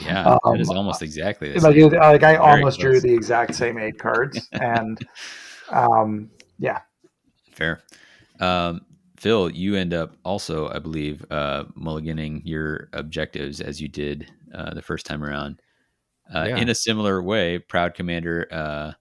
yeah, 0.06 0.38
um, 0.44 0.56
it 0.56 0.62
is 0.62 0.70
almost 0.70 1.02
exactly 1.02 1.52
the 1.52 1.60
like, 1.60 1.76
same. 1.76 1.90
like 1.90 2.24
I 2.24 2.34
Very 2.34 2.38
almost 2.38 2.80
close. 2.80 2.92
drew 2.92 3.02
the 3.02 3.14
exact 3.14 3.56
same 3.56 3.78
eight 3.78 3.98
cards, 4.00 4.48
and 4.52 5.00
um, 5.70 6.30
yeah, 6.60 6.82
fair. 7.52 7.82
Um, 8.40 8.82
Phil, 9.18 9.50
you 9.50 9.76
end 9.76 9.94
up 9.94 10.18
also, 10.26 10.68
I 10.70 10.80
believe, 10.80 11.26
uh, 11.32 11.64
mulliganing 11.80 12.42
your 12.44 12.90
objectives 12.92 13.62
as 13.62 13.82
you 13.82 13.88
did 13.88 14.30
uh, 14.54 14.74
the 14.74 14.82
first 14.82 15.06
time 15.06 15.24
around. 15.24 15.62
Uh, 16.34 16.48
yeah. 16.50 16.58
In 16.58 16.68
a 16.70 16.76
similar 16.76 17.22
way, 17.22 17.60
Proud 17.60 17.94
Commander, 17.94 18.48
uh, 18.52 18.92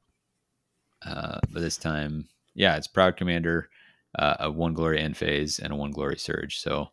uh, 1.04 1.40
but 1.50 1.60
this 1.60 1.76
time, 1.76 2.28
yeah, 2.54 2.76
it's 2.76 2.86
Proud 2.86 3.16
Commander, 3.16 3.68
uh, 4.16 4.36
a 4.40 4.50
one 4.50 4.74
glory 4.74 5.00
end 5.00 5.16
phase, 5.16 5.58
and 5.58 5.72
a 5.72 5.76
one 5.76 5.90
glory 5.90 6.18
surge. 6.18 6.58
So 6.58 6.90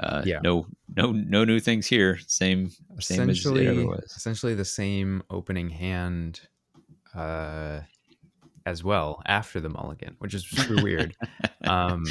uh, 0.00 0.22
yeah. 0.24 0.40
No, 0.42 0.66
no, 0.96 1.12
no 1.12 1.44
new 1.44 1.60
things 1.60 1.86
here. 1.86 2.18
Same, 2.26 2.70
same 2.98 3.28
essentially, 3.30 3.66
as 3.66 3.78
it 3.78 3.86
was. 3.86 4.12
Essentially 4.16 4.54
the 4.54 4.64
same 4.64 5.22
opening 5.30 5.68
hand, 5.68 6.40
uh, 7.14 7.80
as 8.66 8.84
well 8.84 9.22
after 9.26 9.60
the 9.60 9.68
mulligan, 9.68 10.16
which 10.18 10.34
is 10.34 10.44
super 10.46 10.82
weird. 10.82 11.14
Um, 11.62 12.04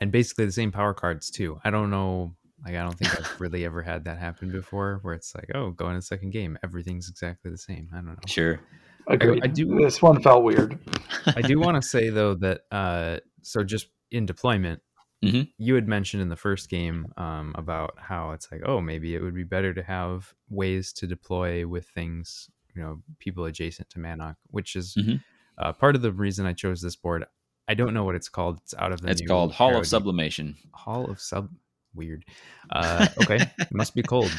and 0.00 0.10
basically 0.10 0.44
the 0.44 0.52
same 0.52 0.72
power 0.72 0.92
cards 0.92 1.30
too. 1.30 1.60
I 1.64 1.70
don't 1.70 1.90
know. 1.90 2.34
Like 2.64 2.74
I 2.74 2.82
don't 2.82 2.98
think 2.98 3.18
I've 3.18 3.40
really 3.40 3.64
ever 3.64 3.82
had 3.82 4.04
that 4.04 4.18
happen 4.18 4.50
before, 4.50 4.98
where 5.02 5.14
it's 5.14 5.32
like, 5.34 5.46
oh, 5.54 5.70
go 5.70 5.88
in 5.88 5.96
a 5.96 6.02
second 6.02 6.30
game, 6.30 6.58
everything's 6.64 7.08
exactly 7.08 7.50
the 7.50 7.56
same. 7.56 7.88
I 7.92 7.98
don't 7.98 8.06
know. 8.06 8.16
Sure. 8.26 8.60
Agreed. 9.06 9.44
I, 9.44 9.46
I 9.46 9.48
do. 9.48 9.78
This 9.78 10.02
one 10.02 10.20
felt 10.20 10.42
weird. 10.42 10.78
I 11.26 11.40
do 11.40 11.60
want 11.60 11.80
to 11.80 11.82
say 11.88 12.10
though 12.10 12.34
that 12.34 12.62
uh, 12.72 13.18
so 13.42 13.62
just 13.62 13.88
in 14.10 14.26
deployment, 14.26 14.82
Mm-hmm. 15.24 15.42
You 15.58 15.74
had 15.74 15.88
mentioned 15.88 16.22
in 16.22 16.28
the 16.28 16.36
first 16.36 16.68
game 16.68 17.12
um, 17.16 17.54
about 17.56 17.94
how 17.98 18.32
it's 18.32 18.50
like, 18.52 18.62
oh, 18.66 18.80
maybe 18.80 19.14
it 19.14 19.22
would 19.22 19.34
be 19.34 19.44
better 19.44 19.72
to 19.72 19.82
have 19.82 20.32
ways 20.50 20.92
to 20.94 21.06
deploy 21.06 21.66
with 21.66 21.86
things, 21.86 22.50
you 22.74 22.82
know, 22.82 23.00
people 23.18 23.44
adjacent 23.46 23.88
to 23.90 23.98
Manok, 23.98 24.36
which 24.48 24.76
is 24.76 24.94
mm-hmm. 24.94 25.16
uh, 25.58 25.72
part 25.72 25.96
of 25.96 26.02
the 26.02 26.12
reason 26.12 26.46
I 26.46 26.52
chose 26.52 26.80
this 26.80 26.96
board. 26.96 27.24
I 27.68 27.74
don't 27.74 27.94
know 27.94 28.04
what 28.04 28.14
it's 28.14 28.28
called. 28.28 28.60
It's 28.62 28.74
out 28.78 28.92
of 28.92 29.00
the. 29.00 29.10
It's 29.10 29.26
called 29.26 29.52
Hall 29.52 29.76
of 29.76 29.86
Sublimation. 29.86 30.56
Hall 30.72 31.10
of 31.10 31.20
Sub. 31.20 31.50
Weird. 31.94 32.24
Uh, 32.68 33.06
okay, 33.22 33.38
must 33.70 33.94
be 33.94 34.02
cold. 34.02 34.32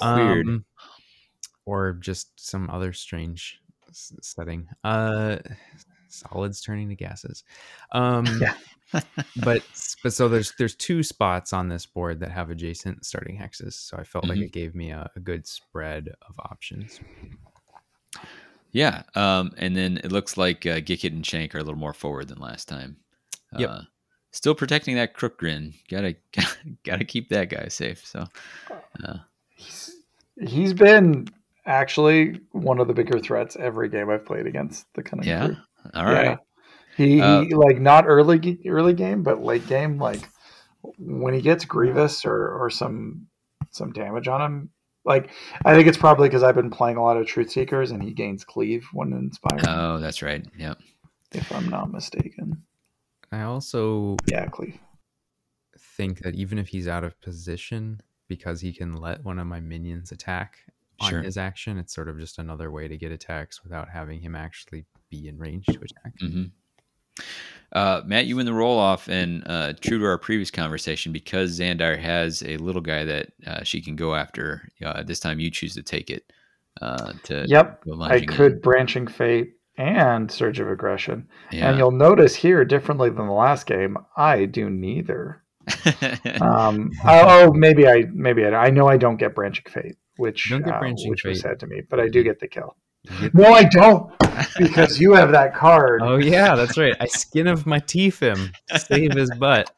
Weird. 0.00 0.46
Um, 0.46 0.64
or 1.66 1.92
just 2.00 2.28
some 2.40 2.70
other 2.70 2.94
strange 2.94 3.60
setting. 3.92 4.66
Uh, 4.82 5.36
solids 6.08 6.60
turning 6.62 6.88
to 6.88 6.94
gases. 6.94 7.44
Um, 7.92 8.24
yeah. 8.40 8.54
But 8.92 9.02
but 10.02 10.12
so 10.12 10.28
there's 10.28 10.52
there's 10.58 10.74
two 10.74 11.02
spots 11.02 11.52
on 11.52 11.68
this 11.68 11.86
board 11.86 12.20
that 12.20 12.30
have 12.30 12.50
adjacent 12.50 13.04
starting 13.04 13.38
hexes. 13.38 13.74
So 13.74 13.96
I 13.96 14.04
felt 14.04 14.24
mm-hmm. 14.24 14.34
like 14.34 14.40
it 14.40 14.52
gave 14.52 14.74
me 14.74 14.90
a, 14.90 15.10
a, 15.16 15.20
good 15.20 15.46
spread 15.46 16.08
of 16.28 16.38
options. 16.38 17.00
Yeah, 18.72 19.02
um, 19.14 19.52
and 19.56 19.76
then 19.76 19.98
it 20.04 20.12
looks 20.12 20.36
like 20.36 20.66
uh, 20.66 20.80
Gikit 20.80 21.12
and 21.12 21.24
Shank 21.24 21.54
are 21.54 21.58
a 21.58 21.62
little 21.62 21.78
more 21.78 21.94
forward 21.94 22.28
than 22.28 22.38
last 22.38 22.68
time. 22.68 22.96
Yep. 23.56 23.70
Uh, 23.70 23.80
still 24.32 24.54
protecting 24.54 24.96
that 24.96 25.14
Crookgrin. 25.14 25.74
Gotta 25.88 26.16
gotta 26.84 27.04
keep 27.04 27.28
that 27.30 27.48
guy 27.48 27.68
safe. 27.68 28.06
So 28.06 28.26
uh, 29.04 29.18
he's, 29.56 29.96
he's 30.40 30.72
been 30.72 31.26
actually 31.64 32.40
one 32.52 32.78
of 32.78 32.86
the 32.86 32.94
bigger 32.94 33.18
threats 33.18 33.56
every 33.56 33.88
game 33.88 34.10
I've 34.10 34.24
played 34.24 34.46
against 34.46 34.86
the 34.94 35.02
Cunning 35.02 35.26
yeah. 35.26 35.46
Crew. 35.46 35.56
All 35.94 36.04
right. 36.04 36.24
Yeah. 36.24 36.36
He, 36.96 37.20
uh, 37.20 37.42
he 37.42 37.54
like 37.54 37.80
not 37.80 38.06
early 38.06 38.58
early 38.66 38.94
game, 38.94 39.22
but 39.22 39.42
late 39.42 39.66
game. 39.66 39.98
Like 39.98 40.28
when 40.98 41.34
he 41.34 41.40
gets 41.40 41.64
Grievous 41.64 42.24
or 42.24 42.48
or 42.48 42.70
some 42.70 43.26
some 43.70 43.92
damage 43.92 44.28
on 44.28 44.40
him, 44.40 44.70
like 45.04 45.30
I 45.64 45.74
think 45.74 45.88
it's 45.88 45.98
probably 45.98 46.28
because 46.28 46.42
I've 46.42 46.54
been 46.54 46.70
playing 46.70 46.96
a 46.96 47.02
lot 47.02 47.16
of 47.16 47.26
Truthseekers 47.26 47.90
and 47.90 48.02
he 48.02 48.12
gains 48.12 48.44
Cleave 48.44 48.86
when 48.92 49.12
inspired. 49.12 49.66
Oh, 49.68 49.98
that's 49.98 50.22
right. 50.22 50.44
Yeah. 50.58 50.74
If 51.32 51.52
I'm 51.52 51.68
not 51.68 51.90
mistaken. 51.90 52.62
I 53.32 53.42
also 53.42 54.16
yeah, 54.26 54.46
Cleave. 54.46 54.78
think 55.96 56.20
that 56.20 56.34
even 56.34 56.58
if 56.58 56.68
he's 56.68 56.88
out 56.88 57.04
of 57.04 57.20
position, 57.20 58.00
because 58.28 58.60
he 58.60 58.72
can 58.72 58.94
let 58.94 59.24
one 59.24 59.38
of 59.38 59.46
my 59.46 59.60
minions 59.60 60.12
attack 60.12 60.58
on 61.00 61.10
sure. 61.10 61.22
his 61.22 61.36
action, 61.36 61.78
it's 61.78 61.94
sort 61.94 62.08
of 62.08 62.18
just 62.18 62.38
another 62.38 62.70
way 62.70 62.88
to 62.88 62.96
get 62.96 63.12
attacks 63.12 63.62
without 63.62 63.88
having 63.88 64.20
him 64.20 64.34
actually 64.34 64.86
be 65.10 65.28
in 65.28 65.38
range 65.38 65.66
to 65.66 65.74
attack. 65.74 66.14
Mm-hmm. 66.22 66.44
Uh, 67.72 68.00
Matt, 68.06 68.26
you 68.26 68.36
win 68.36 68.46
the 68.46 68.54
roll 68.54 68.78
off, 68.78 69.08
and 69.08 69.42
uh, 69.46 69.72
true 69.80 69.98
to 69.98 70.06
our 70.06 70.18
previous 70.18 70.50
conversation, 70.50 71.12
because 71.12 71.58
Xandire 71.58 71.98
has 71.98 72.42
a 72.42 72.56
little 72.58 72.80
guy 72.80 73.04
that 73.04 73.32
uh, 73.46 73.64
she 73.64 73.82
can 73.82 73.96
go 73.96 74.14
after. 74.14 74.68
Uh, 74.84 75.02
this 75.02 75.20
time, 75.20 75.40
you 75.40 75.50
choose 75.50 75.74
to 75.74 75.82
take 75.82 76.10
it. 76.10 76.32
Uh, 76.80 77.12
to 77.24 77.44
yep, 77.48 77.82
I 78.00 78.20
could 78.24 78.52
in. 78.52 78.60
branching 78.60 79.06
fate 79.06 79.54
and 79.78 80.30
surge 80.30 80.60
of 80.60 80.70
aggression, 80.70 81.28
yeah. 81.50 81.68
and 81.68 81.78
you'll 81.78 81.90
notice 81.90 82.34
here, 82.34 82.64
differently 82.64 83.10
than 83.10 83.26
the 83.26 83.32
last 83.32 83.66
game, 83.66 83.96
I 84.16 84.44
do 84.44 84.70
neither. 84.70 85.42
um, 86.40 86.92
oh, 87.04 87.48
oh, 87.48 87.52
maybe 87.52 87.88
I 87.88 88.04
maybe 88.12 88.44
I, 88.44 88.50
I 88.50 88.70
know 88.70 88.88
I 88.88 88.96
don't 88.96 89.16
get 89.16 89.34
branching 89.34 89.64
fate, 89.68 89.96
which 90.16 90.52
uh, 90.52 90.60
which 90.82 91.22
fate. 91.22 91.28
was 91.28 91.40
said 91.40 91.60
to 91.60 91.66
me, 91.66 91.82
but 91.88 91.98
I 91.98 92.08
do 92.08 92.22
get 92.22 92.40
the 92.40 92.48
kill. 92.48 92.76
No, 93.32 93.52
I 93.52 93.64
don't, 93.64 94.12
because 94.58 95.00
you 95.00 95.14
have 95.14 95.32
that 95.32 95.54
card. 95.54 96.02
Oh 96.02 96.16
yeah, 96.16 96.54
that's 96.54 96.76
right. 96.76 96.94
I 97.00 97.06
skin 97.06 97.46
of 97.46 97.66
my 97.66 97.78
teeth 97.78 98.20
him, 98.20 98.52
save 98.76 99.12
his 99.14 99.30
butt. 99.38 99.70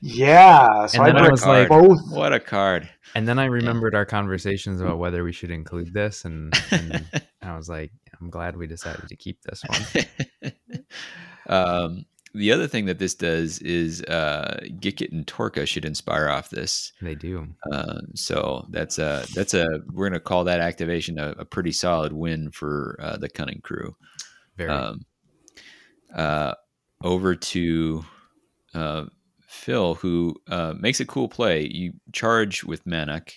Yeah, 0.00 0.86
so 0.86 1.02
and 1.02 1.16
then 1.16 1.24
I, 1.24 1.26
I 1.26 1.30
was 1.30 1.46
like, 1.46 1.68
both. 1.68 2.00
What 2.10 2.32
a 2.32 2.40
card! 2.40 2.88
And 3.14 3.26
then 3.26 3.38
I 3.38 3.46
remembered 3.46 3.94
yeah. 3.94 4.00
our 4.00 4.04
conversations 4.04 4.80
about 4.80 4.98
whether 4.98 5.24
we 5.24 5.32
should 5.32 5.50
include 5.50 5.92
this, 5.92 6.24
and, 6.24 6.52
and 6.70 7.04
I 7.42 7.56
was 7.56 7.68
like, 7.68 7.90
I'm 8.20 8.30
glad 8.30 8.56
we 8.56 8.66
decided 8.66 9.08
to 9.08 9.16
keep 9.16 9.42
this 9.42 9.62
one. 9.64 10.52
um, 11.48 12.04
the 12.34 12.52
other 12.52 12.66
thing 12.66 12.86
that 12.86 12.98
this 12.98 13.14
does 13.14 13.58
is 13.60 14.02
uh, 14.02 14.60
Gikit 14.64 15.12
and 15.12 15.26
Torka 15.26 15.66
should 15.66 15.84
inspire 15.84 16.28
off 16.28 16.50
this. 16.50 16.92
They 17.00 17.14
do. 17.14 17.48
Uh, 17.72 18.00
so 18.14 18.66
that's 18.70 18.98
a 18.98 19.24
that's 19.34 19.54
a 19.54 19.66
we're 19.92 20.08
gonna 20.08 20.20
call 20.20 20.44
that 20.44 20.60
activation 20.60 21.18
a, 21.18 21.34
a 21.38 21.44
pretty 21.44 21.72
solid 21.72 22.12
win 22.12 22.50
for 22.50 22.98
uh, 23.02 23.16
the 23.16 23.28
Cunning 23.28 23.60
Crew. 23.62 23.96
Very. 24.56 24.70
Um, 24.70 25.00
uh, 26.14 26.54
over 27.02 27.34
to 27.34 28.04
uh, 28.74 29.04
Phil, 29.46 29.94
who 29.94 30.34
uh, 30.48 30.74
makes 30.78 31.00
a 31.00 31.06
cool 31.06 31.28
play. 31.28 31.66
You 31.66 31.92
charge 32.12 32.64
with 32.64 32.84
Manok 32.84 33.32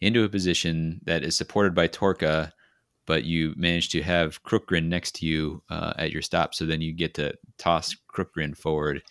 into 0.00 0.24
a 0.24 0.28
position 0.28 1.00
that 1.04 1.22
is 1.22 1.36
supported 1.36 1.74
by 1.74 1.88
Torka 1.88 2.52
but 3.08 3.24
you 3.24 3.54
manage 3.56 3.88
to 3.88 4.02
have 4.02 4.44
Crookgrin 4.44 4.84
next 4.84 5.14
to 5.16 5.26
you 5.26 5.62
uh, 5.70 5.94
at 5.96 6.12
your 6.12 6.20
stop. 6.20 6.54
So 6.54 6.66
then 6.66 6.82
you 6.82 6.92
get 6.92 7.14
to 7.14 7.32
toss 7.56 7.96
Crookgrin 8.14 8.54
forward 8.54 9.02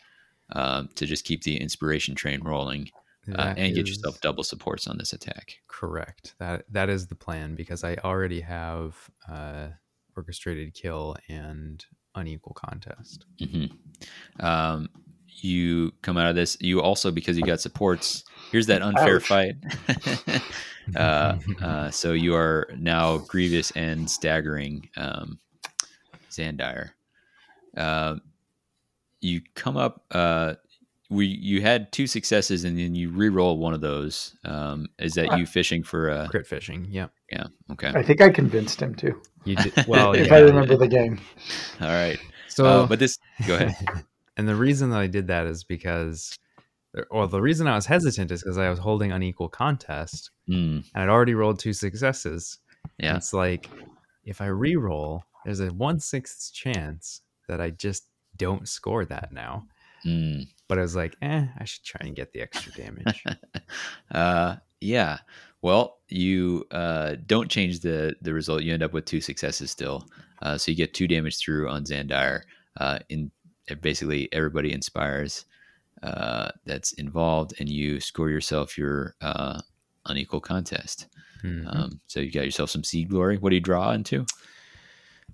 um, 0.54 0.88
to 0.94 1.08
just 1.08 1.26
keep 1.26 1.42
the 1.42 1.58
inspiration 1.58 2.14
train 2.14 2.42
rolling 2.44 2.92
uh, 3.36 3.56
and 3.58 3.74
get 3.74 3.88
yourself 3.88 4.22
double 4.22 4.44
supports 4.44 4.86
on 4.88 5.00
this 5.00 5.14
attack. 5.14 5.56
Correct. 5.68 6.36
That 6.38 6.66
that 6.72 6.90
is 6.90 7.08
the 7.08 7.16
plan 7.16 7.56
because 7.56 7.84
I 7.84 7.96
already 7.96 8.42
have 8.42 8.96
uh, 9.28 9.70
orchestrated 10.16 10.76
kill 10.76 11.16
and 11.28 11.84
unequal 12.14 12.54
contest. 12.54 13.26
Mm-hmm. 13.42 14.46
Um, 14.46 14.90
you 15.28 15.92
come 16.04 16.18
out 16.18 16.30
of 16.30 16.36
this. 16.36 16.56
You 16.62 16.82
also 16.82 17.10
because 17.10 17.36
you 17.36 17.44
got 17.44 17.62
supports. 17.62 18.24
Here's 18.52 18.68
that 18.68 18.82
unfair 18.82 19.18
Ouch. 19.18 19.24
fight. 19.24 19.56
Uh, 20.96 21.38
uh, 21.62 21.92
so 21.92 22.14
you 22.14 22.34
are 22.34 22.70
now 22.78 23.18
grievous 23.18 23.72
and 23.72 24.10
staggering 24.10 24.88
um, 24.96 25.38
Xandire. 26.32 26.92
Uh, 27.76 28.16
you 29.20 29.42
come 29.56 29.76
up. 29.76 30.06
Uh, 30.12 30.54
we 31.10 31.26
you 31.26 31.62
had 31.62 31.92
two 31.92 32.06
successes 32.06 32.66
and 32.66 32.78
then 32.78 32.94
you 32.96 33.10
re-roll 33.10 33.58
one 33.58 33.74
of 33.74 33.82
those. 33.82 34.36
Um, 34.46 34.88
is 35.00 35.14
that 35.14 35.38
you 35.38 35.46
fishing 35.46 35.84
for 35.84 36.10
a 36.10 36.28
crit 36.30 36.48
fishing? 36.48 36.88
Yeah. 36.90 37.08
Yeah. 37.32 37.48
Okay. 37.72 37.92
I 37.94 38.04
think 38.04 38.22
I 38.22 38.30
convinced 38.30 38.82
him 38.82 38.96
to. 38.96 39.22
You 39.44 39.56
did 39.58 39.88
well. 39.88 40.12
if 40.16 40.28
yeah. 40.28 40.36
I 40.36 40.40
remember 40.40 40.78
the 40.78 40.88
game. 40.88 41.20
All 41.82 41.88
right. 41.88 42.20
So, 42.48 42.66
uh, 42.66 42.88
but 42.88 43.00
this. 43.00 43.18
Go 43.46 43.56
ahead. 43.56 43.76
and 44.38 44.48
the 44.48 44.56
reason 44.56 44.90
that 44.92 45.00
I 45.00 45.08
did 45.08 45.28
that 45.28 45.46
is 45.48 45.64
because 45.64 46.38
well, 47.12 47.28
the 47.28 47.42
reason 47.42 47.68
I 47.68 47.76
was 47.76 47.86
hesitant 47.86 48.32
is 48.32 48.44
because 48.44 48.58
I 48.58 48.70
was 48.70 48.80
holding 48.80 49.12
unequal 49.12 49.50
contest, 49.50 50.32
mm. 50.50 50.84
and 50.94 51.04
I'd 51.04 51.10
already 51.10 51.34
rolled 51.34 51.60
two 51.60 51.74
successes. 51.74 52.60
Yeah, 52.98 53.10
and 53.10 53.18
it's 53.18 53.34
like 53.34 53.70
if 54.24 54.42
I 54.42 54.48
re-roll, 54.48 55.24
there's 55.46 55.60
a 55.60 55.68
one 55.68 56.00
sixth 56.00 56.54
chance 56.54 57.22
that 57.48 57.62
I 57.62 57.72
just 57.72 58.08
don't 58.36 58.68
score 58.68 59.06
that 59.06 59.32
now. 59.32 59.68
Mm. 60.06 60.48
But 60.68 60.80
I 60.80 60.82
was 60.82 60.96
like, 60.96 61.16
eh, 61.22 61.46
I 61.58 61.66
should 61.66 61.84
try 61.84 62.06
and 62.06 62.16
get 62.16 62.32
the 62.32 62.42
extra 62.42 62.72
damage. 62.74 63.24
uh, 64.12 64.58
yeah. 64.80 65.20
Well, 65.62 65.98
you 66.08 66.66
uh, 66.72 67.16
don't 67.26 67.50
change 67.50 67.80
the 67.82 68.16
the 68.22 68.34
result. 68.34 68.64
You 68.64 68.74
end 68.74 68.84
up 68.84 68.94
with 68.94 69.06
two 69.06 69.22
successes 69.22 69.72
still, 69.72 70.08
uh, 70.42 70.58
so 70.58 70.72
you 70.72 70.78
get 70.78 70.94
two 70.94 71.08
damage 71.08 71.40
through 71.40 71.70
on 71.70 71.84
Xandire. 71.84 72.42
Uh, 72.80 73.00
in 73.10 73.32
basically 73.82 74.30
everybody 74.32 74.72
inspires 74.72 75.46
uh, 76.04 76.50
that's 76.66 76.94
involved, 76.94 77.54
and 77.60 77.70
you 77.70 78.00
score 78.00 78.30
yourself 78.30 78.78
your 78.78 79.16
uh, 79.22 79.62
unequal 80.06 80.42
contest. 80.42 81.08
Mm-hmm. 81.44 81.68
Um, 81.68 82.00
so 82.08 82.20
you 82.20 82.32
got 82.32 82.46
yourself 82.46 82.70
some 82.70 82.84
seed 82.84 83.10
glory. 83.10 83.38
What 83.38 83.50
do 83.50 83.56
you 83.56 83.62
draw 83.62 83.92
into? 83.92 84.26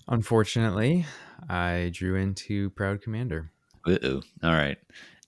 Unfortunately, 0.07 1.05
I 1.49 1.91
drew 1.93 2.15
into 2.15 2.69
Proud 2.71 3.01
Commander. 3.01 3.51
Uh-oh. 3.85 4.21
All 4.43 4.53
right. 4.53 4.77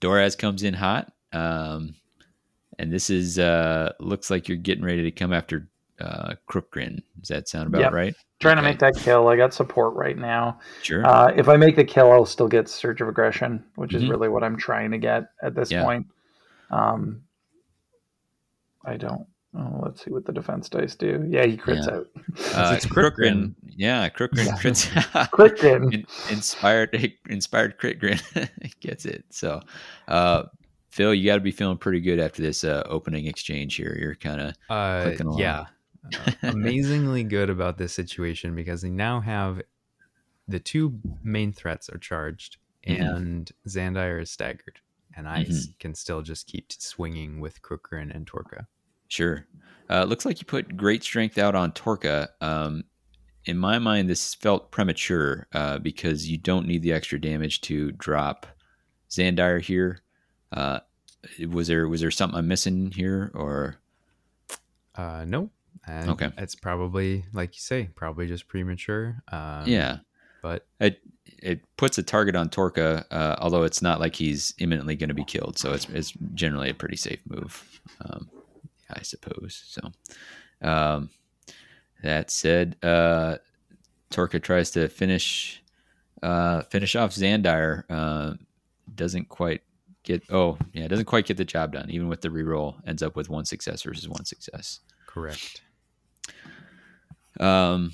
Doraz 0.01 0.38
comes 0.38 0.63
in 0.63 0.73
hot. 0.73 1.11
Um, 1.31 1.95
and 2.77 2.91
this 2.91 3.09
is 3.09 3.39
uh, 3.39 3.93
looks 3.99 4.29
like 4.29 4.47
you're 4.47 4.57
getting 4.57 4.83
ready 4.83 5.03
to 5.03 5.11
come 5.11 5.33
after 5.33 5.67
uh, 5.99 6.35
Crookgrin. 6.49 7.01
Does 7.19 7.29
that 7.29 7.47
sound 7.47 7.67
about 7.67 7.81
yep. 7.81 7.93
right? 7.93 8.15
Trying 8.39 8.57
okay. 8.57 8.67
to 8.67 8.69
make 8.71 8.79
that 8.79 8.95
kill. 8.97 9.27
I 9.27 9.37
got 9.37 9.53
support 9.53 9.95
right 9.95 10.17
now. 10.17 10.59
Sure. 10.81 11.05
Uh, 11.05 11.31
if 11.35 11.47
I 11.47 11.57
make 11.57 11.75
the 11.75 11.85
kill, 11.85 12.11
I'll 12.11 12.25
still 12.25 12.47
get 12.47 12.67
Surge 12.67 13.01
of 13.01 13.07
Aggression, 13.07 13.63
which 13.75 13.91
mm-hmm. 13.91 14.03
is 14.03 14.09
really 14.09 14.29
what 14.29 14.43
I'm 14.43 14.57
trying 14.57 14.91
to 14.91 14.97
get 14.97 15.29
at 15.41 15.55
this 15.55 15.71
yeah. 15.71 15.83
point. 15.83 16.07
Um, 16.71 17.21
I 18.83 18.97
don't. 18.97 19.25
Oh, 19.57 19.79
let's 19.83 20.03
see 20.03 20.11
what 20.11 20.25
the 20.25 20.33
defense 20.33 20.67
dice 20.67 20.95
do. 20.95 21.25
Yeah, 21.29 21.45
he 21.45 21.55
crits 21.55 21.87
yeah. 21.87 21.95
out. 21.95 22.07
Uh, 22.71 22.75
it's 22.75 22.85
Crookgrin. 22.85 23.55
Yeah, 23.65 24.09
Crookgrin 24.09 24.47
yeah. 24.47 24.57
crits 24.57 25.15
out. 25.15 25.31
Crookgrin. 25.31 25.93
In, 25.93 26.05
inspired, 26.29 27.13
inspired 27.29 27.79
Crookgrin 27.79 28.21
gets 28.81 29.05
it. 29.05 29.23
So, 29.29 29.61
uh, 30.09 30.43
Phil, 30.89 31.13
you 31.13 31.25
got 31.25 31.35
to 31.35 31.41
be 31.41 31.51
feeling 31.51 31.77
pretty 31.77 32.01
good 32.01 32.19
after 32.19 32.41
this 32.41 32.65
uh, 32.65 32.83
opening 32.87 33.27
exchange 33.27 33.75
here. 33.75 33.97
You're 33.97 34.15
kind 34.15 34.41
of 34.41 34.55
uh, 34.69 35.03
clicking 35.03 35.27
along. 35.27 35.39
Yeah, 35.39 35.65
amazingly 36.43 37.24
good 37.24 37.49
about 37.49 37.78
this 37.78 37.93
situation 37.93 38.56
because 38.56 38.82
they 38.82 38.89
now 38.89 39.22
have 39.22 39.62
the 40.47 40.60
two 40.60 40.99
main 41.24 41.51
threats 41.51 41.89
are 41.89 41.97
charged 41.97 42.58
mm-hmm. 42.88 43.01
and 43.01 43.51
Xandire 43.68 44.22
is 44.22 44.32
staggered, 44.32 44.80
and 45.16 45.28
I 45.28 45.43
mm-hmm. 45.43 45.72
can 45.80 45.95
still 45.95 46.22
just 46.22 46.47
keep 46.47 46.72
swinging 46.72 47.39
with 47.39 47.62
Crookgrin 47.62 48.16
and 48.16 48.30
Torka. 48.30 48.68
Sure. 49.08 49.45
Uh, 49.89 50.03
looks 50.03 50.26
like 50.26 50.39
you 50.39 50.45
put 50.45 50.78
great 50.78 51.03
strength 51.03 51.38
out 51.38 51.56
on 51.56 51.72
Torka. 51.72 52.30
Um, 52.41 52.86
in 53.45 53.58
my 53.58 53.78
mind, 53.78 54.10
this 54.10 54.34
felt 54.34 54.72
premature 54.72 55.47
uh, 55.53 55.78
because 55.80 56.28
you 56.28 56.38
don't 56.38 56.68
need 56.68 56.82
the 56.82 56.93
extra 56.93 57.22
damage 57.22 57.62
to 57.62 57.91
drop 57.91 58.47
Xandire 59.10 59.62
here. 59.62 60.01
Uh, 60.51 60.80
was 61.49 61.68
there 61.68 61.88
was 61.88 62.01
there 62.01 62.12
something 62.12 62.38
I'm 62.38 62.47
missing 62.47 62.91
here, 62.91 63.32
or? 63.34 63.78
Uh, 64.95 65.26
no, 65.28 65.49
and 65.88 66.09
okay. 66.11 66.31
It's 66.38 66.55
probably, 66.55 67.25
like 67.33 67.55
you 67.55 67.61
say, 67.61 67.89
probably 67.95 68.27
just 68.27 68.47
premature. 68.47 69.21
Um, 69.31 69.63
yeah. 69.67 69.99
But 70.41 70.65
it 70.79 70.99
it 71.25 71.61
puts 71.75 71.97
a 71.97 72.03
target 72.03 72.36
on 72.36 72.49
Torka, 72.49 73.03
uh, 73.09 73.36
although 73.39 73.63
it's 73.63 73.81
not 73.81 73.99
like 73.99 74.15
he's 74.15 74.53
imminently 74.59 74.95
going 74.95 75.09
to 75.09 75.15
be 75.15 75.23
killed. 75.23 75.57
So 75.57 75.73
it's, 75.73 75.89
it's 75.89 76.13
generally 76.33 76.69
a 76.69 76.73
pretty 76.73 76.97
safe 76.97 77.19
move, 77.27 77.81
um, 78.01 78.29
I 78.91 79.01
suppose. 79.01 79.63
So 79.65 79.91
um, 80.67 81.09
that 82.03 82.29
said, 82.29 82.77
uh, 82.83 83.38
Torka 84.11 84.41
tries 84.41 84.71
to 84.71 84.88
finish 84.88 85.63
uh, 86.21 86.61
finish 86.63 86.95
off 86.95 87.11
Xandire. 87.11 87.83
Uh, 87.89 88.33
doesn't 88.93 89.29
quite 89.29 89.61
get. 90.03 90.23
Oh, 90.29 90.59
yeah, 90.73 90.88
doesn't 90.88 91.05
quite 91.05 91.25
get 91.25 91.38
the 91.38 91.45
job 91.45 91.73
done. 91.73 91.89
Even 91.89 92.07
with 92.07 92.21
the 92.21 92.29
reroll, 92.29 92.75
ends 92.88 93.01
up 93.01 93.15
with 93.15 93.29
one 93.29 93.45
success 93.45 93.81
versus 93.81 94.07
one 94.07 94.25
success. 94.25 94.79
Correct. 95.07 95.61
Um, 97.39 97.93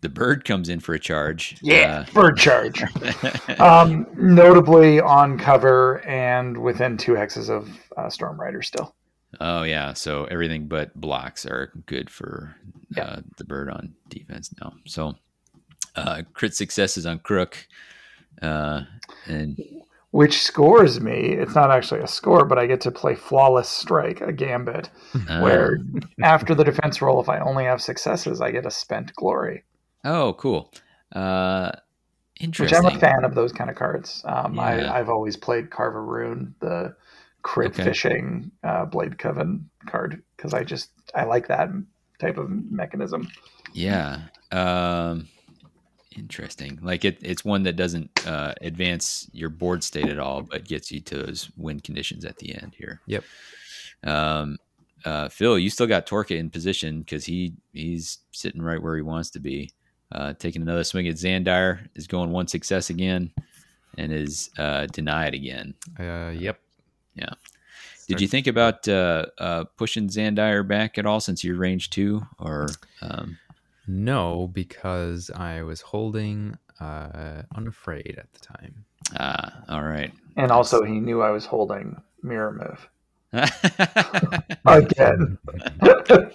the 0.00 0.08
bird 0.08 0.44
comes 0.44 0.68
in 0.68 0.80
for 0.80 0.94
a 0.94 0.98
charge. 0.98 1.56
Yeah, 1.60 2.04
uh, 2.08 2.12
bird 2.12 2.36
charge. 2.36 2.82
um, 3.60 4.06
notably 4.14 5.00
on 5.00 5.38
cover 5.38 6.00
and 6.06 6.56
within 6.56 6.96
two 6.96 7.12
hexes 7.12 7.50
of 7.50 7.68
uh, 7.96 8.08
Storm 8.08 8.40
Rider 8.40 8.62
still. 8.62 8.94
Oh 9.40 9.62
yeah, 9.62 9.92
so 9.92 10.24
everything 10.26 10.68
but 10.68 10.98
blocks 10.98 11.44
are 11.44 11.72
good 11.86 12.10
for 12.10 12.54
yeah. 12.90 13.04
uh, 13.04 13.20
the 13.36 13.44
bird 13.44 13.68
on 13.70 13.94
defense 14.08 14.54
now. 14.60 14.74
So 14.86 15.16
uh, 15.96 16.22
crit 16.32 16.54
successes 16.54 17.04
on 17.04 17.18
Crook, 17.18 17.66
uh, 18.40 18.82
and 19.26 19.60
which 20.10 20.42
scores 20.42 21.00
me. 21.00 21.32
It's 21.32 21.54
not 21.54 21.70
actually 21.70 22.00
a 22.00 22.06
score, 22.06 22.44
but 22.44 22.58
I 22.58 22.66
get 22.66 22.80
to 22.82 22.90
play 22.90 23.14
flawless 23.14 23.68
strike, 23.68 24.20
a 24.20 24.32
gambit, 24.32 24.90
uh, 25.14 25.40
where 25.40 25.78
after 26.22 26.54
the 26.54 26.64
defense 26.64 27.02
roll, 27.02 27.20
if 27.20 27.28
I 27.28 27.38
only 27.40 27.64
have 27.64 27.82
successes, 27.82 28.40
I 28.40 28.50
get 28.50 28.66
a 28.66 28.70
spent 28.70 29.14
glory. 29.14 29.64
Oh, 30.04 30.32
cool. 30.34 30.72
Uh, 31.12 31.72
interesting. 32.40 32.82
Which 32.82 32.92
I'm 32.92 32.96
a 32.96 33.00
fan 33.00 33.24
of 33.24 33.34
those 33.34 33.52
kind 33.52 33.68
of 33.68 33.76
cards. 33.76 34.22
Um, 34.24 34.54
yeah. 34.54 34.92
I, 34.92 34.98
have 34.98 35.08
always 35.10 35.36
played 35.36 35.70
Carve 35.70 35.96
a 35.96 36.00
Rune, 36.00 36.54
the 36.60 36.94
crit 37.42 37.72
okay. 37.72 37.84
fishing 37.84 38.50
uh, 38.64 38.86
Blade 38.86 39.18
Coven 39.18 39.68
card, 39.86 40.22
because 40.36 40.54
I 40.54 40.64
just 40.64 40.90
I 41.14 41.24
like 41.24 41.48
that 41.48 41.68
type 42.18 42.38
of 42.38 42.48
mechanism. 42.50 43.28
Yeah. 43.72 44.22
Um, 44.52 45.28
interesting. 46.18 46.78
Like 46.82 47.04
it, 47.04 47.18
it's 47.22 47.44
one 47.44 47.62
that 47.62 47.76
doesn't 47.76 48.26
uh, 48.26 48.54
advance 48.60 49.30
your 49.32 49.48
board 49.48 49.84
state 49.84 50.08
at 50.08 50.18
all, 50.18 50.42
but 50.42 50.64
gets 50.64 50.90
you 50.90 51.00
to 51.00 51.18
those 51.18 51.50
win 51.56 51.80
conditions 51.80 52.24
at 52.24 52.38
the 52.38 52.54
end 52.54 52.74
here. 52.76 53.00
Yep. 53.06 53.24
Um, 54.04 54.58
uh, 55.04 55.28
Phil, 55.28 55.58
you 55.58 55.70
still 55.70 55.86
got 55.86 56.06
Torka 56.06 56.36
in 56.36 56.50
position 56.50 57.00
because 57.00 57.24
he 57.24 57.54
he's 57.72 58.18
sitting 58.32 58.60
right 58.62 58.82
where 58.82 58.96
he 58.96 59.02
wants 59.02 59.30
to 59.30 59.40
be. 59.40 59.70
Uh, 60.10 60.32
taking 60.32 60.62
another 60.62 60.84
swing 60.84 61.06
at 61.06 61.16
Xandire 61.16 61.86
is 61.94 62.06
going 62.06 62.30
one 62.30 62.48
success 62.48 62.90
again, 62.90 63.30
and 63.96 64.12
is 64.12 64.50
uh, 64.58 64.86
denied 64.86 65.34
again. 65.34 65.74
Uh, 65.98 66.32
yep. 66.34 66.58
Yeah. 67.14 67.34
Did 68.06 68.20
you 68.22 68.28
think 68.28 68.46
about 68.46 68.88
uh, 68.88 69.26
uh, 69.36 69.64
pushing 69.76 70.08
Xandire 70.08 70.66
back 70.66 70.96
at 70.96 71.04
all 71.04 71.20
since 71.20 71.44
you're 71.44 71.56
range 71.56 71.90
two, 71.90 72.26
or? 72.38 72.68
Um... 73.02 73.38
No, 73.88 74.48
because 74.52 75.30
I 75.34 75.62
was 75.62 75.80
holding 75.80 76.56
uh, 76.78 77.42
unafraid 77.56 78.16
at 78.18 78.32
the 78.34 78.40
time. 78.40 78.84
Ah, 79.18 79.64
all 79.68 79.82
right. 79.82 80.12
And 80.36 80.52
also, 80.52 80.84
he 80.84 81.00
knew 81.00 81.22
I 81.22 81.30
was 81.30 81.46
holding 81.46 82.00
mirror 82.22 82.52
move. 82.52 82.88
Again. 84.66 85.38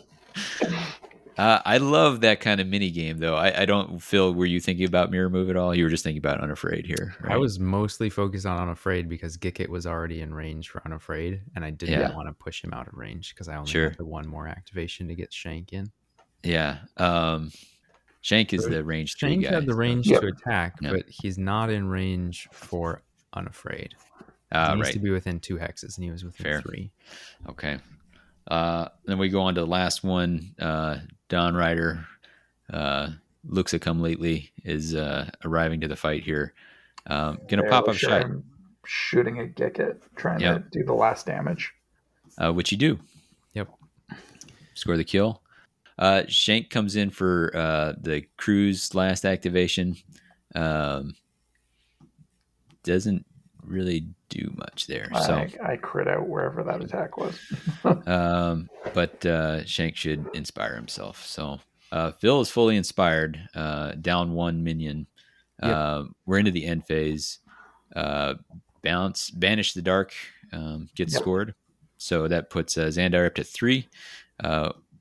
Uh, 1.38 1.60
I 1.66 1.78
love 1.78 2.22
that 2.22 2.41
kind 2.41 2.62
of 2.62 2.68
mini 2.68 2.91
game, 2.91 3.18
though. 3.18 3.36
I, 3.36 3.62
I, 3.62 3.66
don't 3.66 3.99
feel. 3.99 4.34
Were 4.34 4.45
you 4.45 4.60
thinking 4.60 4.86
about 4.86 5.10
mirror 5.10 5.32
move 5.32 5.49
at 5.49 5.56
all? 5.56 5.74
You 5.74 5.84
were 5.84 5.89
just 5.89 6.04
thinking 6.04 6.20
about 6.20 6.39
unafraid 6.39 6.86
here. 6.86 7.16
Right? 7.22 7.34
I 7.34 7.38
was 7.38 7.60
mostly 7.60 8.12
focused 8.12 8.45
on 8.45 8.62
unafraid 8.62 9.10
because 9.10 9.36
Gicket 9.36 9.68
was 9.70 9.88
already 9.88 10.22
in 10.22 10.32
range 10.32 10.70
for 10.70 10.84
unafraid, 10.86 11.41
and 11.56 11.66
I 11.66 11.72
didn't 11.72 11.99
yeah. 11.99 12.16
want 12.16 12.28
to 12.28 12.34
push 12.34 12.64
him 12.64 12.72
out 12.72 12.88
of 12.88 12.93
range 12.93 13.34
because 13.34 13.47
I 13.47 13.56
only 13.56 13.72
sure. 13.72 13.89
had 13.89 13.97
the 13.97 14.06
one 14.06 14.28
more 14.28 14.47
activation 14.47 15.08
to 15.08 15.16
get 15.16 15.34
Shank 15.34 15.74
in. 15.74 15.91
Yeah, 16.43 16.79
um, 16.97 17.51
Shank 18.21 18.53
is 18.53 18.65
the 18.65 18.83
range. 18.83 19.15
Shank 19.17 19.45
had 19.45 19.65
the 19.65 19.75
range 19.75 20.07
to 20.07 20.27
attack, 20.27 20.75
yep. 20.81 20.93
but 20.93 21.05
he's 21.07 21.37
not 21.37 21.69
in 21.69 21.87
range 21.87 22.47
for 22.51 23.01
unafraid. 23.33 23.95
Uh, 24.51 24.69
he 24.69 24.75
needs 24.75 24.87
right. 24.87 24.93
to 24.93 24.99
be 24.99 25.09
within 25.09 25.39
two 25.39 25.57
hexes, 25.57 25.97
and 25.97 26.03
he 26.03 26.11
was 26.11 26.23
within 26.23 26.43
Fair. 26.43 26.61
three. 26.61 26.91
Okay. 27.49 27.79
Uh, 28.47 28.89
then 29.05 29.17
we 29.17 29.29
go 29.29 29.41
on 29.41 29.55
to 29.55 29.61
the 29.61 29.67
last 29.67 30.03
one. 30.03 30.53
Uh, 30.59 30.97
Dawn 31.29 31.55
Rider, 31.55 32.05
uh, 32.71 33.09
looks 33.45 33.73
a 33.73 33.79
come 33.79 34.01
lately 34.01 34.51
is 34.63 34.95
uh, 34.95 35.29
arriving 35.43 35.81
to 35.81 35.87
the 35.87 35.95
fight 35.95 36.23
here. 36.23 36.53
Um, 37.07 37.39
gonna 37.49 37.69
pop 37.69 37.87
up 37.87 37.95
shot, 37.95 38.25
shooting 38.85 39.39
a 39.39 39.47
Gicket, 39.47 40.01
trying 40.15 40.39
yep. 40.39 40.69
to 40.71 40.79
do 40.79 40.85
the 40.85 40.93
last 40.93 41.25
damage. 41.25 41.73
Uh, 42.37 42.51
which 42.51 42.71
you 42.71 42.77
do. 42.77 42.99
Yep. 43.53 43.69
Score 44.73 44.97
the 44.97 45.03
kill. 45.03 45.42
Uh, 45.97 46.23
Shank 46.27 46.69
comes 46.69 46.95
in 46.95 47.09
for 47.09 47.51
uh, 47.55 47.93
the 47.99 48.23
crew's 48.37 48.93
last 48.95 49.25
activation. 49.25 49.95
Um, 50.55 51.15
doesn't 52.83 53.25
really 53.63 54.07
do 54.29 54.51
much 54.55 54.87
there. 54.87 55.09
I, 55.13 55.21
so 55.21 55.45
I 55.63 55.77
crit 55.77 56.07
out 56.07 56.27
wherever 56.27 56.63
that 56.63 56.81
attack 56.81 57.17
was. 57.17 57.39
um, 58.07 58.69
but 58.93 59.25
uh, 59.25 59.63
Shank 59.65 59.95
should 59.95 60.27
inspire 60.33 60.75
himself. 60.75 61.25
So 61.25 61.59
uh, 61.91 62.11
Phil 62.13 62.41
is 62.41 62.49
fully 62.49 62.75
inspired. 62.75 63.47
Uh, 63.55 63.93
down 63.93 64.33
one 64.33 64.63
minion. 64.63 65.07
Yep. 65.61 65.75
Uh, 65.75 66.03
we're 66.25 66.39
into 66.39 66.51
the 66.51 66.65
end 66.65 66.85
phase. 66.85 67.39
Uh, 67.95 68.35
bounce, 68.81 69.29
banish 69.29 69.73
the 69.73 69.81
dark, 69.81 70.13
um, 70.51 70.89
gets 70.95 71.13
yep. 71.13 71.21
scored. 71.21 71.55
So 71.97 72.27
that 72.27 72.49
puts 72.49 72.77
uh, 72.77 72.87
Xandire 72.87 73.27
up 73.27 73.35
to 73.35 73.43
three. 73.43 73.87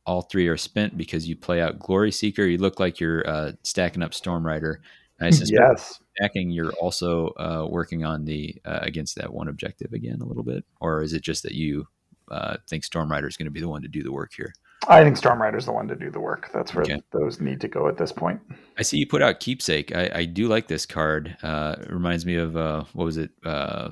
All 0.04 0.22
three 0.22 0.48
are 0.48 0.56
spent 0.56 0.96
because 0.96 1.28
you 1.28 1.36
play 1.36 1.60
out 1.60 1.78
Glory 1.78 2.10
Seeker. 2.10 2.44
You 2.44 2.58
look 2.58 2.80
like 2.80 2.98
you're 2.98 3.28
uh, 3.28 3.52
stacking 3.62 4.02
up 4.02 4.14
Storm 4.14 4.44
Rider. 4.44 4.80
I 5.20 5.30
suspect 5.30 5.60
yes. 5.60 6.00
stacking, 6.16 6.50
you're 6.50 6.72
also 6.72 7.28
uh, 7.38 7.66
working 7.68 8.04
on 8.04 8.24
the 8.24 8.56
uh, 8.64 8.80
against 8.82 9.16
that 9.16 9.32
one 9.32 9.48
objective 9.48 9.92
again 9.92 10.20
a 10.20 10.24
little 10.24 10.42
bit, 10.42 10.64
or 10.80 11.02
is 11.02 11.12
it 11.12 11.22
just 11.22 11.42
that 11.44 11.52
you 11.52 11.86
uh, 12.30 12.56
think 12.68 12.84
Storm 12.84 13.10
Rider 13.10 13.28
is 13.28 13.36
going 13.36 13.46
to 13.46 13.52
be 13.52 13.60
the 13.60 13.68
one 13.68 13.82
to 13.82 13.88
do 13.88 14.02
the 14.02 14.12
work 14.12 14.32
here? 14.34 14.54
I 14.88 15.04
think 15.04 15.16
Storm 15.16 15.40
Rider 15.40 15.58
is 15.58 15.66
the 15.66 15.72
one 15.72 15.86
to 15.88 15.94
do 15.94 16.10
the 16.10 16.18
work. 16.18 16.50
That's 16.52 16.74
where 16.74 16.82
okay. 16.82 17.00
those 17.12 17.40
need 17.40 17.60
to 17.60 17.68
go 17.68 17.86
at 17.86 17.96
this 17.96 18.10
point. 18.10 18.40
I 18.76 18.82
see 18.82 18.98
you 18.98 19.06
put 19.06 19.22
out 19.22 19.38
Keepsake. 19.38 19.94
I, 19.94 20.10
I 20.12 20.24
do 20.24 20.48
like 20.48 20.66
this 20.66 20.86
card. 20.86 21.36
Uh, 21.40 21.76
it 21.80 21.92
reminds 21.92 22.26
me 22.26 22.34
of 22.34 22.56
uh, 22.56 22.84
what 22.92 23.04
was 23.04 23.16
it? 23.16 23.30
Uh, 23.44 23.90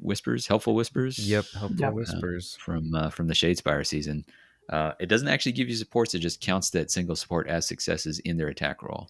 Whispers, 0.00 0.48
Helpful 0.48 0.74
Whispers. 0.74 1.16
Yep, 1.20 1.44
Helpful 1.56 1.78
yep. 1.78 1.92
Whispers 1.92 2.56
from 2.56 3.10
from 3.12 3.28
the 3.28 3.34
Shadespire 3.34 3.86
season. 3.86 4.24
Uh, 4.70 4.92
it 5.00 5.06
doesn't 5.06 5.28
actually 5.28 5.52
give 5.52 5.68
you 5.68 5.76
supports; 5.76 6.14
it 6.14 6.20
just 6.20 6.40
counts 6.40 6.70
that 6.70 6.90
single 6.90 7.16
support 7.16 7.48
as 7.48 7.66
successes 7.66 8.18
in 8.20 8.36
their 8.36 8.48
attack 8.48 8.82
roll. 8.82 9.08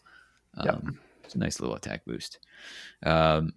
Um, 0.56 0.66
yep. 0.66 0.82
It's 1.24 1.34
a 1.34 1.38
nice 1.38 1.60
little 1.60 1.76
attack 1.76 2.04
boost. 2.04 2.38
Um, 3.04 3.54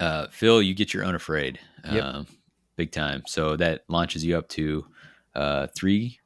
uh, 0.00 0.26
Phil, 0.30 0.62
you 0.62 0.74
get 0.74 0.92
your 0.92 1.04
unafraid, 1.04 1.60
yep. 1.90 2.02
uh, 2.02 2.24
big 2.76 2.90
time. 2.90 3.22
So 3.26 3.56
that 3.56 3.84
launches 3.88 4.24
you 4.24 4.36
up 4.36 4.48
to 4.50 4.86
uh, 5.34 5.68
three, 5.76 6.18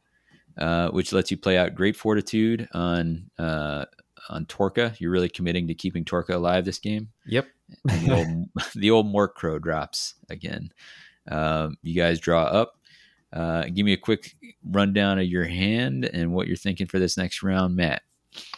uh, 0.56 0.88
which 0.88 1.12
lets 1.12 1.30
you 1.30 1.36
play 1.36 1.58
out 1.58 1.74
great 1.74 1.96
fortitude 1.96 2.68
on 2.72 3.30
uh, 3.38 3.84
on 4.28 4.46
Torka. 4.46 4.98
You're 4.98 5.10
really 5.10 5.28
committing 5.28 5.66
to 5.68 5.74
keeping 5.74 6.04
Torka 6.04 6.30
alive 6.30 6.64
this 6.64 6.78
game. 6.78 7.08
Yep. 7.26 7.46
the 7.84 8.10
old 8.12 8.48
the 8.74 8.90
old 8.90 9.12
Mork 9.12 9.34
Crow 9.34 9.58
drops 9.58 10.14
again. 10.30 10.72
Um, 11.28 11.76
you 11.82 11.94
guys 11.94 12.20
draw 12.20 12.44
up. 12.44 12.78
Uh, 13.32 13.64
give 13.64 13.84
me 13.84 13.92
a 13.92 13.98
quick 13.98 14.34
rundown 14.64 15.18
of 15.18 15.26
your 15.26 15.44
hand 15.44 16.04
and 16.04 16.32
what 16.32 16.46
you're 16.46 16.56
thinking 16.56 16.86
for 16.86 16.98
this 16.98 17.16
next 17.16 17.42
round, 17.42 17.76
Matt. 17.76 18.02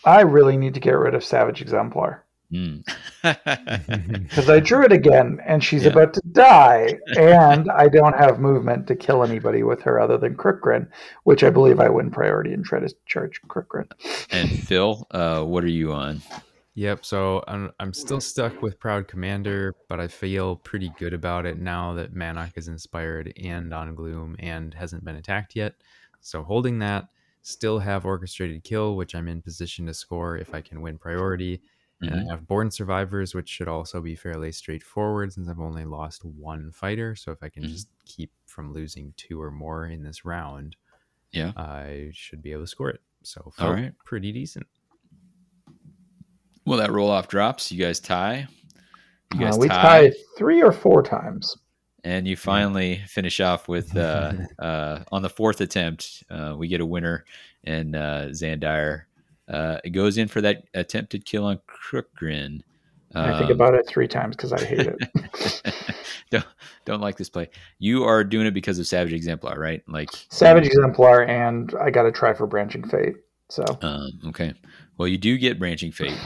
I 0.04 0.22
really 0.22 0.56
need 0.56 0.74
to 0.74 0.80
get 0.80 0.92
rid 0.92 1.14
of 1.14 1.24
Savage 1.24 1.60
Exemplar. 1.60 2.24
Because 3.20 4.46
mm. 4.46 4.48
I 4.48 4.60
drew 4.60 4.84
it 4.84 4.92
again, 4.92 5.38
and 5.44 5.62
she's 5.62 5.82
yeah. 5.82 5.90
about 5.90 6.14
to 6.14 6.22
die, 6.32 6.98
and 7.16 7.70
I 7.70 7.88
don't 7.88 8.16
have 8.16 8.38
movement 8.38 8.86
to 8.86 8.96
kill 8.96 9.22
anybody 9.24 9.62
with 9.64 9.82
her 9.82 10.00
other 10.00 10.16
than 10.16 10.36
Crookgrin, 10.36 10.88
which 11.24 11.42
I 11.42 11.50
believe 11.50 11.80
I 11.80 11.88
win 11.88 12.10
priority 12.10 12.52
and 12.54 12.64
try 12.64 12.78
to 12.78 12.94
charge 13.06 13.40
Crookgrin. 13.48 13.90
And 14.30 14.48
Phil, 14.50 15.06
uh, 15.10 15.42
what 15.42 15.64
are 15.64 15.68
you 15.68 15.92
on? 15.92 16.22
Yep. 16.78 17.04
So 17.04 17.42
I'm 17.48 17.72
I'm 17.80 17.92
still 17.92 18.20
stuck 18.20 18.62
with 18.62 18.78
Proud 18.78 19.08
Commander, 19.08 19.74
but 19.88 19.98
I 19.98 20.06
feel 20.06 20.54
pretty 20.54 20.92
good 20.96 21.12
about 21.12 21.44
it 21.44 21.58
now 21.58 21.92
that 21.94 22.14
Manok 22.14 22.52
is 22.56 22.68
inspired 22.68 23.32
and 23.36 23.74
on 23.74 23.96
Gloom 23.96 24.36
and 24.38 24.72
hasn't 24.74 25.04
been 25.04 25.16
attacked 25.16 25.56
yet. 25.56 25.74
So 26.20 26.44
holding 26.44 26.78
that, 26.78 27.08
still 27.42 27.80
have 27.80 28.06
Orchestrated 28.06 28.62
Kill, 28.62 28.94
which 28.94 29.16
I'm 29.16 29.26
in 29.26 29.42
position 29.42 29.86
to 29.86 29.94
score 29.94 30.36
if 30.36 30.54
I 30.54 30.60
can 30.60 30.80
win 30.80 30.98
priority. 30.98 31.56
Mm-hmm. 31.56 32.04
And 32.04 32.14
I 32.14 32.18
mm-hmm. 32.18 32.30
have 32.30 32.46
Born 32.46 32.70
Survivors, 32.70 33.34
which 33.34 33.48
should 33.48 33.66
also 33.66 34.00
be 34.00 34.14
fairly 34.14 34.52
straightforward 34.52 35.32
since 35.32 35.48
I've 35.48 35.58
only 35.58 35.84
lost 35.84 36.24
one 36.24 36.70
fighter. 36.70 37.16
So 37.16 37.32
if 37.32 37.42
I 37.42 37.48
can 37.48 37.64
mm-hmm. 37.64 37.72
just 37.72 37.88
keep 38.04 38.30
from 38.46 38.72
losing 38.72 39.14
two 39.16 39.42
or 39.42 39.50
more 39.50 39.86
in 39.86 40.04
this 40.04 40.24
round, 40.24 40.76
yeah, 41.32 41.50
I 41.56 42.10
should 42.12 42.40
be 42.40 42.52
able 42.52 42.62
to 42.62 42.68
score 42.68 42.90
it. 42.90 43.00
So 43.24 43.52
all 43.58 43.72
right, 43.72 43.94
pretty 44.04 44.30
decent. 44.30 44.68
Well, 46.68 46.80
that 46.80 46.92
roll 46.92 47.10
off 47.10 47.28
drops. 47.28 47.72
You 47.72 47.82
guys 47.82 47.98
tie. 47.98 48.46
You 49.32 49.40
guys 49.40 49.56
uh, 49.56 49.60
we 49.60 49.68
tie. 49.68 49.82
tied 49.82 50.14
three 50.36 50.62
or 50.62 50.70
four 50.70 51.02
times. 51.02 51.56
And 52.04 52.28
you 52.28 52.36
finally 52.36 53.02
finish 53.06 53.40
off 53.40 53.68
with 53.68 53.96
uh, 53.96 54.34
uh, 54.58 54.98
on 55.10 55.22
the 55.22 55.30
fourth 55.30 55.62
attempt. 55.62 56.24
Uh, 56.28 56.54
we 56.58 56.68
get 56.68 56.82
a 56.82 56.86
winner, 56.86 57.24
and 57.64 57.96
uh, 57.96 58.26
Xandire 58.26 59.04
Uh, 59.48 59.78
it 59.82 59.90
goes 59.90 60.18
in 60.18 60.28
for 60.28 60.42
that 60.42 60.64
attempted 60.74 61.24
kill 61.24 61.46
on 61.46 61.58
Crookgrin. 61.66 62.60
Um, 63.14 63.24
I 63.24 63.38
think 63.38 63.50
um, 63.50 63.52
about 63.52 63.72
it 63.72 63.86
three 63.88 64.06
times 64.06 64.36
because 64.36 64.52
I 64.52 64.62
hate 64.62 64.92
it. 64.92 65.74
don't 66.30 66.44
don't 66.84 67.00
like 67.00 67.16
this 67.16 67.30
play. 67.30 67.48
You 67.78 68.04
are 68.04 68.22
doing 68.22 68.46
it 68.46 68.52
because 68.52 68.78
of 68.78 68.86
Savage 68.86 69.14
Exemplar, 69.14 69.58
right? 69.58 69.82
Like 69.88 70.10
Savage 70.28 70.66
Exemplar, 70.66 71.26
and 71.26 71.74
I 71.80 71.88
got 71.88 72.02
to 72.02 72.12
try 72.12 72.34
for 72.34 72.46
Branching 72.46 72.86
Fate. 72.86 73.16
So 73.48 73.64
um, 73.80 74.20
okay, 74.26 74.52
well 74.98 75.08
you 75.08 75.16
do 75.16 75.38
get 75.38 75.58
Branching 75.58 75.92
Fate. 75.92 76.18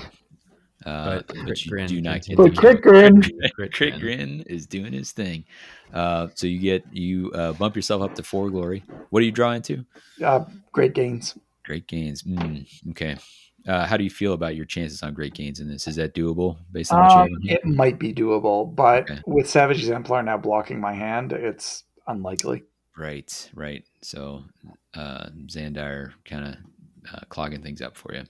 Uh, 0.85 1.17
but, 1.17 1.27
but 1.47 1.65
you 1.65 1.71
Grin 1.71 1.87
do 1.87 2.01
not 2.01 2.23
get 2.23 2.37
but 2.37 2.57
Crit 2.57 2.83
Grin. 2.83 3.23
Crit 3.73 4.01
Grin 4.01 4.43
is 4.43 4.67
doing 4.67 4.93
his 4.93 5.13
thing. 5.13 5.45
Uh, 5.93 6.29
so 6.35 6.47
you 6.47 6.59
get 6.59 6.85
you 6.93 7.31
uh, 7.33 7.53
bump 7.53 7.77
yourself 7.77 8.03
up 8.03 8.15
to 8.15 8.23
four 8.23 8.51
glory. 8.51 8.83
What 9.11 9.21
are 9.21 9.27
you 9.27 9.33
drawing 9.33 9.63
to? 9.63 9.85
Uh, 10.25 10.45
great 10.73 10.95
gains. 10.95 11.37
Great 11.65 11.87
gains. 11.87 12.23
Mm, 12.23 12.67
okay. 12.91 13.17
Uh, 13.67 13.87
how 13.87 13.97
do 13.97 14.03
you 14.03 14.11
feel 14.11 14.33
about 14.33 14.57
your 14.57 14.65
chances 14.65 15.03
on 15.03 15.15
great 15.15 15.35
gains 15.35 15.61
in 15.61 15.69
this? 15.69 15.87
Is 15.87 15.97
that 15.97 16.15
doable 16.15 16.57
based 16.73 16.93
on 16.93 17.29
um, 17.29 17.29
It 17.43 17.65
might 17.65 17.99
be 17.99 18.13
doable, 18.13 18.75
but 18.75 19.05
okay. 19.09 19.21
with 19.27 19.49
Savage 19.49 19.79
Exemplar 19.79 20.23
now 20.25 20.37
blocking 20.37 20.81
my 20.81 20.95
hand, 20.95 21.33
it's 21.33 21.85
unlikely. 22.09 22.65
Right, 22.97 23.51
right. 23.55 23.85
So 24.03 24.45
uh, 24.95 25.27
Xandire 25.47 26.13
kind 26.25 26.47
of 26.47 26.57
uh, 27.15 27.21
clogging 27.29 27.63
things 27.63 27.81
up 27.81 27.97
for 27.97 28.15
you. 28.15 28.25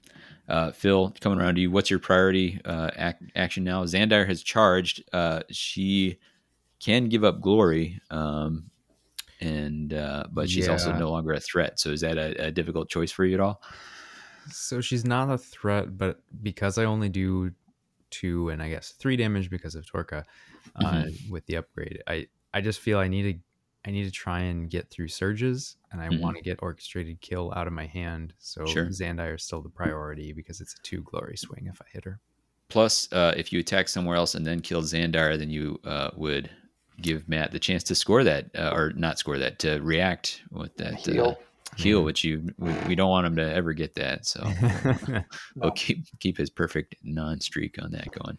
Uh, 0.48 0.72
Phil, 0.72 1.14
coming 1.20 1.40
around 1.40 1.54
to 1.54 1.60
you, 1.60 1.70
what's 1.70 1.88
your 1.88 1.98
priority 1.98 2.60
uh, 2.64 2.90
ac- 2.96 3.30
action 3.36 3.64
now? 3.64 3.84
Xandire 3.84 4.26
has 4.26 4.42
charged. 4.42 5.02
Uh, 5.12 5.40
she 5.50 6.18
can 6.80 7.08
give 7.08 7.24
up 7.24 7.40
glory, 7.40 8.00
um, 8.10 8.70
and 9.40 9.94
uh, 9.94 10.24
but 10.32 10.50
she's 10.50 10.66
yeah. 10.66 10.72
also 10.72 10.92
no 10.92 11.10
longer 11.10 11.32
a 11.32 11.40
threat. 11.40 11.78
So 11.78 11.90
is 11.90 12.00
that 12.00 12.18
a, 12.18 12.46
a 12.46 12.50
difficult 12.50 12.88
choice 12.88 13.12
for 13.12 13.24
you 13.24 13.34
at 13.34 13.40
all? 13.40 13.62
So 14.50 14.80
she's 14.80 15.04
not 15.04 15.30
a 15.30 15.38
threat, 15.38 15.96
but 15.96 16.20
because 16.42 16.76
I 16.76 16.84
only 16.84 17.08
do 17.08 17.52
two 18.10 18.50
and 18.50 18.62
I 18.62 18.68
guess 18.68 18.90
three 18.90 19.16
damage 19.16 19.48
because 19.48 19.74
of 19.74 19.86
Torka 19.86 20.24
uh, 20.76 20.84
mm-hmm. 20.84 21.32
with 21.32 21.46
the 21.46 21.56
upgrade, 21.56 22.02
I 22.06 22.26
I 22.52 22.60
just 22.60 22.80
feel 22.80 22.98
I 22.98 23.08
need 23.08 23.22
to 23.22 23.38
I 23.86 23.90
need 23.90 24.04
to 24.04 24.10
try 24.10 24.40
and 24.40 24.70
get 24.70 24.90
through 24.90 25.08
surges, 25.08 25.76
and 25.90 26.00
I 26.00 26.08
mm-hmm. 26.08 26.22
want 26.22 26.36
to 26.36 26.42
get 26.42 26.58
orchestrated 26.62 27.20
kill 27.20 27.52
out 27.56 27.66
of 27.66 27.72
my 27.72 27.86
hand. 27.86 28.34
So 28.38 28.64
sure. 28.64 28.86
Xandire 28.86 29.36
is 29.36 29.42
still 29.42 29.60
the 29.60 29.68
priority 29.68 30.32
because 30.32 30.60
it's 30.60 30.74
a 30.74 30.82
two 30.82 31.02
glory 31.02 31.36
swing 31.36 31.66
if 31.66 31.80
I 31.82 31.86
hit 31.92 32.04
her. 32.04 32.20
Plus, 32.68 33.12
uh, 33.12 33.34
if 33.36 33.52
you 33.52 33.60
attack 33.60 33.88
somewhere 33.88 34.16
else 34.16 34.34
and 34.34 34.46
then 34.46 34.60
kill 34.60 34.82
Xandire, 34.82 35.36
then 35.36 35.50
you 35.50 35.80
uh, 35.84 36.10
would 36.16 36.48
give 37.00 37.28
Matt 37.28 37.50
the 37.50 37.58
chance 37.58 37.82
to 37.84 37.94
score 37.94 38.24
that, 38.24 38.50
uh, 38.56 38.70
or 38.72 38.92
not 38.94 39.18
score 39.18 39.38
that, 39.38 39.58
to 39.60 39.80
react 39.80 40.42
with 40.50 40.76
that 40.76 40.94
heal 40.94 41.36
heal, 41.76 41.98
mm-hmm. 41.98 42.06
which 42.06 42.24
you 42.24 42.52
we, 42.58 42.72
we, 42.88 42.94
don't 42.94 43.10
want 43.10 43.26
him 43.26 43.36
to 43.36 43.52
ever 43.54 43.72
get 43.72 43.94
that. 43.94 44.26
So 44.26 44.42
no. 45.08 45.22
we'll 45.56 45.70
keep 45.72 46.04
keep 46.20 46.36
his 46.36 46.50
perfect 46.50 46.96
non 47.02 47.40
streak 47.40 47.82
on 47.82 47.90
that 47.92 48.10
going. 48.12 48.38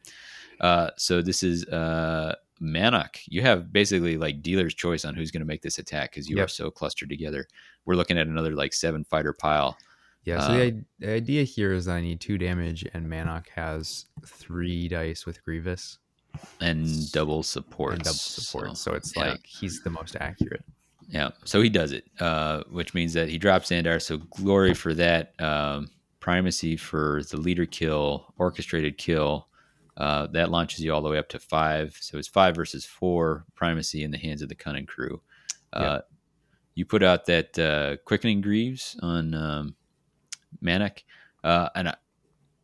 Uh, 0.59 0.91
so 0.97 1.21
this 1.21 1.43
is 1.43 1.65
uh, 1.65 2.35
Manok. 2.63 3.19
You 3.27 3.41
have 3.41 3.71
basically 3.71 4.17
like 4.17 4.41
dealer's 4.41 4.73
choice 4.73 5.05
on 5.05 5.15
who's 5.15 5.31
going 5.31 5.41
to 5.41 5.47
make 5.47 5.61
this 5.61 5.77
attack 5.77 6.11
because 6.11 6.29
you 6.29 6.37
yep. 6.37 6.45
are 6.45 6.49
so 6.49 6.71
clustered 6.71 7.09
together. 7.09 7.47
We're 7.85 7.95
looking 7.95 8.17
at 8.17 8.27
another 8.27 8.55
like 8.55 8.73
seven 8.73 9.03
fighter 9.03 9.33
pile. 9.33 9.77
Yeah. 10.23 10.47
So 10.47 10.53
the, 10.53 10.85
the, 10.99 11.09
idea 11.11 11.43
here 11.43 11.73
is 11.73 11.85
that 11.85 11.95
I 11.95 12.01
need 12.01 12.21
two 12.21 12.37
damage, 12.37 12.85
and 12.93 13.05
Manok 13.05 13.49
has 13.49 14.05
three 14.25 14.87
dice 14.87 15.25
with 15.25 15.43
Grievous 15.43 15.99
and 16.61 17.11
double 17.11 17.43
support. 17.43 17.99
double 17.99 18.13
support. 18.13 18.69
So, 18.77 18.91
so 18.91 18.95
it's 18.95 19.15
yeah. 19.15 19.31
like 19.31 19.45
he's 19.45 19.81
the 19.83 19.89
most 19.89 20.15
accurate. 20.19 20.63
Yeah, 21.09 21.31
so 21.43 21.61
he 21.61 21.69
does 21.69 21.91
it, 21.91 22.05
uh, 22.21 22.63
which 22.71 22.93
means 22.93 23.13
that 23.13 23.27
he 23.27 23.37
drops 23.37 23.69
Xandire. 23.69 24.01
So 24.01 24.17
glory 24.17 24.73
for 24.73 24.93
that. 24.93 25.39
Um, 25.41 25.89
primacy 26.23 26.77
for 26.77 27.21
the 27.29 27.37
leader 27.37 27.65
kill, 27.65 28.33
orchestrated 28.37 28.97
kill. 28.97 29.49
Uh, 29.95 30.27
that 30.27 30.49
launches 30.49 30.79
you 30.79 30.93
all 30.93 31.01
the 31.01 31.09
way 31.09 31.17
up 31.17 31.29
to 31.29 31.39
five. 31.39 31.97
So 32.01 32.17
it's 32.17 32.27
five 32.27 32.55
versus 32.55 32.85
four 32.85 33.45
primacy 33.55 34.03
in 34.03 34.11
the 34.11 34.17
hands 34.17 34.41
of 34.41 34.49
the 34.49 34.55
cunning 34.55 34.85
crew. 34.85 35.21
Uh, 35.71 35.99
You 36.75 36.85
put 36.85 37.03
out 37.03 37.25
that 37.27 37.59
uh, 37.59 37.97
quickening 38.03 38.41
greaves 38.41 38.97
on 39.01 39.33
um, 39.35 39.75
Manok, 40.63 41.03
uh, 41.43 41.69
and 41.75 41.89
I, 41.89 41.95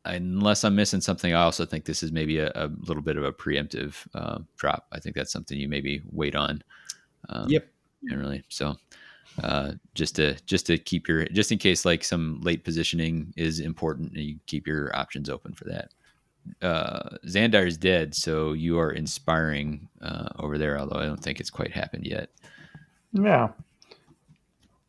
unless 0.06 0.64
I'm 0.64 0.76
missing 0.76 1.02
something, 1.02 1.32
I 1.32 1.42
also 1.42 1.66
think 1.66 1.86
this 1.86 2.02
is 2.02 2.12
maybe 2.12 2.40
a, 2.40 2.52
a 2.56 2.72
little 2.88 3.04
bit 3.04 3.18
of 3.18 3.24
a 3.24 3.32
preemptive 3.32 4.08
uh, 4.16 4.40
drop. 4.58 4.88
I 4.92 5.00
think 5.00 5.16
that's 5.16 5.32
something 5.32 5.60
you 5.60 5.70
maybe 5.70 6.02
wait 6.12 6.36
on. 6.36 6.64
Um, 7.30 7.50
yep 7.50 7.70
generally. 8.08 8.44
So 8.50 8.76
uh, 9.44 9.74
just 9.94 10.16
to 10.16 10.36
just 10.46 10.66
to 10.68 10.78
keep 10.78 11.08
your 11.08 11.26
just 11.26 11.52
in 11.52 11.58
case 11.58 11.86
like 11.86 12.04
some 12.04 12.40
late 12.42 12.64
positioning 12.64 13.34
is 13.38 13.60
important, 13.60 14.16
you 14.16 14.40
keep 14.46 14.68
your 14.68 14.96
options 14.96 15.30
open 15.30 15.54
for 15.54 15.66
that. 15.66 15.92
Uh, 16.62 17.18
Xandire 17.26 17.68
is 17.68 17.78
dead, 17.78 18.16
so 18.16 18.54
you 18.54 18.80
are 18.80 18.92
inspiring 18.92 19.88
uh, 20.02 20.30
over 20.38 20.58
there. 20.58 20.80
Although 20.80 21.00
I 21.00 21.06
don't 21.06 21.22
think 21.22 21.40
it's 21.40 21.50
quite 21.50 21.72
happened 21.72 22.06
yet. 22.06 22.30
Yeah. 23.14 23.50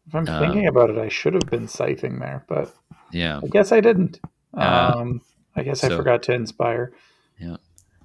If 0.06 0.14
I'm 0.14 0.28
um, 0.28 0.42
thinking 0.42 0.66
about 0.66 0.90
it, 0.90 0.98
I 0.98 1.08
should 1.08 1.34
have 1.34 1.48
been 1.48 1.68
scything 1.68 2.18
there, 2.18 2.44
but 2.48 2.74
yeah, 3.12 3.40
I 3.42 3.46
guess 3.46 3.70
I 3.70 3.80
didn't. 3.80 4.18
Uh, 4.56 4.92
um, 4.96 5.22
I 5.54 5.62
guess 5.62 5.80
so, 5.80 5.86
I 5.86 5.96
forgot 5.96 6.22
to 6.24 6.32
inspire. 6.32 6.92
Yeah. 7.38 7.56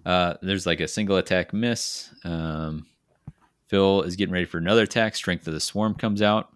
Uh, 0.06 0.36
there's 0.42 0.68
like 0.68 0.82
a 0.82 0.88
single 0.88 1.18
attack 1.18 1.52
miss. 1.52 2.14
Um, 2.24 2.86
Phil 3.68 4.04
is 4.04 4.16
getting 4.16 4.34
ready 4.34 4.46
for 4.46 4.60
another 4.60 4.84
attack. 4.84 5.16
Strength 5.16 5.48
of 5.48 5.54
the 5.54 5.60
Swarm 5.60 5.96
comes 5.96 6.22
out. 6.22 6.50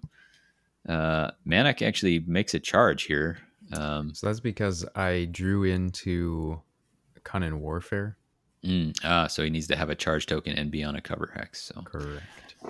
Uh, 0.87 1.31
Manok 1.47 1.81
actually 1.81 2.19
makes 2.19 2.53
a 2.53 2.59
charge 2.59 3.03
here. 3.03 3.39
Um, 3.73 4.13
so 4.13 4.27
that's 4.27 4.39
because 4.39 4.85
I 4.95 5.27
drew 5.31 5.63
into 5.63 6.61
Cunning 7.29 7.59
Warfare. 7.59 8.17
Mm, 8.65 8.97
ah, 9.03 9.27
so 9.27 9.43
he 9.43 9.49
needs 9.49 9.67
to 9.67 9.75
have 9.75 9.89
a 9.89 9.95
charge 9.95 10.25
token 10.25 10.57
and 10.57 10.71
be 10.71 10.83
on 10.83 10.95
a 10.95 11.01
cover 11.01 11.31
hex. 11.35 11.61
So 11.61 11.81
correct. 11.81 12.23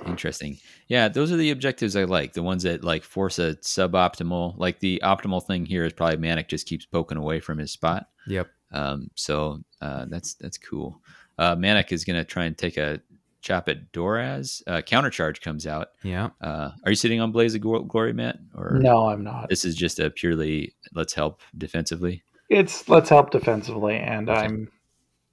Interesting. 0.06 0.58
Yeah, 0.88 1.08
those 1.08 1.32
are 1.32 1.38
the 1.38 1.52
objectives 1.52 1.96
I 1.96 2.04
like. 2.04 2.34
The 2.34 2.44
ones 2.44 2.64
that 2.64 2.84
like 2.84 3.04
force 3.04 3.40
a 3.40 3.56
suboptimal. 3.56 4.58
Like 4.58 4.80
the 4.80 5.02
optimal 5.04 5.46
thing 5.46 5.66
here 5.66 5.86
is 5.86 5.94
probably 5.94 6.18
Manok 6.18 6.48
just 6.48 6.68
keeps 6.68 6.86
poking 6.86 7.18
away 7.18 7.40
from 7.40 7.58
his 7.58 7.72
spot. 7.72 8.08
Yep. 8.28 8.50
Um, 8.72 9.10
so 9.16 9.64
uh, 9.82 10.06
that's 10.10 10.36
that's 10.36 10.58
cool. 10.58 11.02
Uh, 11.38 11.56
Manok 11.56 11.92
is 11.92 12.04
going 12.04 12.18
to 12.18 12.26
try 12.26 12.44
and 12.46 12.58
take 12.58 12.78
a 12.78 13.02
chop 13.42 13.70
at 13.70 13.92
Doraz. 13.94 14.62
Uh, 14.68 14.82
countercharge 14.82 15.42
comes 15.42 15.66
out. 15.66 15.90
Yeah. 16.04 16.30
Uh, 16.42 16.72
are 16.84 16.92
you 16.92 16.96
sitting 16.96 17.22
on 17.22 17.32
Blaze 17.32 17.56
of 17.56 17.62
Glory, 17.62 18.14
Matt? 18.14 18.38
Or 18.54 18.78
no, 18.80 19.08
I'm 19.08 19.24
not. 19.24 19.50
This 19.50 19.64
is 19.64 19.76
just 19.76 20.00
a 20.00 20.10
purely 20.10 20.76
let's 20.94 21.14
help 21.14 21.42
defensively. 21.58 22.24
It's 22.50 22.90
let's 22.90 23.10
help 23.10 23.32
defensively, 23.32 23.98
and. 23.98 24.30
I'm 24.30 24.70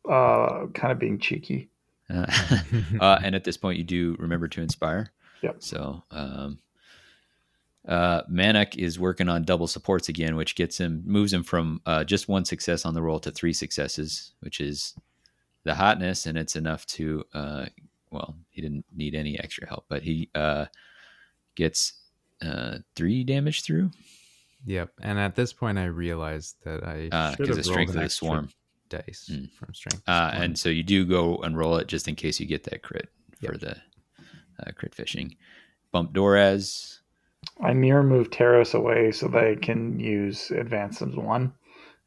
uh, 0.09 0.66
kind 0.74 0.93
of 0.93 0.98
being 0.98 1.18
cheeky. 1.18 1.68
Uh, 2.09 2.26
uh, 3.01 3.18
and 3.22 3.34
at 3.34 3.44
this 3.44 3.56
point, 3.56 3.78
you 3.78 3.84
do 3.84 4.16
remember 4.18 4.48
to 4.48 4.62
inspire. 4.62 5.12
Yep. 5.43 5.56
So, 5.59 6.02
um, 6.10 6.59
uh, 7.86 8.22
Manok 8.30 8.76
is 8.76 8.98
working 8.98 9.28
on 9.28 9.44
double 9.44 9.66
supports 9.66 10.09
again, 10.09 10.36
which 10.36 10.56
gets 10.56 10.78
him 10.78 11.02
moves 11.06 11.32
him 11.32 11.43
from 11.43 11.80
uh, 11.86 12.05
just 12.05 12.28
one 12.28 12.44
success 12.44 12.84
on 12.84 12.94
the 12.94 13.02
roll 13.02 13.20
to 13.20 13.30
three 13.30 13.52
successes, 13.52 14.32
which 14.40 14.60
is 14.60 14.94
the 15.64 15.74
hotness, 15.74 16.26
and 16.26 16.36
it's 16.36 16.56
enough 16.56 16.86
to 16.86 17.24
uh, 17.32 17.66
well, 18.10 18.36
he 18.51 18.60
didn't 18.60 18.84
need 18.94 19.14
any 19.14 19.38
extra 19.38 19.68
help, 19.68 19.84
but 19.88 20.02
he 20.02 20.30
uh, 20.34 20.66
gets 21.55 21.93
uh, 22.43 22.78
three 22.97 23.24
damage 23.24 23.62
through. 23.62 23.90
Yep. 24.64 24.92
And 25.02 25.18
at 25.18 25.34
this 25.34 25.52
point, 25.52 25.78
I 25.78 25.86
realized 25.86 26.56
that 26.64 26.84
I 26.84 27.08
uh, 27.12 27.36
should 27.36 27.48
have 27.48 27.64
strength 27.64 27.94
of 27.94 28.00
the 28.00 28.08
swarm 28.08 28.48
dice 28.88 29.30
mm. 29.30 29.50
from 29.52 29.74
strength. 29.74 30.02
Uh, 30.08 30.30
and 30.34 30.58
so 30.58 30.68
you 30.68 30.82
do 30.82 31.04
go 31.04 31.38
and 31.38 31.56
roll 31.56 31.76
it 31.76 31.88
just 31.88 32.08
in 32.08 32.14
case 32.14 32.40
you 32.40 32.46
get 32.46 32.64
that 32.64 32.82
crit 32.82 33.08
yep. 33.40 33.52
for 33.52 33.58
the 33.58 33.76
uh, 34.60 34.72
crit 34.74 34.94
fishing. 34.94 35.36
Bump 35.92 36.12
Doraz. 36.12 36.98
I 37.60 37.74
mirror 37.74 38.02
move 38.02 38.30
Taros 38.30 38.74
away 38.74 39.12
so 39.12 39.28
they 39.28 39.56
can 39.56 40.00
use 40.00 40.50
advances 40.50 41.14
one 41.14 41.52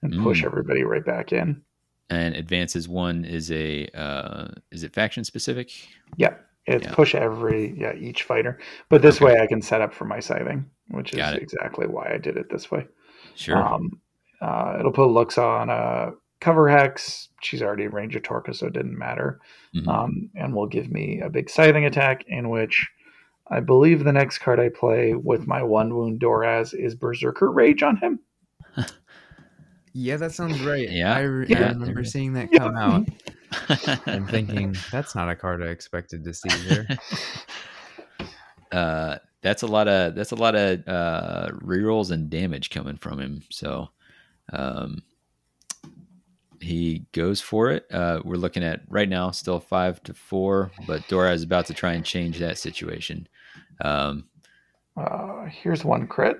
and 0.02 0.22
push 0.22 0.44
mm. 0.44 0.46
everybody 0.46 0.84
right 0.84 1.06
back 1.06 1.32
in 1.32 1.62
and 2.10 2.36
advances 2.36 2.88
one 2.88 3.24
is 3.26 3.52
a 3.52 3.88
uh, 3.94 4.48
is 4.72 4.84
it 4.84 4.94
faction 4.94 5.24
specific? 5.24 5.72
Yeah, 6.18 6.36
it's 6.66 6.86
yeah. 6.86 6.94
push 6.94 7.16
every 7.16 7.76
yeah 7.78 7.94
each 7.94 8.24
fighter. 8.24 8.60
But 8.90 9.02
this 9.02 9.18
okay. 9.18 9.26
way, 9.26 9.40
I 9.40 9.48
can 9.48 9.62
set 9.62 9.82
up 9.82 9.94
for 9.94 10.06
my 10.06 10.20
scything, 10.20 10.70
which 10.90 11.14
is 11.14 11.34
exactly 11.36 11.88
why 11.88 12.12
I 12.14 12.18
did 12.18 12.38
it 12.38 12.50
this 12.50 12.70
way. 12.70 12.88
Sure. 13.36 13.58
Um, 13.58 14.02
uh, 14.42 14.78
it'll 14.80 14.92
put 14.92 15.08
Luxa 15.08 15.42
on 15.42 15.70
a 15.70 16.12
cover 16.40 16.70
hex. 16.70 17.30
She's 17.42 17.62
already 17.62 17.86
in 17.86 17.92
range 17.92 18.16
of 18.16 18.24
Torka, 18.24 18.56
so 18.56 18.68
it 18.68 18.74
didn't 18.74 18.98
matter. 18.98 19.40
Mm-hmm. 19.76 19.90
Um, 19.90 20.30
and 20.36 20.54
will 20.54 20.68
give 20.68 20.92
me 20.92 21.22
a 21.22 21.30
big 21.30 21.50
scything 21.50 21.86
attack 21.86 22.24
in 22.28 22.50
which 22.50 22.90
I 23.48 23.60
believe 23.60 24.04
the 24.04 24.14
next 24.14 24.40
card 24.40 24.60
I 24.60 24.70
play 24.70 25.14
with 25.14 25.48
my 25.48 25.64
one 25.64 25.96
wound 25.96 26.20
Doraz 26.22 26.74
is 26.74 26.96
Berserker 26.96 27.52
Rage 27.52 27.84
on 27.84 27.98
him. 27.98 28.20
Yeah, 29.94 30.18
that 30.18 30.32
sounds 30.32 30.62
right. 30.62 30.90
Yeah, 30.90 31.16
I, 31.16 31.22
re- 31.22 31.48
yeah. 31.50 31.66
I 31.66 31.70
remember 31.70 32.04
seeing 32.04 32.34
that 32.34 32.52
come 32.52 32.76
yeah. 32.76 32.84
out 32.84 33.08
and 34.06 34.28
thinking 34.30 34.76
that's 34.92 35.16
not 35.16 35.30
a 35.30 35.36
card 35.36 35.62
I 35.64 35.68
expected 35.68 36.24
to 36.26 36.34
see 36.34 36.50
here. 36.68 36.88
Uh, 38.72 39.18
that's 39.42 39.64
a 39.64 39.68
lot 39.68 39.88
of 39.88 40.14
that's 40.14 40.32
a 40.32 40.36
lot 40.36 40.54
of 40.54 40.88
uh, 40.88 41.50
rerolls 41.54 42.12
and 42.12 42.30
damage 42.30 42.70
coming 42.70 42.98
from 42.98 43.20
him. 43.20 43.42
So 43.50 43.90
Um, 44.54 45.02
he 46.62 47.06
goes 47.14 47.42
for 47.42 47.72
it. 47.72 47.88
Uh, 47.92 48.20
we're 48.24 48.36
looking 48.36 48.64
at 48.64 48.82
right 48.90 49.10
now 49.10 49.32
still 49.32 49.60
five 49.60 50.04
to 50.04 50.14
four, 50.14 50.70
but 50.86 51.02
Doraz 51.08 51.36
is 51.36 51.44
about 51.44 51.66
to 51.68 51.74
try 51.74 51.94
and 51.94 52.06
change 52.06 52.38
that 52.40 52.60
situation. 52.60 53.28
Um, 53.82 54.26
uh, 54.96 55.46
here's 55.46 55.84
one 55.84 56.06
crit. 56.06 56.38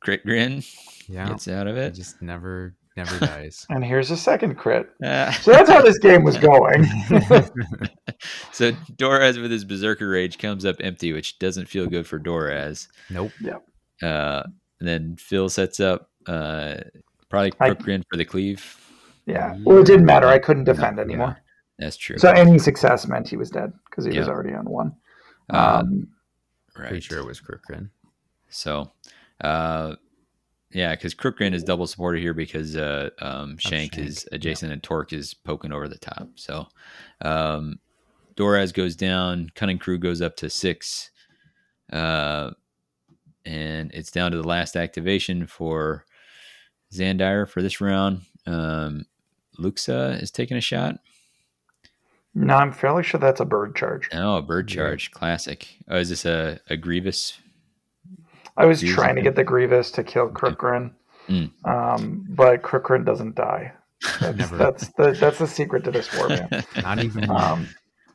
Crit 0.00 0.24
grin. 0.24 0.62
Yeah, 1.06 1.28
gets 1.28 1.46
out 1.46 1.66
of 1.68 1.76
it. 1.76 1.94
Just 1.94 2.20
never, 2.22 2.74
never 2.98 3.18
dies. 3.24 3.64
and 3.70 3.84
here's 3.84 4.10
a 4.10 4.16
second 4.16 4.56
crit. 4.56 4.88
Uh, 5.04 5.30
so 5.32 5.52
that's 5.52 5.70
how 5.70 5.80
this 5.80 5.98
game 5.98 6.24
was 6.24 6.36
going. 6.50 6.84
so 8.52 8.72
Doraz 8.96 9.40
with 9.40 9.50
his 9.50 9.64
berserker 9.64 10.08
rage 10.08 10.38
comes 10.38 10.64
up 10.64 10.76
empty, 10.80 11.12
which 11.12 11.38
doesn't 11.38 11.66
feel 11.66 11.86
good 11.86 12.06
for 12.06 12.18
Doraz. 12.18 12.88
Nope. 13.08 13.30
Yep. 13.40 13.62
Uh, 14.02 14.42
and 14.80 14.88
then 14.88 15.16
Phil 15.16 15.48
sets 15.48 15.80
up 15.80 16.10
uh, 16.26 16.78
probably 17.28 17.52
Crookgrin 17.52 18.02
for 18.10 18.16
the 18.16 18.24
cleave. 18.24 18.76
Yeah. 19.26 19.56
Well, 19.62 19.78
it 19.78 19.86
didn't 19.86 20.06
matter. 20.06 20.26
I 20.26 20.38
couldn't 20.38 20.64
defend 20.64 20.96
no, 20.96 21.02
anymore. 21.02 21.36
Yeah, 21.38 21.84
that's 21.84 21.96
true. 21.96 22.18
So 22.18 22.30
any 22.30 22.58
success 22.58 23.06
meant 23.06 23.28
he 23.28 23.36
was 23.36 23.50
dead 23.50 23.72
because 23.88 24.04
he 24.04 24.12
yep. 24.12 24.20
was 24.20 24.28
already 24.28 24.54
on 24.54 24.68
one. 24.68 24.92
Um, 25.50 25.60
um, 25.60 26.08
right. 26.76 26.88
Pretty 26.88 27.00
sure 27.00 27.18
it 27.18 27.26
was 27.26 27.40
Crookgrin. 27.40 27.90
So, 28.50 28.92
uh, 29.42 29.94
yeah, 30.72 30.94
because 30.94 31.14
Crookgrin 31.14 31.54
is 31.54 31.64
double 31.64 31.86
supported 31.86 32.20
here 32.20 32.34
because 32.34 32.76
uh, 32.76 33.10
um, 33.20 33.56
Shank, 33.58 33.94
Shank, 33.94 34.06
is 34.06 34.28
adjacent 34.32 34.72
and 34.72 34.82
Torka 34.82 35.14
is 35.14 35.32
poking 35.32 35.72
over 35.72 35.88
the 35.88 35.98
top. 35.98 36.28
So, 36.34 36.66
um, 37.22 37.78
Doraz 38.36 38.72
goes 38.72 38.94
down. 38.94 39.50
Cunning 39.54 39.78
Crew 39.78 39.98
goes 39.98 40.20
up 40.20 40.36
to 40.36 40.50
six. 40.50 41.10
Uh, 41.92 42.50
and 43.46 43.90
it's 43.94 44.10
down 44.10 44.30
to 44.30 44.36
the 44.36 44.46
last 44.46 44.76
activation 44.76 45.46
for 45.46 46.04
Xandire 46.92 47.48
for 47.48 47.62
this 47.62 47.80
round. 47.80 48.22
Um, 48.46 49.06
Luxa 49.58 50.18
is 50.20 50.30
taking 50.30 50.56
a 50.56 50.60
shot. 50.62 50.98
No, 52.34 52.54
I'm 52.54 52.72
fairly 52.72 53.02
sure 53.02 53.18
that's 53.18 53.40
a 53.40 53.44
bird 53.44 53.74
charge. 53.74 54.08
Oh, 54.12 54.36
a 54.36 54.42
bird 54.42 54.68
charge, 54.68 55.10
yeah. 55.12 55.18
classic. 55.18 55.68
Oh, 55.88 55.96
is 55.96 56.10
this 56.10 56.24
a, 56.24 56.60
a 56.68 56.76
Grievous? 56.76 57.38
I 58.58 58.66
was 58.66 58.80
Grievous 58.80 58.94
trying 58.94 59.16
to 59.16 59.22
get 59.22 59.36
the 59.36 59.44
Grievous 59.44 59.90
to 59.92 60.02
kill 60.04 60.28
Crookgrin, 60.28 60.90
mm. 61.28 61.50
um, 61.64 62.26
but 62.30 62.62
Crookgrin 62.62 63.04
doesn't 63.06 63.36
die. 63.36 63.72
That's, 64.20 64.50
that's 64.50 64.88
the 64.90 65.16
that's 65.18 65.38
the 65.40 65.46
secret 65.48 65.82
to 65.82 65.90
this 65.90 66.14
war, 66.16 66.28
man. 66.28 66.48
Not 66.82 67.02
even. 67.02 67.28
Um, 67.28 67.66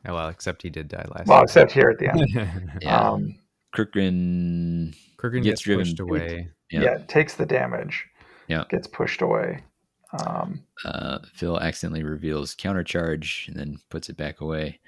oh, 0.06 0.14
well, 0.14 0.28
except 0.28 0.62
he 0.62 0.70
did 0.70 0.88
die 0.88 1.04
last. 1.14 1.26
Well, 1.26 1.36
time. 1.38 1.44
except 1.44 1.72
here 1.72 1.90
at 1.90 1.98
the 1.98 2.08
end. 2.08 2.72
yeah. 2.80 3.10
Um, 3.10 3.34
Crookgrin, 3.76 4.96
Crookgrin 5.18 5.42
gets, 5.42 5.60
gets 5.60 5.60
driven 5.60 5.84
pushed 5.84 6.00
away. 6.00 6.48
Yeah. 6.70 6.82
yeah, 6.84 6.98
takes 7.06 7.34
the 7.34 7.44
damage. 7.44 8.06
Yeah, 8.48 8.64
gets 8.70 8.86
pushed 8.86 9.20
away. 9.20 9.62
Um, 10.26 10.64
uh, 10.86 11.18
Phil 11.34 11.60
accidentally 11.60 12.02
reveals 12.02 12.54
countercharge 12.54 13.48
and 13.48 13.56
then 13.56 13.78
puts 13.90 14.08
it 14.08 14.16
back 14.16 14.40
away. 14.40 14.80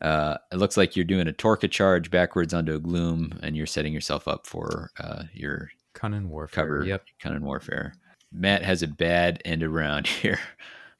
Uh, 0.00 0.36
it 0.52 0.56
looks 0.56 0.76
like 0.76 0.96
you're 0.96 1.04
doing 1.04 1.28
a 1.28 1.32
Torka 1.32 1.70
charge 1.70 2.10
backwards 2.10 2.54
onto 2.54 2.74
a 2.74 2.78
Gloom, 2.78 3.38
and 3.42 3.56
you're 3.56 3.66
setting 3.66 3.92
yourself 3.92 4.28
up 4.28 4.46
for 4.46 4.90
uh, 5.00 5.24
your 5.32 5.70
Cunning 5.94 6.28
Warfare. 6.28 6.64
Cover, 6.64 6.84
yep. 6.84 7.04
Cunning 7.20 7.42
Warfare. 7.42 7.94
Matt 8.32 8.62
has 8.62 8.82
a 8.82 8.88
bad 8.88 9.42
end 9.44 9.62
around 9.62 10.06
here. 10.06 10.38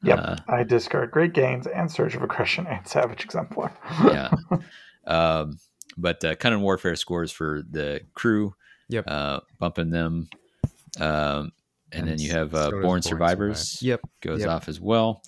Yep. 0.02 0.18
Uh, 0.20 0.36
I 0.48 0.62
discard 0.62 1.10
Great 1.10 1.32
Gains 1.32 1.66
and 1.66 1.90
Surge 1.90 2.14
of 2.14 2.22
Aggression 2.22 2.66
and 2.66 2.86
Savage 2.86 3.24
Exemplar. 3.24 3.72
yeah. 4.04 4.30
Um, 5.06 5.58
but 5.96 6.22
uh, 6.22 6.34
Cunning 6.34 6.60
Warfare 6.60 6.94
scores 6.94 7.32
for 7.32 7.62
the 7.70 8.02
crew. 8.12 8.54
Yep. 8.90 9.04
Uh, 9.06 9.40
bumping 9.58 9.88
them. 9.88 10.28
Um, 11.00 11.52
and, 11.92 12.02
and 12.02 12.08
then 12.08 12.18
you 12.18 12.30
have 12.30 12.54
uh, 12.54 12.70
Born, 12.70 12.82
Born 12.82 13.02
Survivors. 13.02 13.78
Survivor. 13.78 13.86
Yep, 13.86 14.00
goes 14.20 14.40
yep. 14.40 14.50
off 14.50 14.68
as 14.68 14.82
well. 14.82 15.22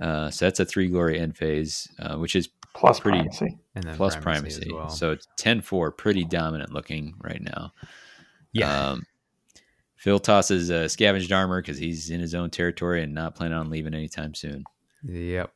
Uh, 0.00 0.30
so 0.30 0.46
that's 0.46 0.58
a 0.58 0.64
three 0.64 0.88
glory 0.88 1.20
end 1.20 1.36
phase, 1.36 1.88
uh, 2.00 2.16
which 2.16 2.34
is 2.34 2.48
plus 2.74 3.00
pretty 3.00 3.18
primacy. 3.18 3.58
and 3.74 3.84
then 3.84 3.96
plus 3.96 4.16
primacy. 4.16 4.60
primacy. 4.60 4.72
Well. 4.72 4.90
So 4.90 5.12
it's 5.12 5.26
10-4, 5.38 5.96
pretty 5.96 6.24
dominant 6.24 6.72
looking 6.72 7.14
right 7.22 7.40
now. 7.40 7.72
Yeah. 8.52 8.90
Um, 8.90 9.06
Phil 9.96 10.18
tosses 10.18 10.70
uh, 10.70 10.86
scavenged 10.88 11.32
armor 11.32 11.62
because 11.62 11.78
he's 11.78 12.10
in 12.10 12.20
his 12.20 12.34
own 12.34 12.50
territory 12.50 13.02
and 13.02 13.14
not 13.14 13.34
planning 13.34 13.56
on 13.56 13.70
leaving 13.70 13.94
anytime 13.94 14.34
soon. 14.34 14.64
Yep. 15.02 15.50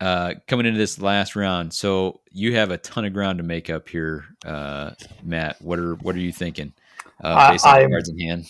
Uh, 0.00 0.34
coming 0.46 0.64
into 0.64 0.78
this 0.78 1.00
last 1.00 1.34
round, 1.34 1.74
so 1.74 2.20
you 2.30 2.54
have 2.54 2.70
a 2.70 2.78
ton 2.78 3.04
of 3.04 3.12
ground 3.12 3.38
to 3.38 3.44
make 3.44 3.68
up 3.68 3.88
here, 3.88 4.24
uh, 4.46 4.92
Matt. 5.24 5.60
What 5.60 5.80
are 5.80 5.96
what 5.96 6.14
are 6.14 6.20
you 6.20 6.32
thinking? 6.32 6.72
Uh, 7.20 7.50
based 7.50 7.66
on 7.66 7.90
cards 7.90 8.08
in 8.08 8.18
hand. 8.20 8.46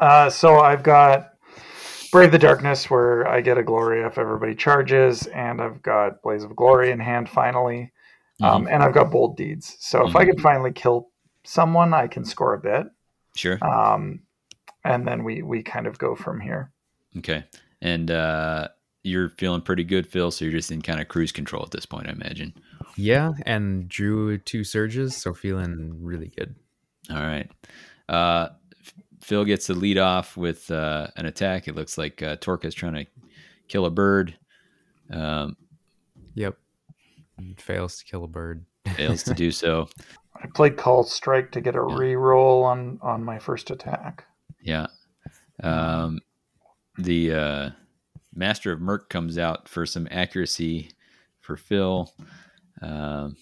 Uh, 0.00 0.30
so 0.30 0.60
I've 0.60 0.84
got 0.84 1.31
Brave 2.12 2.30
the 2.30 2.38
Darkness, 2.38 2.90
where 2.90 3.26
I 3.26 3.40
get 3.40 3.56
a 3.56 3.62
glory 3.62 4.02
if 4.02 4.18
everybody 4.18 4.54
charges, 4.54 5.26
and 5.28 5.62
I've 5.62 5.82
got 5.82 6.20
Blaze 6.22 6.44
of 6.44 6.54
Glory 6.54 6.90
in 6.90 7.00
hand 7.00 7.26
finally, 7.26 7.90
um, 8.42 8.64
mm-hmm. 8.64 8.74
and 8.74 8.82
I've 8.82 8.92
got 8.92 9.10
Bold 9.10 9.38
Deeds. 9.38 9.76
So 9.80 10.00
mm-hmm. 10.00 10.08
if 10.08 10.16
I 10.16 10.24
can 10.26 10.34
mm-hmm. 10.34 10.42
finally 10.42 10.72
kill 10.72 11.08
someone, 11.44 11.94
I 11.94 12.06
can 12.06 12.26
score 12.26 12.52
a 12.52 12.60
bit. 12.60 12.86
Sure. 13.34 13.58
Um, 13.64 14.20
and 14.84 15.08
then 15.08 15.24
we 15.24 15.42
we 15.42 15.62
kind 15.62 15.86
of 15.86 15.98
go 15.98 16.14
from 16.14 16.38
here. 16.38 16.70
Okay, 17.16 17.44
and 17.80 18.10
uh, 18.10 18.68
you're 19.02 19.30
feeling 19.30 19.62
pretty 19.62 19.84
good, 19.84 20.06
Phil. 20.06 20.30
So 20.30 20.44
you're 20.44 20.52
just 20.52 20.70
in 20.70 20.82
kind 20.82 21.00
of 21.00 21.08
cruise 21.08 21.32
control 21.32 21.62
at 21.62 21.70
this 21.70 21.86
point, 21.86 22.08
I 22.08 22.12
imagine. 22.12 22.52
Yeah, 22.94 23.32
and 23.46 23.88
drew 23.88 24.36
two 24.36 24.64
surges, 24.64 25.16
so 25.16 25.32
feeling 25.32 25.96
really 26.02 26.30
good. 26.36 26.54
All 27.10 27.22
right. 27.22 27.50
Uh, 28.08 28.48
Phil 29.22 29.44
gets 29.44 29.68
the 29.68 29.74
lead 29.74 29.98
off 29.98 30.36
with 30.36 30.70
uh, 30.70 31.06
an 31.16 31.26
attack. 31.26 31.68
It 31.68 31.76
looks 31.76 31.96
like 31.96 32.22
uh, 32.22 32.36
Torka 32.36 32.66
is 32.66 32.74
trying 32.74 32.94
to 32.94 33.06
kill 33.68 33.86
a 33.86 33.90
bird. 33.90 34.36
Um, 35.10 35.56
yep. 36.34 36.56
Fails 37.56 37.98
to 37.98 38.04
kill 38.04 38.24
a 38.24 38.28
bird. 38.28 38.64
fails 38.96 39.22
to 39.22 39.34
do 39.34 39.50
so. 39.52 39.88
I 40.34 40.48
played 40.54 40.76
Call 40.76 41.04
Strike 41.04 41.52
to 41.52 41.60
get 41.60 41.76
a 41.76 41.86
yeah. 41.88 41.96
re-roll 41.96 42.64
on 42.64 42.98
on 43.00 43.22
my 43.22 43.38
first 43.38 43.70
attack. 43.70 44.24
Yeah. 44.60 44.88
Um, 45.62 46.18
the 46.98 47.32
uh, 47.32 47.70
Master 48.34 48.72
of 48.72 48.80
Merc 48.80 49.08
comes 49.08 49.38
out 49.38 49.68
for 49.68 49.86
some 49.86 50.08
accuracy 50.10 50.90
for 51.40 51.56
Phil. 51.56 52.12
Um, 52.80 53.36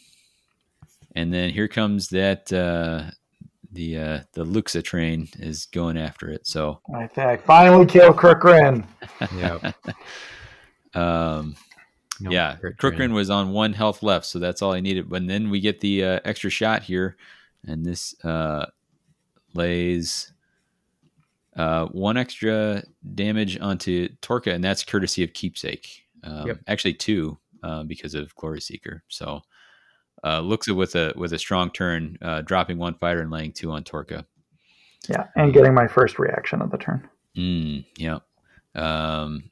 and 1.16 1.32
then 1.32 1.50
here 1.50 1.68
comes 1.68 2.08
that 2.08 2.52
uh, 2.52 3.10
the 3.72 3.98
uh, 3.98 4.20
the 4.32 4.44
Luxa 4.44 4.82
train 4.82 5.28
is 5.38 5.66
going 5.66 5.96
after 5.96 6.28
it. 6.30 6.46
So 6.46 6.80
I 6.94 7.06
think 7.06 7.26
I 7.26 7.36
finally 7.36 7.86
killed 7.86 8.16
Crookgrin. 8.16 8.84
yeah. 9.36 9.72
um, 10.94 11.56
no, 12.20 12.30
yeah, 12.30 12.56
Crookgrin 12.78 13.12
was 13.12 13.30
on 13.30 13.52
one 13.52 13.72
health 13.72 14.02
left, 14.02 14.26
so 14.26 14.38
that's 14.38 14.60
all 14.60 14.72
I 14.72 14.80
needed. 14.80 15.08
But 15.08 15.26
then 15.26 15.50
we 15.50 15.60
get 15.60 15.80
the 15.80 16.04
uh, 16.04 16.20
extra 16.24 16.50
shot 16.50 16.82
here, 16.82 17.16
and 17.66 17.84
this 17.84 18.14
uh, 18.24 18.66
lays 19.54 20.32
uh, 21.56 21.86
one 21.86 22.16
extra 22.16 22.82
damage 23.14 23.58
onto 23.58 24.08
Torka, 24.20 24.52
and 24.52 24.62
that's 24.62 24.84
courtesy 24.84 25.22
of 25.24 25.32
Keepsake. 25.32 26.02
Um, 26.22 26.46
yep. 26.46 26.60
Actually, 26.66 26.94
two 26.94 27.38
uh, 27.62 27.84
because 27.84 28.14
of 28.14 28.34
Glory 28.34 28.60
Seeker. 28.60 29.02
So 29.08 29.40
uh, 30.24 30.40
looks 30.40 30.68
it 30.68 30.72
with 30.72 30.94
a 30.94 31.12
with 31.16 31.32
a 31.32 31.38
strong 31.38 31.70
turn, 31.70 32.18
uh, 32.22 32.42
dropping 32.42 32.78
one 32.78 32.94
fighter 32.94 33.20
and 33.20 33.30
laying 33.30 33.52
two 33.52 33.70
on 33.70 33.84
Torka. 33.84 34.24
Yeah, 35.08 35.26
and 35.36 35.52
getting 35.52 35.74
my 35.74 35.86
first 35.88 36.18
reaction 36.18 36.60
of 36.60 36.70
the 36.70 36.78
turn. 36.78 37.08
Mm, 37.36 37.84
yeah. 37.96 38.18
Um, 38.74 39.50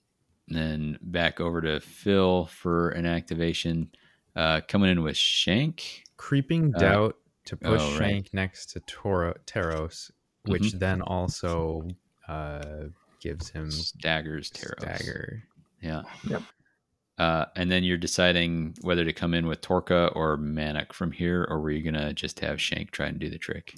then 0.49 0.99
back 1.01 1.41
over 1.41 1.61
to 1.61 1.81
Phil 1.81 2.47
for 2.47 2.91
an 2.91 3.07
activation. 3.07 3.91
Uh, 4.37 4.61
coming 4.69 4.91
in 4.91 5.03
with 5.03 5.17
Shank. 5.17 6.05
Creeping 6.17 6.75
uh, 6.75 6.79
Doubt 6.79 7.17
to 7.47 7.57
push 7.57 7.81
oh, 7.83 7.99
Shank 7.99 8.25
right. 8.25 8.35
next 8.35 8.67
to 8.73 8.81
Toro, 8.81 9.35
Taros, 9.47 10.11
which 10.45 10.63
mm-hmm. 10.63 10.79
then 10.79 11.03
also 11.03 11.89
uh, 12.29 12.85
gives 13.21 13.49
him 13.49 13.71
staggers 13.71 14.51
Taros. 14.51 14.81
Stagger. 14.81 15.43
Yeah. 15.83 16.03
Yep. 16.29 16.43
Uh, 17.19 17.47
and 17.57 17.71
then 17.71 17.83
you're 17.83 17.97
deciding 17.97 18.77
whether 18.83 19.05
to 19.05 19.13
come 19.13 19.35
in 19.35 19.47
with 19.47 19.61
Torka 19.61 20.15
or 20.15 20.39
Manok 20.39 20.93
from 20.93 21.11
here, 21.11 21.47
or 21.51 21.61
were 21.61 21.71
you 21.71 21.83
gonna 21.83 22.13
just 22.13 22.41
have 22.41 22.61
Shank 22.61 22.93
try 22.93 23.07
and 23.07 23.19
do 23.19 23.29
the 23.29 23.39
trick? 23.39 23.75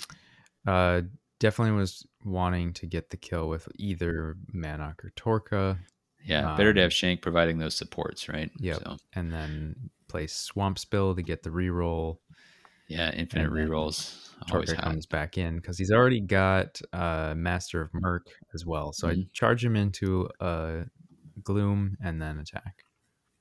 Uh, 0.66 1.02
definitely 1.38 1.72
was 1.72 2.06
wanting 2.24 2.74
to 2.74 2.86
get 2.86 3.08
the 3.08 3.16
kill 3.16 3.48
with 3.48 3.66
either 3.76 4.36
Manok 4.54 5.04
or 5.04 5.12
Torka. 5.16 5.78
Yeah, 6.22 6.50
um, 6.50 6.56
better 6.58 6.74
to 6.74 6.82
have 6.82 6.92
Shank 6.92 7.22
providing 7.22 7.58
those 7.58 7.74
supports, 7.74 8.28
right? 8.28 8.50
Yeah, 8.58 8.74
so. 8.74 8.98
and 9.14 9.32
then 9.32 9.74
play 10.08 10.26
Swamp 10.26 10.78
Spill 10.78 11.14
to 11.14 11.22
get 11.22 11.42
the 11.42 11.50
reroll. 11.50 12.18
Yeah, 12.88 13.10
infinite 13.12 13.50
rerolls. 13.50 14.30
Torka 14.48 14.76
comes 14.76 15.06
back 15.06 15.38
in 15.38 15.56
because 15.56 15.78
he's 15.78 15.92
already 15.92 16.20
got 16.20 16.80
uh, 16.92 17.34
Master 17.36 17.80
of 17.80 17.90
Merc 17.94 18.26
as 18.52 18.66
well. 18.66 18.92
So 18.92 19.08
mm-hmm. 19.08 19.20
I 19.20 19.24
charge 19.32 19.64
him 19.64 19.76
into 19.76 20.28
a 20.40 20.84
Gloom 21.42 21.96
and 22.02 22.20
then 22.20 22.38
attack. 22.38 22.84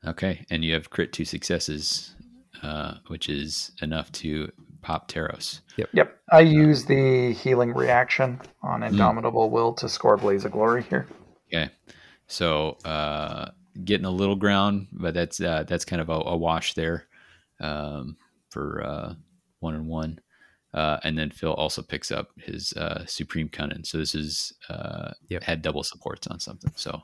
Okay, 0.07 0.45
and 0.49 0.63
you 0.63 0.73
have 0.73 0.89
crit 0.89 1.11
two 1.11 1.26
successes, 1.26 2.15
uh, 2.63 2.95
which 3.07 3.27
is 3.30 3.71
enough 3.81 4.11
to 4.13 4.51
pop 4.81 5.11
Taros. 5.11 5.59
Yep. 5.77 5.89
Yep. 5.93 6.19
I 6.31 6.39
use 6.39 6.85
the 6.85 7.34
healing 7.34 7.73
reaction 7.73 8.39
on 8.61 8.81
hmm. 8.81 8.88
Indomitable 8.88 9.49
mm. 9.49 9.51
Will 9.51 9.73
to 9.73 9.89
score 9.89 10.15
Blaze 10.17 10.45
of 10.45 10.53
Glory 10.53 10.84
here. 10.84 11.07
Okay, 11.47 11.69
so 12.27 12.77
uh, 12.85 13.49
getting 13.84 14.05
a 14.05 14.11
little 14.11 14.35
ground, 14.35 14.88
but 14.91 15.13
that's 15.13 15.41
uh, 15.41 15.63
that's 15.67 15.85
kind 15.85 16.01
of 16.01 16.09
a, 16.09 16.13
a 16.13 16.38
wash 16.38 16.76
there 16.76 17.07
um, 17.59 18.15
for 18.49 18.84
uh, 18.84 19.13
one 19.59 19.76
and 19.76 19.88
one. 19.88 20.19
Uh, 20.73 20.99
and 21.03 21.17
then 21.17 21.31
Phil 21.31 21.53
also 21.53 21.81
picks 21.81 22.11
up 22.11 22.30
his 22.38 22.73
uh, 22.73 23.03
Supreme 23.07 23.49
Cunning. 23.49 23.84
So 23.84 23.97
this 23.97 24.13
is 24.13 24.53
uh, 24.69 25.11
yep. 25.27 25.43
had 25.43 25.61
double 25.61 25.84
supports 25.84 26.27
on 26.27 26.39
something. 26.39 26.71
So 26.76 27.01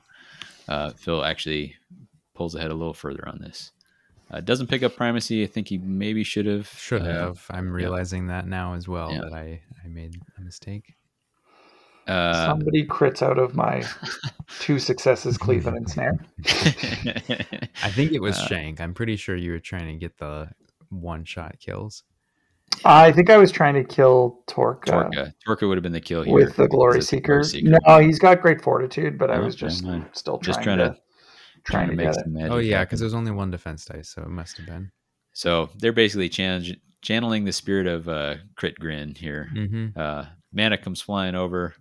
uh, 0.68 0.92
Phil 0.92 1.26
actually 1.26 1.76
pulls 2.36 2.56
ahead 2.56 2.72
a 2.72 2.76
little 2.76 2.94
further 2.94 3.28
on 3.28 3.40
this. 3.40 3.72
Uh, 4.32 4.42
doesn't 4.42 4.68
pick 4.68 4.84
up 4.84 4.96
primacy. 4.96 5.44
I 5.44 5.48
think 5.48 5.70
he 5.70 5.78
maybe 5.78 6.24
should 6.24 6.46
have. 6.46 6.68
Should 6.68 7.04
uh, 7.04 7.06
have. 7.06 7.46
I'm 7.50 7.72
realizing 7.72 8.28
yeah. 8.28 8.42
that 8.42 8.48
now 8.48 8.74
as 8.74 8.88
well 8.88 9.12
yeah. 9.12 9.22
that 9.22 9.34
I, 9.34 9.62
I 9.84 9.88
made 9.88 10.16
a 10.38 10.42
mistake. 10.42 10.96
Uh, 12.08 12.46
Somebody 12.46 12.86
crits 12.86 13.22
out 13.24 13.40
of 13.40 13.56
my 13.56 13.84
two 14.60 14.78
successes, 14.78 15.38
Cleveland 15.38 15.78
and 15.78 15.90
Snare. 15.90 16.20
I 17.84 17.90
think 17.90 18.12
it 18.12 18.22
was 18.22 18.38
uh, 18.38 18.48
Shank. 18.48 18.80
I'm 18.80 18.94
pretty 18.94 19.16
sure 19.16 19.36
you 19.36 19.52
were 19.52 19.60
trying 19.60 19.88
to 19.88 19.96
get 19.96 20.18
the 20.18 20.50
one 20.90 21.26
shot 21.26 21.58
kills. 21.60 22.04
I 22.84 23.12
think 23.12 23.30
I 23.30 23.38
was 23.38 23.52
trying 23.52 23.76
to 23.76 23.84
kill 23.84 24.42
Torka. 24.48 24.86
Torka, 24.86 25.34
Torka 25.48 25.68
would 25.68 25.78
have 25.78 25.84
been 25.84 25.94
the 25.94 26.02
kill 26.02 26.24
here 26.24 26.34
with 26.34 26.56
the 26.56 26.68
Glory 26.68 27.02
Seeker. 27.02 27.44
Seeker. 27.44 27.78
No, 27.88 28.00
he's 28.00 28.20
got 28.20 28.42
great 28.42 28.62
fortitude, 28.62 29.18
but 29.18 29.32
I 29.32 29.40
was 29.40 29.56
just 29.56 29.80
still 30.14 30.38
trying, 30.38 30.42
just 30.42 30.62
trying 30.62 30.78
to, 30.80 30.90
to 30.90 30.98
trying, 31.66 31.90
to, 31.90 31.96
make 31.96 32.14
some 32.14 32.34
magic. 32.34 32.52
Oh 32.52 32.58
yeah, 32.58 32.84
because 32.84 33.00
there's 33.00 33.14
only 33.14 33.32
one 33.32 33.52
defense 33.52 33.86
dice, 33.86 34.10
so 34.10 34.22
it 34.22 34.30
must 34.30 34.58
have 34.58 34.66
been. 34.66 34.92
So 35.34 35.70
they're 35.78 35.92
basically 35.92 36.30
channeling 36.30 37.46
the 37.46 37.52
spirit 37.52 37.88
of 37.88 38.08
uh, 38.08 38.36
Crit 38.56 38.80
Grin 38.80 39.16
here. 39.16 39.50
Mm-hmm. 39.54 40.00
Uh, 40.00 40.26
Manok 40.56 40.82
comes 40.82 41.02
flying 41.02 41.36
over 41.36 41.76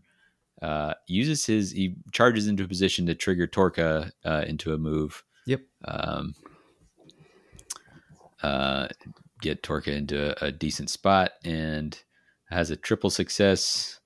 uh, 0.65 0.95
uses 1.07 1.45
his 1.45 1.71
he 1.73 1.97
charges 2.13 2.47
into 2.47 2.65
a 2.65 2.69
position 2.69 3.05
to 3.07 3.15
trigger 3.15 3.47
Torka 3.47 4.11
uh, 4.25 4.45
into 4.47 4.73
a 4.73 4.79
move. 4.79 5.23
Yep. 5.47 5.61
Um, 5.87 6.35
uh, 8.43 8.89
get 9.43 9.63
Torka 9.63 9.89
into 9.89 10.43
a, 10.43 10.49
a, 10.49 10.53
decent 10.53 10.89
spot 10.89 11.33
and 11.45 11.99
has 12.49 12.71
a 12.71 12.77
triple 12.77 13.11
success 13.11 14.01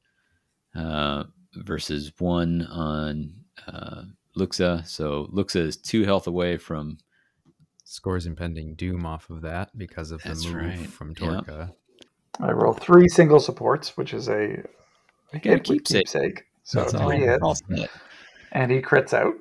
uh, 0.75 1.25
versus 1.55 2.13
one 2.19 2.63
on 2.63 3.35
uh, 3.69 4.03
Luxa. 4.39 4.83
So 4.87 5.29
Luxa 5.31 5.61
is 5.61 5.77
two 5.77 6.05
health 6.05 6.27
away 6.27 6.57
from 6.57 6.99
scores 7.85 8.27
impending 8.27 8.75
doom 8.75 9.07
off 9.07 9.31
of 9.31 9.43
that 9.43 9.77
because 9.77 10.11
of 10.11 10.23
the 10.23 10.35
move 10.35 10.55
right. 10.55 10.87
from 10.87 11.15
Torka. 11.15 11.59
Yep. 11.59 11.77
I 12.41 12.53
roll 12.53 12.73
three 12.73 13.09
single 13.09 13.41
supports, 13.41 13.97
which 13.97 14.15
is 14.15 14.29
a 14.29 14.63
hit 15.33 15.65
keepsake. 15.65 16.07
keepsake. 16.07 16.45
So 16.63 16.81
That's 16.81 16.93
three 16.93 17.21
hits. 17.21 17.63
And 18.53 18.71
he 18.71 18.81
crits 18.81 19.13
out. 19.13 19.35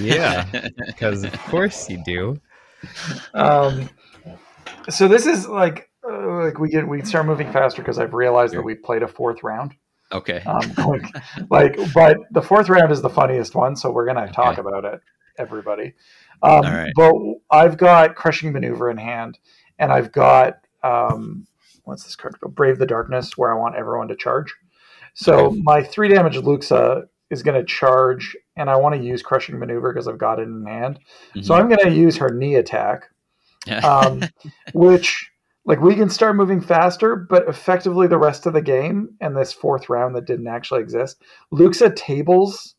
Yeah, 0.00 0.46
because 0.86 1.24
of 1.24 1.32
course 1.44 1.88
you 1.88 2.02
do. 2.04 2.40
Um, 3.34 3.88
so 4.88 5.08
this 5.08 5.26
is 5.26 5.48
like 5.48 5.88
uh, 6.08 6.44
like 6.44 6.58
we 6.58 6.68
get 6.68 6.86
we 6.86 7.02
start 7.02 7.26
moving 7.26 7.50
faster 7.52 7.82
because 7.82 7.98
I've 7.98 8.14
realized 8.14 8.54
that 8.54 8.62
we 8.62 8.74
played 8.74 9.02
a 9.02 9.08
fourth 9.08 9.42
round. 9.42 9.74
Okay. 10.12 10.42
Um, 10.46 10.74
like, 10.76 11.04
like, 11.50 11.94
but 11.94 12.18
the 12.30 12.42
fourth 12.42 12.68
round 12.68 12.92
is 12.92 13.02
the 13.02 13.10
funniest 13.10 13.54
one, 13.54 13.76
so 13.76 13.90
we're 13.90 14.06
gonna 14.06 14.30
talk 14.32 14.58
okay. 14.58 14.60
about 14.60 14.84
it, 14.84 15.00
everybody. 15.38 15.94
Um, 16.42 16.90
But 16.94 17.14
I've 17.50 17.76
got 17.76 18.16
crushing 18.16 18.52
maneuver 18.52 18.90
in 18.90 18.98
hand, 18.98 19.38
and 19.78 19.92
I've 19.92 20.12
got 20.12 20.58
um, 20.82 21.46
what's 21.84 22.04
this 22.04 22.16
card? 22.16 22.34
Brave 22.40 22.78
the 22.78 22.86
Darkness, 22.86 23.36
where 23.36 23.52
I 23.52 23.58
want 23.58 23.76
everyone 23.76 24.08
to 24.08 24.16
charge. 24.16 24.54
So 25.14 25.46
okay. 25.46 25.60
my 25.62 25.82
three 25.82 26.08
damage 26.08 26.36
Luxa 26.36 27.04
is 27.30 27.42
going 27.42 27.58
to 27.58 27.64
charge, 27.64 28.36
and 28.56 28.70
I 28.70 28.76
want 28.76 28.94
to 28.94 29.02
use 29.02 29.22
Crushing 29.22 29.58
Maneuver 29.58 29.92
because 29.92 30.08
I've 30.08 30.18
got 30.18 30.38
it 30.38 30.42
in 30.42 30.64
hand. 30.66 30.98
Mm-hmm. 31.30 31.42
So 31.42 31.54
I'm 31.54 31.68
going 31.68 31.84
to 31.84 31.94
use 31.94 32.16
her 32.18 32.30
knee 32.30 32.56
attack, 32.56 33.08
um, 33.82 34.22
which 34.74 35.30
like 35.64 35.80
we 35.80 35.94
can 35.94 36.10
start 36.10 36.36
moving 36.36 36.60
faster, 36.60 37.16
but 37.16 37.48
effectively 37.48 38.06
the 38.06 38.18
rest 38.18 38.46
of 38.46 38.52
the 38.52 38.62
game 38.62 39.10
and 39.20 39.36
this 39.36 39.52
fourth 39.52 39.88
round 39.88 40.14
that 40.16 40.26
didn't 40.26 40.48
actually 40.48 40.80
exist, 40.80 41.22
Luxa 41.50 41.90
tables 41.90 42.74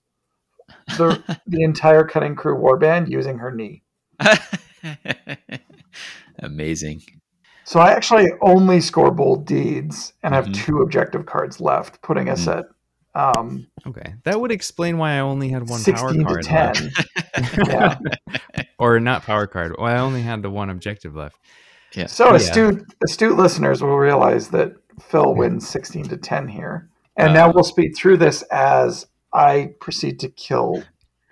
the 0.97 1.21
the 1.47 1.63
entire 1.63 2.03
Cunning 2.03 2.35
Crew 2.35 2.57
warband 2.57 3.09
using 3.09 3.37
her 3.37 3.51
knee. 3.51 3.83
Amazing. 6.39 7.01
So 7.65 7.79
I 7.79 7.91
actually 7.91 8.27
only 8.41 8.81
score 8.81 9.11
bold 9.11 9.45
deeds 9.45 10.13
and 10.21 10.33
have 10.33 10.45
mm-hmm. 10.45 10.65
two 10.65 10.77
objective 10.79 11.25
cards 11.25 11.61
left, 11.61 12.01
putting 12.01 12.27
us 12.27 12.41
mm-hmm. 12.41 12.59
at 12.59 12.65
um, 13.15 13.67
okay. 13.85 14.15
That 14.23 14.41
would 14.41 14.51
explain 14.51 14.97
why 14.97 15.13
I 15.13 15.19
only 15.19 15.49
had 15.49 15.69
one 15.69 15.83
power 15.83 16.13
card. 16.13 16.43
To 16.43 16.49
10. 16.49 16.91
yeah. 17.67 17.97
or 18.79 18.99
not 18.99 19.23
power 19.23 19.45
card. 19.45 19.75
Well, 19.77 19.85
I 19.85 19.99
only 19.99 20.21
had 20.21 20.41
the 20.41 20.49
one 20.49 20.69
objective 20.71 21.15
left. 21.15 21.37
Yeah. 21.95 22.07
So 22.07 22.33
astute 22.33 22.85
astute 23.03 23.37
listeners 23.37 23.81
will 23.81 23.97
realize 23.97 24.49
that 24.49 24.73
Phil 25.01 25.35
wins 25.35 25.67
sixteen 25.67 26.07
to 26.09 26.17
ten 26.17 26.47
here. 26.47 26.89
And 27.17 27.29
uh, 27.29 27.33
now 27.33 27.51
we'll 27.51 27.63
speed 27.63 27.93
through 27.95 28.17
this 28.17 28.41
as 28.43 29.05
I 29.33 29.73
proceed 29.79 30.19
to 30.21 30.29
kill 30.29 30.83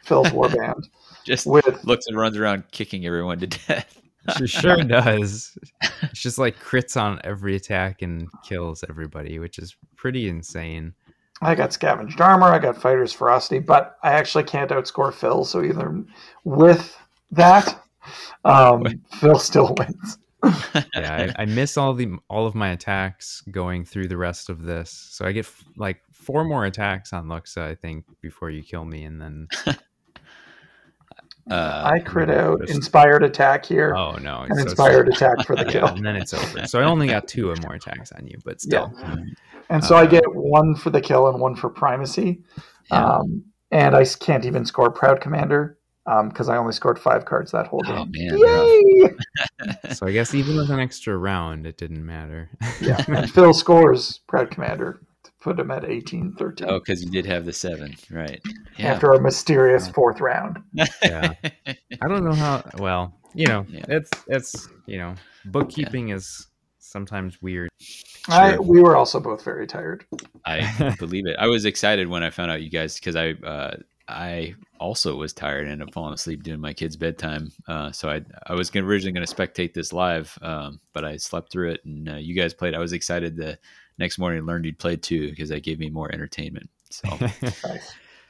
Phil's 0.04 0.28
warband. 0.32 0.88
Just 1.26 1.46
with 1.46 1.84
looks 1.84 2.08
and 2.08 2.18
runs 2.18 2.38
around 2.38 2.64
kicking 2.72 3.06
everyone 3.06 3.40
to 3.40 3.48
death. 3.48 4.02
She 4.38 4.48
sure 4.48 4.78
does. 4.84 5.58
It's 6.04 6.20
just 6.20 6.40
like 6.40 6.60
crits 6.60 7.00
on 7.00 7.22
every 7.24 7.56
attack 7.56 8.02
and 8.02 8.28
kills 8.44 8.84
everybody, 8.90 9.38
which 9.40 9.60
is 9.60 9.76
pretty 9.96 10.28
insane. 10.28 10.94
I 11.42 11.56
got 11.56 11.74
scavenged 11.74 12.20
armor, 12.20 12.48
I 12.48 12.60
got 12.60 12.80
fighter's 12.80 13.14
ferocity, 13.14 13.60
but 13.60 13.98
I 14.04 14.14
actually 14.14 14.44
can't 14.44 14.72
outscore 14.72 15.14
Phil. 15.14 15.46
So 15.46 15.64
either 15.64 16.04
with 16.44 16.98
that, 17.32 17.84
um, 18.46 18.86
Phil 19.20 19.40
still 19.40 19.76
wins. 19.78 20.18
yeah, 20.96 21.34
I, 21.38 21.44
I, 21.44 21.46
miss 21.46 21.78
all 21.78 21.94
the 21.94 22.18
all 22.28 22.48
of 22.48 22.56
my 22.56 22.72
attacks 22.72 23.42
going 23.52 23.86
through 23.86 24.08
the 24.08 24.18
rest 24.18 24.50
of 24.50 24.64
this, 24.64 24.90
so 24.90 25.26
I 25.26 25.32
get 25.32 25.48
like 25.78 26.02
four 26.12 26.44
more 26.44 26.66
attacks 26.66 27.14
on 27.14 27.28
Luxa, 27.28 27.64
I 27.64 27.76
think, 27.76 28.06
before 28.22 28.50
you 28.50 28.64
kill 28.64 28.84
me, 28.84 29.04
and 29.04 29.22
then 29.22 29.48
uh, 31.52 31.82
I 31.86 32.00
crit 32.00 32.32
out 32.32 32.68
inspired 32.70 33.24
attack 33.24 33.66
here. 33.66 33.94
Oh 33.96 34.14
no! 34.14 34.42
An 34.42 34.56
so 34.56 34.62
inspired 34.64 35.10
attack 35.10 35.46
for 35.46 35.56
the 35.56 35.66
kill, 35.70 35.86
yeah, 35.86 35.94
and 35.94 36.06
then 36.06 36.16
it's 36.16 36.34
over. 36.34 36.66
So 36.66 36.80
I 36.80 36.86
only 36.86 37.08
got 37.08 37.28
two 37.28 37.50
or 37.50 37.56
more 37.58 37.76
attacks 37.76 38.12
on 38.12 38.26
you, 38.26 38.38
but 38.44 38.62
still. 38.62 38.92
Yeah. 38.98 39.18
And 39.70 39.84
so 39.84 39.96
uh, 39.96 40.00
I 40.00 40.06
get 40.08 40.24
one 40.34 40.76
for 40.76 40.90
the 40.90 41.02
kill 41.02 41.28
and 41.28 41.40
one 41.40 41.56
for 41.56 41.70
primacy, 41.70 42.42
yeah. 42.92 43.18
um, 43.18 43.44
and 43.70 43.96
I 43.96 44.06
can't 44.06 44.46
even 44.46 44.66
score 44.66 44.90
proud 44.90 45.22
commander 45.22 45.78
because 46.24 46.50
um, 46.50 46.56
I 46.56 46.58
only 46.58 46.74
scored 46.74 47.00
five 47.00 47.26
cards 47.26 47.52
that 47.52 47.68
whole 47.68 47.82
oh, 47.88 48.06
game. 48.06 48.32
Oh, 48.34 48.82
Yay! 49.04 49.94
so 49.94 50.08
I 50.08 50.12
guess 50.12 50.34
even 50.34 50.58
with 50.58 50.70
an 50.70 50.80
extra 50.80 51.16
round, 51.16 51.66
it 51.66 51.78
didn't 51.78 52.06
matter. 52.06 52.50
yeah, 52.82 53.04
and 53.08 53.32
Phil 53.32 53.54
scores 53.54 54.20
proud 54.28 54.52
commander 54.52 55.02
to 55.24 55.32
put 55.40 55.60
him 55.60 55.72
at 55.72 55.86
18 55.86 56.34
13 56.34 56.68
oh 56.70 56.80
because 56.80 57.04
you 57.04 57.12
did 57.12 57.26
have 57.26 57.46
the 57.46 57.54
seven 57.54 57.96
right 58.10 58.42
yeah. 58.78 58.92
after 58.92 59.12
a 59.12 59.22
mysterious 59.22 59.88
fourth 59.88 60.20
round 60.20 60.58
yeah 61.04 61.34
i 61.68 62.08
don't 62.08 62.24
know 62.24 62.34
how 62.34 62.64
well 62.80 63.14
you 63.36 63.46
know 63.46 63.64
yeah. 63.70 63.86
it's 63.88 64.10
it's 64.28 64.68
you 64.88 64.98
know 64.98 65.14
bookkeeping 65.46 66.08
yeah. 66.08 66.16
is 66.16 66.48
sometimes 66.80 67.40
weird 67.40 67.70
I, 68.28 68.58
we 68.58 68.82
were 68.82 68.96
also 68.96 69.20
both 69.20 69.44
very 69.44 69.68
tired 69.68 70.06
i 70.46 70.96
believe 70.98 71.28
it 71.28 71.36
i 71.38 71.46
was 71.46 71.66
excited 71.66 72.08
when 72.08 72.24
i 72.24 72.32
found 72.32 72.50
out 72.50 72.64
you 72.64 72.72
guys 72.72 72.96
because 72.96 73.16
i 73.16 73.32
uh, 73.46 73.78
I 74.12 74.56
also 74.80 75.16
was 75.16 75.34
tired 75.34 75.64
and 75.64 75.72
ended 75.72 75.88
up 75.88 75.94
falling 75.94 76.14
asleep 76.14 76.44
doing 76.44 76.60
my 76.60 76.74
kids' 76.74 76.96
bedtime. 76.96 77.52
Uh, 77.68 77.92
so 77.92 78.10
I 78.10 78.22
I 78.48 78.54
was 78.54 78.70
gonna, 78.70 78.86
originally 78.86 79.14
going 79.14 79.26
to 79.26 79.36
spectate 79.36 79.74
this 79.74 79.94
live, 79.94 80.38
um, 80.42 80.80
but 80.94 81.06
I 81.06 81.18
slept 81.18 81.52
through 81.52 81.72
it 81.72 81.86
and 81.86 82.10
uh, 82.10 82.16
you 82.16 82.36
guys 82.36 82.54
played. 82.54 82.76
I 82.76 82.80
was 82.80 82.94
excited 82.94 83.36
the 83.36 83.58
next 83.98 84.18
morning 84.18 84.46
learned 84.46 84.66
you'd 84.66 84.80
played 84.80 85.04
too 85.04 85.30
because 85.30 85.50
that 85.50 85.64
gave 85.64 85.80
me 85.80 85.90
more 85.90 86.12
entertainment. 86.12 86.70
So 86.90 87.08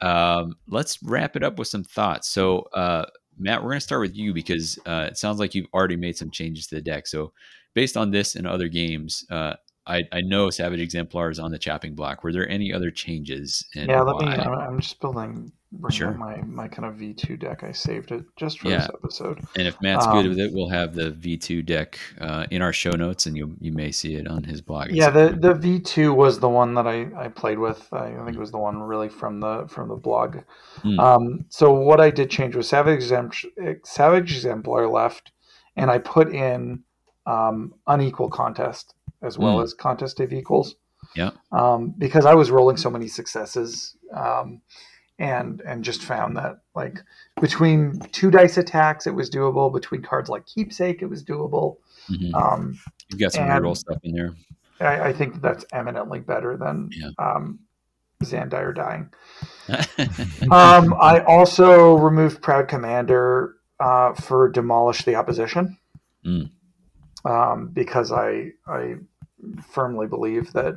um, 0.00 0.56
let's 0.68 1.02
wrap 1.02 1.36
it 1.36 1.42
up 1.42 1.58
with 1.58 1.68
some 1.68 1.84
thoughts. 1.84 2.28
So 2.28 2.68
uh, 2.74 3.06
Matt, 3.38 3.62
we're 3.62 3.70
going 3.70 3.80
to 3.80 3.84
start 3.84 4.02
with 4.02 4.16
you 4.16 4.32
because 4.32 4.78
uh, 4.86 5.08
it 5.10 5.16
sounds 5.16 5.38
like 5.38 5.54
you've 5.54 5.66
already 5.74 5.96
made 5.96 6.16
some 6.16 6.30
changes 6.30 6.66
to 6.68 6.76
the 6.76 6.80
deck. 6.80 7.06
So 7.06 7.32
based 7.74 7.96
on 7.96 8.10
this 8.10 8.36
and 8.36 8.46
other 8.46 8.68
games, 8.68 9.24
uh, 9.30 9.54
I, 9.86 10.04
I 10.12 10.20
know 10.20 10.50
Savage 10.50 10.80
Exemplar 10.80 11.30
is 11.30 11.38
on 11.38 11.50
the 11.50 11.58
chopping 11.58 11.94
block. 11.94 12.22
Were 12.22 12.32
there 12.32 12.48
any 12.48 12.72
other 12.72 12.90
changes? 12.90 13.66
yeah, 13.74 14.00
let 14.00 14.16
why? 14.16 14.36
me. 14.36 14.42
I'm 14.42 14.80
just 14.80 15.00
building 15.00 15.52
sure. 15.90 16.12
my 16.12 16.36
my 16.42 16.68
kind 16.68 16.86
of 16.86 16.94
V2 16.94 17.40
deck. 17.40 17.64
I 17.64 17.72
saved 17.72 18.12
it 18.12 18.24
just 18.36 18.60
for 18.60 18.68
yeah. 18.68 18.78
this 18.78 18.90
episode. 18.94 19.40
And 19.56 19.66
if 19.66 19.80
Matt's 19.82 20.06
um, 20.06 20.12
good 20.14 20.28
with 20.28 20.38
it, 20.38 20.52
we'll 20.52 20.68
have 20.68 20.94
the 20.94 21.10
V2 21.10 21.66
deck 21.66 21.98
uh, 22.20 22.46
in 22.50 22.62
our 22.62 22.72
show 22.72 22.90
notes, 22.90 23.26
and 23.26 23.36
you 23.36 23.56
you 23.60 23.72
may 23.72 23.90
see 23.90 24.14
it 24.14 24.28
on 24.28 24.44
his 24.44 24.60
blog. 24.60 24.90
Yeah, 24.90 25.10
the 25.10 25.30
the 25.30 25.54
V2 25.54 26.14
was 26.14 26.38
the 26.38 26.48
one 26.48 26.74
that 26.74 26.86
I, 26.86 27.08
I 27.16 27.28
played 27.28 27.58
with. 27.58 27.92
I, 27.92 28.10
think 28.24 28.36
it 28.36 28.40
was 28.40 28.52
the 28.52 28.58
one 28.58 28.80
really 28.80 29.08
from 29.08 29.40
the 29.40 29.66
from 29.68 29.88
the 29.88 29.96
blog. 29.96 30.38
Mm. 30.84 30.98
Um, 31.00 31.44
so 31.48 31.72
what 31.72 32.00
I 32.00 32.10
did 32.10 32.30
change 32.30 32.54
was 32.54 32.68
Savage 32.68 33.04
Savage 33.84 34.36
Exemplar 34.36 34.86
left, 34.86 35.32
and 35.76 35.90
I 35.90 35.98
put 35.98 36.32
in 36.32 36.84
um, 37.26 37.74
unequal 37.86 38.30
contest 38.30 38.94
as 39.22 39.38
well 39.38 39.58
mm. 39.58 39.64
as 39.64 39.74
contest 39.74 40.20
of 40.20 40.32
equals. 40.32 40.76
Yeah. 41.14 41.30
Um, 41.50 41.94
because 41.98 42.26
I 42.26 42.34
was 42.34 42.50
rolling 42.50 42.76
so 42.76 42.90
many 42.90 43.08
successes. 43.08 43.96
Um, 44.14 44.60
and 45.18 45.60
and 45.66 45.84
just 45.84 46.02
found 46.02 46.36
that 46.38 46.56
like 46.74 46.98
between 47.40 48.00
two 48.12 48.30
dice 48.30 48.56
attacks 48.56 49.06
it 49.06 49.14
was 49.14 49.28
doable 49.28 49.72
between 49.72 50.00
cards 50.00 50.30
like 50.30 50.44
keepsake 50.46 51.02
it 51.02 51.06
was 51.06 51.22
doable 51.22 51.76
mm-hmm. 52.10 52.34
um, 52.34 52.78
you've 53.10 53.20
got 53.20 53.30
some 53.30 53.44
reroll 53.44 53.76
stuff 53.76 53.98
in 54.02 54.14
there 54.14 54.34
I, 54.82 55.08
I, 55.08 55.12
think 55.12 55.40
that's 55.40 55.64
eminently 55.72 56.20
better 56.20 56.56
than 56.56 56.90
yeah. 56.92 57.10
um, 57.18 57.60
dying. 58.20 59.10
um, 60.50 60.94
I 61.00 61.24
also 61.26 61.96
removed 61.96 62.42
Proud 62.42 62.68
Commander 62.68 63.56
uh, 63.80 64.14
for 64.14 64.48
Demolish 64.48 65.04
the 65.04 65.14
Opposition 65.14 65.78
mm. 66.24 66.50
um, 67.24 67.68
because 67.72 68.12
I 68.12 68.50
I 68.66 68.96
firmly 69.70 70.06
believe 70.06 70.52
that 70.52 70.76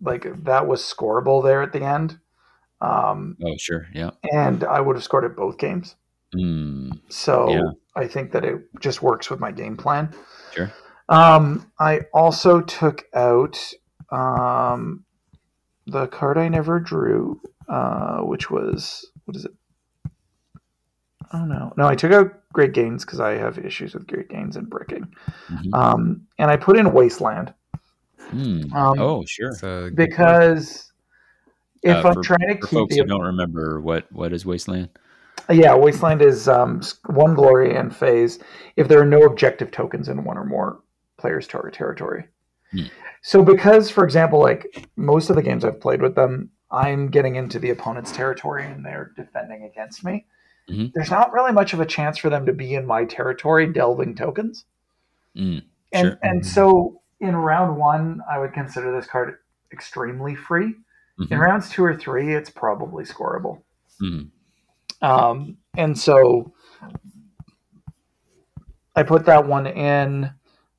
like 0.00 0.26
that 0.44 0.66
was 0.66 0.82
scoreable 0.82 1.42
there 1.42 1.62
at 1.62 1.72
the 1.72 1.82
end. 1.82 2.18
Um, 2.80 3.36
oh, 3.42 3.56
sure. 3.58 3.86
Yeah. 3.94 4.10
And 4.32 4.64
I 4.64 4.80
would 4.80 4.96
have 4.96 5.04
scored 5.04 5.24
at 5.24 5.36
both 5.36 5.58
games. 5.58 5.96
Mm. 6.34 7.00
So 7.08 7.48
yeah. 7.50 7.70
I 7.94 8.06
think 8.06 8.32
that 8.32 8.44
it 8.44 8.60
just 8.80 9.02
works 9.02 9.30
with 9.30 9.40
my 9.40 9.50
game 9.50 9.76
plan. 9.76 10.14
Sure. 10.54 10.72
Um, 11.08 11.70
I 11.78 12.00
also 12.12 12.60
took 12.60 13.06
out 13.14 13.58
um, 14.10 15.04
the 15.86 16.06
card 16.08 16.36
I 16.36 16.48
never 16.48 16.80
drew, 16.80 17.40
uh, 17.68 18.18
which 18.18 18.50
was 18.50 19.08
what 19.24 19.36
is 19.36 19.44
it? 19.44 19.52
Oh 21.32 21.44
no, 21.44 21.72
no, 21.76 21.86
I 21.86 21.94
took 21.94 22.12
out 22.12 22.32
Great 22.52 22.72
Gains 22.72 23.04
because 23.04 23.20
I 23.20 23.32
have 23.32 23.58
issues 23.58 23.94
with 23.94 24.06
Great 24.06 24.28
Gains 24.28 24.56
and 24.56 24.68
bricking, 24.68 25.12
mm-hmm. 25.48 25.74
um, 25.74 26.26
and 26.38 26.50
I 26.50 26.56
put 26.56 26.76
in 26.76 26.92
Wasteland. 26.92 27.52
Mm. 28.30 28.72
Um, 28.72 29.00
oh, 29.00 29.24
sure. 29.26 29.90
Because 29.90 30.92
if 31.82 32.04
uh, 32.04 32.08
I'm 32.08 32.14
for, 32.14 32.22
trying 32.22 32.48
to 32.48 32.54
keep 32.54 32.70
folks 32.70 32.94
the, 32.94 33.02
who 33.02 33.06
don't 33.06 33.22
remember 33.22 33.80
what 33.80 34.10
what 34.12 34.32
is 34.32 34.44
Wasteland. 34.44 34.88
Yeah, 35.48 35.74
Wasteland 35.74 36.22
is 36.22 36.48
um, 36.48 36.80
one 37.06 37.34
glory 37.34 37.76
and 37.76 37.94
phase 37.94 38.40
if 38.74 38.88
there 38.88 39.00
are 39.00 39.06
no 39.06 39.22
objective 39.22 39.70
tokens 39.70 40.08
in 40.08 40.24
one 40.24 40.36
or 40.36 40.44
more 40.44 40.80
players' 41.18 41.46
target 41.46 41.74
territory. 41.74 42.24
Hmm. 42.72 42.86
So, 43.22 43.42
because, 43.42 43.90
for 43.90 44.04
example, 44.04 44.40
like 44.40 44.88
most 44.96 45.30
of 45.30 45.36
the 45.36 45.42
games 45.42 45.64
I've 45.64 45.80
played 45.80 46.02
with 46.02 46.14
them, 46.14 46.50
I'm 46.70 47.08
getting 47.08 47.36
into 47.36 47.58
the 47.58 47.70
opponent's 47.70 48.12
territory 48.12 48.66
and 48.66 48.84
they're 48.84 49.12
defending 49.16 49.64
against 49.64 50.04
me. 50.04 50.26
Mm-hmm. 50.68 50.86
There's 50.94 51.10
not 51.10 51.32
really 51.32 51.52
much 51.52 51.72
of 51.72 51.80
a 51.80 51.86
chance 51.86 52.18
for 52.18 52.28
them 52.28 52.46
to 52.46 52.52
be 52.52 52.74
in 52.74 52.86
my 52.86 53.04
territory 53.04 53.72
delving 53.72 54.16
tokens. 54.16 54.64
Mm, 55.36 55.62
and 55.92 56.06
sure. 56.06 56.18
and 56.22 56.44
so 56.44 57.00
in 57.20 57.34
round 57.34 57.76
one, 57.76 58.20
I 58.30 58.38
would 58.38 58.52
consider 58.52 58.92
this 58.92 59.06
card 59.06 59.38
extremely 59.72 60.34
free. 60.34 60.74
Mm-hmm. 61.18 61.32
In 61.32 61.38
rounds 61.38 61.70
two 61.70 61.84
or 61.84 61.96
three, 61.96 62.34
it's 62.34 62.50
probably 62.50 63.04
scoreable. 63.04 63.62
Mm-hmm. 64.02 65.06
Um, 65.06 65.56
and 65.76 65.98
so 65.98 66.52
I 68.94 69.02
put 69.02 69.26
that 69.26 69.46
one 69.46 69.66
in. 69.66 70.30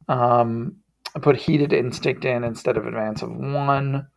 Um, 0.07 0.77
I 1.15 1.19
put 1.19 1.38
Heated 1.38 1.73
Instinct 1.73 2.26
in 2.26 2.43
instead 2.43 2.77
of 2.77 2.85
Advance 2.85 3.22
of 3.22 3.31
one. 3.31 4.07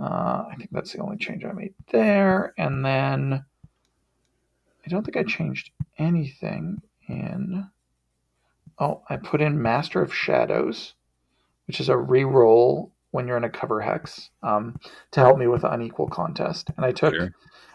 Uh, 0.00 0.46
I 0.50 0.54
think 0.56 0.70
that's 0.72 0.92
the 0.92 1.00
only 1.00 1.18
change 1.18 1.44
I 1.44 1.52
made 1.52 1.74
there. 1.90 2.54
And 2.56 2.84
then 2.84 3.44
I 4.84 4.88
don't 4.88 5.04
think 5.04 5.16
I 5.16 5.22
changed 5.22 5.70
anything 5.98 6.80
in. 7.08 7.68
Oh, 8.78 9.02
I 9.08 9.16
put 9.16 9.40
in 9.40 9.60
Master 9.60 10.02
of 10.02 10.14
Shadows, 10.14 10.94
which 11.66 11.80
is 11.80 11.88
a 11.88 11.94
reroll 11.94 12.90
when 13.12 13.26
you're 13.26 13.36
in 13.36 13.44
a 13.44 13.50
cover 13.50 13.80
hex 13.80 14.30
um, 14.42 14.78
to 15.10 15.20
help 15.20 15.38
me 15.38 15.46
with 15.46 15.64
unequal 15.64 16.08
contest. 16.08 16.70
And 16.76 16.84
I 16.84 16.92
took 16.92 17.14
sure. 17.14 17.34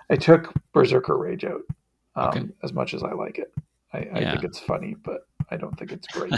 I 0.09 0.15
took 0.15 0.53
Berserker 0.73 1.17
Rage 1.17 1.45
out 1.45 1.61
um, 2.15 2.29
okay. 2.29 2.45
as 2.63 2.73
much 2.73 2.93
as 2.93 3.03
I 3.03 3.13
like 3.13 3.39
it. 3.39 3.53
I, 3.93 3.99
yeah. 3.99 4.31
Think 4.31 4.43
it's 4.43 4.59
funny, 4.59 4.95
but 5.03 5.21
I 5.49 5.57
don't 5.57 5.77
think 5.77 5.91
it's 5.91 6.07
great. 6.07 6.33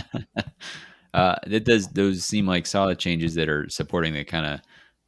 uh, 1.14 1.36
it 1.48 1.66
does 1.66 1.88
those 1.90 2.24
seem 2.24 2.46
like 2.46 2.66
solid 2.66 3.00
changes 3.00 3.36
that 3.36 3.50
are 3.50 3.68
supporting 3.70 4.14
the 4.14 4.24
kind 4.24 4.46
of 4.46 4.60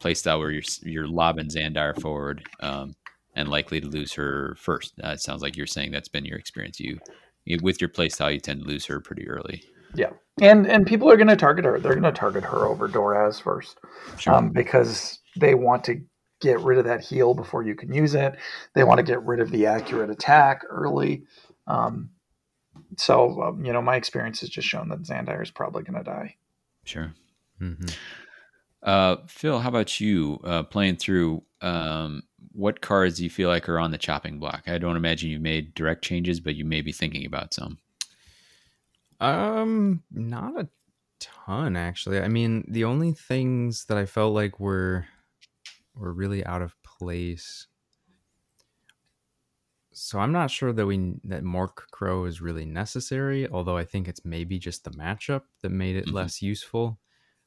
playstyle 0.02 0.40
where 0.40 0.52
you're 0.52 0.64
you're 0.84 1.08
lobbing 1.08 1.50
Xandire 1.50 2.00
forward 2.00 2.44
um, 2.62 2.96
and 3.36 3.50
likely 3.50 3.80
to 3.80 3.88
lose 3.88 4.14
her 4.14 4.56
first. 4.60 4.94
Uh, 5.04 5.10
it 5.10 5.22
sounds 5.22 5.42
like 5.42 5.56
you're 5.56 5.68
saying 5.68 5.92
that's 5.92 6.10
been 6.10 6.26
your 6.26 6.38
experience. 6.38 6.80
You, 6.80 7.00
you 7.46 7.60
with 7.62 7.80
your 7.80 7.90
playstyle, 7.90 8.34
you 8.34 8.40
tend 8.40 8.62
to 8.62 8.68
lose 8.68 8.86
her 8.86 9.00
pretty 9.00 9.28
early. 9.28 9.64
Yeah, 9.94 10.12
and 10.42 10.68
and 10.68 10.86
people 10.86 11.10
are 11.10 11.16
going 11.16 11.28
to 11.28 11.38
target 11.38 11.64
her. 11.64 11.80
They're 11.80 11.94
going 11.94 12.04
to 12.04 12.12
target 12.12 12.44
her 12.44 12.66
over 12.66 12.90
Doraz 12.90 13.42
first, 13.42 13.78
sure. 14.18 14.34
um, 14.34 14.50
because 14.50 15.20
they 15.38 15.56
want 15.56 15.86
to 15.86 16.02
get 16.42 16.60
rid 16.60 16.80
of 16.80 16.86
that 16.86 17.02
heal 17.02 17.34
before 17.34 17.64
you 17.64 17.76
can 17.76 17.94
use 17.94 18.16
it. 18.16 18.36
They 18.74 18.84
want 18.84 18.98
to 18.98 19.04
get 19.04 19.24
rid 19.24 19.40
of 19.40 19.52
the 19.52 19.68
accurate 19.68 20.10
attack 20.10 20.64
early. 20.68 21.24
Um, 21.68 22.10
so 22.98 23.42
um, 23.44 23.64
you 23.64 23.72
know, 23.72 23.82
my 23.82 23.96
experience 23.96 24.42
has 24.42 24.50
just 24.50 24.68
shown 24.68 24.90
that 24.90 25.04
Xandire 25.04 25.42
is 25.42 25.52
probably 25.52 25.84
going 25.84 26.04
to 26.04 26.04
die. 26.04 26.36
Sure. 26.84 27.14
Mm-hmm. 27.62 27.88
Uh, 28.84 29.18
Phil, 29.28 29.60
how 29.60 29.70
about 29.70 30.00
you? 30.00 30.40
Uh, 30.44 30.64
playing 30.64 30.96
through, 30.96 31.44
um, 31.62 32.24
what 32.52 32.82
cards 32.82 33.18
do 33.18 33.24
you 33.24 33.30
feel 33.30 33.48
like 33.48 33.70
are 33.70 33.78
on 33.80 33.92
the 33.92 33.98
chopping 33.98 34.40
block? 34.40 34.64
I 34.66 34.80
don't 34.80 34.96
imagine 34.96 35.30
you've 35.30 35.42
made 35.42 35.76
direct 35.76 36.04
changes, 36.04 36.40
but 36.40 36.56
you 36.56 36.66
may 36.66 36.82
be 36.82 36.92
thinking 36.92 37.26
about 37.26 37.54
some. 37.54 37.78
Um, 39.22 40.02
not 40.12 40.60
a 40.60 40.68
ton 41.20 41.76
actually. 41.78 42.20
I 42.20 42.28
mean, 42.28 42.66
the 42.68 42.84
only 42.84 43.14
things 43.14 43.86
that 43.86 43.98
I 43.98 44.06
felt 44.06 44.34
like 44.34 44.60
were 44.60 45.06
were 45.96 46.12
really 46.12 46.44
out 46.46 46.62
of 46.62 46.76
place. 46.84 47.68
So 49.94 50.20
I'm 50.20 50.32
not 50.32 50.50
sure 50.50 50.74
that 50.74 50.86
we 50.86 50.98
that 51.26 51.44
Mork 51.44 51.76
Crow 51.92 52.26
is 52.26 52.42
really 52.42 52.66
necessary, 52.66 53.48
although 53.48 53.78
I 53.78 53.86
think 53.86 54.08
it's 54.08 54.26
maybe 54.26 54.58
just 54.58 54.84
the 54.84 54.92
matchup 54.92 55.44
that 55.62 55.70
made 55.70 55.96
it 55.96 56.08
mm-hmm. 56.08 56.16
less 56.16 56.42
useful. 56.42 57.00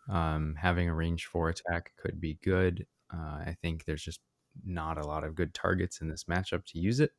Um, 0.09 0.55
having 0.57 0.89
a 0.89 0.95
range 0.95 1.27
four 1.27 1.49
attack 1.49 1.93
could 1.97 2.21
be 2.21 2.39
good. 2.45 2.87
Uh, 3.13 3.43
I 3.47 3.57
think 3.61 3.85
there's 3.85 4.05
just 4.05 4.21
not 4.65 4.99
a 4.99 5.07
lot 5.07 5.25
of 5.25 5.35
good 5.35 5.55
targets 5.55 6.01
in 6.01 6.09
this 6.09 6.25
matchup 6.25 6.65
to 6.67 6.79
use 6.79 7.01
it. 7.01 7.11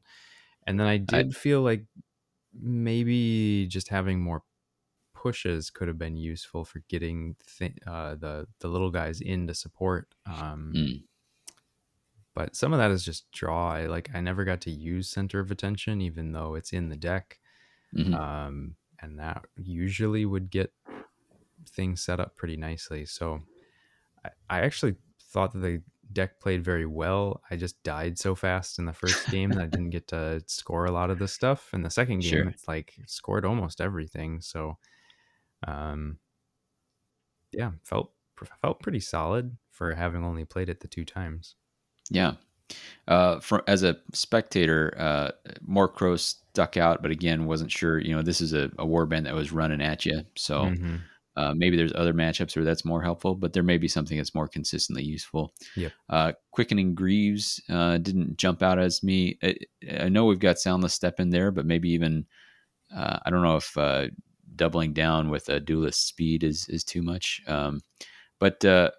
And 0.66 0.80
then 0.80 0.88
I 0.88 0.98
did 0.98 1.28
I, 1.28 1.30
feel 1.32 1.62
like 1.62 1.84
maybe 2.62 3.68
just 3.68 3.90
having 3.90 4.22
more 4.22 4.44
pushes 5.14 5.70
could 5.70 5.88
have 5.88 5.98
been 5.98 6.16
useful 6.16 6.64
for 6.64 6.84
getting 6.88 7.36
th- 7.58 7.74
uh, 7.88 8.16
the 8.16 8.48
the 8.60 8.68
little 8.68 8.92
guys 8.92 9.22
in 9.22 9.48
to 9.48 9.54
support. 9.54 10.14
Um, 10.28 10.74
mm. 10.76 11.04
But 12.36 12.56
some 12.56 12.74
of 12.74 12.80
that 12.80 12.92
is 12.92 13.04
just 13.04 13.32
draw. 13.32 13.72
I 13.72 13.88
like 13.88 14.10
I 14.14 14.22
never 14.22 14.44
got 14.44 14.62
to 14.62 14.72
use 14.72 15.10
center 15.10 15.40
of 15.40 15.52
attention, 15.52 16.02
even 16.02 16.34
though 16.34 16.56
it's 16.56 16.74
in 16.74 16.90
the 16.90 16.98
deck, 16.98 17.40
mm-hmm. 17.96 18.14
um, 18.14 18.76
and 19.00 19.18
that 19.20 19.46
usually 19.56 20.26
would 20.26 20.52
get 20.52 20.72
things 21.70 22.04
set 22.04 22.20
up 22.20 22.36
pretty 22.36 22.58
nicely. 22.58 23.06
So 23.06 23.42
I, 24.24 24.30
I 24.50 24.60
actually 24.62 24.96
thought 25.32 25.54
that 25.54 25.60
the 25.60 25.82
deck 26.12 26.40
played 26.40 26.64
very 26.64 26.86
well. 26.86 27.42
I 27.50 27.56
just 27.56 27.82
died 27.84 28.18
so 28.18 28.36
fast 28.36 28.80
in 28.80 28.86
the 28.86 28.94
first 28.94 29.30
game 29.30 29.52
that 29.52 29.62
I 29.62 29.68
didn't 29.68 29.90
get 29.90 30.08
to 30.10 30.42
score 30.48 30.86
a 30.86 30.92
lot 30.92 31.10
of 31.10 31.20
the 31.20 31.28
stuff. 31.28 31.70
In 31.74 31.82
the 31.82 31.90
second 31.90 32.20
game, 32.20 32.32
sure. 32.32 32.50
it's 32.50 32.68
like 32.68 32.94
scored 33.08 33.46
almost 33.46 33.82
everything. 33.82 34.42
So, 34.42 34.78
um, 35.68 36.18
yeah, 37.52 37.72
felt 37.84 38.12
felt 38.62 38.82
pretty 38.82 39.00
solid 39.00 39.56
for 39.72 39.94
having 39.94 40.24
only 40.24 40.46
played 40.46 40.70
it 40.70 40.80
the 40.80 40.88
two 40.88 41.06
times. 41.06 41.56
Yeah. 42.10 42.34
Uh, 43.08 43.40
for 43.40 43.64
as 43.68 43.84
a 43.84 43.98
spectator, 44.14 44.94
uh, 44.98 45.32
Mork 45.68 45.94
Crow 45.94 46.16
stuck 46.16 46.78
out, 46.78 47.02
but 47.02 47.12
again, 47.12 47.46
wasn't 47.46 47.72
sure. 47.72 48.00
You 48.00 48.16
know, 48.16 48.22
this 48.22 48.42
is 48.42 48.54
a, 48.54 48.72
a 48.80 48.86
warband 48.86 49.24
that 49.24 49.36
was 49.36 49.52
running 49.52 49.82
at 49.82 50.06
you, 50.06 50.24
so. 50.36 50.64
Mm-hmm 50.64 50.96
uh, 51.38 51.54
maybe 51.56 51.76
there's 51.76 51.94
other 51.96 52.14
matchups 52.14 52.56
where 52.56 52.64
that's 52.64 52.86
more 52.86 53.02
helpful, 53.02 53.36
but 53.36 53.52
there 53.54 53.64
may 53.64 53.78
be 53.78 53.88
something 53.88 54.18
that's 54.18 54.36
more 54.36 54.48
consistently 54.48 55.04
useful. 55.04 55.54
Yeah. 55.76 55.90
Uh, 56.10 56.32
Quickening 56.52 56.96
Greaves 56.96 57.62
uh, 57.70 57.98
didn't 57.98 58.38
jump 58.38 58.64
out 58.64 58.80
as 58.80 59.04
me. 59.04 59.38
I, 59.44 59.56
I, 60.00 60.10
know 60.10 60.26
we've 60.26 60.40
got 60.40 60.60
Soundless 60.60 60.94
Step 60.94 61.20
in 61.20 61.30
there, 61.30 61.52
but 61.52 61.66
maybe 61.66 61.90
even 61.90 62.26
uh, 62.96 63.20
I 63.26 63.30
don't 63.30 63.44
know 63.44 63.58
if 63.58 63.78
uh, 63.78 64.08
doubling 64.56 64.94
down 64.94 65.30
with 65.30 65.50
a 65.50 65.60
duelist 65.60 66.08
speed 66.08 66.44
is 66.44 66.70
is 66.70 66.84
too 66.86 67.02
much. 67.02 67.42
Um, 67.48 67.82
but 68.40 68.64
uh, 68.64 68.92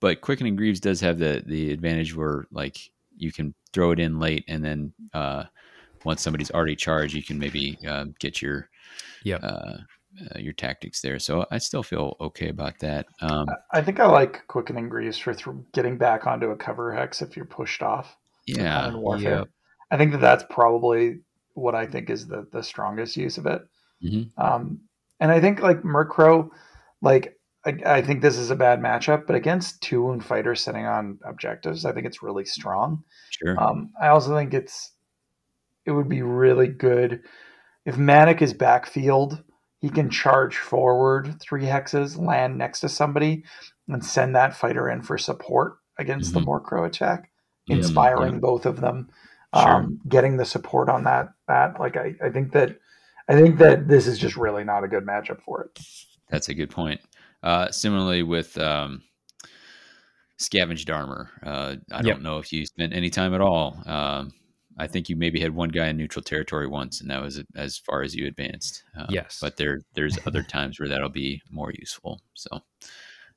but 0.00 0.20
Quickening 0.20 0.56
Greaves 0.56 0.80
does 0.80 1.00
have 1.00 1.18
the 1.18 1.44
the 1.46 1.70
advantage 1.70 2.16
where 2.16 2.46
like 2.50 2.78
you 3.16 3.30
can 3.30 3.54
throw 3.72 3.92
it 3.92 4.00
in 4.00 4.18
late, 4.18 4.44
and 4.48 4.64
then 4.64 4.92
once 6.04 6.22
somebody's 6.22 6.50
already 6.50 6.74
charged, 6.74 7.14
you 7.14 7.22
can 7.22 7.38
maybe 7.38 7.78
get 8.18 8.42
your 8.42 8.68
yeah 9.22 9.38
uh, 10.20 10.38
your 10.38 10.52
tactics 10.52 11.00
there. 11.00 11.18
So 11.18 11.46
I 11.50 11.58
still 11.58 11.82
feel 11.82 12.16
okay 12.20 12.48
about 12.48 12.78
that. 12.80 13.06
Um, 13.20 13.46
I 13.72 13.80
think 13.80 14.00
I 14.00 14.06
like 14.06 14.46
quickening 14.48 14.88
greaves 14.88 15.18
for 15.18 15.34
th- 15.34 15.56
getting 15.72 15.96
back 15.98 16.26
onto 16.26 16.50
a 16.50 16.56
cover 16.56 16.92
hex 16.92 17.22
if 17.22 17.36
you're 17.36 17.46
pushed 17.46 17.82
off. 17.82 18.16
Yeah, 18.46 18.92
yeah. 19.18 19.44
I 19.90 19.96
think 19.96 20.12
that 20.12 20.20
that's 20.20 20.44
probably 20.50 21.20
what 21.54 21.74
I 21.74 21.86
think 21.86 22.10
is 22.10 22.26
the 22.26 22.46
the 22.52 22.62
strongest 22.62 23.16
use 23.16 23.38
of 23.38 23.46
it. 23.46 23.62
Mm-hmm. 24.02 24.40
Um, 24.42 24.80
and 25.20 25.30
I 25.30 25.40
think 25.40 25.60
like 25.60 25.82
Murkrow, 25.82 26.50
like 27.00 27.38
I, 27.64 27.76
I, 27.86 28.02
think 28.02 28.20
this 28.20 28.36
is 28.36 28.50
a 28.50 28.56
bad 28.56 28.80
matchup, 28.80 29.26
but 29.26 29.36
against 29.36 29.80
two 29.80 30.02
wound 30.02 30.24
fighters 30.24 30.60
sitting 30.60 30.84
on 30.84 31.20
objectives, 31.24 31.84
I 31.84 31.92
think 31.92 32.06
it's 32.06 32.22
really 32.22 32.44
strong. 32.44 33.04
Sure. 33.30 33.60
Um, 33.62 33.92
I 34.00 34.08
also 34.08 34.34
think 34.34 34.52
it's 34.52 34.92
it 35.84 35.92
would 35.92 36.08
be 36.08 36.22
really 36.22 36.68
good 36.68 37.22
if 37.84 37.96
Manok 37.96 38.42
is 38.42 38.52
backfield. 38.52 39.42
He 39.82 39.90
can 39.90 40.08
charge 40.10 40.58
forward 40.58 41.40
three 41.40 41.64
hexes, 41.64 42.16
land 42.16 42.56
next 42.56 42.80
to 42.80 42.88
somebody, 42.88 43.42
and 43.88 44.02
send 44.02 44.36
that 44.36 44.54
fighter 44.54 44.88
in 44.88 45.02
for 45.02 45.18
support 45.18 45.78
against 45.98 46.32
mm-hmm. 46.32 46.44
the 46.44 46.46
Murkrow 46.46 46.86
attack, 46.86 47.32
inspiring 47.66 48.34
yeah. 48.34 48.40
both 48.40 48.64
of 48.64 48.80
them. 48.80 49.10
Sure. 49.54 49.68
Um, 49.68 50.00
getting 50.08 50.36
the 50.36 50.44
support 50.46 50.88
on 50.88 51.04
that 51.04 51.34
that 51.46 51.78
like 51.78 51.96
I, 51.96 52.14
I 52.24 52.30
think 52.30 52.52
that 52.52 52.78
I 53.28 53.34
think 53.34 53.58
that 53.58 53.88
this 53.88 54.06
is 54.06 54.18
just 54.18 54.36
really 54.36 54.64
not 54.64 54.84
a 54.84 54.88
good 54.88 55.04
matchup 55.04 55.42
for 55.42 55.64
it. 55.64 55.78
That's 56.30 56.48
a 56.48 56.54
good 56.54 56.70
point. 56.70 57.00
Uh, 57.42 57.70
similarly 57.70 58.22
with 58.22 58.56
um, 58.56 59.02
scavenged 60.38 60.90
armor, 60.90 61.28
uh, 61.42 61.74
I 61.90 61.96
yep. 61.96 62.04
don't 62.04 62.22
know 62.22 62.38
if 62.38 62.52
you 62.52 62.64
spent 62.64 62.94
any 62.94 63.10
time 63.10 63.34
at 63.34 63.40
all. 63.42 63.82
Um, 63.84 64.32
I 64.82 64.88
think 64.88 65.08
you 65.08 65.14
maybe 65.14 65.38
had 65.38 65.54
one 65.54 65.68
guy 65.68 65.86
in 65.86 65.96
neutral 65.96 66.24
territory 66.24 66.66
once, 66.66 67.00
and 67.00 67.08
that 67.08 67.22
was 67.22 67.40
as 67.54 67.78
far 67.78 68.02
as 68.02 68.16
you 68.16 68.26
advanced. 68.26 68.82
Uh, 68.98 69.06
yes, 69.08 69.38
but 69.40 69.56
there 69.56 69.82
there's 69.94 70.18
other 70.26 70.42
times 70.48 70.80
where 70.80 70.88
that'll 70.88 71.08
be 71.08 71.40
more 71.52 71.70
useful. 71.70 72.20
So, 72.34 72.60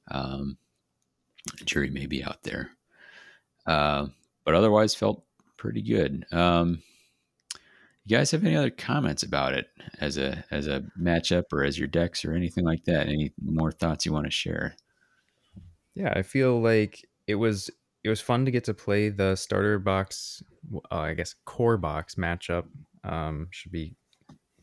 um, 0.09 0.57
jury 1.63 1.91
may 1.91 2.07
be 2.07 2.23
out 2.23 2.41
there, 2.41 2.72
uh, 3.67 4.07
but 4.43 4.55
otherwise 4.55 4.95
felt 4.95 5.23
pretty 5.55 5.84
good. 5.84 6.26
Um, 6.31 6.81
you 8.05 8.17
guys 8.17 8.31
have 8.31 8.43
any 8.43 8.55
other 8.55 8.72
comments 8.72 9.22
about 9.22 9.53
it 9.53 9.67
as 10.01 10.17
a 10.17 10.43
as 10.49 10.65
a 10.65 10.84
matchup 10.99 11.53
or 11.53 11.63
as 11.63 11.77
your 11.77 11.88
decks 11.88 12.26
or 12.26 12.34
anything 12.34 12.65
like 12.65 12.85
that? 12.85 13.07
Any 13.07 13.34
more 13.39 13.72
thoughts 13.72 14.03
you 14.03 14.13
want 14.13 14.26
to 14.26 14.31
share? 14.31 14.76
Yeah, 15.93 16.11
I 16.15 16.23
feel 16.23 16.59
like 16.59 17.07
it 17.27 17.35
was 17.35 17.69
it 18.06 18.10
was 18.10 18.22
fun 18.22 18.45
to 18.45 18.52
get 18.52 18.64
to 18.65 18.73
play 18.76 19.10
the 19.10 19.36
starter 19.36 19.80
box, 19.80 20.44
uh, 20.91 20.95
I 20.95 21.15
guess 21.15 21.34
core 21.44 21.76
box 21.76 22.15
matchup. 22.15 22.65
Um, 23.03 23.48
should 23.49 23.72
be 23.72 23.95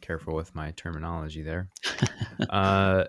careful 0.00 0.36
with 0.36 0.54
my 0.54 0.70
terminology 0.72 1.42
there. 1.42 1.68
uh, 2.50 3.04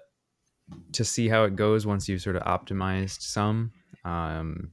to 0.93 1.05
see 1.05 1.29
how 1.29 1.43
it 1.43 1.55
goes 1.55 1.85
once 1.85 2.09
you've 2.09 2.23
sort 2.23 2.35
of 2.35 2.41
optimized 2.43 3.21
some. 3.21 3.73
Um, 4.05 4.71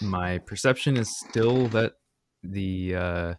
my 0.00 0.38
perception 0.38 0.96
is 0.96 1.18
still 1.18 1.66
that 1.68 1.94
the 2.44 2.94
uh, 2.94 3.34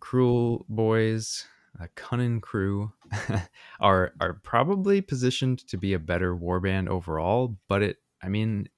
Kruleboyz, 0.00 1.44
a 1.78 1.88
Cunning 1.88 2.40
Crew, 2.40 2.90
are 3.80 4.12
are 4.18 4.40
probably 4.42 5.02
positioned 5.02 5.58
to 5.68 5.76
be 5.76 5.92
a 5.92 5.98
better 5.98 6.34
warband 6.34 6.88
overall. 6.88 7.58
But 7.68 7.82
it, 7.82 7.96
I 8.22 8.30
mean, 8.30 8.70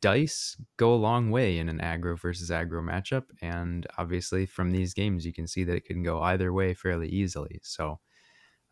dice 0.00 0.56
go 0.76 0.94
a 0.94 0.96
long 0.96 1.30
way 1.30 1.58
in 1.58 1.68
an 1.68 1.78
aggro 1.78 2.18
versus 2.18 2.50
aggro 2.50 2.82
matchup, 2.82 3.24
and 3.40 3.86
obviously 3.98 4.46
from 4.46 4.70
these 4.70 4.94
games 4.94 5.24
you 5.24 5.32
can 5.32 5.46
see 5.46 5.64
that 5.64 5.76
it 5.76 5.84
can 5.84 6.02
go 6.02 6.22
either 6.22 6.52
way 6.52 6.74
fairly 6.74 7.08
easily. 7.08 7.60
So 7.62 7.98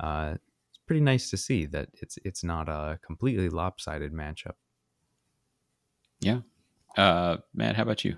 uh, 0.00 0.34
it's 0.68 0.78
pretty 0.86 1.00
nice 1.00 1.30
to 1.30 1.36
see 1.36 1.66
that 1.66 1.88
it's 1.94 2.18
it's 2.24 2.44
not 2.44 2.68
a 2.68 2.98
completely 3.04 3.48
lopsided 3.48 4.12
matchup. 4.12 4.54
Yeah, 6.20 6.40
uh, 6.96 7.38
Matt, 7.54 7.76
how 7.76 7.82
about 7.82 8.04
you? 8.04 8.16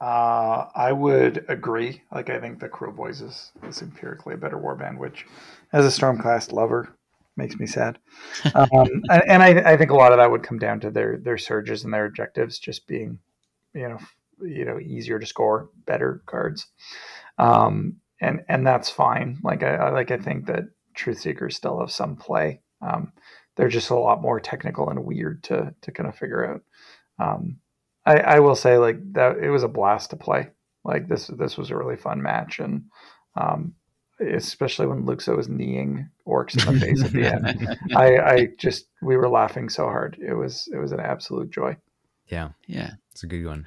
Uh, 0.00 0.68
I 0.74 0.92
would 0.92 1.46
agree. 1.48 2.02
Like, 2.12 2.28
I 2.28 2.38
think 2.38 2.60
the 2.60 2.68
Kruleboyz 2.68 3.22
is, 3.22 3.52
is 3.66 3.80
empirically 3.80 4.34
a 4.34 4.36
better 4.36 4.58
warband, 4.58 4.98
which, 4.98 5.24
as 5.72 5.86
a 5.86 6.00
Stormcast 6.00 6.52
lover, 6.52 6.95
makes 7.36 7.58
me 7.58 7.66
sad. 7.66 7.98
Um, 8.54 8.68
and, 9.10 9.22
and 9.28 9.42
I, 9.42 9.72
I, 9.72 9.76
think 9.76 9.90
a 9.90 9.96
lot 9.96 10.12
of 10.12 10.18
that 10.18 10.30
would 10.30 10.42
come 10.42 10.58
down 10.58 10.80
to 10.80 10.90
their 10.90 11.18
their 11.18 11.38
surges 11.38 11.84
and 11.84 11.92
their 11.92 12.06
objectives 12.06 12.58
just 12.58 12.86
being, 12.86 13.18
you 13.74 13.88
know, 13.88 13.98
you 14.40 14.64
know, 14.64 14.78
easier 14.78 15.18
to 15.18 15.26
score, 15.26 15.70
better 15.86 16.22
cards, 16.26 16.66
um, 17.38 17.96
and 18.20 18.44
and 18.48 18.66
that's 18.66 18.90
fine. 18.90 19.38
Like 19.42 19.62
I 19.62 19.90
like 19.90 20.10
I 20.10 20.18
think 20.18 20.46
that 20.46 20.64
Truthseekers 20.96 21.52
still 21.52 21.80
have 21.80 21.90
some 21.90 22.16
play. 22.16 22.60
Um, 22.80 23.12
they're 23.56 23.68
just 23.68 23.90
a 23.90 23.96
lot 23.96 24.22
more 24.22 24.40
technical 24.40 24.90
and 24.90 25.04
weird 25.04 25.42
to 25.44 25.74
to 25.82 25.92
kind 25.92 26.08
of 26.08 26.16
figure 26.16 26.46
out. 26.46 26.62
Um, 27.18 27.58
I, 28.04 28.18
I 28.18 28.40
will 28.40 28.54
say 28.54 28.78
like 28.78 28.98
that 29.14 29.38
it 29.38 29.50
was 29.50 29.62
a 29.62 29.68
blast 29.68 30.10
to 30.10 30.16
play. 30.16 30.50
Like 30.84 31.08
this 31.08 31.26
this 31.26 31.56
was 31.56 31.70
a 31.70 31.76
really 31.76 31.96
fun 31.96 32.22
match 32.22 32.60
and 32.60 32.84
um, 33.36 33.74
especially 34.20 34.86
when 34.86 35.04
Luxo 35.04 35.36
was 35.36 35.48
kneeing 35.48 36.08
orcs 36.26 36.54
in 36.54 36.74
the 36.74 36.80
face 36.86 37.04
at 37.04 37.12
the 37.12 37.26
end. 37.26 37.78
I, 37.96 38.18
I 38.18 38.48
just 38.58 38.86
we 39.02 39.16
were 39.16 39.28
laughing 39.28 39.68
so 39.68 39.84
hard. 39.84 40.18
It 40.20 40.34
was 40.34 40.68
it 40.72 40.78
was 40.78 40.92
an 40.92 41.00
absolute 41.00 41.50
joy. 41.50 41.76
Yeah. 42.26 42.50
Yeah. 42.66 42.92
It's 43.12 43.22
a 43.22 43.26
good 43.26 43.44
one. 43.44 43.66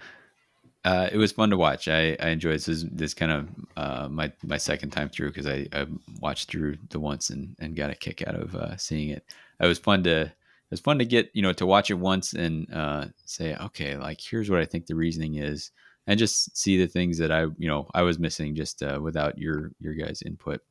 Uh, 0.85 1.09
it 1.11 1.17
was 1.17 1.33
fun 1.33 1.49
to 1.49 1.57
watch. 1.57 1.87
I, 1.87 2.15
I 2.21 2.29
enjoyed 2.29 2.55
this. 2.55 2.69
Is 2.69 2.85
this 2.85 3.13
kind 3.13 3.31
of 3.31 3.49
uh, 3.75 4.07
my 4.09 4.31
my 4.43 4.57
second 4.57 4.91
time 4.91 5.09
through 5.09 5.29
because 5.29 5.47
I, 5.47 5.67
I 5.73 5.85
watched 6.21 6.49
through 6.49 6.77
the 6.89 6.99
once 6.99 7.29
and, 7.29 7.55
and 7.59 7.75
got 7.75 7.91
a 7.91 7.95
kick 7.95 8.25
out 8.25 8.35
of 8.35 8.55
uh, 8.55 8.77
seeing 8.77 9.09
it. 9.09 9.25
It 9.59 9.67
was 9.67 9.77
fun 9.77 10.03
to 10.03 10.31
it's 10.71 10.81
fun 10.81 10.99
to 10.99 11.05
get 11.05 11.29
you 11.33 11.41
know 11.41 11.53
to 11.53 11.65
watch 11.65 11.89
it 11.89 11.95
once 11.95 12.33
and 12.33 12.71
uh, 12.73 13.05
say 13.25 13.55
okay 13.55 13.97
like 13.97 14.19
here's 14.21 14.49
what 14.49 14.59
i 14.59 14.65
think 14.65 14.85
the 14.85 14.95
reasoning 14.95 15.35
is 15.35 15.71
and 16.07 16.19
just 16.19 16.57
see 16.57 16.77
the 16.77 16.87
things 16.87 17.17
that 17.17 17.31
i 17.31 17.41
you 17.57 17.67
know 17.67 17.87
i 17.93 18.01
was 18.01 18.19
missing 18.19 18.55
just 18.55 18.81
uh, 18.83 18.99
without 19.01 19.37
your 19.37 19.71
your 19.79 19.93
guys 19.93 20.21
input. 20.25 20.61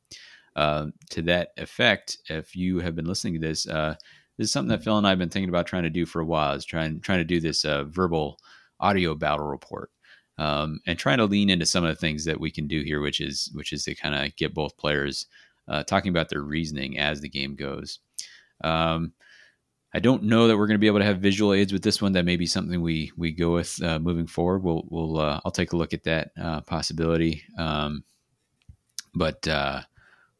Uh, 0.55 0.87
to 1.09 1.21
that 1.21 1.51
effect 1.57 2.17
if 2.27 2.55
you 2.55 2.79
have 2.79 2.95
been 2.95 3.05
listening 3.05 3.33
to 3.33 3.39
this 3.39 3.67
uh, 3.67 3.95
this 4.37 4.45
is 4.45 4.51
something 4.51 4.69
that 4.69 4.83
phil 4.83 4.97
and 4.97 5.05
i 5.05 5.11
have 5.11 5.19
been 5.19 5.29
thinking 5.29 5.49
about 5.49 5.67
trying 5.67 5.83
to 5.83 5.89
do 5.89 6.05
for 6.05 6.21
a 6.21 6.25
while 6.25 6.53
is 6.53 6.65
trying 6.65 6.99
trying 6.99 7.19
to 7.19 7.23
do 7.23 7.39
this 7.39 7.63
uh, 7.63 7.83
verbal 7.85 8.37
audio 8.79 9.13
battle 9.15 9.45
report 9.45 9.91
um, 10.37 10.79
and 10.87 10.97
trying 10.97 11.17
to 11.17 11.25
lean 11.25 11.49
into 11.49 11.65
some 11.65 11.83
of 11.83 11.89
the 11.89 11.99
things 11.99 12.25
that 12.25 12.39
we 12.39 12.49
can 12.51 12.67
do 12.67 12.81
here 12.81 12.99
which 12.99 13.21
is 13.21 13.51
which 13.53 13.71
is 13.71 13.83
to 13.83 13.95
kind 13.95 14.15
of 14.15 14.35
get 14.35 14.53
both 14.53 14.75
players 14.77 15.27
uh, 15.69 15.83
talking 15.83 16.09
about 16.09 16.29
their 16.29 16.41
reasoning 16.41 16.97
as 16.97 17.21
the 17.21 17.29
game 17.29 17.55
goes. 17.55 17.99
Um, 18.63 19.13
I 19.93 19.99
don't 19.99 20.23
know 20.23 20.47
that 20.47 20.57
we're 20.57 20.67
going 20.67 20.75
to 20.75 20.79
be 20.79 20.87
able 20.87 20.99
to 20.99 21.05
have 21.05 21.19
visual 21.19 21.53
aids 21.53 21.73
with 21.73 21.81
this 21.81 22.01
one. 22.01 22.11
That 22.13 22.25
may 22.25 22.37
be 22.37 22.45
something 22.45 22.81
we 22.81 23.11
we 23.17 23.31
go 23.31 23.53
with 23.53 23.81
uh, 23.81 23.97
moving 23.99 24.27
forward. 24.27 24.63
We'll 24.63 24.83
we'll 24.89 25.19
uh, 25.19 25.39
I'll 25.43 25.51
take 25.51 25.73
a 25.73 25.77
look 25.77 25.93
at 25.93 26.03
that 26.03 26.31
uh, 26.39 26.61
possibility, 26.61 27.43
um, 27.57 28.03
but 29.15 29.47
uh, 29.47 29.81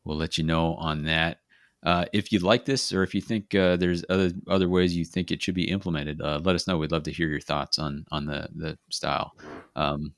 we'll 0.03 0.17
let 0.17 0.37
you 0.37 0.43
know 0.43 0.75
on 0.75 1.05
that. 1.05 1.39
Uh, 1.81 2.05
if 2.13 2.31
you 2.31 2.39
like 2.39 2.65
this, 2.65 2.93
or 2.93 3.03
if 3.03 3.15
you 3.15 3.21
think 3.21 3.55
uh, 3.55 3.75
there's 3.77 4.03
other 4.09 4.31
other 4.47 4.69
ways 4.69 4.95
you 4.95 5.05
think 5.05 5.31
it 5.31 5.41
should 5.41 5.55
be 5.55 5.71
implemented, 5.71 6.19
let 6.19 6.55
us 6.55 6.67
know. 6.67 6.77
We'd 6.77 6.91
love 6.91 7.03
to 7.03 7.11
hear 7.11 7.27
your 7.27 7.39
thoughts 7.39 7.79
on 7.79 8.05
on 8.11 8.25
the 8.25 8.49
the 8.53 8.77
style. 8.91 9.33
Um, 9.75 10.13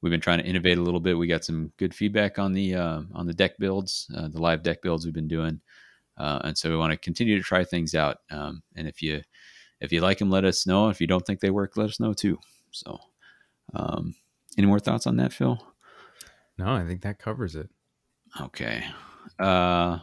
we've 0.00 0.10
been 0.12 0.20
trying 0.20 0.38
to 0.38 0.46
innovate 0.46 0.78
a 0.78 0.82
little 0.82 1.00
bit. 1.00 1.18
We 1.18 1.26
got 1.26 1.44
some 1.44 1.72
good 1.76 1.92
feedback 1.92 2.38
on 2.38 2.52
the 2.52 2.76
on 2.76 3.26
the 3.26 3.34
deck 3.34 3.58
builds, 3.58 4.06
the 4.10 4.40
live 4.40 4.62
deck 4.62 4.80
builds 4.80 5.04
we've 5.04 5.14
been 5.14 5.26
doing. 5.26 5.60
Uh, 6.16 6.40
and 6.44 6.58
so 6.58 6.70
we 6.70 6.76
want 6.76 6.92
to 6.92 6.96
continue 6.96 7.36
to 7.36 7.44
try 7.44 7.64
things 7.64 7.94
out. 7.94 8.18
Um, 8.30 8.62
and 8.74 8.88
if 8.88 9.02
you 9.02 9.22
if 9.80 9.92
you 9.92 10.00
like 10.00 10.18
them, 10.18 10.30
let 10.30 10.44
us 10.44 10.66
know. 10.66 10.88
If 10.88 11.00
you 11.00 11.06
don't 11.06 11.24
think 11.26 11.40
they 11.40 11.50
work, 11.50 11.76
let 11.76 11.90
us 11.90 12.00
know 12.00 12.14
too. 12.14 12.38
So, 12.70 12.98
um, 13.74 14.14
any 14.56 14.66
more 14.66 14.80
thoughts 14.80 15.06
on 15.06 15.16
that, 15.16 15.32
Phil? 15.32 15.62
No, 16.58 16.72
I 16.72 16.86
think 16.86 17.02
that 17.02 17.18
covers 17.18 17.54
it. 17.54 17.68
Okay. 18.40 18.84
Uh, 19.38 19.98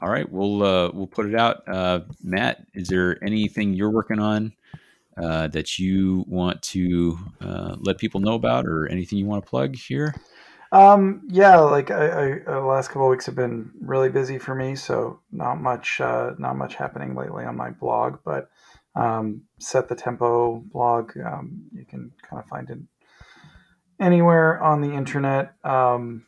all 0.00 0.08
right, 0.08 0.30
we'll 0.30 0.62
uh, 0.62 0.90
we'll 0.92 1.08
put 1.08 1.26
it 1.26 1.34
out. 1.34 1.68
Uh, 1.68 2.00
Matt, 2.22 2.64
is 2.74 2.86
there 2.86 3.22
anything 3.24 3.74
you're 3.74 3.90
working 3.90 4.20
on 4.20 4.52
uh, 5.20 5.48
that 5.48 5.78
you 5.78 6.24
want 6.28 6.62
to 6.62 7.18
uh, 7.40 7.76
let 7.80 7.98
people 7.98 8.20
know 8.20 8.34
about, 8.34 8.66
or 8.66 8.86
anything 8.88 9.18
you 9.18 9.26
want 9.26 9.44
to 9.44 9.50
plug 9.50 9.74
here? 9.74 10.14
Um, 10.70 11.22
yeah, 11.28 11.58
like 11.60 11.90
I, 11.90 12.06
I, 12.06 12.38
the 12.44 12.60
last 12.60 12.88
couple 12.88 13.08
weeks 13.08 13.26
have 13.26 13.34
been 13.34 13.70
really 13.80 14.10
busy 14.10 14.38
for 14.38 14.54
me, 14.54 14.76
so 14.76 15.20
not 15.32 15.56
much, 15.56 16.00
uh, 16.00 16.32
not 16.38 16.56
much 16.56 16.74
happening 16.74 17.14
lately 17.14 17.44
on 17.44 17.56
my 17.56 17.70
blog. 17.70 18.18
But 18.24 18.50
um, 18.94 19.42
set 19.58 19.88
the 19.88 19.94
tempo 19.94 20.62
blog, 20.72 21.12
um, 21.24 21.62
you 21.72 21.86
can 21.86 22.12
kind 22.22 22.42
of 22.42 22.48
find 22.48 22.68
it 22.70 22.78
anywhere 23.98 24.62
on 24.62 24.80
the 24.80 24.92
internet. 24.92 25.54
Um, 25.64 26.26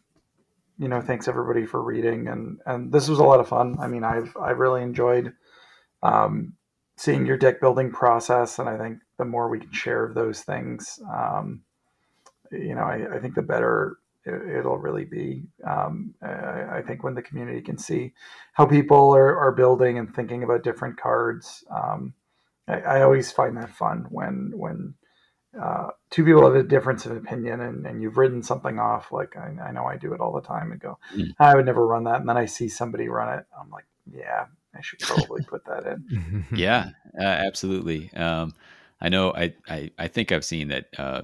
you 0.79 0.89
know, 0.89 1.03
thanks 1.03 1.29
everybody 1.29 1.67
for 1.67 1.83
reading, 1.83 2.29
and 2.29 2.59
and 2.65 2.91
this 2.91 3.09
was 3.09 3.19
a 3.19 3.25
lot 3.25 3.41
of 3.41 3.49
fun. 3.49 3.77
I 3.79 3.89
mean, 3.89 4.05
I've 4.05 4.35
I've 4.41 4.59
really 4.59 4.83
enjoyed 4.83 5.35
um, 6.03 6.55
seeing 6.97 7.27
your 7.27 7.37
deck 7.37 7.61
building 7.61 7.93
process, 7.93 8.59
and 8.59 8.69
I 8.69 8.79
think 8.79 9.01
the 9.19 9.27
more 9.27 9.51
we 9.51 9.61
can 9.61 9.73
share 9.73 10.03
of 10.05 10.15
those 10.15 10.41
things, 10.41 10.99
um, 11.13 11.63
you 12.51 12.75
know, 12.75 12.83
I, 12.83 13.17
I 13.17 13.19
think 13.19 13.35
the 13.35 13.43
better 13.43 13.99
it, 14.25 14.65
will 14.65 14.79
really 14.79 15.05
be. 15.05 15.45
Um, 15.67 16.15
I, 16.23 16.79
I, 16.79 16.83
think 16.83 17.03
when 17.03 17.15
the 17.15 17.23
community 17.23 17.61
can 17.63 17.79
see 17.79 18.13
how 18.53 18.67
people 18.67 19.15
are, 19.15 19.39
are 19.39 19.53
building 19.53 19.99
and 19.99 20.15
thinking 20.15 20.43
about 20.43 20.63
different 20.63 21.01
cards, 21.01 21.65
um, 21.71 22.15
I, 22.69 22.81
I, 22.81 23.03
always 23.03 23.33
find 23.33 23.57
that 23.57 23.71
fun 23.71 24.07
when 24.11 24.53
when 24.55 24.95
uh, 25.61 25.89
two 26.11 26.25
people 26.25 26.45
have 26.45 26.55
a 26.55 26.63
difference 26.63 27.07
of 27.07 27.17
opinion 27.17 27.61
and, 27.61 27.87
and 27.87 28.03
you've 28.03 28.19
written 28.19 28.43
something 28.43 28.79
off. 28.79 29.11
Like 29.11 29.37
I, 29.37 29.69
I 29.69 29.73
know 29.73 29.85
I 29.85 29.97
do 29.97 30.13
it 30.13 30.21
all 30.21 30.33
the 30.33 30.47
time 30.47 30.71
and 30.71 30.81
go, 30.81 30.99
mm. 31.15 31.33
I 31.39 31.55
would 31.55 31.67
never 31.67 31.87
run 31.87 32.05
that, 32.05 32.21
and 32.21 32.29
then 32.29 32.37
I 32.37 32.47
see 32.47 32.69
somebody 32.69 33.09
run 33.09 33.39
it. 33.39 33.47
I'm 33.59 33.71
like, 33.71 33.87
yeah, 34.13 34.47
I 34.77 34.81
should 34.83 35.01
probably 35.01 35.43
put 35.43 35.65
that 35.65 35.87
in. 35.87 36.47
yeah, 36.55 36.91
uh, 37.19 37.25
absolutely. 37.25 38.13
Um, 38.13 38.55
I 39.01 39.09
know. 39.09 39.33
I, 39.33 39.55
I 39.69 39.91
I 39.99 40.09
think 40.09 40.31
I've 40.31 40.45
seen 40.45 40.69
that. 40.69 40.89
Uh, 40.99 41.23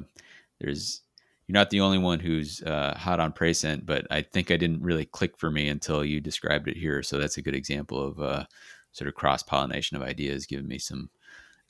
there's 0.60 1.02
you're 1.46 1.54
not 1.54 1.70
the 1.70 1.80
only 1.80 1.98
one 1.98 2.18
who's 2.18 2.62
uh, 2.62 2.94
hot 2.96 3.20
on 3.20 3.32
Prey 3.32 3.52
Scent, 3.52 3.86
but 3.86 4.06
I 4.10 4.22
think 4.22 4.50
I 4.50 4.56
didn't 4.56 4.82
really 4.82 5.04
click 5.04 5.38
for 5.38 5.50
me 5.50 5.68
until 5.68 6.04
you 6.04 6.20
described 6.20 6.68
it 6.68 6.76
here. 6.76 7.02
So 7.02 7.18
that's 7.18 7.36
a 7.36 7.42
good 7.42 7.54
example 7.54 8.02
of 8.02 8.20
uh, 8.20 8.44
sort 8.92 9.08
of 9.08 9.14
cross 9.14 9.42
pollination 9.42 9.96
of 9.96 10.02
ideas, 10.02 10.46
giving 10.46 10.66
me 10.66 10.78
some 10.78 11.10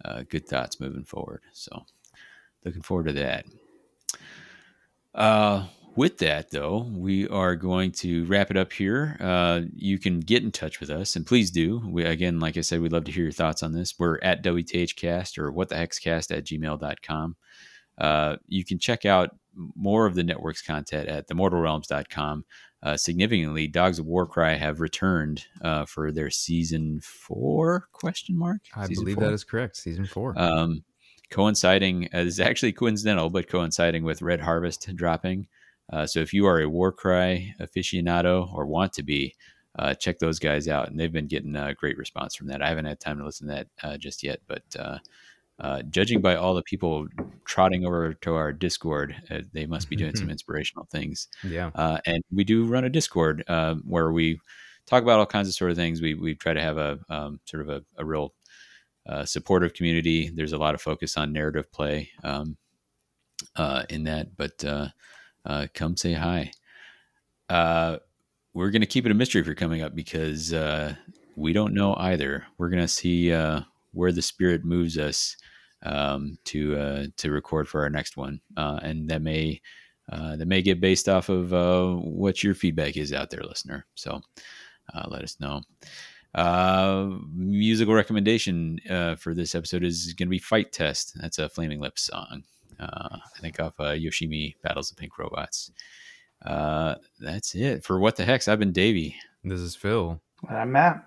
uh, 0.04 0.22
good 0.28 0.46
thoughts 0.46 0.80
moving 0.80 1.04
forward. 1.04 1.42
So 1.52 1.84
looking 2.64 2.82
forward 2.82 3.08
to 3.08 3.12
that. 3.14 3.44
Uh, 5.14 5.66
with 5.94 6.18
that, 6.18 6.50
though, 6.50 6.86
we 6.94 7.26
are 7.28 7.56
going 7.56 7.90
to 7.92 8.26
wrap 8.26 8.50
it 8.50 8.56
up 8.56 8.72
here. 8.72 9.16
Uh, 9.18 9.62
you 9.74 9.98
can 9.98 10.20
get 10.20 10.42
in 10.42 10.52
touch 10.52 10.78
with 10.78 10.90
us, 10.90 11.16
and 11.16 11.26
please 11.26 11.50
do. 11.50 11.82
We, 11.86 12.04
again, 12.04 12.38
like 12.38 12.58
I 12.58 12.60
said, 12.60 12.80
we'd 12.80 12.92
love 12.92 13.04
to 13.04 13.12
hear 13.12 13.24
your 13.24 13.32
thoughts 13.32 13.62
on 13.62 13.72
this. 13.72 13.98
We're 13.98 14.18
at 14.22 14.42
WTHcast 14.42 15.38
or 15.38 15.50
what 15.50 15.70
the 15.70 15.76
Hex 15.76 15.98
cast 15.98 16.30
at 16.30 16.44
gmail.com. 16.44 17.36
Uh, 17.96 18.36
you 18.46 18.62
can 18.62 18.78
check 18.78 19.06
out 19.06 19.36
more 19.74 20.06
of 20.06 20.14
the 20.14 20.22
network's 20.22 20.62
content 20.62 21.08
at 21.08 21.28
themortalrealms.com. 21.28 22.44
Uh, 22.82 22.96
significantly, 22.96 23.66
Dogs 23.66 23.98
of 23.98 24.06
Warcry 24.06 24.56
have 24.58 24.80
returned 24.80 25.44
uh, 25.62 25.86
for 25.86 26.12
their 26.12 26.30
season 26.30 27.00
four 27.02 27.88
question 27.92 28.38
mark. 28.38 28.60
I 28.74 28.86
season 28.86 29.04
believe 29.04 29.16
four? 29.16 29.24
that 29.24 29.32
is 29.32 29.44
correct. 29.44 29.76
Season 29.76 30.06
four. 30.06 30.34
Um, 30.36 30.84
coinciding 31.30 32.08
uh, 32.14 32.18
is 32.18 32.38
actually 32.38 32.72
coincidental, 32.72 33.30
but 33.30 33.48
coinciding 33.48 34.04
with 34.04 34.22
Red 34.22 34.40
Harvest 34.40 34.94
dropping. 34.94 35.48
Uh, 35.92 36.06
so 36.06 36.20
if 36.20 36.32
you 36.32 36.46
are 36.46 36.60
a 36.60 36.68
Warcry 36.68 37.54
aficionado 37.60 38.52
or 38.52 38.66
want 38.66 38.92
to 38.94 39.02
be, 39.02 39.34
uh, 39.78 39.94
check 39.94 40.18
those 40.18 40.38
guys 40.38 40.68
out, 40.68 40.88
and 40.88 40.98
they've 40.98 41.12
been 41.12 41.26
getting 41.26 41.54
a 41.54 41.74
great 41.74 41.98
response 41.98 42.34
from 42.34 42.46
that. 42.48 42.62
I 42.62 42.68
haven't 42.68 42.86
had 42.86 42.98
time 42.98 43.18
to 43.18 43.24
listen 43.24 43.48
to 43.48 43.54
that 43.54 43.68
uh, 43.82 43.96
just 43.98 44.22
yet, 44.22 44.40
but 44.46 44.62
uh, 45.58 45.62
uh, 45.62 45.82
judging 45.82 46.20
by 46.20 46.36
all 46.36 46.54
the 46.54 46.62
people 46.62 47.06
trotting 47.44 47.84
over 47.84 48.14
to 48.14 48.34
our 48.34 48.52
Discord, 48.52 49.16
uh, 49.30 49.40
they 49.52 49.66
must 49.66 49.88
be 49.88 49.96
doing 49.96 50.14
some 50.14 50.30
inspirational 50.30 50.86
things. 50.90 51.28
Yeah, 51.42 51.70
and 52.06 52.22
we 52.32 52.44
do 52.44 52.64
run 52.66 52.84
a 52.84 52.90
Discord 52.90 53.44
where 53.84 54.12
we 54.12 54.38
talk 54.86 55.02
about 55.02 55.18
all 55.18 55.26
kinds 55.26 55.48
of 55.48 55.54
sort 55.54 55.70
of 55.70 55.76
things. 55.76 56.00
We 56.00 56.14
we 56.14 56.34
try 56.34 56.52
to 56.52 56.60
have 56.60 56.78
a 56.78 56.98
um, 57.08 57.40
sort 57.44 57.62
of 57.62 57.68
a, 57.68 57.84
a 57.98 58.04
real 58.04 58.34
supportive 59.24 59.74
community. 59.74 60.30
There's 60.34 60.52
a 60.52 60.58
lot 60.58 60.74
of 60.74 60.80
focus 60.80 61.16
on 61.16 61.32
narrative 61.32 61.70
play 61.72 62.10
um, 62.24 62.56
in 63.88 64.04
that, 64.04 64.36
but 64.36 64.64
uh, 65.46 65.68
come 65.74 65.96
say 65.96 66.12
hi. 66.12 66.50
Uh, 67.48 67.98
we're 68.52 68.70
going 68.70 68.80
to 68.80 68.86
keep 68.86 69.06
it 69.06 69.12
a 69.12 69.14
mystery 69.14 69.40
if 69.40 69.46
you're 69.46 69.54
coming 69.54 69.82
up 69.82 69.94
because 69.94 70.52
uh, 70.52 70.94
we 71.36 71.52
don't 71.52 71.74
know 71.74 71.94
either. 71.96 72.44
We're 72.58 72.70
going 72.70 72.82
to 72.82 72.88
see 72.88 73.32
uh, 73.32 73.60
where 73.96 74.12
the 74.12 74.22
spirit 74.22 74.64
moves 74.64 74.98
us 74.98 75.36
um, 75.82 76.38
to 76.44 76.76
uh, 76.76 77.06
to 77.16 77.30
record 77.30 77.68
for 77.68 77.82
our 77.82 77.90
next 77.90 78.16
one, 78.16 78.40
uh, 78.56 78.78
and 78.82 79.08
that 79.10 79.22
may 79.22 79.60
that 80.08 80.46
may 80.46 80.62
get 80.62 80.80
based 80.80 81.08
off 81.08 81.28
of 81.28 81.50
what 82.02 82.44
your 82.44 82.54
feedback 82.54 82.96
is 82.96 83.12
out 83.12 83.30
there, 83.30 83.42
listener. 83.42 83.86
So 83.94 84.20
let 85.08 85.22
us 85.22 85.40
know. 85.40 85.62
Uh, 86.36 87.08
musical 87.34 87.94
recommendation 87.94 88.78
uh, 88.90 89.16
for 89.16 89.32
this 89.32 89.54
episode 89.54 89.82
is 89.82 90.12
going 90.12 90.28
to 90.28 90.30
be 90.30 90.38
Fight 90.38 90.70
Test. 90.70 91.16
That's 91.18 91.38
a 91.38 91.48
Flaming 91.48 91.80
Lips 91.80 92.02
song. 92.02 92.44
Uh, 92.78 93.16
I 93.16 93.40
think 93.40 93.58
of 93.58 93.72
uh, 93.78 93.94
Yoshimi 93.94 94.54
Battles 94.62 94.90
of 94.90 94.98
Pink 94.98 95.18
Robots. 95.18 95.72
Uh, 96.44 96.96
that's 97.18 97.54
it 97.54 97.84
for 97.84 97.98
what 97.98 98.16
the 98.16 98.24
Hex. 98.26 98.48
I've 98.48 98.58
been 98.58 98.72
Davey. 98.72 99.16
This 99.44 99.60
is 99.60 99.74
Phil. 99.74 100.20
I'm 100.50 100.72
Matt. 100.72 101.02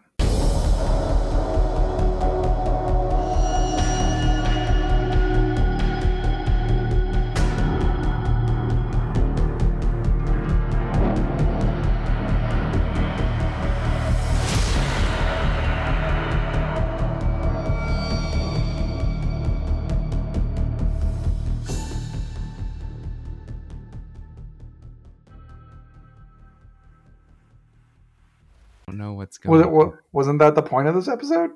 What's 29.30 29.38
going. 29.38 29.60
Was 29.60 29.68
it? 29.68 29.72
What, 29.72 29.94
wasn't 30.12 30.40
that 30.40 30.56
the 30.56 30.64
point 30.64 30.88
of 30.88 30.96
this 30.96 31.08
episode? 31.08 31.52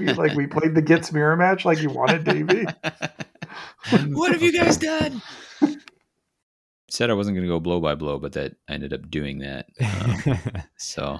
We, 0.00 0.14
like 0.14 0.34
we 0.34 0.46
played 0.46 0.74
the 0.74 0.80
Gitz 0.80 1.12
mirror 1.12 1.36
match 1.36 1.66
like 1.66 1.78
you 1.78 1.90
wanted, 1.90 2.24
Davey. 2.24 2.64
what 4.14 4.32
have 4.32 4.40
you 4.40 4.50
guys 4.50 4.78
done? 4.78 5.20
Said 6.88 7.10
I 7.10 7.12
wasn't 7.12 7.36
going 7.36 7.46
to 7.46 7.52
go 7.52 7.60
blow 7.60 7.80
by 7.80 7.96
blow, 7.96 8.18
but 8.18 8.32
that 8.32 8.54
I 8.66 8.72
ended 8.72 8.94
up 8.94 9.10
doing 9.10 9.40
that. 9.40 9.66
Um, 9.78 10.62
so 10.78 11.18